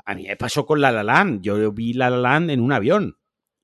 A 0.05 0.14
mí 0.14 0.27
me 0.27 0.37
pasó 0.37 0.66
con 0.66 0.81
La 0.81 0.91
La 0.91 1.03
Land. 1.05 1.43
Yo 1.43 1.73
vi 1.73 1.93
La 1.93 2.11
La 2.11 2.16
Land 2.18 2.51
en 2.51 2.61
un 2.61 2.73
avión. 2.73 3.16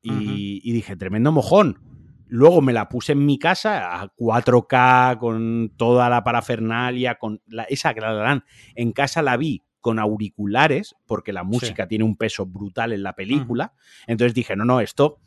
Y, 0.03 0.73
dije, 0.73 0.95
tremendo 0.95 1.33
mojón. 1.33 1.81
Luego 2.29 2.61
me 2.63 2.73
la 2.73 2.89
puse 2.89 3.13
en 3.13 3.25
mi 3.27 3.39
casa 3.39 4.01
a 4.01 4.13
4K, 4.15 5.19
con 5.19 5.73
toda 5.77 6.09
la 6.09 6.23
parafernalia, 6.23 7.17
con 7.17 7.41
la, 7.47 7.65
esa 7.65 7.93
La 7.93 8.13
La 8.13 8.23
Land. 8.23 8.43
En 8.77 8.93
casa 8.93 9.23
la 9.23 9.37
vi 9.37 9.65
con 9.87 10.01
auriculares, 10.01 10.97
porque 11.07 11.33
la 11.33 11.45
música 11.45 11.87
tiene 11.87 12.03
un 12.03 12.17
peso 12.17 12.45
brutal 12.45 12.93
en 12.93 13.05
la 13.05 13.15
película. 13.15 13.73
Entonces 14.09 14.35
dije, 14.35 14.57
no, 14.57 14.65
no, 14.65 14.81
esto 14.81 15.21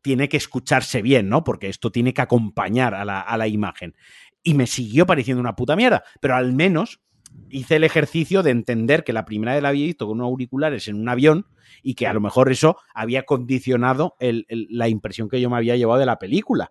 tiene 0.00 0.28
que 0.28 0.36
escucharse 0.36 1.02
bien, 1.02 1.28
¿no? 1.28 1.42
Porque 1.42 1.68
esto 1.68 1.90
tiene 1.90 2.14
que 2.14 2.22
acompañar 2.22 2.94
a 2.94 3.04
la, 3.04 3.20
a 3.20 3.36
la 3.36 3.48
imagen. 3.48 3.96
Y 4.44 4.54
me 4.54 4.68
siguió 4.68 5.06
pareciendo 5.06 5.40
una 5.40 5.56
puta 5.56 5.74
mierda, 5.74 6.04
pero 6.20 6.36
al 6.36 6.52
menos 6.52 7.00
hice 7.48 7.74
el 7.76 7.82
ejercicio 7.84 8.44
de 8.44 8.52
entender 8.52 9.02
que 9.02 9.12
la 9.12 9.24
primera 9.24 9.54
vez 9.54 9.62
la 9.64 9.70
había 9.70 9.86
visto 9.86 10.06
con 10.06 10.18
unos 10.18 10.26
auriculares 10.26 10.86
en 10.86 10.94
un 10.94 11.08
avión 11.08 11.46
y 11.82 11.94
que 11.94 12.06
a 12.06 12.12
lo 12.12 12.20
mejor 12.20 12.48
eso 12.52 12.76
había 12.94 13.24
condicionado 13.24 14.14
el- 14.20 14.46
el- 14.48 14.68
la 14.70 14.88
impresión 14.88 15.28
que 15.28 15.40
yo 15.40 15.50
me 15.50 15.56
había 15.56 15.74
llevado 15.76 15.98
de 15.98 16.06
la 16.06 16.20
película. 16.20 16.70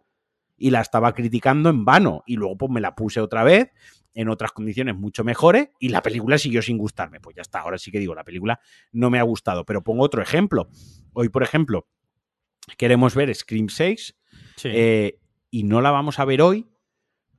Y 0.59 0.71
la 0.71 0.81
estaba 0.81 1.13
criticando 1.13 1.69
en 1.69 1.85
vano. 1.85 2.23
Y 2.27 2.35
luego 2.35 2.57
pues 2.57 2.71
me 2.71 2.81
la 2.81 2.95
puse 2.95 3.21
otra 3.21 3.43
vez 3.43 3.71
en 4.13 4.27
otras 4.29 4.51
condiciones 4.51 4.95
mucho 4.95 5.23
mejores 5.23 5.69
y 5.79 5.89
la 5.89 6.01
película 6.01 6.37
siguió 6.37 6.61
sin 6.61 6.77
gustarme. 6.77 7.19
Pues 7.21 7.35
ya 7.35 7.41
está, 7.41 7.59
ahora 7.61 7.77
sí 7.77 7.91
que 7.91 7.99
digo, 7.99 8.13
la 8.15 8.23
película 8.23 8.59
no 8.91 9.09
me 9.09 9.19
ha 9.19 9.23
gustado. 9.23 9.65
Pero 9.65 9.83
pongo 9.83 10.03
otro 10.03 10.21
ejemplo. 10.21 10.69
Hoy, 11.13 11.29
por 11.29 11.43
ejemplo, 11.43 11.87
queremos 12.77 13.15
ver 13.15 13.33
Scream 13.33 13.69
6 13.69 14.15
Sí. 14.57 14.69
eh, 14.71 15.19
y 15.49 15.63
no 15.63 15.81
la 15.81 15.91
vamos 15.91 16.19
a 16.19 16.25
ver 16.25 16.41
hoy 16.41 16.67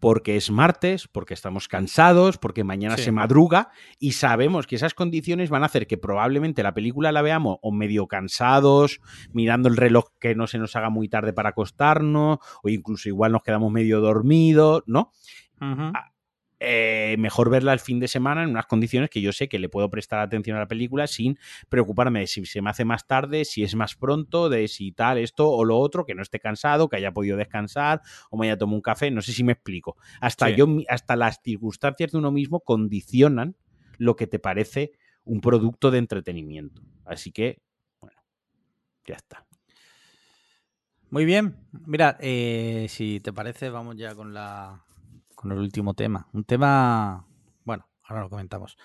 porque 0.01 0.37
es 0.37 0.51
martes, 0.51 1.07
porque 1.07 1.35
estamos 1.35 1.69
cansados, 1.69 2.39
porque 2.39 2.65
mañana 2.65 2.97
Sí. 2.97 3.05
se 3.05 3.13
madruga 3.13 3.69
y 3.99 4.13
sabemos 4.13 4.67
que 4.67 4.77
esas 4.77 4.95
condiciones 4.95 5.51
van 5.51 5.63
a 5.63 5.67
hacer 5.67 5.87
que 5.87 5.99
probablemente 5.99 6.63
la 6.63 6.75
película 6.75 7.13
la 7.13 7.23
veamos 7.23 7.59
o 7.63 7.71
medio 7.71 8.07
cansados, 8.09 9.01
mirando 9.33 9.69
el 9.69 9.77
reloj 9.77 10.07
que 10.19 10.35
no 10.35 10.47
se 10.47 10.59
nos 10.59 10.75
haga 10.75 10.91
muy 10.91 11.09
tarde 11.09 11.33
para 11.33 11.51
acostarnos, 11.51 12.39
o 12.63 12.69
incluso 12.69 13.09
igual 13.09 13.33
nos 13.33 13.43
quedamos 13.43 13.71
medio 13.71 14.01
dormidos, 14.01 14.83
¿no? 14.87 15.13
Eh, 16.61 17.17
mejor 17.19 17.51
verla 17.51 17.73
el 17.73 17.81
fin 17.81 17.99
de 17.99 18.07
semana 18.07 18.43
en 18.45 18.51
unas 18.51 18.67
condiciones 18.67 19.09
que 19.11 19.21
yo 19.21 19.33
sé 19.33 19.49
que 19.49 19.59
le 19.59 19.69
puedo 19.69 19.89
prestar 19.89 20.21
atención 20.21 20.57
a 20.57 20.61
la 20.61 20.69
película 20.69 21.07
sin 21.07 21.39
preocuparme 21.69 22.21
de 22.21 22.27
si 22.27 22.45
se 22.45 22.61
me 22.63 22.71
hace 22.71 22.85
más 22.85 23.07
tarde, 23.07 23.45
si 23.47 23.63
es 23.63 23.75
más 23.75 23.95
pronto, 23.97 24.49
de 24.51 24.69
si 24.69 24.93
tal, 24.93 25.19
esto 25.19 25.51
o 25.51 25.65
lo 25.65 25.79
otro, 25.79 26.05
que 26.05 26.15
no 26.15 26.23
esté 26.23 26.39
cansado, 26.39 26.89
que 26.89 26.97
haya 26.97 27.13
podido 27.13 27.37
descansar 27.37 28.03
o 28.31 28.37
me 28.37 28.47
haya 28.47 28.59
tomado 28.59 28.77
un 28.77 28.83
café, 28.83 29.11
no 29.11 29.23
sé 29.23 29.33
si 29.33 29.43
me 29.43 29.53
explico. 29.53 29.97
Hasta 30.21 30.49
Sí. 30.49 30.55
yo, 30.57 30.67
hasta 30.89 31.17
las 31.17 31.41
circunstancias 31.43 32.13
de 32.13 32.19
uno 32.19 32.31
mismo 32.31 32.61
condicionan 32.61 33.57
lo 33.99 34.15
que 34.17 34.27
te 34.27 34.39
parece 34.39 34.93
un 35.25 35.41
producto 35.41 35.91
de 35.91 35.99
entretenimiento. 35.99 36.83
Así 37.05 37.33
que, 37.33 37.63
bueno, 38.01 38.21
ya 39.07 39.15
está. 39.17 39.47
Muy 41.11 41.25
bien. 41.25 41.57
Mira, 41.87 42.17
eh, 42.21 42.87
si 42.89 43.21
te 43.21 43.33
parece, 43.33 43.69
vamos 43.71 43.97
ya 43.97 44.15
con 44.15 44.33
la 44.33 44.85
con 45.41 45.53
el 45.53 45.59
último 45.59 45.95
tema. 45.95 46.29
Un 46.35 46.45
tema, 46.45 47.27
bueno, 47.65 47.89
ahora 48.05 48.25
lo 48.25 48.29
comentamos. 48.29 48.77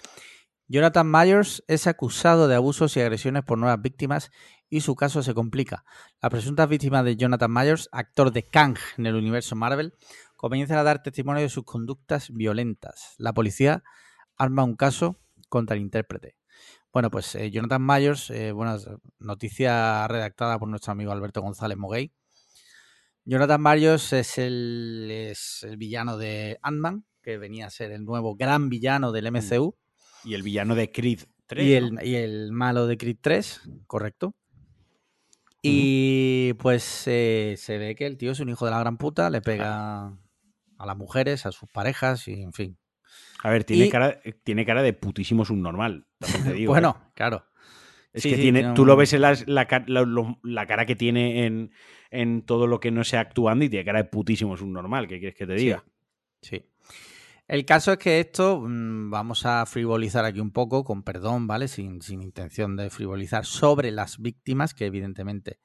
Jonathan 0.70 1.12
Myers 1.12 1.66
es 1.68 1.86
acusado 1.86 2.48
de 2.48 2.56
abusos 2.56 2.96
y 2.96 3.02
agresiones 3.02 3.44
por 3.44 3.58
nuevas 3.58 3.82
víctimas 3.82 4.32
y 4.70 4.80
su 4.80 4.96
caso 4.96 5.22
se 5.22 5.34
complica. 5.34 5.84
Las 6.22 6.32
presuntas 6.32 6.70
víctimas 6.70 7.04
de 7.04 7.18
Jonathan 7.18 7.52
Myers, 7.52 7.90
actor 7.92 8.32
de 8.32 8.44
Kang 8.44 8.78
en 8.98 9.06
el 9.06 9.16
universo 9.16 9.58
Marvel, 9.58 9.96
comienzan 10.38 10.78
a 10.78 10.84
dar 10.84 11.04
testimonio 11.04 11.42
de 11.42 11.50
sus 11.50 11.66
conductas 11.66 12.32
violentas. 12.32 13.16
La 13.18 13.34
policía 13.34 13.84
arma 14.38 14.64
un 14.64 14.78
caso 14.78 15.20
contra 15.50 15.76
el 15.76 15.82
intérprete. 15.82 16.38
Bueno, 16.94 17.12
pues 17.12 17.36
eh, 17.36 17.52
Jonathan 17.52 17.86
Myers, 17.86 18.30
eh, 18.30 18.54
bueno, 18.54 18.78
noticia 19.20 20.08
redactada 20.08 20.58
por 20.58 20.70
nuestro 20.70 20.94
amigo 20.94 21.12
Alberto 21.12 21.42
González 21.42 21.78
Moguey. 21.78 22.14
Jonathan 23.26 23.62
Myers 23.62 24.14
es 24.14 24.38
el, 24.38 25.10
es 25.12 25.64
el 25.64 25.78
villano 25.78 26.18
de 26.18 26.60
Ant-Man, 26.62 27.06
que 27.24 27.38
venía 27.38 27.66
a 27.66 27.70
ser 27.72 27.92
el 27.92 28.06
nuevo 28.06 28.36
gran 28.36 28.70
villano 28.70 29.12
del 29.12 29.32
MCU. 29.32 29.76
Y 30.24 30.36
el 30.36 30.44
villano 30.44 30.76
de 30.76 30.92
Creed 30.92 31.22
3. 31.48 31.66
Y 31.66 31.80
¿no? 31.92 32.00
el, 32.00 32.08
y 32.08 32.16
el 32.16 32.52
malo 32.52 32.86
de 32.86 32.98
Creed 32.98 33.18
3, 33.22 33.62
correcto. 33.88 34.36
Y 35.64 36.54
pues 36.60 37.04
eh, 37.08 37.56
se 37.58 37.80
ve 37.80 37.96
que 37.96 38.06
el 38.06 38.18
tío 38.18 38.32
es 38.32 38.40
un 38.40 38.50
hijo 38.50 38.66
de 38.66 38.72
la 38.72 38.80
gran 38.80 38.98
puta, 38.98 39.32
le 39.32 39.42
pega 39.42 40.06
a 40.78 40.86
las 40.86 40.96
mujeres, 40.98 41.48
a 41.48 41.52
sus 41.52 41.68
parejas 41.70 42.28
y 42.28 42.44
en 42.44 42.54
fin. 42.54 42.78
A 43.42 43.50
ver, 43.50 43.64
tiene, 43.64 43.86
y- 43.86 43.90
cara, 43.90 44.20
tiene 44.44 44.66
cara 44.66 44.84
de 44.84 44.94
putísimo 44.94 45.44
subnormal. 45.46 46.06
te 46.20 46.28
digo, 46.54 46.72
¿eh? 46.72 46.74
bueno, 46.74 47.12
claro. 47.16 47.46
Es 48.16 48.24
Sí, 48.24 48.30
que 48.30 48.36
sí, 48.38 48.42
tiene, 48.44 48.74
tú 48.74 48.86
lo 48.86 48.94
un- 48.94 49.00
ves 49.00 49.14
en 49.14 49.22
la, 49.22 49.38
la- 49.46 50.68
cara 50.68 50.86
que 50.86 50.96
tiene 50.96 51.46
en, 51.46 51.72
en 52.12 52.44
todo 52.44 52.66
lo 52.66 52.80
que 52.80 52.90
no 52.90 53.04
sea 53.04 53.20
actuando 53.20 53.66
y 53.66 53.70
tiene 53.70 53.86
cara 53.86 54.02
de 54.04 54.10
putísimo 54.10 54.56
subnormal. 54.58 55.08
¿Qué 55.08 55.20
quieres 55.20 55.36
que 55.38 55.46
te 55.46 55.54
diga? 55.54 55.84
Sí. 56.42 56.66
El 57.48 57.66
caso 57.66 57.92
es 57.92 57.98
que 58.00 58.20
esto, 58.20 58.62
mm, 58.62 59.12
vamos 59.12 59.46
a 59.46 59.66
frivolizar 59.66 60.26
aquí 60.26 60.40
un 60.40 60.52
poco, 60.52 60.84
con 60.84 61.04
perdón, 61.04 61.46
¿vale? 61.46 61.68
Sin, 61.68 62.02
sin 62.02 62.22
intención 62.22 62.76
de 62.76 62.90
frivolizar, 62.90 63.46
sobre 63.46 63.92
las 63.92 64.18
víctimas, 64.20 64.74
que 64.74 64.86
evidentemente 64.86 65.60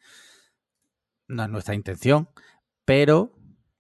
no 1.28 1.44
es 1.44 1.48
nuestra 1.51 1.74
intención, 1.74 2.28
pero 2.84 3.32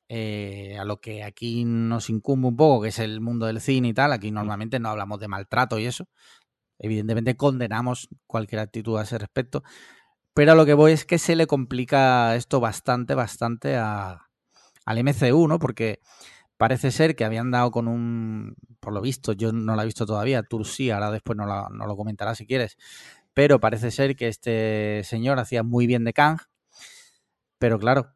eh, 0.08 0.76
a 0.78 0.84
lo 0.84 1.00
que 1.00 1.22
aquí 1.24 1.64
nos 1.64 2.10
incumbe 2.10 2.48
un 2.48 2.56
poco, 2.56 2.82
que 2.82 2.88
es 2.88 2.98
el 2.98 3.20
mundo 3.20 3.46
del 3.46 3.60
cine 3.60 3.88
y 3.88 3.94
tal, 3.94 4.12
aquí 4.12 4.30
normalmente 4.30 4.78
no 4.80 4.88
hablamos 4.88 5.20
de 5.20 5.28
maltrato 5.28 5.78
y 5.78 5.86
eso. 5.86 6.08
Evidentemente 6.80 7.36
condenamos 7.36 8.08
cualquier 8.26 8.60
actitud 8.60 8.98
a 8.98 9.02
ese 9.02 9.18
respecto, 9.18 9.62
pero 10.34 10.52
a 10.52 10.54
lo 10.54 10.66
que 10.66 10.74
voy 10.74 10.92
es 10.92 11.04
que 11.04 11.18
se 11.18 11.36
le 11.36 11.46
complica 11.46 12.34
esto 12.36 12.60
bastante, 12.60 13.14
bastante 13.14 13.76
a, 13.76 14.28
al 14.86 14.98
MCU, 14.98 15.46
¿no? 15.46 15.58
Porque 15.58 16.00
parece 16.56 16.90
ser 16.90 17.16
que 17.16 17.24
habían 17.24 17.50
dado 17.50 17.70
con 17.70 17.88
un, 17.88 18.54
por 18.80 18.92
lo 18.92 19.00
visto, 19.00 19.32
yo 19.32 19.52
no 19.52 19.76
lo 19.76 19.82
he 19.82 19.86
visto 19.86 20.06
todavía, 20.06 20.42
tú 20.42 20.64
sí, 20.64 20.90
ahora 20.90 21.10
después 21.10 21.36
no, 21.36 21.46
no 21.46 21.86
lo 21.86 21.96
comentarás 21.96 22.38
si 22.38 22.46
quieres, 22.46 22.76
pero 23.34 23.60
parece 23.60 23.90
ser 23.90 24.16
que 24.16 24.28
este 24.28 25.02
señor 25.04 25.38
hacía 25.38 25.62
muy 25.62 25.86
bien 25.86 26.04
de 26.04 26.12
Kang, 26.12 26.38
pero 27.58 27.78
claro, 27.78 28.14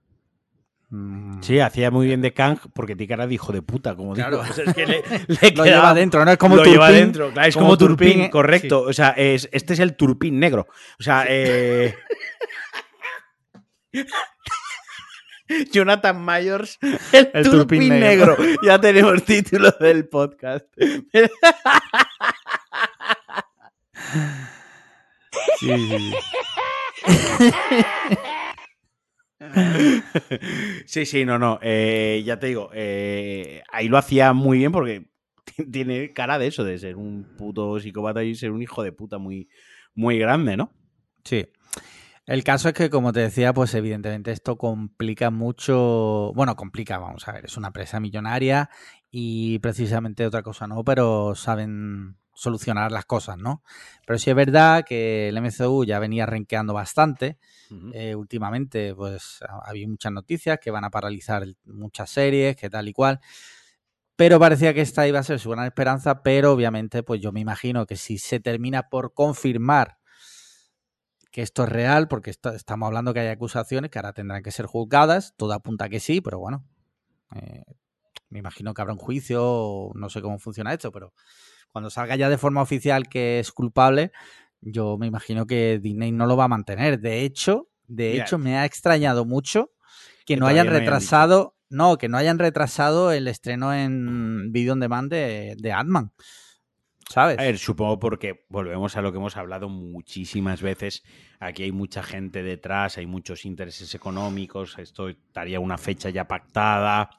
Sí, 1.40 1.58
hacía 1.60 1.90
muy 1.90 2.06
bien 2.06 2.22
de 2.22 2.32
Kang 2.32 2.58
porque 2.72 2.96
Tikara 2.96 3.26
dijo 3.26 3.52
de 3.52 3.62
puta, 3.62 3.94
como 3.96 4.14
claro. 4.14 4.42
digo. 4.42 4.54
Sea, 4.54 4.64
es 4.64 4.74
que 4.74 4.86
le, 4.86 5.02
le 5.42 5.50
lo 5.52 5.64
lleva 5.64 5.94
dentro, 5.94 6.24
¿no? 6.24 6.30
Es 6.30 6.38
como 6.38 6.56
lo 6.56 6.62
Turpin. 6.62 6.72
lleva 6.72 6.90
dentro, 6.90 7.30
claro, 7.32 7.48
es 7.48 7.54
como, 7.54 7.66
como 7.66 7.78
Turpin, 7.78 8.12
Turpin, 8.12 8.30
correcto. 8.30 8.82
O 8.82 8.92
sea, 8.92 9.10
es, 9.10 9.48
este 9.52 9.74
es 9.74 9.80
el 9.80 9.96
Turpin 9.96 10.38
negro. 10.38 10.66
O 10.98 11.02
sea, 11.02 11.26
eh... 11.28 11.94
Jonathan 15.72 16.24
Myers, 16.24 16.78
el, 16.80 17.30
El 17.32 17.44
Turpin, 17.44 17.50
Turpin 17.52 17.88
negro. 18.00 18.36
negro. 18.38 18.60
Ya 18.62 18.80
tenemos 18.80 19.22
título 19.24 19.70
del 19.80 20.08
podcast. 20.08 20.66
Sí, 25.58 25.68
sí, 25.68 26.14
sí. 30.86 31.06
Sí, 31.06 31.24
no, 31.24 31.38
no. 31.38 31.58
eh, 31.62 32.22
ya 32.24 32.38
te 32.38 32.46
digo, 32.48 32.70
eh, 32.72 33.62
ahí 33.70 33.88
lo 33.88 33.98
hacía 33.98 34.32
muy 34.32 34.58
bien 34.58 34.72
porque 34.72 35.06
tiene 35.70 36.12
cara 36.12 36.38
de 36.38 36.46
eso, 36.46 36.64
de 36.64 36.78
ser 36.78 36.96
un 36.96 37.36
puto 37.36 37.78
psicópata 37.78 38.22
y 38.22 38.34
ser 38.34 38.50
un 38.50 38.62
hijo 38.62 38.82
de 38.82 38.92
puta 38.92 39.18
muy, 39.18 39.48
muy 39.94 40.18
grande, 40.18 40.56
¿no? 40.56 40.72
Sí. 41.24 41.46
El 42.26 42.42
caso 42.42 42.68
es 42.68 42.74
que, 42.74 42.88
como 42.88 43.12
te 43.12 43.20
decía, 43.20 43.52
pues 43.52 43.74
evidentemente 43.74 44.32
esto 44.32 44.56
complica 44.56 45.30
mucho. 45.30 46.32
Bueno, 46.34 46.56
complica, 46.56 46.98
vamos 46.98 47.28
a 47.28 47.32
ver, 47.32 47.44
es 47.44 47.56
una 47.58 47.66
empresa 47.66 48.00
millonaria 48.00 48.70
y 49.10 49.58
precisamente 49.58 50.26
otra 50.26 50.42
cosa 50.42 50.66
no, 50.66 50.82
pero 50.84 51.34
saben 51.34 52.16
solucionar 52.34 52.92
las 52.92 53.04
cosas, 53.06 53.38
¿no? 53.38 53.62
Pero 54.06 54.18
sí 54.18 54.30
es 54.30 54.36
verdad 54.36 54.84
que 54.86 55.28
el 55.28 55.36
MCU 55.36 55.84
ya 55.84 55.98
venía 55.98 56.26
renqueando 56.26 56.74
bastante. 56.74 57.38
Eh, 57.92 58.14
últimamente, 58.14 58.94
pues 58.94 59.40
ha- 59.48 59.68
había 59.68 59.88
muchas 59.88 60.12
noticias 60.12 60.58
que 60.60 60.70
van 60.70 60.84
a 60.84 60.90
paralizar 60.90 61.44
muchas 61.66 62.10
series, 62.10 62.56
que 62.56 62.70
tal 62.70 62.88
y 62.88 62.92
cual. 62.92 63.20
Pero 64.16 64.40
parecía 64.40 64.74
que 64.74 64.80
esta 64.80 65.06
iba 65.08 65.20
a 65.20 65.22
ser 65.24 65.40
su 65.40 65.50
gran 65.50 65.66
esperanza, 65.66 66.22
pero 66.22 66.52
obviamente, 66.52 67.02
pues 67.04 67.20
yo 67.20 67.32
me 67.32 67.40
imagino 67.40 67.86
que 67.86 67.96
si 67.96 68.18
se 68.18 68.40
termina 68.40 68.88
por 68.88 69.14
confirmar 69.14 69.98
que 71.30 71.42
esto 71.42 71.64
es 71.64 71.68
real, 71.68 72.08
porque 72.08 72.30
esto- 72.30 72.50
estamos 72.52 72.86
hablando 72.86 73.12
que 73.12 73.20
hay 73.20 73.28
acusaciones 73.28 73.90
que 73.90 73.98
ahora 73.98 74.12
tendrán 74.12 74.42
que 74.42 74.52
ser 74.52 74.66
juzgadas, 74.66 75.34
todo 75.36 75.52
apunta 75.52 75.86
a 75.86 75.88
que 75.88 76.00
sí, 76.00 76.20
pero 76.20 76.38
bueno, 76.38 76.64
eh, 77.36 77.64
me 78.30 78.40
imagino 78.40 78.74
que 78.74 78.82
habrá 78.82 78.94
un 78.94 79.00
juicio, 79.00 79.90
no 79.94 80.10
sé 80.10 80.22
cómo 80.22 80.38
funciona 80.38 80.72
esto, 80.74 80.92
pero 80.92 81.14
cuando 81.74 81.90
salga 81.90 82.14
ya 82.14 82.30
de 82.30 82.38
forma 82.38 82.62
oficial 82.62 83.08
que 83.08 83.40
es 83.40 83.50
culpable, 83.50 84.12
yo 84.60 84.96
me 84.96 85.08
imagino 85.08 85.44
que 85.44 85.80
Disney 85.82 86.12
no 86.12 86.24
lo 86.26 86.36
va 86.36 86.44
a 86.44 86.48
mantener. 86.48 87.00
De 87.00 87.22
hecho, 87.22 87.68
de 87.88 88.16
hecho, 88.16 88.38
me 88.38 88.56
ha 88.56 88.64
extrañado 88.64 89.24
mucho 89.24 89.72
que 90.24 90.36
no 90.36 90.46
hayan 90.46 90.68
retrasado, 90.68 91.56
no, 91.70 91.98
que 91.98 92.08
no 92.08 92.16
hayan 92.16 92.38
retrasado 92.38 93.10
el 93.10 93.26
estreno 93.26 93.74
en 93.74 94.52
video 94.52 94.74
on 94.74 94.78
demand 94.78 95.10
de, 95.10 95.56
de 95.58 95.72
Ant-Man. 95.72 96.12
¿Sabes? 97.10 97.40
A 97.40 97.42
ver, 97.42 97.58
supongo 97.58 97.98
porque 97.98 98.46
volvemos 98.48 98.96
a 98.96 99.02
lo 99.02 99.10
que 99.10 99.18
hemos 99.18 99.36
hablado 99.36 99.68
muchísimas 99.68 100.62
veces. 100.62 101.02
Aquí 101.40 101.64
hay 101.64 101.72
mucha 101.72 102.04
gente 102.04 102.44
detrás, 102.44 102.98
hay 102.98 103.06
muchos 103.06 103.44
intereses 103.44 103.92
económicos. 103.96 104.78
Esto 104.78 105.08
estaría 105.08 105.58
una 105.58 105.76
fecha 105.76 106.10
ya 106.10 106.28
pactada. 106.28 107.10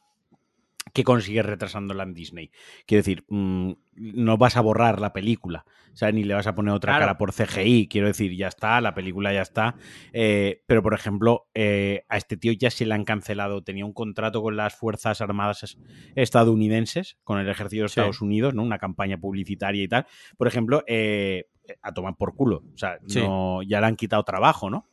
Que 0.94 1.04
consigues 1.04 1.46
retrasándola 1.46 2.04
en 2.04 2.14
Disney? 2.14 2.52
Quiero 2.86 3.00
decir, 3.00 3.26
mm, 3.30 3.72
no 3.96 4.38
vas 4.38 4.56
a 4.58 4.62
borrar 4.62 5.00
la 5.02 5.14
película, 5.14 5.66
o 5.94 5.96
sea, 5.98 6.12
ni 6.12 6.24
le 6.24 6.34
vas 6.34 6.48
a 6.48 6.56
poner 6.56 6.74
otra 6.74 6.92
Claro. 6.94 7.02
cara 7.06 7.18
por 7.18 7.32
CGI. 7.34 7.88
Quiero 7.88 8.08
decir, 8.08 8.36
ya 8.36 8.48
está, 8.48 8.80
la 8.82 8.94
película 8.94 9.34
ya 9.34 9.42
está. 9.42 9.76
Eh, 10.14 10.62
pero, 10.68 10.84
por 10.84 10.94
ejemplo, 10.94 11.48
eh, 11.54 12.04
a 12.10 12.18
este 12.18 12.36
tío 12.38 12.52
ya 12.54 12.70
se 12.70 12.86
le 12.86 12.94
han 12.94 13.06
cancelado. 13.06 13.64
Tenía 13.64 13.86
un 13.86 13.94
contrato 13.94 14.42
con 14.42 14.58
las 14.58 14.76
Fuerzas 14.76 15.22
Armadas 15.22 15.64
es- 15.64 15.78
estadounidenses, 16.16 17.18
con 17.24 17.40
el 17.40 17.48
ejército 17.50 17.84
de 17.84 17.90
Sí. 17.90 17.94
Estados 18.00 18.22
Unidos, 18.22 18.54
¿no? 18.54 18.64
Una 18.64 18.78
campaña 18.78 19.18
publicitaria 19.18 19.84
y 19.84 19.88
tal. 19.88 20.06
Por 20.38 20.48
ejemplo, 20.48 20.84
eh, 20.88 21.46
a 21.82 21.94
tomar 21.94 22.16
por 22.18 22.36
culo. 22.36 22.58
O 22.74 22.78
sea, 22.78 23.00
Sí. 23.08 23.22
no, 23.22 23.64
ya 23.64 23.80
le 23.80 23.88
han 23.88 23.96
quitado 23.96 24.24
trabajo, 24.24 24.70
¿no? 24.70 24.86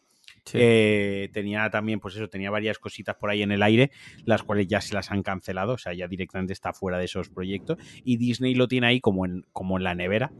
Sí. 0.44 0.58
Eh, 0.60 1.30
tenía 1.32 1.70
también, 1.70 2.00
pues 2.00 2.16
eso, 2.16 2.28
tenía 2.28 2.50
varias 2.50 2.78
cositas 2.78 3.14
por 3.16 3.30
ahí 3.30 3.42
en 3.42 3.52
el 3.52 3.62
aire, 3.62 3.90
las 4.24 4.42
cuales 4.42 4.66
ya 4.66 4.80
se 4.80 4.92
las 4.94 5.10
han 5.12 5.22
cancelado, 5.22 5.74
o 5.74 5.78
sea, 5.78 5.92
ya 5.92 6.08
directamente 6.08 6.52
está 6.52 6.72
fuera 6.72 6.98
de 6.98 7.04
esos 7.04 7.28
proyectos. 7.28 7.78
Y 8.04 8.16
Disney 8.16 8.54
lo 8.54 8.66
tiene 8.68 8.88
ahí 8.88 9.00
como 9.00 9.24
en, 9.24 9.46
como 9.52 9.76
en 9.78 9.84
la 9.84 9.94
nevera. 9.94 10.32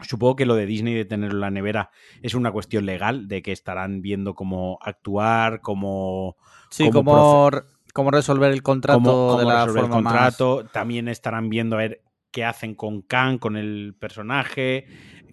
Supongo 0.00 0.36
que 0.36 0.46
lo 0.46 0.54
de 0.54 0.64
Disney 0.64 0.94
de 0.94 1.04
tenerlo 1.04 1.36
en 1.38 1.40
la 1.42 1.50
nevera 1.50 1.90
es 2.22 2.34
una 2.34 2.52
cuestión 2.52 2.86
legal, 2.86 3.26
de 3.28 3.42
que 3.42 3.50
estarán 3.52 4.00
viendo 4.00 4.34
cómo 4.34 4.78
actuar, 4.80 5.60
cómo, 5.60 6.36
Sí, 6.70 6.88
cómo, 6.90 7.50
cómo 7.92 8.10
resolver 8.12 8.52
el 8.52 8.62
contrato 8.62 9.00
cómo- 9.00 9.26
cómo 9.28 9.38
de 9.40 9.44
la 9.44 9.64
resolver 9.66 9.84
el 9.84 9.88
más- 9.90 10.02
contrato. 10.02 10.64
También 10.72 11.08
estarán 11.08 11.48
viendo 11.48 11.74
a 11.76 11.80
ver 11.80 12.02
qué 12.30 12.44
hacen 12.44 12.74
con 12.76 13.02
Khan, 13.02 13.38
con 13.38 13.56
el 13.56 13.94
personaje. 13.98 14.86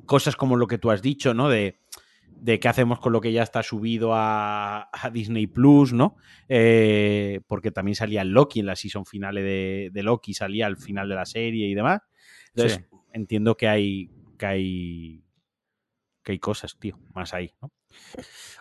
Cosas 0.08 0.36
como 0.36 0.56
lo 0.56 0.66
que 0.68 0.80
tú 0.80 0.90
has 0.92 1.02
dicho, 1.04 1.34
¿no? 1.36 1.48
De, 1.48 1.80
de 2.46 2.60
qué 2.60 2.68
hacemos 2.68 3.00
con 3.00 3.12
lo 3.12 3.22
que 3.22 3.32
ya 3.32 3.42
está 3.42 3.64
subido 3.64 4.12
a, 4.14 4.88
a 4.94 5.10
Disney 5.10 5.48
Plus, 5.48 5.94
¿no? 5.94 6.16
Eh, 6.48 7.42
porque 7.48 7.72
también 7.72 7.96
salía 7.96 8.24
Loki 8.24 8.60
en 8.60 8.68
la 8.68 8.76
season 8.76 9.04
finale 9.06 9.42
de, 9.42 9.90
de 9.92 10.04
Loki, 10.04 10.36
salía 10.36 10.68
al 10.68 10.78
final 10.78 11.10
de 11.10 11.16
la 11.16 11.26
serie 11.26 11.68
y 11.68 11.74
demás. 11.74 12.02
Entonces, 12.50 12.86
Sí. 12.88 12.98
entiendo 13.14 13.58
que 13.58 13.68
hay, 13.68 14.12
que 14.38 14.46
hay. 14.46 15.25
Que 16.26 16.34
hay 16.34 16.40
cosas, 16.40 16.78
tío, 16.78 16.98
más 17.14 17.34
ahí, 17.34 17.54
¿no? 17.62 17.72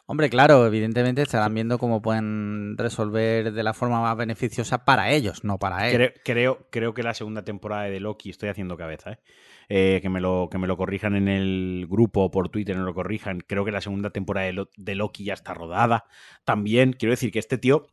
Hombre, 0.06 0.30
claro, 0.30 0.66
evidentemente 0.66 1.22
estarán 1.22 1.54
viendo 1.54 1.78
cómo 1.78 2.00
pueden 2.02 2.76
resolver 2.78 3.52
de 3.52 3.62
la 3.64 3.72
forma 3.74 4.00
más 4.00 4.16
beneficiosa 4.16 4.84
para 4.84 5.10
ellos, 5.10 5.42
no 5.42 5.58
para 5.58 5.88
él. 5.88 5.96
Creo, 5.96 6.12
creo, 6.24 6.68
creo 6.70 6.94
que 6.94 7.02
la 7.02 7.14
segunda 7.14 7.42
temporada 7.42 7.84
de 7.84 7.98
Loki, 8.00 8.30
estoy 8.30 8.50
haciendo 8.50 8.76
cabeza, 8.76 9.12
¿eh? 9.12 9.18
Eh, 9.70 10.00
que, 10.02 10.10
me 10.10 10.20
lo, 10.20 10.48
que 10.50 10.58
me 10.58 10.66
lo 10.66 10.76
corrijan 10.76 11.16
en 11.16 11.26
el 11.26 11.86
grupo 11.88 12.24
o 12.24 12.30
por 12.30 12.50
Twitter, 12.50 12.76
no 12.76 12.84
lo 12.84 12.92
corrijan. 12.94 13.40
Creo 13.40 13.64
que 13.64 13.72
la 13.72 13.80
segunda 13.80 14.10
temporada 14.10 14.46
de, 14.46 14.52
Lo- 14.52 14.68
de 14.76 14.94
Loki 14.94 15.24
ya 15.24 15.32
está 15.32 15.54
rodada. 15.54 16.04
También, 16.44 16.92
quiero 16.92 17.12
decir 17.12 17.32
que 17.32 17.38
este 17.38 17.56
tío, 17.56 17.86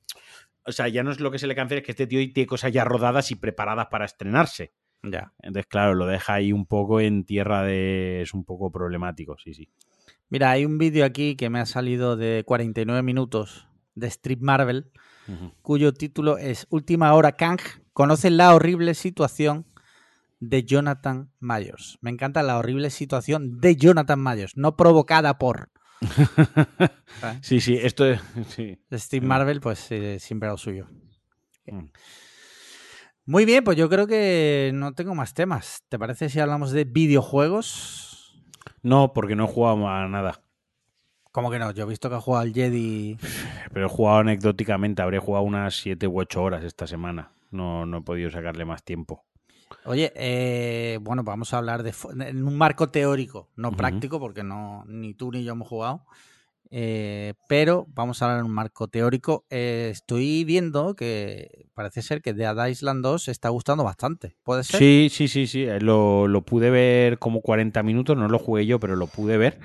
o 0.65 0.73
sea, 0.73 0.89
ya 0.89 1.01
no 1.01 1.11
es 1.11 1.21
lo 1.21 1.31
que 1.31 1.39
se 1.39 1.47
le 1.47 1.55
cancela, 1.55 1.79
es 1.79 1.85
que 1.85 1.93
este 1.93 2.07
tío 2.07 2.19
tiene 2.33 2.45
cosas 2.45 2.73
ya 2.73 2.83
rodadas 2.83 3.31
y 3.31 3.35
preparadas 3.35 3.87
para 3.87 4.03
estrenarse. 4.03 4.73
Ya. 5.03 5.33
Entonces, 5.39 5.67
claro, 5.67 5.95
lo 5.95 6.05
deja 6.05 6.35
ahí 6.35 6.53
un 6.53 6.65
poco 6.65 6.99
en 6.99 7.23
tierra 7.25 7.63
de... 7.63 8.21
es 8.21 8.33
un 8.33 8.43
poco 8.45 8.71
problemático, 8.71 9.35
sí, 9.37 9.53
sí. 9.53 9.69
Mira, 10.29 10.51
hay 10.51 10.65
un 10.65 10.77
vídeo 10.77 11.03
aquí 11.05 11.35
que 11.35 11.49
me 11.49 11.59
ha 11.59 11.65
salido 11.65 12.15
de 12.15 12.43
49 12.45 13.01
minutos 13.03 13.67
de 13.95 14.07
Street 14.07 14.39
Marvel, 14.41 14.91
cuyo 15.61 15.93
título 15.93 16.37
es 16.37 16.67
Última 16.69 17.13
hora 17.13 17.33
Kang 17.33 17.59
conoce 17.93 18.29
la 18.29 18.53
horrible 18.53 18.95
situación 18.95 19.65
de 20.39 20.63
Jonathan 20.63 21.31
Myers. 21.39 21.97
Me 22.01 22.09
encanta 22.09 22.43
la 22.43 22.57
horrible 22.57 22.89
situación 22.89 23.59
de 23.59 23.75
Jonathan 23.75 24.21
Myers, 24.21 24.57
no 24.57 24.75
provocada 24.75 25.37
por. 25.37 25.69
Sí, 27.41 27.59
sí, 27.61 27.77
esto 27.79 28.05
es... 28.05 28.19
sí. 28.47 28.79
Steve 28.93 29.25
Mm. 29.25 29.29
Marvel, 29.29 29.61
pues 29.61 29.91
eh, 29.91 30.17
siempre 30.19 30.49
lo 30.49 30.57
suyo. 30.57 30.87
Mm. 31.67 31.85
Muy 33.31 33.45
bien, 33.45 33.63
pues 33.63 33.77
yo 33.77 33.87
creo 33.87 34.07
que 34.07 34.71
no 34.73 34.93
tengo 34.93 35.15
más 35.15 35.33
temas. 35.33 35.85
¿Te 35.87 35.97
parece 35.97 36.27
si 36.27 36.41
hablamos 36.41 36.73
de 36.73 36.83
videojuegos? 36.83 38.43
No, 38.83 39.13
porque 39.13 39.37
no 39.37 39.45
he 39.45 39.47
jugado 39.47 39.87
a 39.87 40.05
nada. 40.09 40.43
¿Cómo 41.31 41.49
que 41.49 41.57
no? 41.57 41.71
Yo 41.71 41.85
he 41.85 41.87
visto 41.87 42.09
que 42.09 42.15
ha 42.15 42.19
jugado 42.19 42.43
al 42.43 42.53
Jedi. 42.53 43.17
Pero 43.71 43.85
he 43.85 43.89
jugado 43.89 44.17
anecdóticamente, 44.17 45.01
habré 45.01 45.19
jugado 45.19 45.45
unas 45.45 45.75
7 45.75 46.09
u 46.09 46.19
8 46.19 46.43
horas 46.43 46.65
esta 46.65 46.85
semana. 46.87 47.31
No, 47.51 47.85
no 47.85 47.99
he 47.99 48.01
podido 48.01 48.29
sacarle 48.31 48.65
más 48.65 48.83
tiempo. 48.83 49.23
Oye, 49.85 50.11
eh, 50.13 50.99
bueno, 51.01 51.23
vamos 51.23 51.53
a 51.53 51.59
hablar 51.59 51.83
de 51.83 51.93
en 52.27 52.45
un 52.45 52.57
marco 52.57 52.89
teórico, 52.89 53.49
no 53.55 53.71
práctico, 53.71 54.19
porque 54.19 54.43
no 54.43 54.83
ni 54.87 55.13
tú 55.13 55.31
ni 55.31 55.45
yo 55.45 55.53
hemos 55.53 55.69
jugado. 55.69 56.05
Eh, 56.73 57.33
pero 57.49 57.85
vamos 57.93 58.21
a 58.21 58.25
hablar 58.25 58.39
en 58.39 58.45
un 58.45 58.53
marco 58.53 58.87
teórico. 58.87 59.45
Eh, 59.49 59.89
estoy 59.91 60.45
viendo 60.45 60.95
que 60.95 61.67
parece 61.73 62.01
ser 62.01 62.21
que 62.21 62.33
Dead 62.33 62.67
Island 62.67 63.03
2 63.03 63.27
está 63.27 63.49
gustando 63.49 63.83
bastante. 63.83 64.35
¿Puede 64.43 64.63
ser? 64.63 64.79
Sí, 64.79 65.07
sí, 65.11 65.27
sí, 65.27 65.47
sí. 65.47 65.63
eh, 65.63 65.81
Lo, 65.81 66.27
lo 66.27 66.43
pude 66.43 66.69
ver 66.69 67.19
como 67.19 67.41
40 67.41 67.83
minutos, 67.83 68.15
no 68.17 68.29
lo 68.29 68.39
jugué 68.39 68.65
yo, 68.65 68.79
pero 68.79 68.95
lo 68.95 69.07
pude 69.07 69.37
ver. 69.37 69.59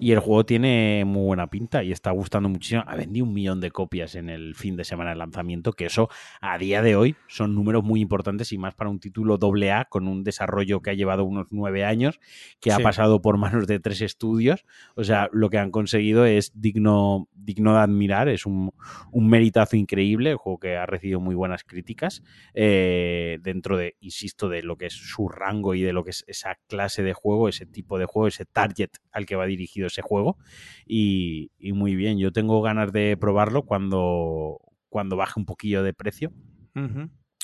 Y 0.00 0.10
el 0.10 0.18
juego 0.18 0.44
tiene 0.44 1.04
muy 1.06 1.22
buena 1.24 1.46
pinta 1.48 1.84
y 1.84 1.92
está 1.92 2.10
gustando 2.10 2.48
muchísimo. 2.48 2.82
Ha 2.88 2.96
vendido 2.96 3.24
un 3.24 3.32
millón 3.32 3.60
de 3.60 3.70
copias 3.70 4.16
en 4.16 4.30
el 4.30 4.56
fin 4.56 4.74
de 4.76 4.84
semana 4.84 5.10
de 5.10 5.16
lanzamiento, 5.16 5.72
que 5.74 5.86
eso 5.86 6.08
a 6.40 6.58
día 6.58 6.82
de 6.82 6.96
hoy 6.96 7.14
son 7.28 7.54
números 7.54 7.84
muy 7.84 8.00
importantes 8.00 8.52
y 8.52 8.58
más 8.58 8.74
para 8.74 8.90
un 8.90 8.98
título 8.98 9.38
AA 9.40 9.84
con 9.84 10.08
un 10.08 10.24
desarrollo 10.24 10.80
que 10.80 10.90
ha 10.90 10.94
llevado 10.94 11.24
unos 11.24 11.46
nueve 11.50 11.84
años, 11.84 12.18
que 12.60 12.72
ha 12.72 12.80
pasado 12.80 13.22
por 13.22 13.36
manos 13.36 13.68
de 13.68 13.78
tres 13.78 14.00
estudios. 14.00 14.64
O 14.96 15.04
sea, 15.04 15.28
lo 15.32 15.50
que 15.50 15.58
han 15.58 15.70
conseguido 15.70 16.24
es 16.26 16.51
digno, 16.54 17.28
digno 17.34 17.74
de 17.74 17.80
admirar, 17.80 18.28
es 18.28 18.46
un, 18.46 18.72
un 19.10 19.28
meritazo 19.28 19.76
increíble, 19.76 20.30
el 20.30 20.36
juego 20.36 20.58
que 20.58 20.76
ha 20.76 20.86
recibido 20.86 21.20
muy 21.20 21.34
buenas 21.34 21.64
críticas 21.64 22.22
eh, 22.54 23.38
dentro 23.42 23.76
de, 23.76 23.96
insisto, 24.00 24.48
de 24.48 24.62
lo 24.62 24.76
que 24.76 24.86
es 24.86 24.94
su 24.94 25.28
rango 25.28 25.74
y 25.74 25.82
de 25.82 25.92
lo 25.92 26.04
que 26.04 26.10
es 26.10 26.24
esa 26.26 26.56
clase 26.68 27.02
de 27.02 27.12
juego, 27.12 27.48
ese 27.48 27.66
tipo 27.66 27.98
de 27.98 28.06
juego, 28.06 28.28
ese 28.28 28.44
target 28.44 28.90
al 29.10 29.26
que 29.26 29.36
va 29.36 29.46
dirigido 29.46 29.86
ese 29.86 30.02
juego. 30.02 30.36
Y, 30.86 31.52
y 31.58 31.72
muy 31.72 31.96
bien, 31.96 32.18
yo 32.18 32.32
tengo 32.32 32.62
ganas 32.62 32.92
de 32.92 33.16
probarlo 33.16 33.62
cuando, 33.62 34.58
cuando 34.88 35.16
baje 35.16 35.34
un 35.36 35.46
poquillo 35.46 35.82
de 35.82 35.94
precio. 35.94 36.32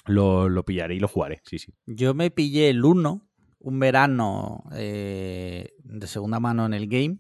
Lo, 0.07 0.49
lo 0.49 0.65
pillaré 0.65 0.95
y 0.95 1.01
lo 1.01 1.09
jugaré, 1.09 1.41
sí, 1.45 1.59
sí. 1.59 1.75
Yo 1.85 2.15
me 2.15 2.31
pillé 2.31 2.71
el 2.71 2.85
1 2.85 3.29
un 3.61 3.79
verano 3.81 4.65
eh, 4.73 5.71
de 5.83 6.07
segunda 6.07 6.41
mano 6.41 6.65
en 6.67 6.75
el 6.75 6.87
game 6.87 7.19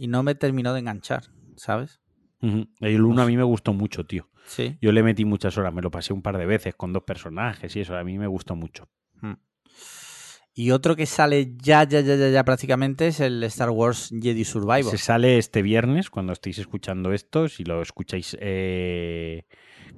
y 0.00 0.06
no 0.06 0.22
me 0.22 0.34
terminó 0.34 0.72
de 0.72 0.80
enganchar, 0.80 1.24
¿sabes? 1.56 2.00
El 2.40 3.04
1 3.04 3.20
a 3.20 3.26
mí 3.26 3.36
me 3.36 3.42
gustó 3.42 3.74
mucho, 3.74 4.06
tío. 4.06 4.30
Sí. 4.46 4.78
Yo 4.80 4.92
le 4.92 5.02
metí 5.02 5.26
muchas 5.26 5.58
horas, 5.58 5.74
me 5.74 5.82
lo 5.82 5.90
pasé 5.90 6.14
un 6.14 6.22
par 6.22 6.38
de 6.38 6.46
veces 6.46 6.74
con 6.74 6.94
dos 6.94 7.02
personajes 7.02 7.76
y 7.76 7.80
eso, 7.80 7.94
a 7.94 8.02
mí 8.02 8.18
me 8.18 8.26
gustó 8.26 8.56
mucho. 8.56 8.88
Mm. 9.20 9.34
Y 10.54 10.70
otro 10.70 10.96
que 10.96 11.04
sale 11.04 11.54
ya, 11.58 11.84
ya, 11.84 12.00
ya, 12.00 12.16
ya, 12.16 12.30
ya 12.30 12.44
prácticamente 12.44 13.08
es 13.08 13.20
el 13.20 13.42
Star 13.44 13.68
Wars 13.68 14.08
Jedi 14.10 14.42
Survivor. 14.46 14.90
Se 14.90 14.96
sale 14.96 15.36
este 15.36 15.60
viernes 15.60 16.08
cuando 16.08 16.32
estéis 16.32 16.58
escuchando 16.58 17.12
esto, 17.12 17.46
si 17.48 17.64
lo 17.64 17.82
escucháis 17.82 18.38
eh, 18.40 19.44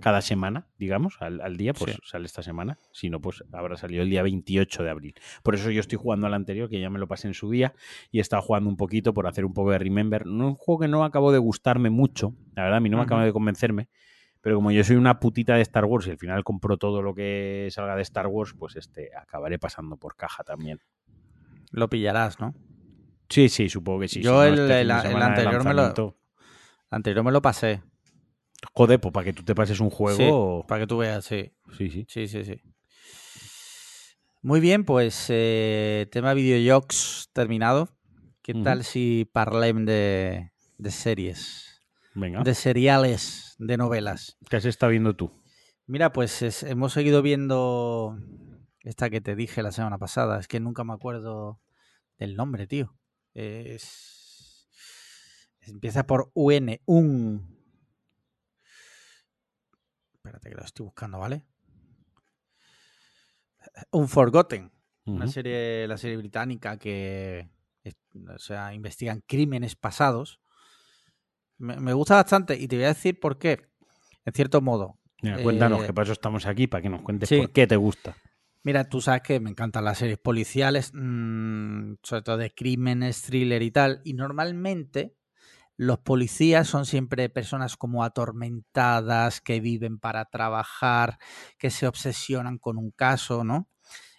cada 0.01 0.21
semana, 0.23 0.67
digamos, 0.79 1.17
al, 1.21 1.41
al 1.41 1.57
día, 1.57 1.73
pues 1.75 1.93
Sí. 1.95 1.99
sale 2.05 2.27
esta 2.27 2.43
semana. 2.43 2.79
Si 2.93 3.11
no, 3.11 3.21
pues 3.21 3.45
habrá 3.53 3.77
salido 3.77 4.03
el 4.03 4.11
día 4.11 4.23
28 4.23 4.83
de 4.83 4.91
abril. 4.91 5.15
Por 5.43 5.55
eso 5.55 5.71
yo 5.71 5.81
estoy 5.81 5.99
jugando 5.99 6.27
al 6.27 6.35
anterior, 6.35 6.69
que 6.69 6.81
ya 6.81 6.91
me 6.91 6.99
lo 6.99 7.07
pasé 7.09 7.29
en 7.29 7.35
su 7.35 7.51
día, 7.51 7.75
y 8.11 8.19
he 8.19 8.21
estado 8.21 8.43
jugando 8.43 8.69
un 8.71 8.77
poquito 8.77 9.13
por 9.15 9.27
hacer 9.27 9.45
un 9.45 9.55
poco 9.55 9.71
de 9.73 9.79
Remember. 9.79 10.27
No, 10.27 10.49
un 10.49 10.55
juego 10.55 10.81
que 10.81 10.89
no 10.89 11.05
acabo 11.05 11.33
de 11.33 11.39
gustarme 11.39 11.91
mucho, 11.91 12.35
la 12.55 12.63
verdad, 12.65 12.79
a 12.79 12.81
mí 12.81 12.89
no 12.89 12.97
me 12.99 13.03
acaba 13.05 13.25
de 13.25 13.33
convencerme. 13.33 13.89
Pero 14.41 14.57
como 14.57 14.73
yo 14.73 14.83
soy 14.83 14.97
una 14.97 15.21
putita 15.21 15.55
de 15.55 15.63
Star 15.63 15.85
Wars 15.85 16.07
y 16.09 16.11
al 16.11 16.19
final 16.19 16.43
compro 16.43 16.77
todo 16.77 17.01
lo 17.01 17.15
que 17.15 17.69
salga 17.71 17.95
de 17.95 18.03
Star 18.03 18.27
Wars, 18.27 18.55
pues 18.59 18.75
este 18.77 19.11
acabaré 19.17 19.59
pasando 19.59 19.97
por 19.97 20.17
caja 20.17 20.43
también. 20.43 20.81
Lo 21.71 21.89
pillarás, 21.89 22.41
¿no? 22.41 22.53
Sí, 23.29 23.49
sí, 23.49 23.69
supongo 23.69 24.01
que 24.01 24.09
sí. 24.09 24.21
Yo 24.21 24.31
Si 24.31 24.35
no, 24.37 24.43
el- 24.45 24.59
este 24.59 24.81
el- 24.81 24.91
anterior 24.91 25.65
me 25.65 25.73
lo- 25.75 26.15
anterior 26.91 27.25
me 27.25 27.31
lo 27.33 27.41
pasé. 27.41 27.83
Joder, 28.75 29.01
pues 29.01 29.13
para 29.13 29.25
que 29.25 29.33
tú 29.33 29.43
te 29.43 29.55
pases 29.55 29.81
un 29.81 29.91
juego. 29.91 30.65
Para 30.67 30.83
que 30.83 30.87
tú 30.87 30.99
veas, 30.99 31.25
sí. 31.25 31.53
Sí, 31.77 31.91
sí. 31.91 32.07
Sí, 32.09 32.29
sí, 32.29 32.45
sí. 32.45 32.61
Muy 34.43 34.61
bien, 34.61 34.85
pues 34.85 35.27
eh, 35.29 36.09
tema 36.11 36.35
videojuegos 36.35 37.31
terminado. 37.33 37.89
¿Qué 38.43 38.55
tal 38.55 38.83
si 38.85 39.29
parlem 39.33 39.85
de, 39.85 40.51
de 40.79 40.91
series? 40.91 41.81
Venga. 42.15 42.43
De 42.43 42.55
seriales, 42.55 43.55
de 43.59 43.77
novelas. 43.77 44.37
¿Qué 44.51 44.57
has 44.57 44.65
estado 44.65 44.91
viendo 44.91 45.15
tú? 45.15 45.31
Mira, 45.87 46.13
pues 46.13 46.43
es- 46.43 46.65
hemos 46.65 46.93
seguido 46.93 47.23
viendo 47.23 48.19
esta 48.81 49.11
que 49.11 49.21
te 49.21 49.37
dije 49.37 49.63
la 49.63 49.71
semana 49.71 49.99
pasada. 49.99 50.41
Es 50.41 50.49
que 50.49 50.59
nunca 50.59 50.83
me 50.83 50.93
acuerdo 50.93 51.61
del 52.19 52.35
nombre, 52.35 52.67
tío. 52.67 52.97
Es... 53.35 54.67
Empieza 55.61 56.05
por 56.07 56.33
UN. 56.35 56.81
Un. 56.87 57.62
Espérate 60.23 60.51
que 60.51 60.55
lo 60.55 60.63
estoy 60.63 60.85
buscando, 60.85 61.19
¿vale? 61.19 61.45
Unforgotten. 63.91 64.71
Una 65.07 65.25
Ujú. 65.25 65.33
serie, 65.33 65.89
la 65.89 65.99
serie 65.99 66.17
británica 66.17 66.79
que 66.79 67.51
o 68.33 68.39
sea, 68.39 68.73
investigan 68.73 69.21
crímenes 69.27 69.75
pasados. 69.75 70.39
Me, 71.59 71.77
me 71.81 71.93
gusta 71.93 72.15
bastante 72.15 72.57
y 72.57 72.69
te 72.69 72.77
voy 72.77 72.85
a 72.85 72.89
decir 72.89 73.19
por 73.19 73.37
qué. 73.37 73.67
En 74.25 74.33
cierto 74.33 74.61
modo. 74.61 75.01
Mira, 75.23 75.43
cuéntanos, 75.43 75.83
Eh, 75.83 75.87
que 75.87 75.93
para 75.93 76.05
eso 76.05 76.13
estamos 76.13 76.47
aquí, 76.47 76.69
para 76.69 76.83
que 76.83 76.89
nos 76.89 77.03
cuentes 77.03 77.29
sí. 77.29 77.39
por 77.39 77.51
qué 77.51 77.67
te 77.67 77.75
gusta. 77.75 78.17
Mira, 78.63 78.85
tú 78.85 79.01
sabes 79.01 79.23
que 79.23 79.41
me 79.41 79.51
encantan 79.51 79.85
las 79.85 79.99
series 79.99 80.19
policiales, 80.19 80.93
mm, 80.95 81.95
sobre 82.01 82.23
todo 82.23 82.37
de 82.37 82.55
crímenes, 82.55 83.23
thriller 83.23 83.61
y 83.63 83.73
tal. 83.73 84.01
Y 84.05 84.15
normalmente 84.15 85.17
los 85.77 85.99
policías 85.99 86.69
son 86.69 86.87
siempre 86.87 87.29
personas 87.29 87.77
como 87.77 88.05
atormentadas, 88.05 89.41
que 89.41 89.61
viven 89.61 89.99
para 89.99 90.27
trabajar, 90.27 91.19
que 91.59 91.71
se 91.71 91.87
obsesionan 91.87 92.59
con 92.59 92.79
un 92.79 92.91
caso, 92.91 93.45
¿no? 93.45 93.69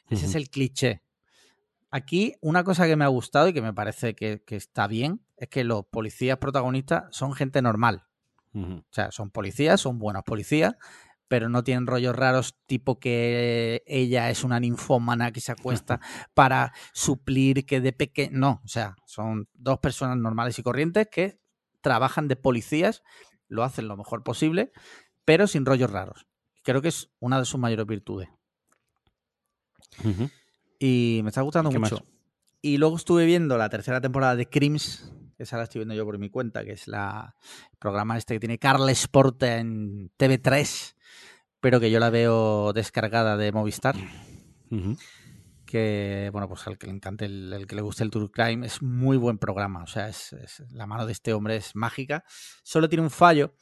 Ese 0.09 0.25
es 0.25 0.35
el 0.35 0.49
cliché. 0.49 1.03
Aquí, 1.89 2.35
una 2.41 2.63
cosa 2.63 2.85
que 2.87 2.95
me 2.95 3.05
ha 3.05 3.09
gustado 3.09 3.47
y 3.47 3.53
que 3.53 3.61
me 3.61 3.73
parece 3.73 4.15
que, 4.15 4.43
que 4.43 4.55
está 4.55 4.87
bien 4.87 5.21
es 5.37 5.47
que 5.47 5.63
los 5.63 5.85
policías 5.85 6.37
protagonistas 6.37 7.05
son 7.11 7.33
gente 7.33 7.61
normal. 7.61 8.07
O 8.55 8.83
sea, 8.91 9.11
son 9.11 9.31
policías, 9.31 9.81
son 9.81 9.97
buenos 9.97 10.23
policías, 10.23 10.75
pero 11.27 11.49
no 11.49 11.63
tienen 11.63 11.87
rollos 11.87 12.15
raros 12.15 12.55
tipo 12.67 12.99
que 12.99 13.81
ella 13.87 14.29
es 14.29 14.43
una 14.43 14.59
ninfómana 14.59 15.31
que 15.31 15.41
se 15.41 15.51
acuesta 15.51 15.99
para 16.35 16.73
suplir 16.93 17.65
que 17.65 17.81
de 17.81 17.93
pequeño... 17.93 18.37
No, 18.37 18.61
o 18.63 18.67
sea, 18.67 18.95
son 19.05 19.49
dos 19.53 19.79
personas 19.79 20.17
normales 20.17 20.59
y 20.59 20.63
corrientes 20.63 21.07
que 21.11 21.39
trabajan 21.83 22.27
de 22.27 22.35
policías, 22.35 23.03
lo 23.47 23.63
hacen 23.63 23.87
lo 23.87 23.95
mejor 23.95 24.23
posible, 24.23 24.71
pero 25.25 25.45
sin 25.45 25.65
rollos 25.65 25.91
raros. 25.91 26.25
Creo 26.63 26.81
que 26.81 26.87
es 26.87 27.11
una 27.19 27.37
de 27.37 27.45
sus 27.45 27.59
mayores 27.59 27.85
virtudes. 27.85 28.29
Y 30.79 31.19
me 31.23 31.29
está 31.29 31.41
gustando 31.41 31.69
¿Y 31.69 31.73
qué 31.73 31.79
mucho. 31.79 31.95
más? 31.97 32.03
Y 32.61 32.77
luego 32.77 32.95
estuve 32.95 33.25
viendo 33.25 33.57
la 33.57 33.69
tercera 33.69 34.01
temporada 34.01 34.35
de 34.35 34.49
Crims, 34.49 35.11
que 35.37 35.43
esa 35.43 35.57
la 35.57 35.63
estoy 35.63 35.79
viendo 35.79 35.93
yo 35.93 36.05
por 36.05 36.17
mi 36.17 36.29
cuenta, 36.29 36.63
que 36.63 36.71
es 36.71 36.87
la 36.87 37.35
el 37.71 37.77
programa 37.77 38.17
este 38.17 38.35
que 38.35 38.39
tiene 38.39 38.57
Carles 38.57 39.07
Porta 39.07 39.57
en 39.57 40.09
TV3, 40.17 40.95
pero 41.59 41.79
que 41.79 41.91
yo 41.91 41.99
la 41.99 42.09
veo 42.09 42.71
descargada 42.73 43.37
de 43.37 43.51
Movistar. 43.51 43.95
Ujú. 44.71 44.97
Que, 45.73 46.29
bueno, 46.31 46.47
pues 46.47 46.67
al 46.67 46.77
que 46.77 46.85
le 46.85 46.93
encante, 46.93 47.25
el, 47.25 47.65
que 47.67 47.75
le 47.75 47.81
guste 47.81 48.03
el 48.03 48.11
True 48.11 48.29
Crime, 48.29 48.63
es 48.63 48.83
muy 48.83 49.17
buen 49.17 49.39
programa. 49.39 49.81
O 49.81 49.87
sea, 49.87 50.07
es, 50.07 50.35
la 50.69 50.85
mano 50.85 51.07
de 51.07 51.13
este 51.13 51.33
hombre 51.33 51.55
es 51.55 51.75
mágica. 51.75 52.23
Solo 52.61 52.87
tiene 52.89 53.01
un 53.01 53.09
fallo, 53.09 53.55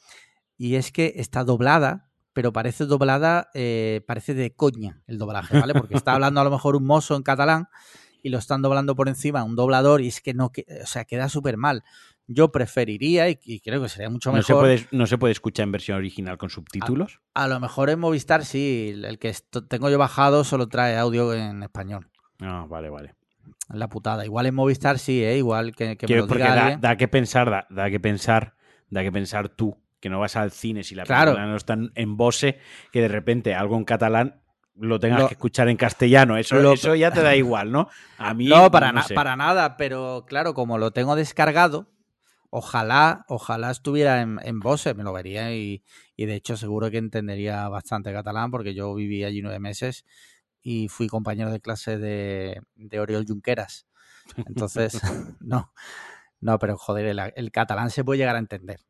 y 0.58 0.74
es 0.74 0.92
que 0.92 1.14
está 1.16 1.42
doblada, 1.42 2.10
pero 2.34 2.52
parece 2.52 2.84
doblada, 2.84 3.48
eh, 3.54 4.04
parece 4.06 4.34
de 4.34 4.54
coña 4.54 5.00
el 5.06 5.16
doblaje, 5.16 5.58
¿vale? 5.58 5.72
Porque 5.72 5.94
está 5.94 6.12
hablando 6.12 6.42
a 6.42 6.44
lo 6.44 6.50
mejor 6.50 6.76
un 6.76 6.84
mozo 6.84 7.16
en 7.16 7.22
catalán 7.22 7.68
y 8.22 8.28
lo 8.28 8.36
están 8.36 8.60
doblando 8.60 8.94
por 8.94 9.08
encima 9.08 9.42
un 9.42 9.56
doblador 9.56 10.02
y 10.02 10.08
es 10.08 10.20
que 10.20 10.34
no, 10.34 10.52
o 10.82 10.86
sea, 10.86 11.06
queda 11.06 11.30
súper 11.30 11.56
mal. 11.56 11.82
Yo 12.28 12.52
preferiría, 12.52 13.28
y, 13.28 13.38
y 13.44 13.60
creo 13.60 13.82
que 13.82 13.88
sería 13.88 14.08
mucho 14.08 14.30
¿No, 14.30 14.36
mejor, 14.38 14.46
se 14.46 14.54
puede, 14.54 14.86
¿No 14.92 15.06
se 15.06 15.18
puede 15.18 15.32
escuchar 15.32 15.64
en 15.64 15.72
versión 15.72 15.98
original 15.98 16.38
con 16.38 16.50
subtítulos? 16.50 17.20
a 17.34 17.48
lo 17.48 17.58
mejor 17.60 17.90
en 17.90 17.98
Movistar 17.98 18.44
sí, 18.44 18.94
el 19.04 19.18
que 19.18 19.34
tengo 19.68 19.90
yo 19.90 19.98
bajado 19.98 20.44
solo 20.44 20.68
trae 20.68 20.96
audio 20.96 21.32
en 21.34 21.62
español. 21.62 22.08
Ah, 22.40 22.66
vale, 22.68 22.90
vale. 22.90 23.14
Es 23.70 23.76
La 23.76 23.88
putada. 23.88 24.24
Igual 24.24 24.46
en 24.46 24.54
Movistar 24.54 24.98
sí, 24.98 25.22
¿eh? 25.24 25.36
Igual 25.38 25.74
que, 25.74 25.96
que 25.96 26.06
me 26.06 26.16
lo 26.16 26.26
porque 26.26 26.42
diga 26.44 26.78
da, 26.78 26.96
que 26.96 27.08
pensar, 27.08 27.50
da, 27.50 27.66
da 27.70 27.90
que 27.90 27.98
pensar, 28.00 28.54
da 28.90 29.02
que 29.02 29.10
pensar 29.12 29.48
tú, 29.48 29.76
que 30.00 30.08
no 30.10 30.20
vas 30.20 30.36
al 30.36 30.52
cine 30.52 30.84
si 30.84 30.94
la 30.94 31.04
Claro. 31.04 31.32
película 31.32 31.46
no 31.50 31.56
está 31.56 31.76
en- 31.94 32.16
Bose, 32.16 32.58
que 32.92 33.00
de 33.00 33.08
repente 33.08 33.54
algo 33.54 33.76
en 33.76 33.84
catalán 33.84 34.40
lo 34.76 34.98
tengas 35.00 35.20
Lo- 35.20 35.28
que 35.28 35.34
escuchar 35.34 35.68
en 35.68 35.76
castellano. 35.76 36.36
Eso, 36.36 36.56
Lo- 36.60 36.72
eso 36.72 36.94
ya 36.94 37.10
te 37.10 37.22
da 37.22 37.34
igual, 37.36 37.72
¿no? 37.72 37.88
A 38.18 38.32
mí 38.34 38.46
No, 38.48 38.70
para, 38.70 38.92
na- 38.92 39.02
sé. 39.02 39.14
para 39.14 39.36
nada, 39.36 39.76
pero 39.76 40.24
claro, 40.28 40.54
como 40.54 40.78
lo 40.78 40.90
tengo 40.92 41.14
descargado, 41.16 41.88
ojalá, 42.52 43.24
ojalá 43.28 43.70
estuviera 43.70 44.20
en, 44.20 44.38
en 44.44 44.60
Bose, 44.60 44.92
me 44.94 45.04
lo 45.04 45.12
vería 45.14 45.54
y, 45.56 45.82
y 46.16 46.26
de 46.26 46.34
hecho 46.36 46.56
seguro 46.58 46.90
que 46.90 46.98
entendería 46.98 47.66
bastante 47.68 48.12
catalán 48.12 48.50
porque 48.50 48.74
yo 48.74 48.94
viví 48.94 49.24
allí 49.24 49.40
nueve 49.42 49.58
meses 49.58 50.04
y 50.62 50.88
fui 50.88 51.08
compañero 51.08 51.50
de 51.50 51.60
clase 51.60 51.98
de, 51.98 52.60
de 52.76 53.00
Oriol 53.00 53.24
Junqueras. 53.26 53.86
Entonces, 54.46 55.00
no, 55.40 55.72
no, 56.40 56.58
pero 56.58 56.78
joder, 56.78 57.06
el, 57.06 57.20
el 57.36 57.52
catalán 57.52 57.90
se 57.90 58.04
puede 58.04 58.18
llegar 58.18 58.36
a 58.36 58.40
entender. 58.40 58.80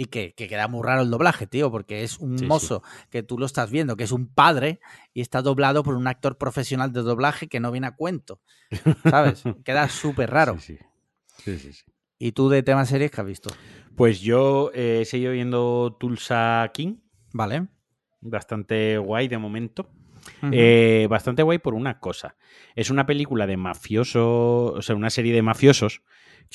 Y 0.00 0.04
que, 0.06 0.32
que 0.34 0.46
queda 0.46 0.68
muy 0.68 0.84
raro 0.84 1.02
el 1.02 1.10
doblaje, 1.10 1.48
tío, 1.48 1.72
porque 1.72 2.04
es 2.04 2.18
un 2.20 2.40
Sí, 2.40 2.46
sí. 2.46 2.46
mozo 2.46 2.82
que 3.10 3.24
tú 3.24 3.36
lo 3.36 3.46
estás 3.46 3.68
viendo, 3.70 3.96
que 3.96 4.04
es 4.04 4.12
un 4.12 4.28
padre, 4.32 4.78
y 5.12 5.20
está 5.22 5.42
doblado 5.42 5.82
por 5.82 5.96
un 5.96 6.06
actor 6.06 6.38
profesional 6.38 6.92
de 6.92 7.02
doblaje 7.02 7.48
que 7.48 7.58
no 7.58 7.72
viene 7.72 7.88
a 7.88 7.96
cuento. 7.96 8.40
¿Sabes? 9.04 9.48
Queda 9.64 9.88
súper 9.88 10.30
raro. 10.30 10.56
Sí, 10.60 10.76
sí. 10.76 10.78
Sí, 11.44 11.58
sí, 11.58 11.72
sí. 11.72 11.84
¿Y 12.18 12.32
tú 12.32 12.48
de 12.48 12.62
temas 12.62 12.88
series 12.88 13.10
qué 13.10 13.20
has 13.20 13.26
visto? 13.26 13.50
Pues 13.96 14.20
yo 14.20 14.70
eh, 14.74 15.00
he 15.02 15.04
seguido 15.04 15.32
viendo 15.32 15.96
Tulsa 15.98 16.70
King. 16.74 16.96
Vale. 17.32 17.68
Bastante 18.20 18.98
guay 18.98 19.28
de 19.28 19.38
momento. 19.38 19.88
Eh, 20.52 21.06
bastante 21.08 21.42
guay 21.42 21.58
por 21.58 21.74
una 21.74 22.00
cosa. 22.00 22.36
Es 22.74 22.90
una 22.90 23.06
película 23.06 23.46
de 23.46 23.56
mafioso, 23.56 24.72
o 24.72 24.82
sea, 24.82 24.96
una 24.96 25.10
serie 25.10 25.32
de 25.32 25.42
mafiosos, 25.42 26.02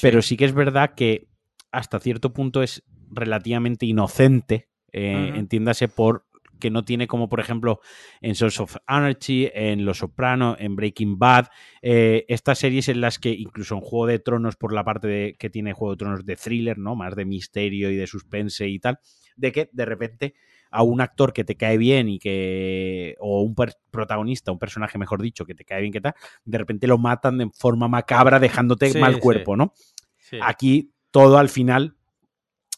pero 0.02 0.22
sí 0.22 0.38
que 0.38 0.45
es 0.45 0.53
verdad 0.53 0.94
que 0.95 1.30
hasta 1.72 1.99
cierto 1.99 2.34
punto 2.34 2.61
es 2.61 2.84
relativamente 3.10 3.85
inocente, 3.85 4.69
eh, 4.91 5.34
entiéndase 5.35 5.88
por 5.88 6.27
que 6.60 6.70
no 6.70 6.86
tiene 6.86 7.08
como 7.08 7.30
por 7.30 7.40
ejemplo 7.40 7.80
en 8.22 8.36
Sons 8.36 8.60
of 8.60 8.78
Anarchy, 8.88 9.50
en 9.54 9.86
Los 9.86 10.00
Soprano, 10.00 10.56
en 10.60 10.76
Breaking 10.76 11.20
Bad, 11.20 11.48
eh, 11.82 12.26
estas 12.28 12.60
series 12.60 12.90
en 12.90 13.02
las 13.02 13.20
que 13.20 13.30
incluso 13.30 13.76
en 13.76 13.82
Juego 13.82 14.08
de 14.08 14.20
Tronos 14.20 14.56
por 14.56 14.74
la 14.74 14.84
parte 14.84 15.08
de, 15.08 15.36
que 15.38 15.50
tiene 15.50 15.74
Juego 15.74 15.94
de 15.94 15.98
Tronos 15.98 16.26
de 16.26 16.36
thriller, 16.36 16.78
¿no? 16.78 16.96
Más 16.96 17.16
de 17.16 17.26
misterio 17.26 17.92
y 17.92 17.96
de 17.96 18.08
suspense 18.08 18.68
y 18.68 18.80
tal, 18.80 19.00
de 19.36 19.52
que 19.52 19.70
de 19.72 19.86
repente 19.86 20.36
a 20.72 20.82
un 20.82 21.02
actor 21.02 21.34
que 21.34 21.44
te 21.44 21.56
cae 21.56 21.78
bien 21.78 22.10
y 22.10 22.18
que. 22.18 23.16
o 23.20 23.42
un 23.42 23.54
protagonista, 23.92 24.52
un 24.52 24.58
personaje, 24.58 24.98
mejor 24.98 25.22
dicho, 25.22 25.46
que 25.46 25.54
te 25.54 25.66
cae 25.66 25.82
bien, 25.82 25.94
que 25.94 26.02
tal, 26.02 26.16
de 26.46 26.58
repente 26.58 26.88
lo 26.88 26.98
matan 26.98 27.38
de 27.38 27.50
forma 27.54 27.88
macabra, 27.88 28.40
dejándote 28.40 28.90
Sí, 28.90 28.98
mal 28.98 29.16
sí. 29.16 29.20
cuerpo, 29.20 29.56
¿no? 29.56 29.74
Sí. 30.18 30.40
Aquí 30.42 30.92
todo 31.12 31.38
al 31.38 31.50
final. 31.50 31.96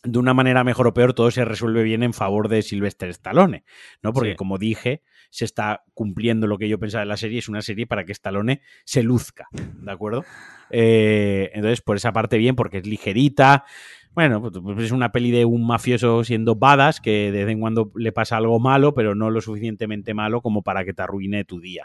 De 0.06 0.20
una 0.20 0.34
manera 0.34 0.64
mejor 0.64 0.88
o 0.88 0.94
peor, 0.94 1.14
todo 1.14 1.32
se 1.32 1.44
resuelve 1.46 1.84
bien 1.84 2.04
en 2.04 2.14
favor 2.14 2.48
de 2.48 2.62
Sylvester 2.62 3.10
Stallone, 3.10 3.64
¿no? 4.04 4.14
Porque, 4.14 4.32
Sí. 4.32 4.36
como 4.36 4.58
dije, 4.58 5.02
se 5.32 5.46
está 5.46 5.84
cumpliendo 5.94 6.48
lo 6.48 6.58
que 6.58 6.70
yo 6.70 6.80
pensaba 6.80 7.02
de 7.02 7.08
la 7.08 7.18
serie. 7.18 7.40
Es 7.40 7.50
una 7.50 7.62
serie 7.62 7.88
para 7.88 8.06
que 8.06 8.12
Stallone 8.12 8.62
se 8.86 9.04
luzca, 9.04 9.48
¿de 9.52 9.92
acuerdo? 9.92 10.24
Eh, 10.70 11.50
entonces, 11.54 11.82
por 11.82 11.98
esa 11.98 12.14
parte, 12.14 12.38
bien, 12.38 12.56
porque 12.56 12.78
es 12.78 12.88
ligerita. 12.88 13.66
Bueno, 14.14 14.40
pues, 14.40 14.54
pues 14.64 14.86
es 14.86 14.92
una 14.92 15.12
peli 15.12 15.32
de 15.32 15.44
un 15.44 15.68
mafioso 15.68 16.24
siendo 16.24 16.56
badass 16.56 17.02
que 17.02 17.32
de 17.32 17.44
vez 17.44 17.52
en 17.52 17.60
cuando 17.60 17.92
le 17.96 18.12
pasa 18.14 18.38
algo 18.38 18.60
malo, 18.60 18.94
pero 18.94 19.14
no 19.16 19.30
lo 19.30 19.42
suficientemente 19.42 20.14
malo 20.14 20.42
como 20.42 20.62
para 20.64 20.86
que 20.86 20.94
te 20.94 21.02
arruine 21.02 21.44
tu 21.44 21.60
día. 21.60 21.84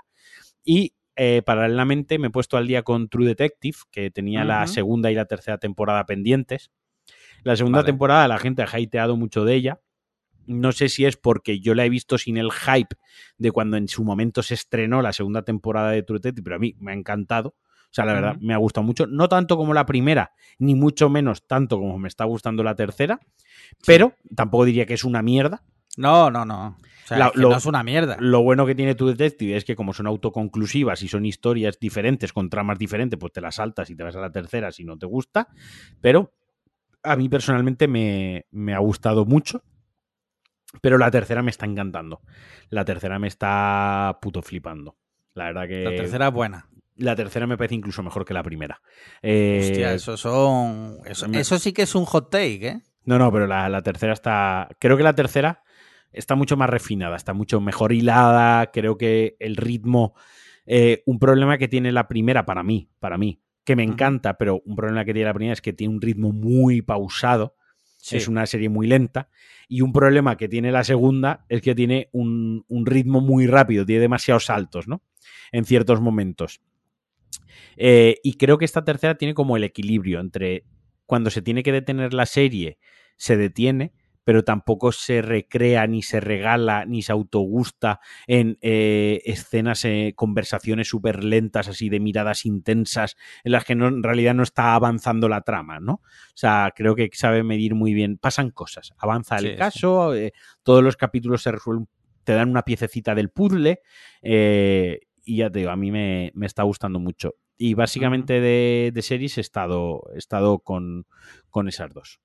Y 0.65 0.95
eh, 1.17 1.43
paralelamente 1.45 2.19
me 2.19 2.29
he 2.29 2.31
puesto 2.31 2.57
al 2.57 2.67
día 2.69 2.83
con 2.83 3.09
True 3.09 3.27
Detective, 3.27 3.79
que 3.91 4.11
tenía 4.11 4.45
la 4.45 4.67
segunda 4.69 5.11
y 5.11 5.15
la 5.15 5.25
tercera 5.25 5.59
temporada 5.59 6.07
pendientes. 6.07 6.71
La 7.43 7.57
segunda 7.57 7.79
Vale. 7.79 7.87
temporada 7.87 8.29
la 8.29 8.39
gente 8.39 8.63
ha 8.63 8.79
hypeado 8.81 9.17
mucho 9.17 9.45
de 9.45 9.55
ella. 9.55 9.81
No 10.47 10.73
sé 10.73 10.89
si 10.89 11.05
es 11.05 11.17
porque 11.17 11.61
yo 11.61 11.75
la 11.75 11.85
he 11.85 11.89
visto 11.89 12.19
sin 12.19 12.37
el 12.37 12.51
hype 12.51 12.97
de 13.39 13.53
cuando 13.53 13.77
en 13.77 13.89
su 13.89 14.05
momento 14.05 14.43
se 14.43 14.55
estrenó 14.55 15.01
la 15.03 15.13
segunda 15.13 15.43
temporada 15.43 15.91
de 15.93 16.03
True 16.03 16.19
Detective, 16.19 16.43
pero 16.45 16.57
a 16.57 16.59
mí 16.59 16.75
me 16.81 16.93
ha 16.93 16.95
encantado. 16.95 17.51
O 17.51 17.93
sea, 17.93 18.05
la 18.05 18.13
verdad, 18.15 18.37
me 18.41 18.55
ha 18.55 18.57
gustado 18.57 18.85
mucho. 18.87 19.07
No 19.07 19.29
tanto 19.29 19.57
como 19.57 19.75
la 19.75 19.85
primera, 19.85 20.33
ni 20.59 20.75
mucho 20.77 21.09
menos 21.11 21.47
tanto 21.47 21.77
como 21.79 21.99
me 21.99 22.09
está 22.09 22.25
gustando 22.25 22.63
la 22.63 22.75
tercera, 22.77 23.21
pero 23.87 24.15
tampoco 24.35 24.65
diría 24.65 24.87
que 24.87 24.95
es 24.95 25.05
una 25.05 25.23
mierda. 25.23 25.63
No, 25.97 26.31
no, 26.31 26.45
no. 26.45 26.77
O 26.79 27.07
sea, 27.07 27.19
La- 27.19 27.27
es 27.27 27.33
que 27.33 27.41
lo- 27.41 27.51
no 27.51 27.57
es 27.57 27.67
una 27.67 27.83
mierda. 27.83 28.17
Lo 28.21 28.43
bueno 28.43 28.65
que 28.65 28.77
tiene 28.77 28.95
True 28.95 29.13
Detective 29.13 29.57
es 29.57 29.65
que 29.65 29.75
como 29.75 29.93
son 29.93 30.07
autoconclusivas 30.07 31.03
y 31.03 31.09
son 31.09 31.27
historias 31.27 31.79
diferentes 31.81 32.33
con 32.33 32.49
tramas 32.49 32.79
diferentes, 32.79 33.19
pues 33.19 33.33
te 33.33 33.41
las 33.41 33.57
saltas 33.57 33.91
y 33.91 33.97
te 33.97 34.05
vas 34.05 34.15
a 34.15 34.21
la 34.21 34.31
tercera 34.31 34.71
si 34.71 34.85
no 34.85 34.97
te 34.97 35.07
gusta. 35.07 35.49
Pero 36.01 36.33
a 37.03 37.17
mí 37.17 37.29
personalmente 37.29 37.89
me, 37.89 38.47
me 38.51 38.75
ha 38.75 38.79
gustado 38.79 39.25
mucho. 39.25 39.63
Pero 40.81 40.99
la 40.99 41.11
tercera 41.11 41.43
me 41.43 41.51
está 41.51 41.67
encantando. 41.67 42.21
La 42.69 42.85
tercera 42.85 43.19
me 43.19 43.27
está 43.29 44.19
puto 44.23 44.41
flipando. 44.43 44.97
La 45.35 45.45
verdad 45.47 45.67
que 45.67 45.83
La 45.83 45.91
tercera 45.97 46.29
es 46.29 46.33
buena. 46.33 46.69
la 46.97 47.17
tercera 47.17 47.47
me 47.47 47.57
parece 47.57 47.75
incluso 47.75 48.03
mejor 48.03 48.25
que 48.25 48.35
la 48.35 48.43
primera. 48.43 48.81
Eh, 49.23 49.59
Hostia, 49.61 49.93
eso 49.95 50.17
son. 50.17 50.99
Eso, 51.05 51.29
me- 51.29 51.41
eso 51.41 51.59
sí 51.59 51.73
que 51.73 51.83
es 51.83 51.95
un 51.95 52.05
hot 52.05 52.31
take, 52.31 52.69
¿eh? 52.69 52.81
No, 53.05 53.19
no, 53.19 53.33
pero 53.33 53.47
la, 53.49 53.69
la 53.69 53.83
tercera 53.83 54.13
está. 54.13 54.69
Creo 54.79 54.97
que 54.97 55.03
la 55.03 55.15
tercera 55.15 55.65
está 56.13 56.37
mucho 56.37 56.57
más 56.57 56.71
refinada, 56.71 57.17
está 57.17 57.33
mucho 57.33 57.61
mejor 57.61 57.93
hilada. 57.93 58.71
Creo 58.71 58.97
que 58.97 59.37
el 59.41 59.57
ritmo. 59.57 60.15
eh, 60.67 61.03
un 61.07 61.19
problema 61.19 61.59
que 61.59 61.67
tiene 61.67 61.91
la 61.91 62.07
primera 62.07 62.47
para 62.47 62.63
mí, 62.63 62.91
para 63.01 63.19
mí, 63.19 63.43
que 63.71 63.77
me 63.77 63.85
encanta, 63.85 64.37
pero 64.37 64.63
un 64.65 64.75
problema 64.75 65.05
que 65.05 65.13
tiene 65.13 65.27
la 65.27 65.33
primera 65.33 65.53
es 65.53 65.63
que 65.63 65.73
tiene 65.73 65.95
un 65.95 66.01
ritmo 66.01 66.33
muy 66.33 66.83
pausado. 66.83 67.55
Sí. 67.99 68.17
Es 68.17 68.27
una 68.27 68.45
serie 68.45 68.69
muy 68.69 68.89
lenta. 68.89 69.29
Y 69.69 69.83
un 69.83 69.93
problema 69.93 70.37
que 70.37 70.49
tiene 70.49 70.73
la 70.73 70.83
segunda 70.83 71.45
es 71.49 71.63
que 71.63 71.77
tiene 71.77 72.09
un, 72.11 72.65
un 72.67 72.85
ritmo 72.85 73.21
muy 73.21 73.47
rápido, 73.47 73.87
tiene 73.87 74.01
demasiados 74.01 74.47
saltos, 74.47 74.89
¿no? 74.89 75.05
En 75.53 75.65
ciertos 75.65 76.01
momentos. 76.01 76.63
Eh, 77.77 78.17
y 78.25 78.33
creo 78.39 78.59
que 78.59 78.65
esta 78.65 78.85
tercera 78.85 79.15
tiene 79.15 79.35
como 79.35 79.57
el 79.57 79.63
equilibrio 79.63 80.19
entre 80.19 80.65
cuando 81.07 81.31
se 81.31 81.41
tiene 81.41 81.63
que 81.63 81.71
detener 81.71 82.13
la 82.13 82.27
serie, 82.27 82.79
se 83.17 83.37
detiene, 83.37 83.93
pero 84.31 84.45
tampoco 84.45 84.93
se 84.93 85.23
recrea, 85.23 85.89
ni 85.89 86.03
se 86.03 86.21
regala, 86.21 86.85
ni 86.85 87.03
se 87.03 87.11
autogusta 87.11 87.99
en 88.29 88.59
eh, 88.61 89.21
escenas, 89.25 89.85
eh, 89.85 90.13
conversaciones 90.15 90.87
súper 90.87 91.25
lentas, 91.25 91.67
así 91.67 91.89
de 91.89 91.99
miradas 91.99 92.47
intensas, 92.47 93.17
en 93.43 93.51
las 93.51 93.65
que 93.65 93.75
no, 93.75 93.89
en 93.89 94.05
realidad 94.05 94.35
no 94.35 94.45
está 94.45 94.77
avanzando 94.77 95.29
la 95.29 95.41
trama, 95.41 95.81
¿no? 95.81 95.95
O 95.95 96.01
sea, 96.37 96.73
creo 96.77 96.95
que 96.95 97.11
sabe 97.13 97.43
medir 97.43 97.75
muy 97.75 97.93
bien. 97.93 98.19
Pasan 98.19 98.51
cosas, 98.51 98.93
avanza 98.99 99.35
el 99.35 99.43
Sí, 99.47 99.51
sí. 99.51 99.57
caso, 99.57 100.15
eh, 100.15 100.33
todos 100.63 100.85
los 100.85 100.97
capítulos 100.97 101.43
se 101.43 101.51
resuelven, 101.51 101.89
te 102.23 102.35
dan 102.35 102.51
una 102.51 102.63
piececita 102.63 103.17
del 103.17 103.31
puzzle, 103.31 103.81
y 104.23 105.37
ya 105.39 105.51
te 105.51 105.59
digo, 105.59 105.73
a 105.73 105.77
mí 105.77 105.91
me, 105.91 106.31
me 106.37 106.47
está 106.47 106.63
gustando 106.63 107.01
mucho. 107.01 107.35
Y 107.59 107.75
básicamente 107.75 108.41
de, 108.41 108.93
de 108.95 109.03
series 109.03 109.39
he 109.39 109.41
estado, 109.41 110.03
he 110.15 110.19
estado 110.19 110.61
con, 110.61 111.09
con 111.49 111.67
esas 111.67 111.93
dos. 111.93 112.21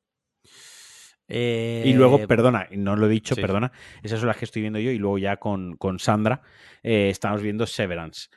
Eh, 1.27 1.83
Y 1.85 1.93
luego, 1.93 2.27
perdona, 2.27 2.67
no 2.71 2.95
lo 2.95 3.07
he 3.07 3.09
dicho, 3.09 3.33
sí. 3.35 3.41
perdona, 3.41 3.71
esas 4.03 4.19
son 4.19 4.27
las 4.27 4.37
que 4.37 4.45
estoy 4.45 4.61
viendo 4.61 4.79
yo 4.79 4.91
y 4.91 4.97
luego 4.99 5.17
ya 5.17 5.37
con, 5.37 5.75
con 5.77 5.97
Sandra 5.99 6.41
eh, 6.83 7.09
estamos 7.09 7.41
viendo 7.41 7.65
Severance. 7.65 8.29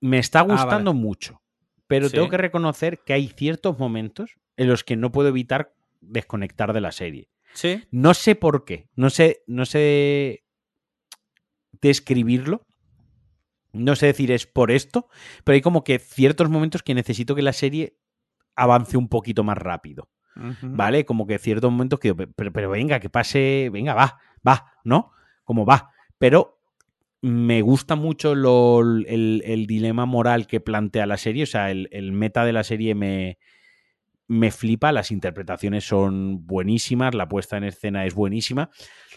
Me 0.00 0.18
está 0.18 0.40
Ah, 0.40 0.42
vale. 0.44 0.54
gustando 0.62 0.94
mucho, 0.94 1.40
pero 1.86 2.08
Sí. 2.08 2.14
tengo 2.16 2.28
que 2.28 2.38
reconocer 2.38 2.98
que 3.06 3.12
hay 3.12 3.28
ciertos 3.28 3.78
momentos 3.78 4.34
en 4.56 4.68
los 4.68 4.82
que 4.82 4.96
no 4.96 5.12
puedo 5.12 5.28
evitar 5.28 5.72
desconectar 6.00 6.72
de 6.72 6.80
la 6.80 6.90
serie. 6.90 7.28
Sí. 7.54 7.84
No 7.92 8.12
sé 8.14 8.34
por 8.34 8.64
qué, 8.64 8.88
no 8.96 9.08
sé, 9.10 9.42
no 9.46 9.64
sé 9.66 10.42
describirlo. 11.80 12.62
No 13.72 13.96
sé 13.96 14.06
decir 14.06 14.30
es 14.32 14.46
por 14.46 14.70
esto, 14.70 15.08
pero 15.44 15.54
hay 15.54 15.62
como 15.62 15.82
que 15.82 15.98
ciertos 15.98 16.50
momentos 16.50 16.82
que 16.82 16.94
necesito 16.94 17.34
que 17.34 17.40
la 17.40 17.54
serie 17.54 17.96
avance 18.54 18.98
un 18.98 19.08
poquito 19.08 19.44
más 19.44 19.56
rápido. 19.56 20.10
¿Vale? 20.62 21.04
Como 21.04 21.26
que 21.26 21.38
ciertos 21.38 21.70
momentos 21.70 21.98
que 22.00 22.14
pero, 22.14 22.52
pero 22.52 22.70
venga, 22.70 23.00
que 23.00 23.10
pase, 23.10 23.70
venga, 23.72 23.94
va, 23.94 24.18
va, 24.46 24.72
¿no? 24.84 25.12
Como 25.44 25.64
va. 25.66 25.90
Pero 26.18 26.58
me 27.20 27.62
gusta 27.62 27.94
mucho 27.94 28.34
lo- 28.34 28.80
el, 28.80 29.66
dilema 29.68 30.06
moral 30.06 30.46
que 30.46 30.60
plantea 30.60 31.06
la 31.06 31.16
serie, 31.16 31.44
o 31.44 31.46
sea, 31.46 31.70
el, 31.70 31.88
el 31.92 32.12
meta 32.12 32.44
de 32.44 32.52
la 32.52 32.64
serie 32.64 32.94
me, 32.94 33.38
me 34.28 34.50
flipa, 34.50 34.92
las 34.92 35.10
interpretaciones 35.10 35.84
son 35.84 36.46
buenísimas, 36.46 37.14
la 37.14 37.28
puesta 37.28 37.56
en 37.56 37.64
escena 37.64 38.06
es 38.06 38.14
buenísima. 38.14 38.70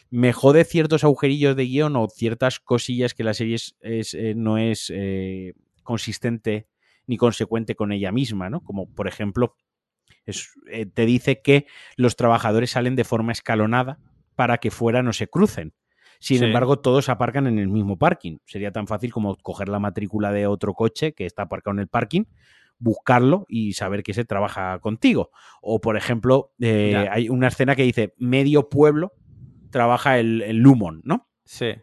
Me 0.10 0.34
jode 0.34 0.66
ciertos 0.66 1.04
agujerillos 1.04 1.56
de 1.56 1.66
guion 1.66 1.96
o 1.96 2.08
ciertas 2.10 2.60
cosillas 2.60 3.14
que 3.14 3.24
la 3.24 3.34
serie 3.34 3.56
es, 3.56 3.76
eh, 4.14 4.34
no 4.36 4.58
es 4.58 4.92
eh, 4.94 5.54
consistente 5.84 6.68
ni 7.08 7.18
consecuente 7.18 7.76
con 7.76 7.92
ella 7.92 8.12
misma, 8.12 8.50
¿no? 8.50 8.62
Como 8.62 8.90
por 8.94 9.08
ejemplo, 9.08 9.56
es- 10.26 10.52
eh, 10.72 10.86
te 10.86 11.06
dice 11.06 11.42
que 11.42 11.68
los 11.98 12.16
trabajadores 12.16 12.72
salen 12.72 12.96
de 12.96 13.04
forma 13.04 13.32
escalonada 13.32 14.00
para 14.36 14.58
que 14.58 14.72
fuera 14.72 15.02
no 15.04 15.14
se 15.14 15.28
crucen. 15.28 15.74
Sin 16.20 16.40
Sí. 16.40 16.46
embargo, 16.46 16.80
todos 16.80 17.10
aparcan 17.10 17.46
en 17.48 17.60
el 17.60 17.68
mismo 17.68 17.98
parking. 17.98 18.38
Sería 18.46 18.72
tan 18.72 18.88
fácil 18.88 19.12
como 19.12 19.36
coger 19.38 19.70
la 19.70 19.80
matrícula 19.80 20.32
de 20.32 20.48
otro 20.48 20.74
coche 20.74 21.14
que 21.14 21.26
está 21.26 21.44
aparcado 21.44 21.74
en 21.76 21.80
el 21.82 21.88
parking, 21.88 22.24
buscarlo 22.78 23.46
y 23.48 23.74
saber 23.74 24.04
que 24.04 24.14
se 24.14 24.26
trabaja 24.26 24.80
contigo. 24.80 25.32
O, 25.62 25.80
por 25.82 25.98
ejemplo, 25.98 26.54
eh, 26.60 27.08
hay 27.10 27.30
una 27.30 27.48
escena 27.48 27.76
que 27.76 27.84
dice 27.84 28.14
medio 28.18 28.70
pueblo 28.70 29.14
trabaja 29.72 30.20
el, 30.20 30.42
el 30.42 30.58
Lumon, 30.58 31.02
¿no? 31.04 31.30
Sí. 31.44 31.74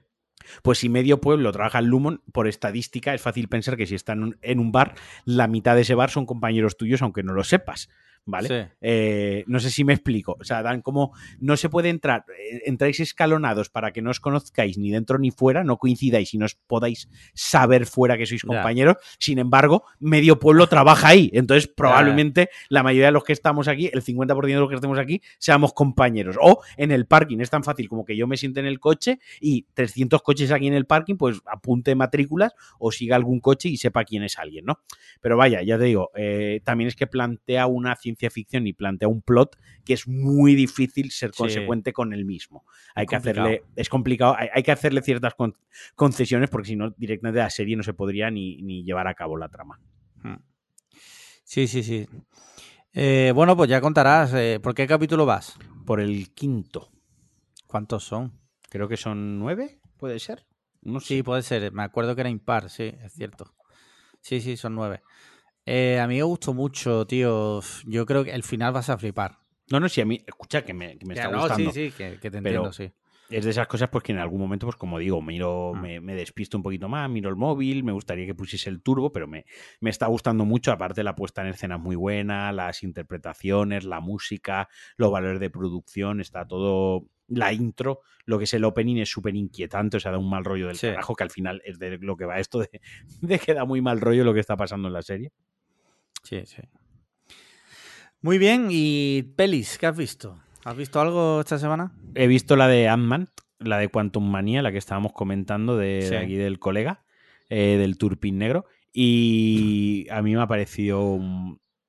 Pues 0.62 0.78
si 0.78 0.88
medio 0.88 1.20
pueblo 1.20 1.52
trabaja 1.52 1.78
en 1.78 1.86
Lumon, 1.86 2.22
por 2.32 2.48
estadística 2.48 3.14
es 3.14 3.22
fácil 3.22 3.48
pensar 3.48 3.76
que 3.76 3.86
si 3.86 3.94
están 3.94 4.38
en 4.42 4.58
un 4.58 4.72
bar, 4.72 4.94
la 5.24 5.46
mitad 5.46 5.74
de 5.76 5.82
ese 5.82 5.94
bar 5.94 6.10
son 6.10 6.26
compañeros 6.26 6.76
tuyos, 6.76 7.00
aunque 7.02 7.22
no 7.22 7.32
lo 7.32 7.44
sepas. 7.44 7.88
¿Vale? 8.24 8.48
Sí. 8.48 8.70
Eh, 8.80 9.44
no 9.48 9.58
sé 9.58 9.70
si 9.70 9.82
me 9.84 9.92
explico. 9.94 10.36
O 10.40 10.44
sea, 10.44 10.62
dan 10.62 10.80
como. 10.80 11.12
No 11.40 11.56
se 11.56 11.68
puede 11.68 11.88
entrar. 11.88 12.24
eh, 12.38 12.62
Entráis 12.66 13.00
escalonados 13.00 13.68
para 13.68 13.92
que 13.92 14.00
no 14.00 14.10
os 14.10 14.20
conozcáis 14.20 14.78
ni 14.78 14.90
dentro 14.90 15.18
ni 15.18 15.30
fuera, 15.32 15.64
no 15.64 15.76
coincidáis 15.76 16.32
y 16.32 16.38
no 16.38 16.44
os 16.44 16.54
podáis 16.54 17.08
saber 17.34 17.84
fuera 17.86 18.16
que 18.16 18.26
sois 18.26 18.42
compañeros. 18.42 18.96
Sin 19.18 19.38
embargo, 19.38 19.84
medio 19.98 20.38
pueblo 20.38 20.68
trabaja 20.68 21.08
ahí. 21.08 21.30
Entonces, 21.32 21.66
probablemente 21.68 22.48
la 22.68 22.82
mayoría 22.84 23.06
de 23.06 23.12
los 23.12 23.24
que 23.24 23.32
estamos 23.32 23.66
aquí, 23.66 23.90
el 23.92 24.02
50% 24.04 24.46
de 24.46 24.54
los 24.60 24.68
que 24.68 24.74
estemos 24.76 24.98
aquí, 24.98 25.20
seamos 25.38 25.72
compañeros. 25.72 26.36
O 26.40 26.62
en 26.76 26.92
el 26.92 27.06
parking. 27.06 27.40
Es 27.40 27.50
tan 27.50 27.64
fácil 27.64 27.88
como 27.88 28.04
que 28.04 28.16
yo 28.16 28.26
me 28.28 28.36
siente 28.36 28.60
en 28.60 28.66
el 28.66 28.78
coche 28.78 29.18
y 29.40 29.66
300 29.74 30.22
coches 30.22 30.52
aquí 30.52 30.68
en 30.68 30.74
el 30.74 30.86
parking, 30.86 31.16
pues 31.16 31.40
apunte 31.46 31.94
matrículas 31.96 32.52
o 32.78 32.92
siga 32.92 33.16
algún 33.16 33.40
coche 33.40 33.68
y 33.68 33.78
sepa 33.78 34.04
quién 34.04 34.22
es 34.22 34.38
alguien, 34.38 34.64
¿no? 34.64 34.78
Pero 35.20 35.36
vaya, 35.36 35.60
ya 35.62 35.76
te 35.76 35.84
digo, 35.84 36.10
eh, 36.14 36.60
también 36.62 36.86
es 36.88 36.94
que 36.94 37.08
plantea 37.08 37.66
una 37.66 37.96
ciencia 37.96 38.11
ciencia 38.16 38.30
ficción 38.30 38.66
y 38.66 38.72
plantea 38.72 39.08
un 39.08 39.22
plot 39.22 39.56
que 39.84 39.94
es 39.94 40.06
muy 40.08 40.54
difícil 40.54 41.10
ser 41.10 41.30
Sí. 41.32 41.38
consecuente 41.38 41.92
con 41.92 42.12
el 42.12 42.24
mismo. 42.24 42.64
Hay 42.94 43.04
Es 43.04 43.10
que 43.10 43.16
complicado. 43.16 43.48
hacerle, 43.48 43.62
es 43.76 43.88
complicado, 43.88 44.36
hay, 44.38 44.48
hay 44.54 44.62
que 44.62 44.72
hacerle 44.72 45.02
ciertas 45.02 45.34
con- 45.34 45.56
concesiones 45.94 46.50
porque 46.50 46.68
si 46.68 46.76
no, 46.76 46.90
directamente 46.90 47.38
la 47.40 47.50
serie 47.50 47.76
no 47.76 47.82
se 47.82 47.94
podría 47.94 48.30
ni, 48.30 48.60
ni 48.62 48.84
llevar 48.84 49.06
a 49.08 49.14
cabo 49.14 49.36
la 49.36 49.48
trama. 49.48 49.80
Mm. 50.22 50.34
Sí, 51.44 51.66
sí, 51.66 51.82
sí. 51.82 52.06
Eh, 52.92 53.32
bueno, 53.34 53.56
pues 53.56 53.68
ya 53.70 53.80
contarás. 53.80 54.32
eh, 54.34 54.60
¿Por 54.62 54.74
qué 54.74 54.86
capítulo 54.86 55.26
vas? 55.26 55.56
Por 55.86 56.00
el 56.00 56.32
quinto, 56.34 56.90
¿Cuántos 57.66 58.04
son? 58.04 58.38
creo 58.68 58.86
que 58.88 58.96
son 58.96 59.38
nueve, 59.38 59.80
¿puede 59.96 60.18
ser? 60.18 60.46
No 60.82 61.00
sé. 61.00 61.06
Sí, 61.08 61.22
puede 61.22 61.42
ser. 61.42 61.72
Me 61.72 61.82
acuerdo 61.82 62.14
que 62.14 62.20
era 62.22 62.30
impar, 62.30 62.68
sí, 62.70 62.92
es 63.02 63.12
cierto. 63.14 63.54
Sí, 64.20 64.40
sí, 64.40 64.56
son 64.56 64.74
nueve. 64.74 65.02
Eh, 65.66 65.98
a 66.00 66.06
mí 66.06 66.16
me 66.16 66.22
gustó 66.22 66.54
mucho, 66.54 67.06
tío. 67.06 67.60
Yo 67.86 68.06
creo 68.06 68.24
que 68.24 68.32
el 68.32 68.42
final 68.42 68.72
vas 68.72 68.88
a 68.90 68.98
flipar. 68.98 69.38
No, 69.70 69.78
no, 69.80 69.88
sí, 69.88 70.00
a 70.00 70.04
mí, 70.04 70.20
escucha, 70.26 70.64
que 70.64 70.74
me, 70.74 70.98
que 70.98 71.06
me 71.06 71.14
Ya, 71.14 71.22
está 71.22 71.34
no, 71.36 71.40
gustando. 71.42 71.70
Sí, 71.72 71.90
sí, 71.90 71.96
que, 71.96 72.18
que 72.18 72.30
te 72.30 72.42
Pero- 72.42 72.66
entiendo, 72.66 72.72
sí. 72.72 72.90
es 73.30 73.44
de 73.44 73.50
esas 73.52 73.66
cosas 73.68 73.88
pues 73.88 74.04
que 74.04 74.12
en 74.12 74.18
algún 74.18 74.40
momento, 74.40 74.66
pues 74.66 74.76
como 74.76 74.98
digo, 74.98 75.22
miro, 75.22 75.72
Mm. 75.74 75.80
me, 75.80 76.00
me 76.00 76.14
despisto 76.14 76.56
un 76.58 76.62
poquito 76.62 76.88
más, 76.88 77.08
miro 77.08 77.30
el 77.30 77.36
móvil, 77.36 77.82
me 77.84 77.92
gustaría 77.92 78.26
que 78.26 78.34
pusiese 78.34 78.68
el 78.68 78.82
turbo, 78.82 79.10
pero 79.12 79.26
me, 79.26 79.46
me 79.80 79.88
está 79.88 80.06
gustando 80.08 80.44
mucho, 80.44 80.70
aparte 80.72 81.02
la 81.02 81.14
puesta 81.14 81.40
en 81.40 81.48
escena 81.48 81.76
es 81.76 81.80
muy 81.80 81.96
buena, 81.96 82.52
las 82.52 82.82
interpretaciones, 82.82 83.84
la 83.84 84.00
música, 84.00 84.68
los 84.96 85.10
valores 85.10 85.40
de 85.40 85.48
producción, 85.48 86.20
está 86.20 86.46
todo, 86.46 87.06
la 87.28 87.52
intro, 87.54 88.00
lo 88.26 88.36
que 88.36 88.44
es 88.44 88.52
el 88.52 88.64
opening 88.64 88.96
es 88.98 89.08
súper 89.10 89.34
inquietante, 89.34 89.96
o 89.96 90.00
sea, 90.00 90.12
da 90.12 90.18
un 90.18 90.28
mal 90.28 90.44
rollo 90.44 90.66
del 90.66 90.76
Sí. 90.76 90.88
carajo, 90.88 91.14
que 91.14 91.24
al 91.24 91.30
final 91.30 91.62
es 91.64 91.78
de 91.78 91.96
lo 91.98 92.16
que 92.18 92.26
va 92.26 92.38
esto 92.40 92.58
de, 92.58 92.68
de 93.22 93.38
que 93.38 93.54
da 93.54 93.64
muy 93.64 93.80
mal 93.80 94.00
rollo 94.02 94.24
lo 94.24 94.34
que 94.34 94.40
está 94.40 94.56
pasando 94.56 94.88
en 94.88 94.94
la 94.94 95.02
serie. 95.02 95.32
Sí, 96.22 96.42
sí. 96.46 96.62
Muy 98.20 98.38
bien, 98.38 98.68
y 98.70 99.22
pelis, 99.36 99.78
¿qué 99.78 99.86
has 99.86 99.96
visto? 99.96 100.40
¿Has 100.64 100.76
visto 100.76 101.00
algo 101.00 101.40
esta 101.40 101.58
semana? 101.58 101.92
He 102.14 102.26
visto 102.28 102.54
la 102.54 102.68
de 102.68 102.88
Ant-Man, 102.88 103.30
la 103.58 103.78
de 103.78 103.88
Quantum 103.88 104.30
Manía, 104.30 104.62
la 104.62 104.70
que 104.70 104.78
estábamos 104.78 105.12
comentando 105.12 105.76
de, 105.76 106.16
aquí 106.16 106.36
del 106.36 106.60
colega, 106.60 107.04
eh, 107.48 107.76
del 107.78 107.98
Turpin 107.98 108.38
Negro. 108.38 108.66
Y 108.92 110.06
a 110.10 110.22
mí 110.22 110.34
me 110.36 110.42
ha 110.42 110.46
parecido 110.46 111.18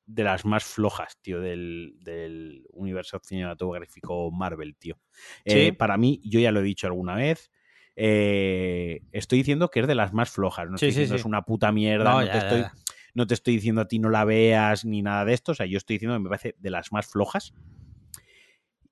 de 0.05 0.23
las 0.23 0.43
más 0.45 0.63
flojas, 0.63 1.17
tío, 1.21 1.39
del, 1.39 1.95
del 2.01 2.65
universo 2.71 3.19
cinematográfico 3.23 4.31
Marvel, 4.31 4.75
tío. 4.75 4.97
Eh, 5.45 5.67
Sí. 5.69 5.71
para 5.73 5.97
mí, 5.97 6.19
yo 6.25 6.39
ya 6.39 6.51
lo 6.51 6.61
he 6.61 6.63
dicho 6.63 6.87
alguna 6.87 7.15
vez. 7.15 7.51
eh, 7.95 9.01
estoy 9.11 9.37
diciendo 9.37 9.69
que 9.69 9.81
es 9.81 9.87
de 9.87 9.93
las 9.93 10.13
más 10.13 10.31
flojas. 10.31 10.67
No 10.67 10.79
Sí, 10.79 10.87
estoy 10.87 10.93
sí, 10.93 10.99
diciendo 11.01 11.15
sí. 11.17 11.19
es 11.21 11.25
una 11.25 11.43
puta 11.43 11.71
mierda. 11.71 12.05
No, 12.05 12.21
No, 12.21 12.21
te 12.21 12.25
ya, 12.25 12.33
ya, 12.33 12.39
estoy, 12.39 12.61
ya. 12.61 12.73
No 13.13 13.27
te 13.27 13.33
estoy 13.33 13.55
diciendo 13.55 13.81
a 13.81 13.87
ti 13.87 13.99
no 13.99 14.09
la 14.09 14.25
veas 14.25 14.85
ni 14.85 15.01
nada 15.01 15.25
de 15.25 15.33
esto. 15.33 15.51
O 15.51 15.55
sea, 15.55 15.65
yo 15.65 15.77
estoy 15.77 15.95
diciendo 15.95 16.15
que 16.15 16.23
me 16.23 16.29
parece 16.29 16.55
de 16.59 16.69
las 16.69 16.91
más 16.91 17.07
flojas. 17.07 17.53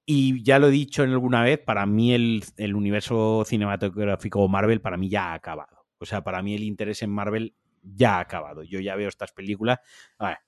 Y 0.06 0.44
ya 0.44 0.60
lo 0.60 0.68
he 0.68 0.72
dicho 0.72 1.04
en 1.04 1.12
alguna 1.12 1.44
vez, 1.44 1.60
para 1.60 1.86
mí 1.86 2.14
el, 2.14 2.44
el 2.58 2.76
universo 2.76 3.44
cinematográfico 3.46 4.48
Marvel, 4.48 4.82
para 4.82 4.98
mí 4.98 5.10
ya 5.10 5.32
ha 5.32 5.34
acabado. 5.34 5.86
O 6.00 6.06
sea, 6.06 6.24
para 6.24 6.42
mí 6.42 6.56
el 6.56 6.64
interés 6.64 7.04
en 7.04 7.12
Marvel 7.12 7.56
ya 7.84 8.18
ha 8.18 8.20
acabado. 8.22 8.64
Yo 8.64 8.80
ya 8.80 8.96
veo 8.96 9.08
estas 9.08 9.32
películas, 9.32 9.80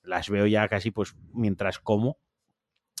las 0.02 0.28
veo 0.30 0.46
ya 0.46 0.68
casi 0.68 0.90
pues 0.90 1.16
mientras 1.32 1.78
como, 1.78 2.18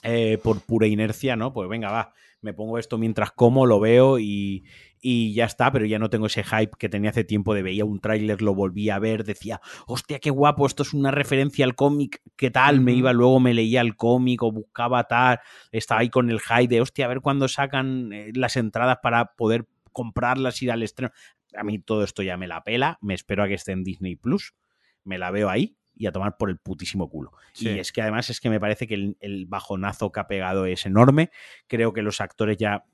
eh, 0.04 0.38
por 0.42 0.60
pura 0.60 0.86
inercia, 0.86 1.34
¿no? 1.34 1.54
Pues 1.54 1.66
venga, 1.66 1.90
va, 1.90 2.12
me 2.42 2.52
pongo 2.52 2.78
esto 2.78 2.98
mientras 2.98 3.32
como, 3.32 3.64
lo 3.64 3.80
veo 3.80 4.18
y, 4.18 4.64
y 5.00 5.32
ya 5.32 5.46
está, 5.46 5.72
pero 5.72 5.86
ya 5.86 5.98
no 5.98 6.10
tengo 6.10 6.26
ese 6.26 6.44
hype 6.44 6.72
que 6.78 6.90
tenía 6.90 7.08
hace 7.08 7.24
tiempo 7.24 7.54
de 7.54 7.62
veía 7.62 7.86
un 7.86 8.00
tráiler, 8.00 8.42
lo 8.42 8.54
volví 8.54 8.90
a 8.90 8.98
ver, 8.98 9.24
decía, 9.24 9.62
hostia, 9.86 10.18
qué 10.18 10.28
guapo, 10.28 10.66
esto 10.66 10.82
es 10.82 10.92
una 10.92 11.10
referencia 11.10 11.64
al 11.64 11.74
cómic, 11.74 12.20
¿qué 12.36 12.50
tal? 12.50 12.82
Me 12.82 12.92
iba, 12.92 13.14
luego 13.14 13.40
me 13.40 13.54
leía 13.54 13.80
el 13.80 13.96
cómic 13.96 14.42
o 14.42 14.52
buscaba 14.52 15.04
tal, 15.04 15.40
estaba 15.72 16.02
ahí 16.02 16.10
con 16.10 16.28
el 16.30 16.40
hype 16.40 16.68
de, 16.68 16.82
hostia, 16.82 17.06
a 17.06 17.08
ver 17.08 17.22
cuándo 17.22 17.48
sacan 17.48 18.12
eh, 18.12 18.30
las 18.34 18.58
entradas 18.58 18.98
para 19.02 19.34
poder 19.36 19.66
comprarlas, 19.92 20.60
ir 20.60 20.70
al 20.70 20.82
estreno. 20.82 21.12
A 21.56 21.64
mí 21.64 21.78
todo 21.78 22.04
esto 22.04 22.22
ya 22.22 22.36
me 22.36 22.46
la 22.46 22.62
pela, 22.62 22.98
me 23.00 23.14
espero 23.14 23.42
a 23.42 23.48
que 23.48 23.54
esté 23.54 23.72
en 23.72 23.84
Disney 23.84 24.16
Plus, 24.16 24.54
me 25.02 25.16
la 25.16 25.30
veo 25.30 25.48
ahí 25.48 25.78
y 25.96 26.06
a 26.06 26.12
tomar 26.12 26.36
por 26.36 26.50
el 26.50 26.58
putísimo 26.58 27.08
culo. 27.08 27.32
Sí. 27.52 27.70
Y 27.70 27.78
es 27.78 27.92
que 27.92 28.02
además 28.02 28.30
es 28.30 28.40
que 28.40 28.50
me 28.50 28.60
parece 28.60 28.86
que 28.86 28.94
el, 28.94 29.16
el 29.20 29.46
bajonazo 29.46 30.10
que 30.12 30.20
ha 30.20 30.26
pegado 30.26 30.66
es 30.66 30.86
enorme. 30.86 31.30
Creo 31.66 31.92
que 31.92 32.02
los 32.02 32.20
actores 32.20 32.56
ya, 32.56 32.84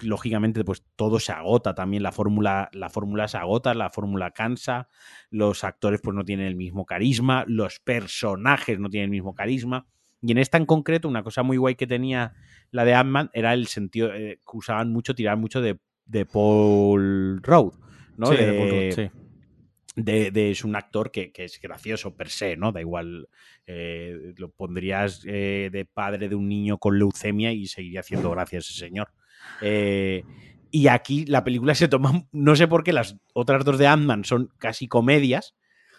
lógicamente, 0.00 0.64
pues 0.64 0.84
todo 0.96 1.20
se 1.20 1.32
agota 1.32 1.74
también. 1.74 2.02
La 2.02 2.12
fórmula, 2.12 2.68
la 2.72 2.88
fórmula 2.90 3.28
se 3.28 3.36
agota, 3.36 3.74
la 3.74 3.90
fórmula 3.90 4.32
cansa. 4.32 4.88
Los 5.30 5.64
actores, 5.64 6.00
pues, 6.02 6.14
no 6.14 6.24
tienen 6.24 6.46
el 6.46 6.56
mismo 6.56 6.84
carisma. 6.84 7.44
Los 7.46 7.78
personajes 7.78 8.78
no 8.78 8.88
tienen 8.88 9.04
el 9.06 9.10
mismo 9.10 9.34
carisma. 9.34 9.86
Y 10.20 10.32
en 10.32 10.38
esta 10.38 10.56
en 10.56 10.66
concreto, 10.66 11.08
una 11.08 11.22
cosa 11.22 11.42
muy 11.42 11.56
guay 11.56 11.74
que 11.74 11.86
tenía 11.86 12.34
la 12.70 12.84
de 12.84 12.94
Ant-Man 12.94 13.30
era 13.32 13.54
el 13.54 13.66
sentido 13.66 14.14
eh, 14.14 14.38
que 14.38 14.56
usaban 14.56 14.92
mucho, 14.92 15.14
tiraban 15.14 15.40
mucho 15.40 15.60
de, 15.60 15.80
de 16.06 16.26
Paul 16.26 17.40
Rudd. 17.42 17.74
¿no? 18.16 18.26
Sí, 18.26 18.36
de, 18.36 18.46
de 18.46 18.58
Paul 18.58 18.70
Rudd, 18.70 18.92
sí. 18.94 19.21
De- 19.94 20.30
de- 20.30 20.50
es 20.50 20.64
un 20.64 20.74
actor 20.76 21.10
que, 21.10 21.32
que 21.32 21.44
es 21.44 21.60
gracioso 21.60 22.14
per 22.16 22.28
se, 22.30 22.56
¿no? 22.56 22.72
Da 22.72 22.80
igual, 22.80 23.28
eh, 23.66 24.32
lo 24.36 24.50
pondrías 24.50 25.22
eh, 25.26 25.68
de 25.72 25.84
padre 25.84 26.28
de 26.28 26.34
un 26.34 26.48
niño 26.48 26.78
con 26.78 26.98
leucemia 26.98 27.52
y 27.52 27.66
seguiría 27.66 28.00
haciendo 28.00 28.30
gracia 28.30 28.58
ese 28.58 28.72
señor. 28.72 29.08
Eh, 29.60 30.24
y 30.70 30.86
aquí 30.88 31.26
la 31.26 31.44
película 31.44 31.74
se 31.74 31.88
toma, 31.88 32.26
no 32.32 32.56
sé 32.56 32.66
por 32.68 32.82
qué 32.84 32.92
las 32.92 33.16
otras 33.34 33.64
dos 33.64 33.78
de 33.78 33.86
Ant-Man 33.86 34.24
son 34.24 34.50
casi 34.58 34.88
comedias, 34.88 35.54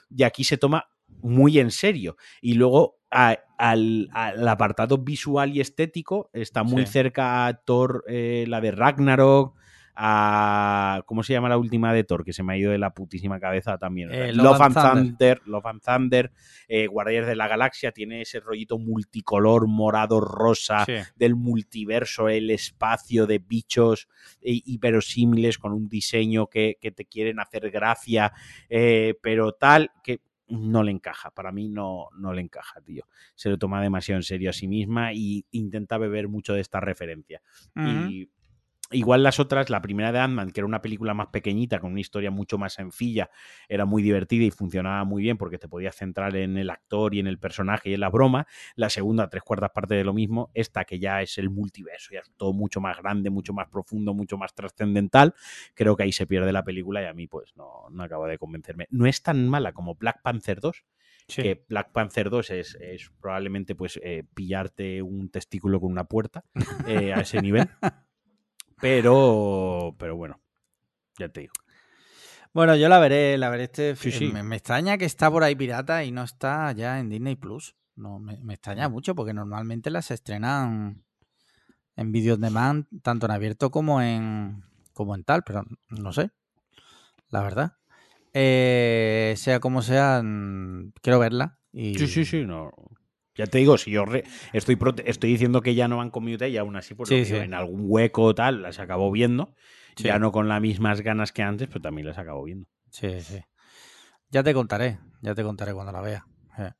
y 0.10 0.24
aquí 0.24 0.44
se 0.44 0.58
toma 0.58 0.90
muy 1.22 1.60
en 1.60 1.70
serio. 1.72 2.18
Y 2.42 2.56
luego 2.56 2.98
a- 3.12 3.38
al, 3.60 4.10
al 4.12 4.48
apartado 4.48 4.98
visual 4.98 5.56
y 5.56 5.62
estético 5.62 6.30
está 6.34 6.64
muy 6.64 6.86
Sí. 6.86 6.92
cerca 6.94 7.46
a 7.46 7.54
Thor, 7.54 8.04
la 8.08 8.60
de 8.60 8.72
Ragnarok, 8.72 9.56
a... 9.96 11.02
¿Cómo 11.06 11.24
se 11.24 11.34
llama 11.34 11.50
la 11.50 11.58
última 11.58 11.94
de 11.94 12.04
Thor? 12.04 12.24
Que 12.24 12.34
se 12.34 12.44
me 12.44 12.54
ha 12.54 12.58
ido 12.58 12.72
de 12.72 12.78
la 12.78 12.94
putísima 12.94 13.40
cabeza 13.40 13.78
también. 13.78 14.10
Eh, 14.12 14.34
Love, 14.34 14.46
Love 14.46 14.62
and 14.62 14.78
and 14.78 15.18
Thunder. 15.18 15.42
Love 15.46 15.66
and 15.66 15.82
Thunder, 15.82 16.32
eh, 16.68 16.88
Guardianes 16.88 17.28
de 17.28 17.36
la 17.36 17.48
Galaxia, 17.48 17.92
tiene 17.92 18.22
ese 18.22 18.40
rollito 18.40 18.78
multicolor, 18.80 19.68
morado, 19.68 20.20
rosa, 20.20 20.86
Sí. 20.86 20.94
del 21.16 21.36
multiverso, 21.36 22.30
el 22.30 22.50
espacio 22.50 23.28
de 23.28 23.40
bichos 23.40 24.08
eh, 24.42 24.62
hiperosímiles 24.66 25.58
con 25.58 25.74
un 25.74 25.88
diseño 25.90 26.48
que, 26.48 26.78
que 26.82 26.92
te 26.92 27.06
quieren 27.06 27.40
hacer 27.40 27.70
gracia, 27.72 28.34
eh, 28.70 29.16
pero 29.22 29.54
tal 29.54 29.92
que 30.04 30.22
no 30.50 30.84
le 30.84 30.92
encaja. 30.92 31.32
Para 31.32 31.52
mí 31.52 31.70
no, 31.70 32.10
no 32.18 32.34
le 32.34 32.42
encaja, 32.42 32.82
tío. 32.82 33.08
Se 33.34 33.50
lo 33.50 33.58
toma 33.58 33.82
demasiado 33.82 34.20
en 34.20 34.24
serio 34.24 34.50
a 34.50 34.54
sí 34.54 34.68
misma 34.68 35.14
y 35.14 35.46
intenta 35.52 35.98
beber 35.98 36.28
mucho 36.28 36.54
de 36.54 36.62
esta 36.62 36.80
referencia. 36.80 37.42
Y 37.76 38.30
igual 38.92 39.24
las 39.24 39.40
otras, 39.40 39.70
la 39.70 39.82
primera 39.82 40.12
de 40.12 40.20
Ant-Man, 40.20 40.52
que 40.52 40.60
era 40.60 40.68
una 40.68 40.82
película 40.82 41.14
más 41.14 41.28
pequeñita, 41.28 41.80
con 41.80 41.92
una 41.92 42.02
historia 42.02 42.32
mucho 42.32 42.58
más 42.58 42.74
sencilla, 42.74 43.30
era 43.68 43.86
muy 43.86 44.04
divertida 44.04 44.44
y 44.46 44.52
funcionaba 44.52 45.04
muy 45.04 45.24
bien 45.24 45.38
porque 45.38 45.58
te 45.58 45.68
podías 45.68 45.96
centrar 45.96 46.36
en 46.36 46.58
el 46.58 46.70
actor 46.70 47.16
y 47.16 47.20
en 47.20 47.28
el 47.28 47.40
personaje 47.40 47.90
y 47.90 47.94
en 47.96 48.02
la 48.02 48.10
broma. 48.10 48.46
La 48.76 48.90
segunda, 48.90 49.30
tres 49.30 49.44
cuartas 49.44 49.72
partes 49.72 49.98
de 49.98 50.04
lo 50.04 50.14
mismo. 50.14 50.52
Esta, 50.54 50.86
que 50.86 51.00
ya 51.00 51.22
es 51.22 51.38
el 51.38 51.50
multiverso, 51.50 52.12
ya 52.14 52.20
es 52.20 52.32
todo 52.38 52.54
mucho 52.54 52.82
más 52.82 52.98
grande, 52.98 53.30
mucho 53.30 53.54
más 53.54 53.68
profundo, 53.70 54.14
mucho 54.14 54.38
más 54.38 54.54
trascendental. 54.54 55.34
Creo 55.74 55.96
que 55.96 56.04
ahí 56.04 56.12
se 56.12 56.28
pierde 56.28 56.52
la 56.54 56.64
película 56.64 57.02
y 57.02 57.06
a 57.06 57.14
mí, 57.14 57.28
pues, 57.28 57.56
no, 57.56 57.88
no 57.90 58.04
acaba 58.04 58.28
de 58.28 58.38
convencerme. 58.38 58.88
No 58.92 59.08
es 59.08 59.24
tan 59.24 59.48
mala 59.48 59.72
como 59.74 59.96
Black 59.96 60.22
Panther 60.22 60.60
2, 60.60 60.84
Sí. 61.30 61.42
que 61.42 61.64
Black 61.70 61.94
Panther 61.94 62.30
2 62.30 62.50
es, 62.50 62.76
es 62.82 63.10
probablemente 63.22 63.76
pues 63.76 63.98
eh, 64.04 64.26
pillarte 64.34 65.02
un 65.02 65.30
testículo 65.30 65.80
con 65.80 65.90
una 65.90 66.04
puerta 66.04 66.44
eh, 66.86 67.14
a 67.14 67.22
ese 67.22 67.42
nivel. 67.42 67.70
Pero, 68.84 69.96
pero 69.98 70.18
bueno, 70.18 70.42
ya 71.18 71.30
te 71.30 71.40
digo. 71.40 71.54
Bueno, 72.54 72.76
yo 72.76 72.90
la 72.90 73.00
veré, 73.00 73.38
la 73.38 73.50
veré 73.50 73.64
este. 73.64 73.96
Sí, 73.96 74.12
sí. 74.12 74.28
Me, 74.28 74.44
me 74.44 74.58
extraña 74.58 74.98
que 74.98 75.06
está 75.06 75.32
por 75.32 75.42
ahí 75.42 75.56
pirata 75.56 76.04
y 76.04 76.12
no 76.12 76.22
está 76.22 76.70
ya 76.74 77.00
en 77.00 77.08
Disney 77.08 77.38
Plus. 77.38 77.78
No, 77.96 78.20
me, 78.20 78.38
me 78.40 78.56
extraña 78.56 78.90
mucho 78.90 79.16
porque 79.16 79.34
normalmente 79.34 79.90
las 79.90 80.12
estrenan 80.12 81.02
en 81.96 82.12
video 82.12 82.36
on 82.36 82.42
demand, 82.42 82.86
tanto 83.02 83.26
en 83.26 83.32
abierto 83.32 83.72
como 83.72 84.02
en 84.02 84.66
como 84.92 85.16
en 85.16 85.24
tal, 85.24 85.44
pero 85.44 85.64
no 85.88 86.12
sé. 86.12 86.32
La 87.30 87.42
verdad. 87.42 87.78
Eh, 88.34 89.34
sea 89.38 89.62
como 89.62 89.82
sea, 89.82 90.22
mm, 90.22 90.92
quiero 91.02 91.20
verla. 91.20 91.58
Y... 91.72 91.98
Sí, 91.98 92.08
sí, 92.08 92.26
sí, 92.26 92.46
no. 92.46 92.70
Ya 93.36 93.48
te 93.48 93.58
digo, 93.58 93.78
si 93.78 93.92
yo 93.92 94.06
re- 94.06 94.24
estoy, 94.54 94.78
estoy 95.06 95.32
diciendo 95.32 95.62
que 95.62 95.74
ya 95.76 95.88
no 95.88 95.98
van 95.98 96.12
con 96.12 96.24
Mute 96.24 96.50
y 96.50 96.58
aún 96.58 96.76
así, 96.76 96.94
pues 96.94 97.10
Sí, 97.10 97.16
lo 97.20 97.22
que 97.24 97.30
sí. 97.30 97.36
en 97.38 97.54
algún 97.54 97.82
hueco 97.86 98.24
o 98.24 98.36
tal, 98.36 98.62
las 98.62 98.80
acabo 98.80 99.12
viendo. 99.12 99.56
Sí. 99.96 100.04
Ya 100.06 100.20
no 100.20 100.32
con 100.32 100.48
las 100.48 100.62
mismas 100.62 101.02
ganas 101.02 101.32
que 101.32 101.42
antes, 101.44 101.68
pero 101.68 101.82
también 101.82 102.08
las 102.08 102.18
acabo 102.18 102.44
viendo. 102.44 102.68
Sí, 102.90 103.22
sí. 103.22 103.42
Ya 104.30 104.44
te 104.44 104.54
contaré, 104.54 105.00
ya 105.22 105.34
te 105.36 105.44
contaré 105.44 105.74
cuando 105.74 105.92
la 105.92 106.02
vea. 106.02 106.26
Eh. 106.60 106.72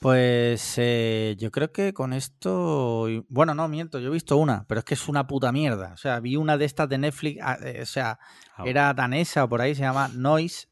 Pues 0.00 0.74
eh, 0.76 1.34
yo 1.38 1.50
creo 1.50 1.72
que 1.72 1.92
con 1.92 2.12
esto. 2.12 3.06
Bueno, 3.28 3.54
no, 3.54 3.66
miento, 3.68 3.98
yo 3.98 4.08
he 4.08 4.12
visto 4.12 4.36
una, 4.36 4.64
pero 4.68 4.78
es 4.78 4.84
que 4.84 4.94
es 4.94 5.08
una 5.08 5.26
puta 5.26 5.50
mierda. 5.52 5.92
O 5.92 5.96
sea, 5.96 6.20
vi 6.20 6.36
una 6.36 6.56
de 6.56 6.64
estas 6.66 6.88
de 6.88 6.98
Netflix, 6.98 7.40
ah, 7.42 7.58
eh, 7.64 7.80
o 7.82 7.86
sea, 7.86 8.18
Ah, 8.56 8.62
era 8.66 8.94
danesa 8.94 9.44
o 9.44 9.48
por 9.48 9.60
ahí, 9.60 9.74
se 9.74 9.82
llama 9.82 10.08
Noise. 10.14 10.68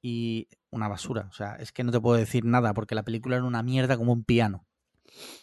Y 0.00 0.48
una 0.70 0.88
basura. 0.88 1.26
O 1.30 1.32
sea, 1.32 1.56
es 1.56 1.72
que 1.72 1.84
no 1.84 1.92
te 1.92 2.00
puedo 2.00 2.16
decir 2.16 2.44
nada 2.44 2.74
porque 2.74 2.94
la 2.94 3.02
película 3.02 3.36
era 3.36 3.44
una 3.44 3.62
mierda 3.62 3.96
como 3.96 4.12
un 4.12 4.24
piano. 4.24 4.66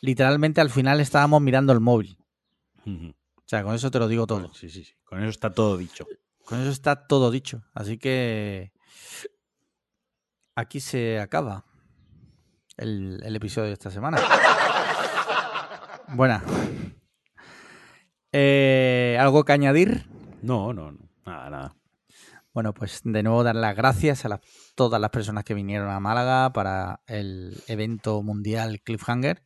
Literalmente 0.01 0.61
al 0.61 0.69
final 0.69 0.99
estábamos 0.99 1.41
mirando 1.41 1.73
el 1.73 1.79
móvil. 1.79 2.17
O 2.85 3.47
sea, 3.47 3.63
con 3.63 3.73
eso 3.75 3.91
te 3.91 3.99
lo 3.99 4.07
digo 4.07 4.27
todo. 4.27 4.53
Sí, 4.53 4.69
sí, 4.69 4.83
sí. 4.83 4.93
Con 5.03 5.19
eso 5.19 5.29
está 5.29 5.53
todo 5.53 5.77
dicho. 5.77 6.05
Con 6.45 6.59
eso 6.61 6.69
está 6.69 7.07
todo 7.07 7.31
dicho. 7.31 7.63
Así 7.73 7.97
que 7.97 8.71
aquí 10.55 10.79
se 10.79 11.19
acaba 11.19 11.65
el, 12.77 13.21
el 13.23 13.35
episodio 13.35 13.67
de 13.67 13.73
esta 13.73 13.89
semana. 13.89 14.19
Buena. 16.09 16.43
Eh, 18.31 19.17
¿Algo 19.19 19.43
que 19.43 19.53
añadir? 19.53 20.05
No, 20.41 20.73
no, 20.73 20.91
no. 20.91 21.09
Nada, 21.25 21.49
nada. 21.49 21.75
Bueno, 22.55 22.73
pues 22.73 23.01
de 23.03 23.21
nuevo 23.21 23.43
dar 23.43 23.57
las 23.57 23.75
gracias 23.75 24.23
a 24.23 24.39
todas 24.75 25.01
las 25.01 25.09
personas 25.09 25.43
que 25.43 25.53
vinieron 25.53 25.89
a 25.89 25.99
Málaga 25.99 26.53
para 26.53 27.01
el 27.05 27.61
evento 27.67 28.23
mundial 28.23 28.79
Cliffhanger. 28.81 29.43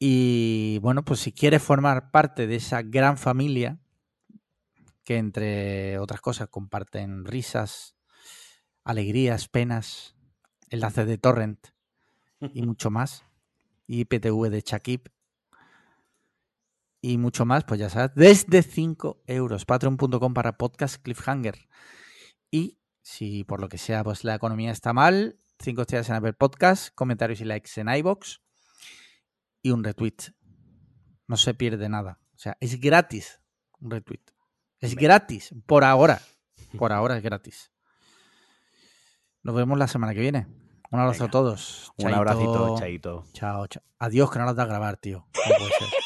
Y 0.00 0.80
bueno, 0.80 1.04
pues 1.04 1.20
si 1.20 1.30
quieres 1.30 1.62
formar 1.62 2.10
parte 2.10 2.48
de 2.48 2.56
esa 2.56 2.82
gran 2.82 3.16
familia 3.16 3.78
que 5.04 5.18
entre 5.18 6.00
otras 6.00 6.20
cosas 6.20 6.48
comparten 6.48 7.24
risas, 7.24 7.96
alegrías, 8.82 9.46
penas, 9.46 10.16
enlaces 10.70 11.06
de 11.06 11.16
torrent 11.16 11.68
y 12.40 12.62
mucho 12.66 12.90
más, 12.90 13.24
y 13.86 14.00
IPTV 14.00 14.50
de 14.50 14.62
Chakip 14.62 15.08
y 17.08 17.18
mucho 17.18 17.44
más, 17.44 17.62
pues 17.62 17.78
ya 17.78 17.88
sabes, 17.88 18.10
desde 18.16 18.64
5 18.64 19.22
euros, 19.28 19.64
patreon.com 19.64 20.34
para 20.34 20.58
podcast 20.58 21.00
Cliffhanger. 21.00 21.68
Y 22.50 22.80
si 23.00 23.44
por 23.44 23.60
lo 23.60 23.68
que 23.68 23.78
sea, 23.78 24.02
pues 24.02 24.24
la 24.24 24.34
economía 24.34 24.72
está 24.72 24.92
mal, 24.92 25.38
5 25.60 25.82
estrellas 25.82 26.08
en 26.08 26.16
Apple 26.16 26.32
Podcast, 26.32 26.92
comentarios 26.96 27.40
y 27.40 27.44
likes 27.44 27.80
en 27.80 27.88
iBox 27.90 28.42
y 29.62 29.70
un 29.70 29.84
retweet. 29.84 30.16
No 31.28 31.36
se 31.36 31.54
pierde 31.54 31.88
nada. 31.88 32.18
O 32.34 32.38
sea, 32.38 32.56
es 32.58 32.80
gratis 32.80 33.40
un 33.78 33.92
retweet. 33.92 34.22
Es 34.80 34.96
gratis, 34.96 35.54
por 35.64 35.84
ahora. 35.84 36.20
Por 36.76 36.92
ahora 36.92 37.16
es 37.18 37.22
gratis. 37.22 37.70
Nos 39.44 39.54
vemos 39.54 39.78
la 39.78 39.86
semana 39.86 40.12
que 40.12 40.20
viene. 40.22 40.48
Un 40.90 40.98
abrazo 40.98 41.20
Venga. 41.20 41.28
a 41.28 41.30
todos. 41.30 41.92
Un 41.98 42.02
Chaito. 42.02 42.16
abracito, 42.18 42.78
chaito. 42.80 43.24
Chao, 43.32 43.68
chao. 43.68 43.84
Adiós, 44.00 44.28
que 44.28 44.40
no 44.40 44.44
las 44.44 44.56
da 44.56 44.64
a 44.64 44.66
grabar, 44.66 44.96
tío. 44.96 45.28
No 45.48 45.56
puede 45.56 45.70
ser. 45.70 46.05